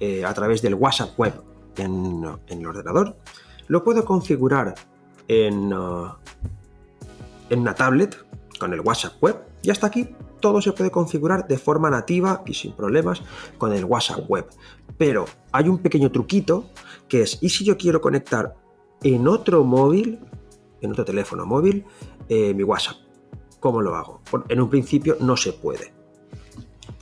eh, 0.00 0.24
a 0.24 0.34
través 0.34 0.62
del 0.62 0.74
WhatsApp 0.74 1.18
Web 1.18 1.34
en, 1.76 2.24
el 2.48 2.66
ordenador, 2.66 3.16
lo 3.68 3.82
puedo 3.82 4.04
configurar 4.04 4.74
en, 5.28 5.72
uh, 5.72 6.08
en 7.50 7.60
una 7.60 7.74
tablet 7.74 8.16
con 8.58 8.72
el 8.72 8.80
WhatsApp 8.80 9.22
Web 9.22 9.36
y 9.62 9.70
hasta 9.70 9.86
aquí 9.86 10.08
todo 10.40 10.60
se 10.60 10.72
puede 10.72 10.90
configurar 10.90 11.46
de 11.46 11.56
forma 11.56 11.88
nativa 11.88 12.42
y 12.44 12.52
sin 12.52 12.72
problemas 12.72 13.22
con 13.56 13.72
el 13.72 13.84
WhatsApp 13.84 14.28
Web. 14.28 14.46
Pero 14.98 15.24
hay 15.52 15.68
un 15.68 15.78
pequeño 15.78 16.10
truquito 16.10 16.66
que 17.08 17.22
es, 17.22 17.38
¿y 17.40 17.48
si 17.48 17.64
yo 17.64 17.78
quiero 17.78 18.00
conectar 18.00 18.54
en 19.02 19.28
otro 19.28 19.64
móvil, 19.64 20.18
en 20.80 20.90
otro 20.90 21.04
teléfono 21.04 21.46
móvil, 21.46 21.84
eh, 22.28 22.52
mi 22.54 22.64
WhatsApp? 22.64 22.96
¿Cómo 23.60 23.80
lo 23.80 23.94
hago? 23.94 24.20
En 24.48 24.60
un 24.60 24.68
principio 24.68 25.16
no 25.20 25.36
se 25.36 25.52
puede 25.52 26.01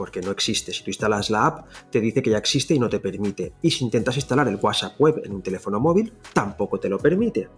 porque 0.01 0.23
no 0.23 0.31
existe. 0.31 0.73
Si 0.73 0.83
tú 0.83 0.89
instalas 0.89 1.29
la 1.29 1.45
app, 1.45 1.67
te 1.91 2.01
dice 2.01 2.23
que 2.23 2.31
ya 2.31 2.39
existe 2.39 2.73
y 2.73 2.79
no 2.79 2.89
te 2.89 3.01
permite. 3.01 3.53
Y 3.61 3.71
si 3.71 3.85
intentas 3.85 4.17
instalar 4.17 4.49
el 4.49 4.57
WhatsApp 4.57 4.99
web 4.99 5.21
en 5.23 5.31
un 5.31 5.43
teléfono 5.43 5.79
móvil, 5.79 6.15
tampoco 6.33 6.81
te 6.81 6.89
lo 6.89 6.99
permite, 6.99 7.51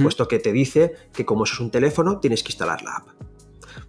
puesto 0.00 0.28
que 0.28 0.38
te 0.38 0.52
dice 0.52 0.94
que 1.12 1.26
como 1.26 1.42
eso 1.42 1.54
es 1.54 1.60
un 1.60 1.72
teléfono, 1.72 2.20
tienes 2.20 2.44
que 2.44 2.50
instalar 2.52 2.80
la 2.84 2.92
app. 2.98 3.08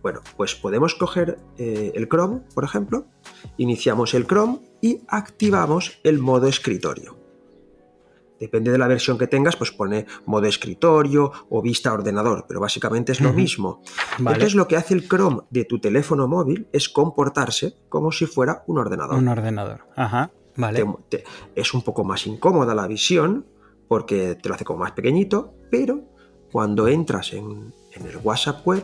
Bueno, 0.01 0.21
pues 0.35 0.55
podemos 0.55 0.95
coger 0.95 1.37
eh, 1.59 1.91
el 1.93 2.09
Chrome, 2.09 2.41
por 2.55 2.63
ejemplo, 2.63 3.05
iniciamos 3.57 4.15
el 4.15 4.25
Chrome 4.25 4.61
y 4.81 5.01
activamos 5.07 5.99
el 6.03 6.17
modo 6.17 6.47
escritorio. 6.47 7.20
Depende 8.41 8.71
de 8.71 8.79
la 8.79 8.87
versión 8.87 9.19
que 9.19 9.27
tengas, 9.27 9.55
pues 9.55 9.71
pone 9.71 10.07
modo 10.25 10.47
escritorio 10.47 11.31
o 11.47 11.61
vista 11.61 11.93
ordenador, 11.93 12.45
pero 12.47 12.59
básicamente 12.59 13.11
es 13.11 13.21
lo 13.21 13.33
mismo. 13.33 13.83
Entonces 14.17 14.55
lo 14.55 14.67
que 14.67 14.77
hace 14.77 14.95
el 14.95 15.07
Chrome 15.07 15.41
de 15.51 15.63
tu 15.65 15.77
teléfono 15.77 16.27
móvil 16.27 16.67
es 16.73 16.89
comportarse 16.89 17.75
como 17.87 18.11
si 18.11 18.25
fuera 18.25 18.63
un 18.65 18.79
ordenador. 18.79 19.19
Un 19.19 19.27
ordenador, 19.27 19.81
ajá, 19.95 20.31
vale. 20.55 20.83
es 21.53 21.73
un 21.75 21.83
poco 21.83 22.03
más 22.03 22.25
incómoda 22.25 22.73
la 22.73 22.87
visión 22.87 23.45
porque 23.87 24.33
te 24.33 24.49
lo 24.49 24.55
hace 24.55 24.65
como 24.65 24.79
más 24.79 24.93
pequeñito, 24.93 25.53
pero 25.69 26.01
cuando 26.51 26.87
entras 26.87 27.33
en, 27.33 27.71
en 27.91 28.07
el 28.07 28.17
WhatsApp 28.23 28.65
web, 28.65 28.83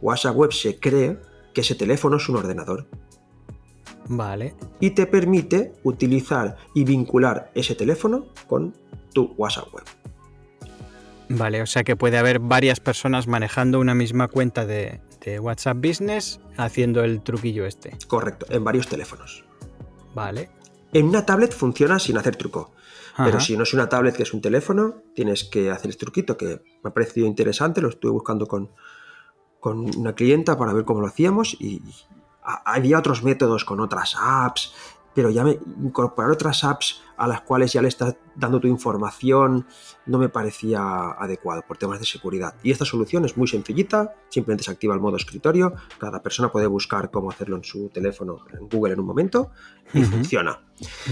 WhatsApp 0.00 0.36
Web 0.36 0.52
se 0.52 0.78
cree 0.78 1.18
que 1.52 1.62
ese 1.62 1.74
teléfono 1.74 2.18
es 2.18 2.28
un 2.28 2.36
ordenador. 2.36 2.86
Vale. 4.08 4.54
Y 4.80 4.90
te 4.90 5.06
permite 5.06 5.74
utilizar 5.82 6.56
y 6.74 6.84
vincular 6.84 7.50
ese 7.54 7.74
teléfono 7.74 8.26
con 8.46 8.74
tu 9.12 9.34
WhatsApp 9.36 9.72
Web. 9.72 9.84
Vale, 11.28 11.62
o 11.62 11.66
sea 11.66 11.82
que 11.82 11.96
puede 11.96 12.18
haber 12.18 12.40
varias 12.40 12.80
personas 12.80 13.26
manejando 13.26 13.80
una 13.80 13.94
misma 13.94 14.28
cuenta 14.28 14.66
de, 14.66 15.00
WhatsApp 15.40 15.76
Business 15.76 16.40
haciendo 16.56 17.04
el 17.04 17.22
truquillo 17.22 17.64
este. 17.64 17.96
Correcto, 18.08 18.46
en 18.50 18.64
varios 18.64 18.88
teléfonos. 18.88 19.44
Vale. 20.14 20.50
En 20.92 21.06
una 21.06 21.24
tablet 21.24 21.52
funciona 21.52 22.00
sin 22.00 22.18
hacer 22.18 22.34
truco. 22.34 22.72
Pero 23.16 23.40
si 23.40 23.56
no 23.56 23.62
es 23.62 23.72
una 23.72 23.88
tablet 23.88 24.16
que 24.16 24.24
es 24.24 24.34
un 24.34 24.40
teléfono, 24.40 25.02
tienes 25.14 25.44
que 25.44 25.70
hacer 25.70 25.90
el 25.90 25.96
truquito 25.96 26.36
que 26.36 26.62
me 26.82 26.90
ha 26.90 26.94
parecido 26.94 27.26
interesante, 27.26 27.80
lo 27.80 27.90
estuve 27.90 28.10
buscando 28.10 28.46
con, 28.46 28.70
con 29.60 29.96
una 29.96 30.14
clienta 30.14 30.58
para 30.58 30.72
ver 30.72 30.84
cómo 30.84 31.02
lo 31.02 31.06
hacíamos 31.06 31.54
y 31.60 31.82
había 32.42 32.98
otros 32.98 33.22
métodos 33.22 33.64
con 33.64 33.80
otras 33.80 34.16
apps, 34.20 34.74
pero 35.14 35.30
ya 35.30 35.44
me, 35.44 35.58
incorporar 35.82 36.30
otras 36.30 36.64
apps 36.64 37.02
a 37.16 37.28
las 37.28 37.42
cuales 37.42 37.72
ya 37.72 37.82
le 37.82 37.88
estás 37.88 38.16
dando 38.34 38.58
tu 38.58 38.66
información 38.66 39.66
no 40.06 40.18
me 40.18 40.28
parecía 40.28 41.10
adecuado 41.10 41.62
por 41.66 41.76
temas 41.76 42.00
de 42.00 42.06
seguridad. 42.06 42.54
Y 42.62 42.70
esta 42.70 42.84
solución 42.84 43.24
es 43.24 43.36
muy 43.36 43.46
sencillita, 43.46 44.14
simplemente 44.28 44.64
se 44.64 44.70
activa 44.70 44.94
el 44.94 45.00
modo 45.00 45.16
escritorio, 45.16 45.74
cada 45.98 46.22
persona 46.22 46.50
puede 46.50 46.66
buscar 46.66 47.10
cómo 47.10 47.30
hacerlo 47.30 47.56
en 47.56 47.64
su 47.64 47.90
teléfono, 47.90 48.38
en 48.52 48.68
Google 48.68 48.94
en 48.94 49.00
un 49.00 49.06
momento, 49.06 49.50
y 49.92 50.02
funciona. 50.02 50.60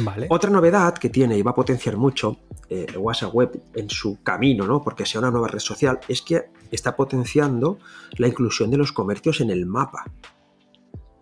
Vale. 0.03 0.27
Otra 0.31 0.51
novedad 0.51 0.95
que 0.95 1.11
tiene 1.11 1.39
y 1.39 1.43
va 1.43 1.53
a 1.53 1.55
potenciar 1.55 1.97
mucho 1.97 2.39
eh, 2.69 2.87
el 2.89 2.99
WhatsApp 2.99 3.35
Web 3.35 3.63
en 3.75 3.89
su 3.89 4.23
camino, 4.23 4.67
¿no? 4.67 4.83
porque 4.83 5.07
sea 5.07 5.21
una 5.21 5.31
nueva 5.31 5.49
red 5.49 5.61
social, 5.61 6.01
es 6.09 6.23
que 6.23 6.51
está 6.71 6.97
potenciando 6.97 7.79
la 8.17 8.27
inclusión 8.27 8.71
de 8.71 8.79
los 8.79 8.93
comercios 8.93 9.41
en 9.41 9.51
el 9.51 9.67
mapa. 9.67 10.05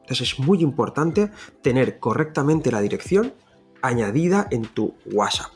Entonces 0.08 0.32
es 0.32 0.38
muy 0.38 0.62
importante 0.62 1.30
tener 1.60 1.98
correctamente 1.98 2.72
la 2.72 2.80
dirección 2.80 3.34
añadida 3.82 4.48
en 4.50 4.62
tu 4.62 4.94
WhatsApp. 5.12 5.52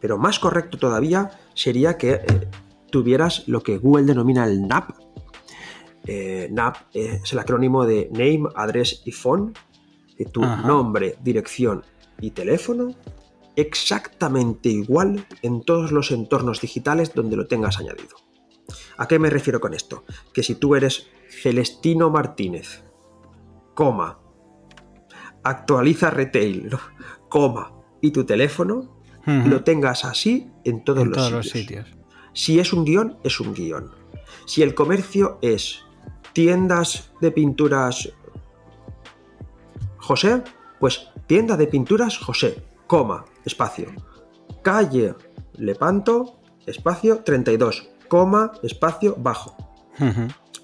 Pero 0.00 0.16
más 0.16 0.38
correcto 0.38 0.78
todavía 0.78 1.30
sería 1.52 1.98
que 1.98 2.12
eh, 2.12 2.48
tuvieras 2.90 3.46
lo 3.46 3.62
que 3.62 3.76
Google 3.76 4.06
denomina 4.06 4.46
el 4.46 4.66
NAP. 4.66 4.92
Eh, 6.06 6.48
NAP 6.50 6.76
es 6.94 7.30
el 7.32 7.38
acrónimo 7.38 7.84
de 7.84 8.08
Name, 8.12 8.48
Address 8.54 9.02
y 9.04 9.12
Phone. 9.12 9.52
De 10.16 10.24
tu 10.24 10.40
nombre, 10.40 11.18
dirección 11.22 11.84
y 12.18 12.30
teléfono 12.30 12.94
exactamente 13.56 14.70
igual 14.70 15.26
en 15.42 15.62
todos 15.62 15.92
los 15.92 16.10
entornos 16.10 16.62
digitales 16.62 17.12
donde 17.14 17.36
lo 17.36 17.46
tengas 17.46 17.78
añadido. 17.78 18.16
¿A 18.96 19.06
qué 19.08 19.18
me 19.18 19.30
refiero 19.30 19.60
con 19.60 19.74
esto? 19.74 20.04
Que 20.32 20.42
si 20.42 20.54
tú 20.54 20.74
eres 20.74 21.08
Celestino 21.28 22.10
Martínez, 22.10 22.82
coma, 23.76 24.18
actualiza 25.44 26.10
retail, 26.10 26.76
coma, 27.28 27.72
y 28.00 28.10
tu 28.10 28.24
teléfono, 28.24 28.96
lo 29.26 29.64
tengas 29.64 30.04
así 30.04 30.50
en 30.64 30.84
todos, 30.84 31.06
los, 31.06 31.48
sitios. 31.48 31.88
Si 32.32 32.60
es 32.60 32.72
un 32.72 32.84
guion, 32.84 33.18
es 33.24 33.40
un 33.40 33.54
guion. 33.54 33.90
Si 34.46 34.62
el 34.62 34.74
comercio 34.74 35.38
es 35.42 35.84
tiendas 36.32 37.12
de 37.20 37.32
pinturas 37.32 38.12
José, 39.98 40.42
pues 40.78 41.08
tienda 41.26 41.56
de 41.56 41.66
pinturas 41.66 42.18
José, 42.18 42.64
coma, 42.86 43.24
espacio. 43.44 43.92
Calle 44.62 45.14
Lepanto, 45.58 46.40
espacio 46.66 47.18
32, 47.24 47.88
coma, 48.08 48.52
espacio 48.62 49.16
bajo, 49.18 49.56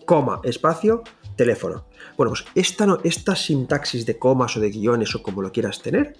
coma, 0.06 0.40
espacio, 0.44 1.02
teléfono. 1.36 1.86
Bueno, 2.16 2.32
pues 2.32 2.44
esta, 2.54 3.36
sintaxis 3.36 4.06
de 4.06 4.18
comas 4.18 4.56
o 4.56 4.60
de 4.60 4.70
guiones 4.70 5.14
o 5.14 5.22
como 5.22 5.42
lo 5.42 5.52
quieras 5.52 5.80
tener, 5.80 6.16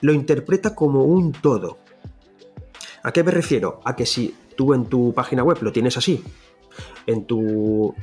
lo 0.00 0.12
interpreta 0.12 0.74
como 0.74 1.04
un 1.04 1.32
todo. 1.32 1.78
¿A 3.02 3.12
qué 3.12 3.22
me 3.22 3.30
refiero? 3.30 3.80
A 3.84 3.94
que 3.94 4.06
si 4.06 4.34
tú 4.56 4.74
en 4.74 4.86
tu 4.86 5.12
página 5.14 5.44
web 5.44 5.58
lo 5.60 5.72
tienes 5.72 5.96
así, 5.96 6.22
en 7.06 7.24
tu 7.24 7.94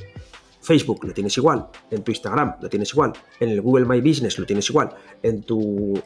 Facebook 0.61 1.03
lo 1.06 1.14
tienes 1.14 1.38
igual, 1.38 1.68
en 1.91 2.03
tu 2.03 2.11
Instagram 2.11 2.56
lo 2.61 2.69
tienes 2.69 2.91
igual, 2.91 3.14
en 3.40 3.49
el 3.49 3.61
Google 3.61 3.86
My 3.86 4.02
Business 4.02 4.40
lo 4.40 4.45
tienes 4.45 4.69
igual, 4.69 4.95
en 5.22 5.44
tu 5.44 6.02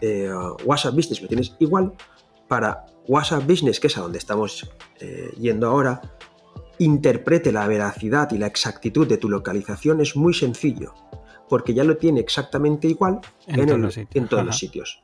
eh, 0.00 0.30
WhatsApp 0.64 0.94
Business 0.94 1.22
lo 1.22 1.28
tienes 1.28 1.54
igual, 1.58 1.92
para 2.48 2.86
WhatsApp 3.06 3.46
Business, 3.46 3.80
que 3.80 3.86
es 3.86 3.96
a 3.96 4.02
donde 4.02 4.18
estamos 4.18 4.70
eh, 5.00 5.32
yendo 5.38 5.68
ahora, 5.68 6.00
interprete 6.78 7.52
la 7.52 7.66
veracidad 7.66 8.30
y 8.32 8.38
la 8.38 8.46
exactitud 8.46 9.06
de 9.06 9.18
tu 9.18 9.28
localización 9.28 10.00
es 10.00 10.16
muy 10.16 10.34
sencillo, 10.34 10.94
porque 11.48 11.74
ya 11.74 11.84
lo 11.84 11.96
tiene 11.96 12.20
exactamente 12.20 12.88
igual 12.88 13.20
en, 13.46 13.66
todos, 14.28 14.44
los 14.44 14.58
sitios. 14.58 15.02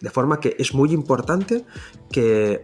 De 0.00 0.10
forma 0.10 0.40
que 0.40 0.56
es 0.58 0.74
muy 0.74 0.92
importante 0.92 1.64
que 2.10 2.60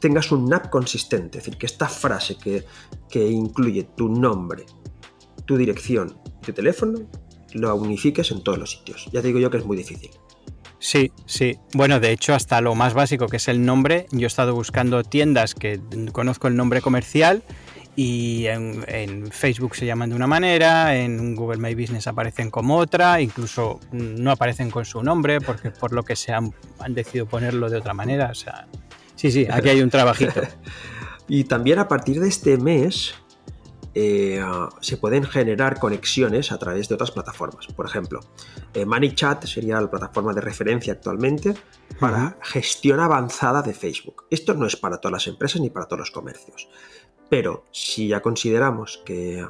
tengas 0.00 0.30
un 0.32 0.48
NAP 0.48 0.70
consistente, 0.70 1.38
es 1.38 1.44
decir, 1.44 1.58
que 1.58 1.66
esta 1.66 1.88
frase 1.88 2.36
que, 2.36 2.64
que 3.08 3.26
incluye 3.26 3.84
tu 3.96 4.08
nombre, 4.08 4.66
tu 5.44 5.56
dirección 5.56 6.18
y 6.42 6.46
tu 6.46 6.52
teléfono, 6.52 7.00
lo 7.54 7.74
unifiques 7.76 8.30
en 8.30 8.42
todos 8.42 8.58
los 8.58 8.70
sitios. 8.70 9.08
Ya 9.12 9.22
te 9.22 9.28
digo 9.28 9.38
yo 9.38 9.50
que 9.50 9.58
es 9.58 9.64
muy 9.64 9.76
difícil. 9.76 10.10
Sí, 10.84 11.12
sí. 11.24 11.58
Bueno, 11.72 11.98
de 11.98 12.12
hecho, 12.12 12.34
hasta 12.34 12.60
lo 12.60 12.74
más 12.74 12.92
básico 12.92 13.26
que 13.26 13.38
es 13.38 13.48
el 13.48 13.64
nombre, 13.64 14.04
yo 14.10 14.24
he 14.24 14.26
estado 14.26 14.54
buscando 14.54 15.02
tiendas 15.02 15.54
que 15.54 15.80
conozco 16.12 16.46
el 16.46 16.56
nombre 16.56 16.82
comercial 16.82 17.42
y 17.96 18.44
en, 18.48 19.32
Facebook 19.32 19.76
se 19.76 19.86
llaman 19.86 20.10
de 20.10 20.16
una 20.16 20.26
manera, 20.26 20.94
en 20.94 21.34
Google 21.36 21.56
My 21.56 21.74
Business 21.74 22.06
aparecen 22.06 22.50
como 22.50 22.76
otra, 22.76 23.22
incluso 23.22 23.80
no 23.92 24.30
aparecen 24.30 24.70
con 24.70 24.84
su 24.84 25.02
nombre 25.02 25.40
porque 25.40 25.70
por 25.70 25.94
lo 25.94 26.02
que 26.02 26.16
se 26.16 26.34
han, 26.34 26.52
decidido 26.90 27.24
ponerlo 27.24 27.70
de 27.70 27.78
otra 27.78 27.94
manera. 27.94 28.28
O 28.30 28.34
sea, 28.34 28.66
sí, 29.14 29.32
sí, 29.32 29.46
aquí 29.50 29.70
hay 29.70 29.80
un 29.80 29.88
trabajito. 29.88 30.42
y 31.28 31.44
también 31.44 31.78
a 31.78 31.88
partir 31.88 32.20
de 32.20 32.28
este 32.28 32.58
mes 32.58 33.14
eh, 33.94 34.44
se 34.80 34.96
pueden 34.96 35.24
generar 35.24 35.78
conexiones 35.78 36.50
a 36.50 36.58
través 36.58 36.88
de 36.88 36.96
otras 36.96 37.12
plataformas. 37.12 37.66
Por 37.68 37.86
ejemplo, 37.86 38.20
eh, 38.72 38.84
ManyChat 38.84 39.44
sería 39.44 39.80
la 39.80 39.90
plataforma 39.90 40.32
de 40.32 40.40
referencia 40.40 40.92
actualmente 40.92 41.54
para 42.00 42.36
gestión 42.42 43.00
avanzada 43.00 43.62
de 43.62 43.72
Facebook. 43.72 44.24
Esto 44.30 44.54
no 44.54 44.66
es 44.66 44.76
para 44.76 44.98
todas 44.98 45.12
las 45.12 45.26
empresas 45.28 45.60
ni 45.60 45.70
para 45.70 45.86
todos 45.86 46.00
los 46.00 46.10
comercios. 46.10 46.68
Pero 47.30 47.64
si 47.70 48.08
ya 48.08 48.20
consideramos 48.20 49.00
que 49.04 49.46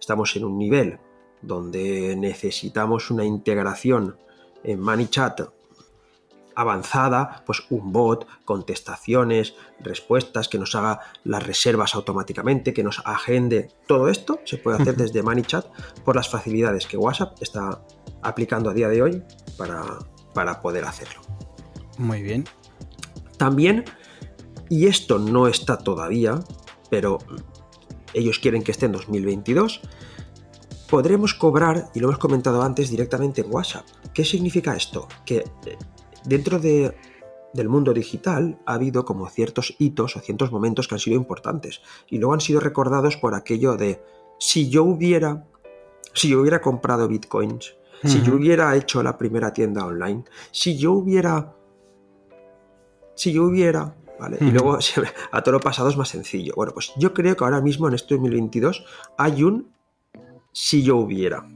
estamos 0.00 0.34
en 0.36 0.44
un 0.44 0.58
nivel 0.58 0.98
donde 1.40 2.16
necesitamos 2.16 3.10
una 3.10 3.24
integración 3.24 4.16
en 4.64 4.80
ManyChat 4.80 5.42
avanzada, 6.56 7.42
pues 7.46 7.62
un 7.70 7.92
bot, 7.92 8.26
contestaciones, 8.44 9.54
respuestas, 9.80 10.48
que 10.48 10.58
nos 10.58 10.74
haga 10.74 11.00
las 11.24 11.44
reservas 11.44 11.94
automáticamente, 11.94 12.72
que 12.72 12.84
nos 12.84 13.00
agende. 13.04 13.70
Todo 13.86 14.08
esto 14.08 14.40
se 14.44 14.58
puede 14.58 14.80
hacer 14.80 14.96
desde 14.96 15.22
ManyChat 15.22 15.66
por 16.04 16.16
las 16.16 16.28
facilidades 16.28 16.86
que 16.86 16.96
WhatsApp 16.96 17.36
está 17.40 17.82
aplicando 18.22 18.70
a 18.70 18.74
día 18.74 18.88
de 18.88 19.02
hoy 19.02 19.22
para, 19.56 19.82
para 20.32 20.60
poder 20.60 20.84
hacerlo. 20.84 21.20
Muy 21.98 22.22
bien. 22.22 22.44
También, 23.36 23.84
y 24.68 24.86
esto 24.86 25.18
no 25.18 25.46
está 25.48 25.78
todavía, 25.78 26.40
pero 26.90 27.18
ellos 28.14 28.38
quieren 28.38 28.62
que 28.62 28.72
esté 28.72 28.86
en 28.86 28.92
2022, 28.92 29.80
podremos 30.88 31.34
cobrar, 31.34 31.90
y 31.94 32.00
lo 32.00 32.08
hemos 32.08 32.18
comentado 32.18 32.62
antes, 32.62 32.90
directamente 32.90 33.40
en 33.40 33.52
WhatsApp. 33.52 33.84
¿Qué 34.12 34.24
significa 34.24 34.76
esto? 34.76 35.08
Que 35.26 35.38
eh, 35.66 35.76
dentro 36.24 36.58
de, 36.58 36.94
del 37.52 37.68
mundo 37.68 37.94
digital 37.94 38.58
ha 38.66 38.74
habido 38.74 39.04
como 39.04 39.28
ciertos 39.28 39.74
hitos 39.78 40.16
o 40.16 40.20
ciertos 40.20 40.52
momentos 40.52 40.88
que 40.88 40.96
han 40.96 40.98
sido 40.98 41.16
importantes 41.16 41.80
y 42.08 42.18
luego 42.18 42.34
han 42.34 42.40
sido 42.40 42.60
recordados 42.60 43.16
por 43.16 43.34
aquello 43.34 43.76
de 43.76 44.02
si 44.38 44.68
yo 44.68 44.84
hubiera 44.84 45.46
si 46.12 46.28
yo 46.28 46.40
hubiera 46.40 46.60
comprado 46.60 47.08
bitcoins, 47.08 47.74
si 48.04 48.22
yo 48.22 48.36
hubiera 48.36 48.76
hecho 48.76 49.02
la 49.02 49.18
primera 49.18 49.52
tienda 49.52 49.84
online, 49.84 50.24
si 50.52 50.76
yo 50.76 50.92
hubiera 50.92 51.54
si 53.14 53.32
yo 53.32 53.44
hubiera 53.44 53.94
¿Vale? 54.18 54.38
Y 54.40 54.52
luego 54.52 54.78
a 55.32 55.42
todo 55.42 55.52
lo 55.52 55.60
pasado 55.60 55.88
es 55.88 55.96
más 55.96 56.08
sencillo. 56.08 56.54
Bueno, 56.54 56.72
pues 56.72 56.92
yo 56.96 57.12
creo 57.12 57.36
que 57.36 57.42
ahora 57.42 57.60
mismo 57.60 57.88
en 57.88 57.94
este 57.94 58.14
2022 58.14 58.84
hay 59.18 59.42
un 59.42 59.72
si 60.52 60.84
yo 60.84 60.96
hubiera, 60.96 61.48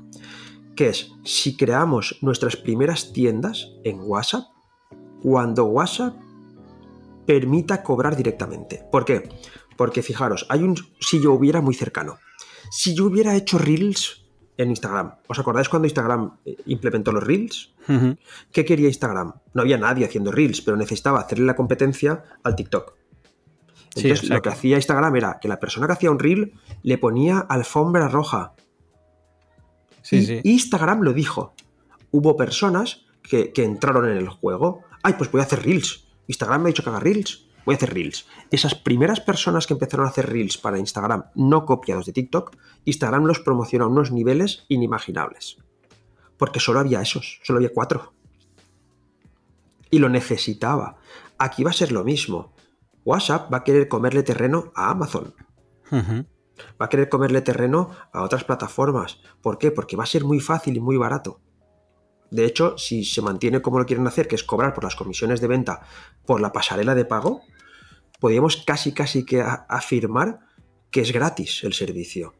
que 0.74 0.88
es 0.88 1.12
si 1.24 1.56
creamos 1.56 2.18
nuestras 2.20 2.56
primeras 2.56 3.12
tiendas 3.12 3.70
en 3.84 4.00
WhatsApp, 4.00 4.48
cuando 5.22 5.64
WhatsApp 5.66 6.14
permita 7.26 7.82
cobrar 7.82 8.16
directamente. 8.16 8.82
¿Por 8.90 9.04
qué? 9.04 9.28
Porque 9.76 10.02
fijaros, 10.02 10.46
hay 10.48 10.62
un 10.62 10.76
si 10.98 11.20
yo 11.20 11.32
hubiera 11.34 11.60
muy 11.60 11.74
cercano. 11.74 12.18
Si 12.70 12.94
yo 12.94 13.04
hubiera 13.04 13.36
hecho 13.36 13.58
Reels 13.58 14.24
en 14.56 14.70
Instagram, 14.70 15.14
¿os 15.26 15.38
acordáis 15.38 15.68
cuando 15.68 15.86
Instagram 15.86 16.38
eh, 16.44 16.56
implementó 16.66 17.12
los 17.12 17.22
Reels? 17.22 17.74
¿Qué 18.52 18.64
quería 18.64 18.88
Instagram? 18.88 19.34
No 19.54 19.62
había 19.62 19.78
nadie 19.78 20.04
haciendo 20.04 20.32
Reels, 20.32 20.60
pero 20.62 20.76
necesitaba 20.76 21.20
hacerle 21.20 21.46
la 21.46 21.54
competencia 21.54 22.24
al 22.42 22.56
TikTok. 22.56 22.94
Entonces, 23.94 24.28
lo 24.28 24.42
que 24.42 24.48
hacía 24.48 24.76
Instagram 24.76 25.16
era 25.16 25.38
que 25.40 25.48
la 25.48 25.60
persona 25.60 25.86
que 25.86 25.92
hacía 25.94 26.10
un 26.10 26.18
Reel 26.18 26.52
le 26.82 26.98
ponía 26.98 27.38
alfombra 27.38 28.08
roja. 28.08 28.54
y 30.10 30.40
Instagram 30.44 31.02
lo 31.02 31.12
dijo. 31.12 31.54
Hubo 32.10 32.36
personas 32.36 33.06
que, 33.22 33.52
que 33.52 33.64
entraron 33.64 34.08
en 34.08 34.16
el 34.16 34.28
juego 34.28 34.84
ay, 35.02 35.14
pues 35.16 35.30
voy 35.30 35.40
a 35.40 35.44
hacer 35.44 35.64
reels. 35.64 36.08
Instagram 36.26 36.62
me 36.62 36.68
ha 36.68 36.72
dicho 36.72 36.82
que 36.82 36.90
haga 36.90 37.00
reels, 37.00 37.48
voy 37.64 37.74
a 37.74 37.76
hacer 37.76 37.92
reels. 37.92 38.26
Esas 38.50 38.74
primeras 38.74 39.20
personas 39.20 39.66
que 39.66 39.74
empezaron 39.74 40.06
a 40.06 40.10
hacer 40.10 40.28
reels 40.30 40.58
para 40.58 40.78
Instagram 40.78 41.24
no 41.34 41.64
copiados 41.64 42.06
de 42.06 42.12
TikTok, 42.12 42.56
Instagram 42.84 43.24
los 43.24 43.40
promociona 43.40 43.84
a 43.84 43.88
unos 43.88 44.10
niveles 44.10 44.64
inimaginables. 44.68 45.58
Porque 46.36 46.60
solo 46.60 46.80
había 46.80 47.00
esos, 47.02 47.40
solo 47.42 47.58
había 47.58 47.72
cuatro. 47.72 48.14
Y 49.90 49.98
lo 49.98 50.08
necesitaba. 50.08 50.98
Aquí 51.38 51.64
va 51.64 51.70
a 51.70 51.74
ser 51.74 51.92
lo 51.92 52.04
mismo. 52.04 52.52
WhatsApp 53.04 53.52
va 53.52 53.58
a 53.58 53.64
querer 53.64 53.88
comerle 53.88 54.22
terreno 54.22 54.72
a 54.74 54.90
Amazon. 54.90 55.34
Va 55.92 56.86
a 56.86 56.88
querer 56.88 57.08
comerle 57.08 57.40
terreno 57.40 57.90
a 58.12 58.22
otras 58.22 58.44
plataformas. 58.44 59.20
¿Por 59.40 59.58
qué? 59.58 59.70
Porque 59.70 59.96
va 59.96 60.04
a 60.04 60.06
ser 60.06 60.24
muy 60.24 60.40
fácil 60.40 60.76
y 60.76 60.80
muy 60.80 60.96
barato. 60.96 61.40
De 62.30 62.44
hecho, 62.44 62.76
si 62.76 63.04
se 63.04 63.22
mantiene 63.22 63.62
como 63.62 63.78
lo 63.78 63.86
quieren 63.86 64.06
hacer, 64.06 64.28
que 64.28 64.34
es 64.34 64.44
cobrar 64.44 64.74
por 64.74 64.84
las 64.84 64.96
comisiones 64.96 65.40
de 65.40 65.46
venta 65.46 65.80
por 66.26 66.40
la 66.40 66.52
pasarela 66.52 66.94
de 66.94 67.04
pago, 67.04 67.42
podríamos 68.20 68.58
casi 68.66 68.92
casi 68.92 69.24
que 69.24 69.40
afirmar 69.40 70.40
que 70.90 71.00
es 71.00 71.12
gratis 71.12 71.64
el 71.64 71.72
servicio. 71.72 72.34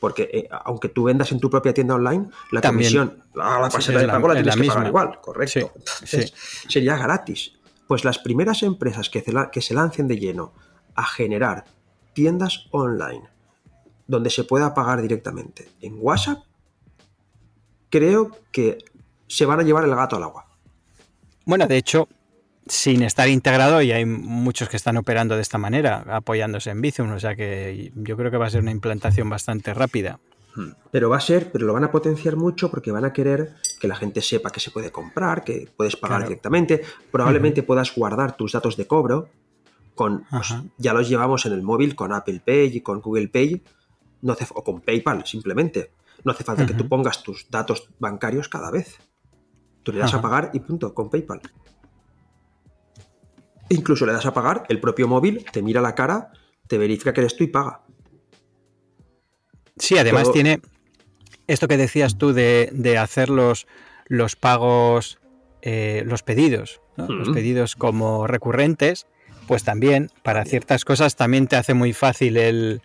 Porque 0.00 0.28
eh, 0.32 0.48
aunque 0.50 0.88
tú 0.88 1.04
vendas 1.04 1.32
en 1.32 1.40
tu 1.40 1.50
propia 1.50 1.72
tienda 1.72 1.94
online, 1.94 2.28
la 2.50 2.60
comisión, 2.60 3.24
ah, 3.36 3.58
la 3.60 3.68
pasarela 3.68 4.00
de 4.02 4.08
pago 4.08 4.28
la 4.28 4.34
tienes 4.34 4.56
que 4.56 4.66
pagar 4.66 4.86
igual, 4.86 5.20
correcto. 5.20 5.72
sería 6.68 6.96
gratis. 6.96 7.52
Pues 7.86 8.04
las 8.04 8.18
primeras 8.18 8.62
empresas 8.62 9.10
que 9.10 9.22
que 9.52 9.62
se 9.62 9.74
lancen 9.74 10.08
de 10.08 10.18
lleno 10.18 10.52
a 10.94 11.04
generar 11.04 11.64
tiendas 12.14 12.66
online 12.72 13.28
donde 14.06 14.30
se 14.30 14.44
pueda 14.44 14.74
pagar 14.74 15.02
directamente 15.02 15.68
en 15.80 15.96
WhatsApp, 15.98 16.44
creo 17.90 18.30
que 18.52 18.78
se 19.26 19.46
van 19.46 19.60
a 19.60 19.62
llevar 19.62 19.84
el 19.84 19.94
gato 19.94 20.16
al 20.16 20.24
agua. 20.24 20.46
Bueno, 21.44 21.66
de 21.66 21.76
hecho, 21.76 22.08
sin 22.66 23.02
estar 23.02 23.28
integrado, 23.28 23.80
y 23.82 23.92
hay 23.92 24.04
muchos 24.04 24.68
que 24.68 24.76
están 24.76 24.96
operando 24.96 25.36
de 25.36 25.42
esta 25.42 25.58
manera, 25.58 26.04
apoyándose 26.08 26.70
en 26.70 26.80
Bizum, 26.80 27.12
o 27.12 27.20
sea 27.20 27.36
que 27.36 27.92
yo 27.94 28.16
creo 28.16 28.30
que 28.30 28.36
va 28.36 28.46
a 28.46 28.50
ser 28.50 28.62
una 28.62 28.72
implantación 28.72 29.30
bastante 29.30 29.72
rápida. 29.72 30.18
Hmm. 30.54 30.70
Pero 30.90 31.10
va 31.10 31.18
a 31.18 31.20
ser, 31.20 31.52
pero 31.52 31.66
lo 31.66 31.72
van 31.72 31.84
a 31.84 31.92
potenciar 31.92 32.36
mucho 32.36 32.70
porque 32.70 32.90
van 32.90 33.04
a 33.04 33.12
querer 33.12 33.54
que 33.80 33.88
la 33.88 33.94
gente 33.94 34.22
sepa 34.22 34.50
que 34.50 34.60
se 34.60 34.70
puede 34.70 34.90
comprar, 34.90 35.44
que 35.44 35.68
puedes 35.76 35.96
pagar 35.96 36.24
directamente, 36.24 36.82
probablemente 37.12 37.62
puedas 37.62 37.94
guardar 37.94 38.36
tus 38.36 38.52
datos 38.52 38.76
de 38.76 38.86
cobro, 38.86 39.28
con, 39.94 40.24
pues, 40.30 40.54
ya 40.76 40.92
los 40.92 41.08
llevamos 41.08 41.46
en 41.46 41.52
el 41.52 41.62
móvil 41.62 41.94
con 41.94 42.12
Apple 42.12 42.42
Pay 42.44 42.76
y 42.76 42.80
con 42.80 43.00
Google 43.00 43.28
Pay, 43.28 43.62
no 44.22 44.36
o 44.54 44.64
con 44.64 44.80
PayPal 44.80 45.26
simplemente. 45.26 45.90
No 46.24 46.32
hace 46.32 46.44
falta 46.44 46.66
que 46.66 46.74
tú 46.74 46.88
pongas 46.88 47.22
tus 47.22 47.48
datos 47.50 47.88
bancarios 47.98 48.48
cada 48.48 48.70
vez. 48.70 48.98
Tú 49.86 49.92
le 49.92 50.00
das 50.00 50.14
a 50.14 50.20
pagar 50.20 50.50
y 50.52 50.58
punto, 50.58 50.92
con 50.92 51.08
PayPal. 51.08 51.40
Incluso 53.68 54.04
le 54.04 54.12
das 54.12 54.26
a 54.26 54.34
pagar, 54.34 54.64
el 54.68 54.80
propio 54.80 55.06
móvil 55.06 55.46
te 55.52 55.62
mira 55.62 55.80
la 55.80 55.94
cara, 55.94 56.32
te 56.66 56.76
verifica 56.76 57.12
que 57.12 57.20
eres 57.20 57.36
tú 57.36 57.44
y 57.44 57.46
paga. 57.46 57.82
Sí, 59.76 59.96
además 59.96 60.32
tiene 60.32 60.60
esto 61.46 61.68
que 61.68 61.76
decías 61.76 62.18
tú 62.18 62.32
de, 62.32 62.98
hacer 63.00 63.30
los, 63.30 63.68
los 64.06 64.34
pagos, 64.34 65.20
eh, 65.62 66.02
los 66.04 66.24
pedidos, 66.24 66.80
los 66.96 67.28
pedidos 67.28 67.76
como 67.76 68.26
recurrentes, 68.26 69.06
pues 69.46 69.62
también 69.62 70.10
para 70.24 70.44
ciertas 70.44 70.84
cosas 70.84 71.14
también 71.14 71.46
te 71.46 71.54
hace 71.54 71.74
muy 71.74 71.92
fácil 71.92 72.38
el, 72.38 72.82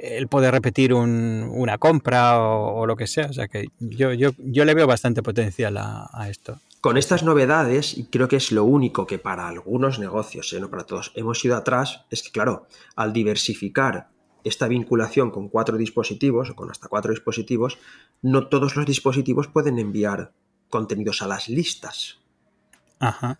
él 0.00 0.28
puede 0.28 0.50
repetir 0.50 0.94
una 0.94 1.78
compra 1.78 2.40
o, 2.40 2.86
lo 2.86 2.96
que 2.96 3.06
sea. 3.06 3.26
O 3.26 3.32
sea 3.32 3.48
que 3.48 3.68
yo, 3.78 4.12
yo, 4.12 4.30
yo 4.38 4.64
le 4.64 4.74
veo 4.74 4.86
bastante 4.86 5.22
potencial 5.22 5.76
a, 5.76 6.26
esto. 6.28 6.58
Con 6.80 6.96
estas 6.96 7.22
novedades, 7.22 7.96
y 7.98 8.04
creo 8.04 8.28
que 8.28 8.36
es 8.36 8.52
lo 8.52 8.64
único 8.64 9.06
que 9.06 9.18
para 9.18 9.48
algunos 9.48 9.98
negocios, 9.98 10.52
¿eh? 10.54 10.60
no 10.60 10.70
para 10.70 10.84
todos, 10.84 11.12
hemos 11.14 11.44
ido 11.44 11.56
atrás, 11.56 12.06
es 12.10 12.22
que 12.22 12.30
claro, 12.30 12.66
al 12.96 13.12
diversificar 13.12 14.08
esta 14.44 14.66
vinculación 14.66 15.30
con 15.30 15.50
cuatro 15.50 15.76
dispositivos 15.76 16.48
o 16.48 16.56
con 16.56 16.70
hasta 16.70 16.88
cuatro 16.88 17.10
dispositivos, 17.10 17.78
no 18.22 18.48
todos 18.48 18.76
los 18.76 18.86
dispositivos 18.86 19.48
pueden 19.48 19.78
enviar 19.78 20.32
contenidos 20.70 21.20
a 21.20 21.26
las 21.26 21.50
listas. 21.50 22.18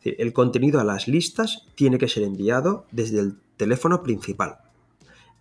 El 0.02 0.32
contenido 0.32 0.80
a 0.80 0.84
las 0.84 1.06
listas 1.06 1.66
tiene 1.74 1.98
que 1.98 2.08
ser 2.08 2.22
enviado 2.22 2.86
desde 2.90 3.20
el 3.20 3.36
teléfono 3.56 4.02
principal. 4.02 4.58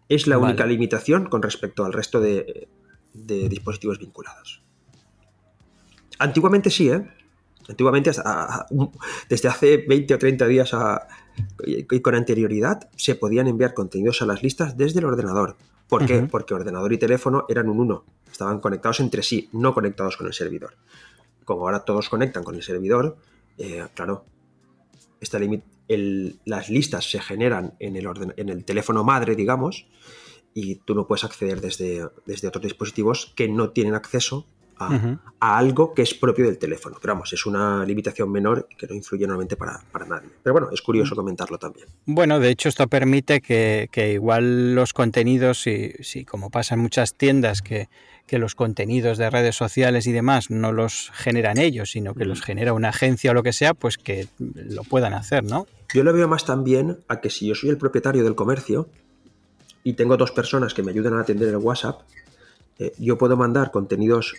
Es 0.09 0.25
la 0.25 0.39
única 0.39 0.65
limitación 0.65 1.27
con 1.27 1.43
respecto 1.43 1.85
al 1.85 1.93
resto 1.93 2.19
de, 2.19 2.67
dispositivos 3.13 3.99
vinculados. 3.99 4.63
Antiguamente 6.17 6.69
sí, 6.69 6.89
¿eh? 6.89 7.07
Antiguamente, 7.69 8.11
desde 9.29 9.47
hace 9.47 9.77
20 9.87 10.15
o 10.15 10.17
30 10.17 10.47
días 10.47 10.71
y 11.63 11.99
con 12.01 12.15
anterioridad, 12.15 12.89
se 12.95 13.13
podían 13.13 13.47
enviar 13.47 13.75
contenidos 13.75 14.23
a 14.23 14.25
las 14.25 14.41
listas 14.41 14.75
desde 14.75 14.99
el 14.99 15.05
ordenador. 15.05 15.55
¿Por 15.87 16.05
qué? 16.05 16.21
Porque 16.23 16.55
ordenador 16.55 16.91
y 16.91 16.97
teléfono 16.97 17.45
eran 17.47 17.69
un 17.69 17.79
uno. 17.79 18.05
Estaban 18.31 18.59
conectados 18.59 18.99
entre 18.99 19.21
sí, 19.21 19.49
no 19.53 19.73
conectados 19.73 20.17
con 20.17 20.25
el 20.25 20.33
servidor. 20.33 20.75
Como 21.45 21.61
ahora 21.61 21.81
todos 21.81 22.09
conectan 22.09 22.43
con 22.43 22.55
el 22.55 22.63
servidor, 22.63 23.17
eh, 23.57 23.85
claro, 23.93 24.25
esta, 25.21 25.39
las 26.45 26.69
listas 26.69 27.09
se 27.09 27.19
generan 27.19 27.73
en 27.79 27.95
el, 27.95 28.07
en 28.37 28.49
el 28.49 28.65
teléfono 28.65 29.03
madre, 29.03 29.35
digamos, 29.35 29.87
y 30.53 30.75
tú 30.75 30.95
no 30.95 31.07
puedes 31.07 31.23
acceder 31.23 31.61
desde, 31.61 32.07
desde 32.25 32.47
otros 32.47 32.63
dispositivos 32.63 33.33
que 33.35 33.47
no 33.47 33.69
tienen 33.71 33.95
acceso 33.95 34.45
a, 34.79 35.57
algo 35.57 35.93
que 35.93 36.01
es 36.01 36.13
propio 36.13 36.45
del 36.45 36.57
teléfono. 36.57 36.97
Pero 37.01 37.13
vamos, 37.13 37.33
es 37.33 37.45
una 37.45 37.85
limitación 37.85 38.31
menor 38.31 38.67
que 38.77 38.87
no 38.87 38.95
influye 38.95 39.27
normalmente 39.27 39.55
para, 39.55 39.81
nadie. 40.07 40.29
Pero 40.41 40.53
bueno, 40.53 40.69
es 40.71 40.81
curioso 40.81 41.15
comentarlo 41.15 41.57
también. 41.57 41.87
Bueno, 42.05 42.39
de 42.39 42.49
hecho 42.49 42.69
esto 42.69 42.87
permite 42.87 43.41
que, 43.41 43.89
igual 44.13 44.75
los 44.75 44.93
contenidos, 44.93 45.61
si, 45.61 45.91
si, 45.99 46.25
como 46.25 46.49
pasa 46.49 46.75
en 46.75 46.81
muchas 46.81 47.15
tiendas, 47.15 47.61
que, 47.61 47.89
los 48.37 48.53
contenidos 48.53 49.17
de 49.17 49.29
redes 49.29 49.55
sociales 49.55 50.05
y 50.05 50.11
demás 50.11 50.51
no 50.51 50.71
los 50.71 51.11
generan 51.13 51.57
ellos, 51.57 51.91
sino 51.91 52.13
que 52.13 52.25
los 52.25 52.41
genera 52.41 52.73
una 52.73 52.89
agencia 52.89 53.31
o 53.31 53.33
lo 53.33 53.43
que 53.43 53.53
sea, 53.53 53.73
pues 53.73 53.97
que 53.97 54.27
lo 54.37 54.83
puedan 54.83 55.13
hacer, 55.13 55.43
¿no? 55.43 55.65
Yo 55.93 56.03
lo 56.03 56.13
veo 56.13 56.27
más 56.27 56.45
también 56.45 56.99
a 57.07 57.21
que 57.21 57.29
si 57.29 57.47
yo 57.47 57.55
soy 57.55 57.69
el 57.69 57.77
propietario 57.77 58.23
del 58.23 58.35
comercio 58.35 58.89
y 59.83 59.93
tengo 59.93 60.17
dos 60.17 60.31
personas 60.31 60.73
que 60.73 60.83
me 60.83 60.91
ayudan 60.91 61.13
a 61.13 61.21
atender 61.21 61.49
el 61.49 61.57
WhatsApp, 61.57 62.01
eh, 62.77 62.93
yo 62.99 63.17
puedo 63.17 63.35
mandar 63.35 63.71
contenidos 63.71 64.35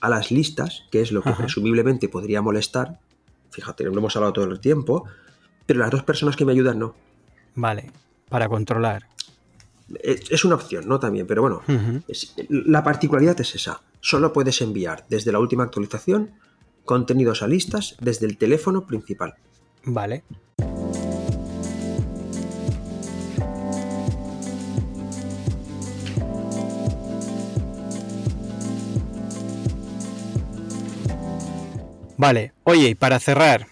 a 0.00 0.08
las 0.08 0.30
listas, 0.30 0.84
que 0.90 1.00
es 1.00 1.12
lo 1.12 1.22
que 1.22 1.32
presumiblemente 1.32 2.08
podría 2.08 2.42
molestar. 2.42 2.98
Fíjate, 3.50 3.84
lo 3.84 3.96
hemos 3.96 4.16
hablado 4.16 4.32
todo 4.32 4.44
el 4.46 4.60
tiempo, 4.60 5.04
pero 5.66 5.80
las 5.80 5.90
dos 5.90 6.02
personas 6.02 6.36
que 6.36 6.44
me 6.44 6.52
ayudan 6.52 6.78
no. 6.78 6.94
Vale, 7.54 7.90
para 8.28 8.48
controlar. 8.48 9.06
Es, 10.02 10.44
una 10.44 10.54
opción, 10.54 10.86
¿no? 10.86 11.00
También, 11.00 11.26
pero 11.26 11.42
bueno, 11.42 11.62
la 12.48 12.82
particularidad 12.82 13.40
es 13.40 13.54
esa. 13.54 13.82
Solo 14.00 14.32
puedes 14.32 14.60
enviar 14.60 15.04
desde 15.08 15.32
la 15.32 15.38
última 15.38 15.64
actualización 15.64 16.32
contenidos 16.84 17.42
a 17.42 17.48
listas 17.48 17.96
desde 18.00 18.26
el 18.26 18.36
teléfono 18.36 18.86
principal. 18.86 19.34
Vale. 19.84 20.24
Vale, 32.20 32.52
oye, 32.64 32.90
y 32.90 32.94
para 32.94 33.18
cerrar, 33.18 33.66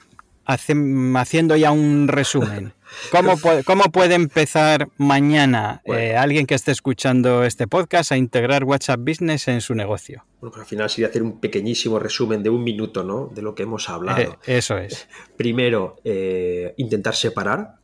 haciendo 0.47 1.55
ya 1.55 1.71
un 1.71 2.09
resumen, 2.09 2.73
¿cómo, 3.11 3.85
puede, 3.93 4.15
empezar 4.15 4.89
mañana 4.97 5.83
eh, 5.85 6.17
alguien 6.17 6.47
que 6.47 6.55
esté 6.55 6.73
escuchando 6.73 7.45
este 7.45 7.67
podcast 7.67 8.13
a 8.13 8.17
integrar 8.17 8.65
WhatsApp 8.65 9.01
Business 9.01 9.49
en 9.49 9.61
su 9.61 9.75
negocio? 9.75 10.25
Bueno, 10.41 10.53
pues 10.53 10.63
al 10.63 10.67
final 10.67 10.91
sería 10.91 11.09
hacer 11.09 11.23
un 11.23 11.41
pequeñísimo 11.41 11.99
resumen 11.99 12.43
de 12.43 12.51
un 12.51 12.63
minuto, 12.63 13.05
¿no? 13.05 13.31
De 13.35 13.43
lo 13.43 13.55
que 13.55 13.65
hemos 13.65 13.89
hablado. 13.89 14.39
Eh, 14.47 14.59
eso 14.59 14.79
es. 14.79 15.09
Primero, 15.37 15.97
eh, 16.05 16.75
intentar 16.77 17.15
separar 17.15 17.77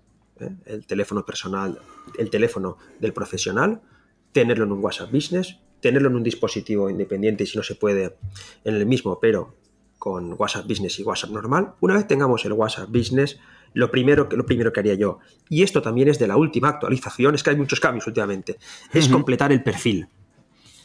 el 0.66 0.86
teléfono 0.86 1.24
personal, 1.24 1.78
el 2.18 2.31
teléfono 2.31 2.78
del 2.98 3.12
profesional, 3.12 3.81
tenerlo 4.32 4.64
en 4.64 4.72
un 4.72 4.82
WhatsApp 4.82 5.12
Business, 5.12 5.59
tenerlo 5.81 6.09
en 6.09 6.16
un 6.16 6.22
dispositivo 6.22 6.90
independiente 6.90 7.47
si 7.47 7.56
no 7.56 7.62
se 7.62 7.74
puede 7.74 8.16
en 8.64 8.74
el 8.74 8.86
mismo, 8.86 9.18
pero 9.20 9.56
con 9.98 10.35
WhatsApp 10.39 10.66
Business 10.66 10.98
y 10.98 11.02
WhatsApp 11.02 11.31
normal. 11.31 11.74
Una 11.81 11.94
vez 11.94 12.06
tengamos 12.06 12.44
el 12.44 12.52
WhatsApp 12.52 12.89
Business, 12.90 13.39
lo 13.74 13.90
primero, 13.90 14.28
lo 14.30 14.46
primero 14.46 14.72
que 14.72 14.80
haría 14.80 14.94
yo, 14.94 15.18
y 15.48 15.62
esto 15.62 15.82
también 15.82 16.09
es 16.09 16.18
de 16.18 16.26
la 16.26 16.36
última 16.36 16.68
actualización, 16.68 17.34
es 17.34 17.42
que 17.42 17.51
hay 17.51 17.56
muchos 17.56 17.80
cambios 17.80 18.06
últimamente, 18.06 18.59
es 18.92 19.09
completar 19.09 19.52
el 19.52 19.62
perfil. 19.62 20.09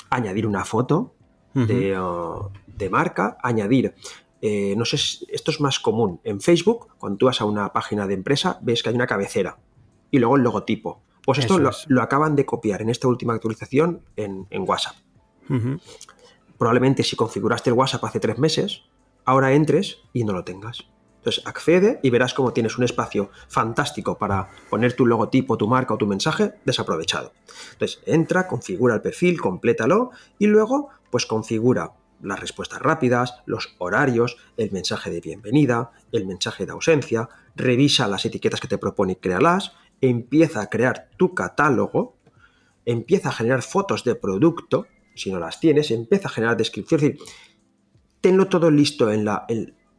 Añadir 0.09 0.47
una 0.47 0.65
foto 0.65 1.13
de, 1.53 1.99
uh, 1.99 2.51
marca, 2.89 3.37
añadir 3.41 3.93
eh, 4.41 4.73
no 4.77 4.85
sé, 4.85 4.95
esto 5.29 5.51
es 5.51 5.59
más 5.59 5.79
común. 5.79 6.21
En 6.23 6.39
Facebook, 6.39 6.87
cuando 6.97 7.17
tú 7.17 7.25
vas 7.25 7.41
a 7.41 7.45
una 7.45 7.73
página 7.73 8.07
de 8.07 8.13
empresa, 8.13 8.57
ves 8.61 8.81
que 8.81 8.89
hay 8.89 8.95
una 8.95 9.07
cabecera 9.07 9.57
y 10.11 10.19
luego 10.19 10.37
el 10.37 10.43
logotipo. 10.43 11.01
Pues 11.25 11.39
esto 11.39 11.59
lo, 11.59 12.01
acaban 12.01 12.35
de 12.35 12.45
copiar 12.45 12.81
en 12.81 12.89
esta 12.89 13.07
última 13.07 13.33
actualización 13.33 14.01
en, 14.15 14.47
WhatsApp. 14.51 14.95
Probablemente 16.57 17.03
si 17.03 17.15
configuraste 17.15 17.69
el 17.69 17.75
WhatsApp 17.75 18.03
hace 18.05 18.19
tres 18.19 18.39
meses, 18.39 18.83
ahora 19.25 19.53
entres 19.53 19.99
y 20.13 20.23
no 20.23 20.33
lo 20.33 20.43
tengas. 20.43 20.87
Entonces 21.19 21.45
accede 21.45 21.99
y 22.01 22.09
verás 22.09 22.33
cómo 22.33 22.53
tienes 22.53 22.77
un 22.77 22.85
espacio 22.85 23.29
fantástico 23.49 24.17
para 24.17 24.49
poner 24.69 24.93
tu 24.93 25.05
logotipo, 25.05 25.57
tu 25.57 25.67
marca 25.67 25.93
o 25.93 25.97
tu 25.97 26.07
mensaje 26.07 26.53
desaprovechado. 26.65 27.33
Entonces 27.73 28.01
entra, 28.05 28.47
configura 28.47 28.95
el 28.95 29.01
perfil, 29.01 29.39
complétalo 29.39 30.11
y 30.37 30.47
luego 30.47 30.89
pues 31.11 31.25
configura 31.25 31.91
las 32.21 32.39
respuestas 32.39 32.81
rápidas, 32.81 33.35
los 33.45 33.75
horarios, 33.79 34.37
el 34.57 34.71
mensaje 34.71 35.09
de 35.09 35.21
bienvenida, 35.21 35.91
el 36.11 36.25
mensaje 36.25 36.65
de 36.65 36.71
ausencia, 36.71 37.29
revisa 37.55 38.07
las 38.07 38.25
etiquetas 38.25 38.59
que 38.61 38.67
te 38.67 38.77
propone 38.77 39.13
y 39.13 39.15
créalas, 39.17 39.73
empieza 40.01 40.61
a 40.61 40.69
crear 40.69 41.09
tu 41.17 41.33
catálogo, 41.33 42.17
empieza 42.85 43.29
a 43.29 43.33
generar 43.33 43.61
fotos 43.61 44.03
de 44.03 44.15
producto, 44.15 44.87
si 45.15 45.31
no 45.31 45.39
las 45.39 45.59
tienes, 45.59 45.91
empieza 45.91 46.27
a 46.27 46.31
generar 46.31 46.57
descripción, 46.57 47.01
es 47.01 47.07
decir, 47.07 47.19
tenlo 48.21 48.47
todo 48.47 48.71
listo 48.71 49.11
en, 49.11 49.25
la, 49.25 49.45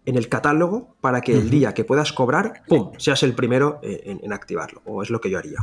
el 0.07 0.29
catálogo 0.29 0.97
para 1.01 1.21
que 1.21 1.33
el 1.33 1.51
día 1.51 1.75
que 1.75 1.85
puedas 1.85 2.13
cobrar, 2.13 2.63
¡pum!, 2.67 2.93
seas 2.99 3.23
el 3.23 3.35
primero 3.35 3.81
en, 3.83 4.33
activarlo, 4.33 4.83
o 4.85 5.03
es 5.03 5.11
lo 5.11 5.21
que 5.21 5.31
yo 5.31 5.39
haría. 5.39 5.59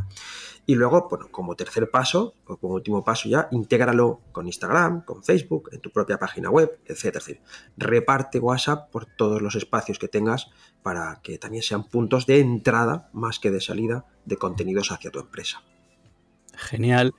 Y 0.66 0.76
luego, 0.76 1.08
bueno, 1.10 1.30
como 1.32 1.56
tercer 1.56 1.90
paso, 1.90 2.34
o 2.46 2.58
como 2.58 2.74
último 2.74 3.04
paso 3.04 3.30
ya, 3.30 3.48
intégralo 3.52 4.20
con 4.34 4.48
Instagram, 4.48 5.06
con 5.06 5.24
Facebook, 5.24 5.70
en 5.72 5.80
tu 5.80 5.92
propia 5.92 6.20
página 6.20 6.50
web, 6.50 6.80
etc. 6.86 7.40
Reparte 7.78 8.40
WhatsApp 8.40 8.92
por 8.92 9.06
todos 9.06 9.42
los 9.42 9.56
espacios 9.56 9.98
que 9.98 10.10
tengas 10.10 10.50
para 10.84 11.22
que 11.24 11.38
también 11.38 11.64
sean 11.64 11.88
puntos 11.88 12.26
de 12.26 12.40
entrada 12.40 13.10
más 13.14 13.40
que 13.40 13.50
de 13.50 13.62
salida 13.62 14.06
de 14.26 14.36
contenidos 14.36 14.92
hacia 14.92 15.10
tu 15.10 15.20
empresa. 15.20 15.64
Genial. 16.54 17.14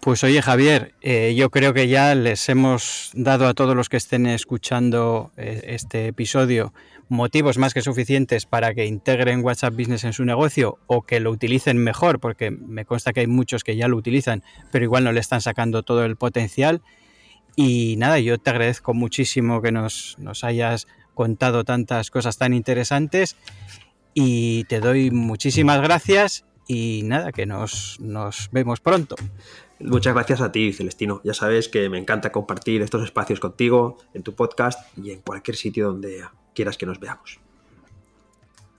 Pues 0.00 0.22
oye 0.22 0.40
Javier, 0.40 0.94
eh, 1.00 1.34
yo 1.36 1.50
creo 1.50 1.74
que 1.74 1.88
ya 1.88 2.14
les 2.14 2.48
hemos 2.48 3.10
dado 3.14 3.48
a 3.48 3.54
todos 3.54 3.74
los 3.74 3.88
que 3.88 3.96
estén 3.96 4.26
escuchando 4.26 5.32
eh, 5.36 5.62
este 5.66 6.06
episodio 6.06 6.72
motivos 7.08 7.58
más 7.58 7.74
que 7.74 7.80
suficientes 7.80 8.46
para 8.46 8.74
que 8.74 8.86
integren 8.86 9.44
WhatsApp 9.44 9.74
Business 9.74 10.04
en 10.04 10.12
su 10.12 10.24
negocio 10.24 10.78
o 10.86 11.02
que 11.02 11.20
lo 11.20 11.30
utilicen 11.30 11.78
mejor, 11.78 12.20
porque 12.20 12.50
me 12.50 12.84
consta 12.84 13.12
que 13.12 13.20
hay 13.20 13.26
muchos 13.26 13.64
que 13.64 13.76
ya 13.76 13.88
lo 13.88 13.96
utilizan, 13.96 14.44
pero 14.70 14.84
igual 14.84 15.04
no 15.04 15.12
le 15.12 15.20
están 15.20 15.40
sacando 15.40 15.82
todo 15.82 16.04
el 16.04 16.16
potencial. 16.16 16.80
Y 17.56 17.96
nada, 17.98 18.20
yo 18.20 18.38
te 18.38 18.50
agradezco 18.50 18.94
muchísimo 18.94 19.60
que 19.62 19.72
nos, 19.72 20.16
nos 20.18 20.44
hayas 20.44 20.86
contado 21.14 21.64
tantas 21.64 22.10
cosas 22.10 22.38
tan 22.38 22.52
interesantes 22.54 23.36
y 24.14 24.64
te 24.64 24.78
doy 24.78 25.10
muchísimas 25.10 25.80
gracias 25.80 26.44
y 26.68 27.02
nada, 27.04 27.32
que 27.32 27.46
nos, 27.46 27.98
nos 27.98 28.48
vemos 28.52 28.80
pronto. 28.80 29.16
Muchas 29.80 30.14
gracias 30.14 30.40
a 30.40 30.50
ti, 30.50 30.72
Celestino. 30.72 31.20
Ya 31.24 31.34
sabes 31.34 31.68
que 31.68 31.88
me 31.88 31.98
encanta 31.98 32.32
compartir 32.32 32.82
estos 32.82 33.04
espacios 33.04 33.38
contigo, 33.40 33.98
en 34.12 34.22
tu 34.22 34.34
podcast 34.34 34.80
y 34.98 35.12
en 35.12 35.20
cualquier 35.20 35.56
sitio 35.56 35.88
donde 35.88 36.24
quieras 36.54 36.76
que 36.76 36.86
nos 36.86 36.98
veamos. 36.98 37.38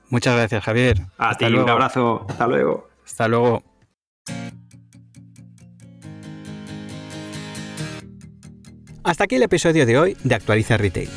Muchas 0.09 0.35
gracias, 0.35 0.63
Javier. 0.63 1.01
A 1.17 1.35
ti, 1.35 1.45
un 1.45 1.69
abrazo. 1.69 2.25
Hasta 2.27 2.47
luego. 2.47 2.89
Hasta 3.05 3.27
luego. 3.27 3.63
Hasta 9.03 9.23
aquí 9.23 9.35
el 9.35 9.43
episodio 9.43 9.85
de 9.85 9.97
hoy 9.97 10.17
de 10.23 10.35
Actualiza 10.35 10.77
Retail. 10.77 11.09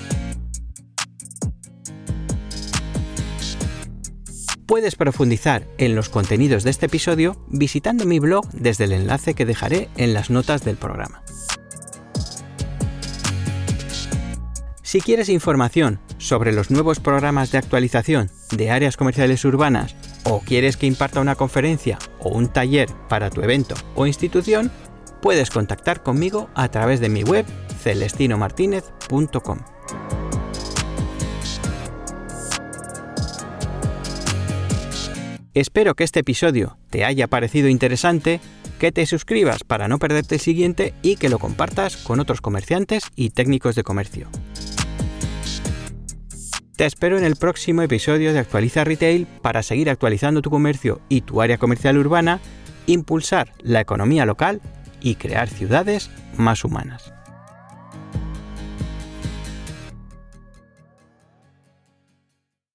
Puedes 4.72 4.96
profundizar 4.96 5.66
en 5.76 5.94
los 5.94 6.08
contenidos 6.08 6.64
de 6.64 6.70
este 6.70 6.86
episodio 6.86 7.36
visitando 7.46 8.06
mi 8.06 8.20
blog 8.20 8.48
desde 8.52 8.84
el 8.84 8.92
enlace 8.92 9.34
que 9.34 9.44
dejaré 9.44 9.90
en 9.98 10.14
las 10.14 10.30
notas 10.30 10.64
del 10.64 10.78
programa. 10.78 11.22
Si 14.80 15.02
quieres 15.02 15.28
información 15.28 16.00
sobre 16.16 16.52
los 16.52 16.70
nuevos 16.70 17.00
programas 17.00 17.52
de 17.52 17.58
actualización 17.58 18.30
de 18.56 18.70
áreas 18.70 18.96
comerciales 18.96 19.44
urbanas 19.44 19.94
o 20.24 20.40
quieres 20.40 20.78
que 20.78 20.86
imparta 20.86 21.20
una 21.20 21.34
conferencia 21.34 21.98
o 22.18 22.30
un 22.30 22.48
taller 22.48 22.88
para 23.10 23.28
tu 23.28 23.42
evento 23.42 23.74
o 23.94 24.06
institución, 24.06 24.72
puedes 25.20 25.50
contactar 25.50 26.02
conmigo 26.02 26.48
a 26.54 26.70
través 26.70 26.98
de 26.98 27.10
mi 27.10 27.24
web 27.24 27.44
celestinomartinez.com. 27.82 29.71
Espero 35.54 35.94
que 35.94 36.04
este 36.04 36.20
episodio 36.20 36.78
te 36.88 37.04
haya 37.04 37.26
parecido 37.28 37.68
interesante, 37.68 38.40
que 38.78 38.90
te 38.90 39.04
suscribas 39.04 39.64
para 39.64 39.86
no 39.86 39.98
perderte 39.98 40.36
el 40.36 40.40
siguiente 40.40 40.94
y 41.02 41.16
que 41.16 41.28
lo 41.28 41.38
compartas 41.38 41.98
con 41.98 42.20
otros 42.20 42.40
comerciantes 42.40 43.04
y 43.16 43.30
técnicos 43.30 43.74
de 43.74 43.82
comercio. 43.82 44.28
Te 46.76 46.86
espero 46.86 47.18
en 47.18 47.24
el 47.24 47.36
próximo 47.36 47.82
episodio 47.82 48.32
de 48.32 48.38
Actualiza 48.38 48.82
Retail 48.82 49.26
para 49.42 49.62
seguir 49.62 49.90
actualizando 49.90 50.40
tu 50.40 50.48
comercio 50.48 51.02
y 51.10 51.20
tu 51.20 51.42
área 51.42 51.58
comercial 51.58 51.98
urbana, 51.98 52.40
impulsar 52.86 53.52
la 53.60 53.82
economía 53.82 54.24
local 54.24 54.62
y 55.02 55.16
crear 55.16 55.50
ciudades 55.50 56.10
más 56.38 56.64
humanas. 56.64 57.11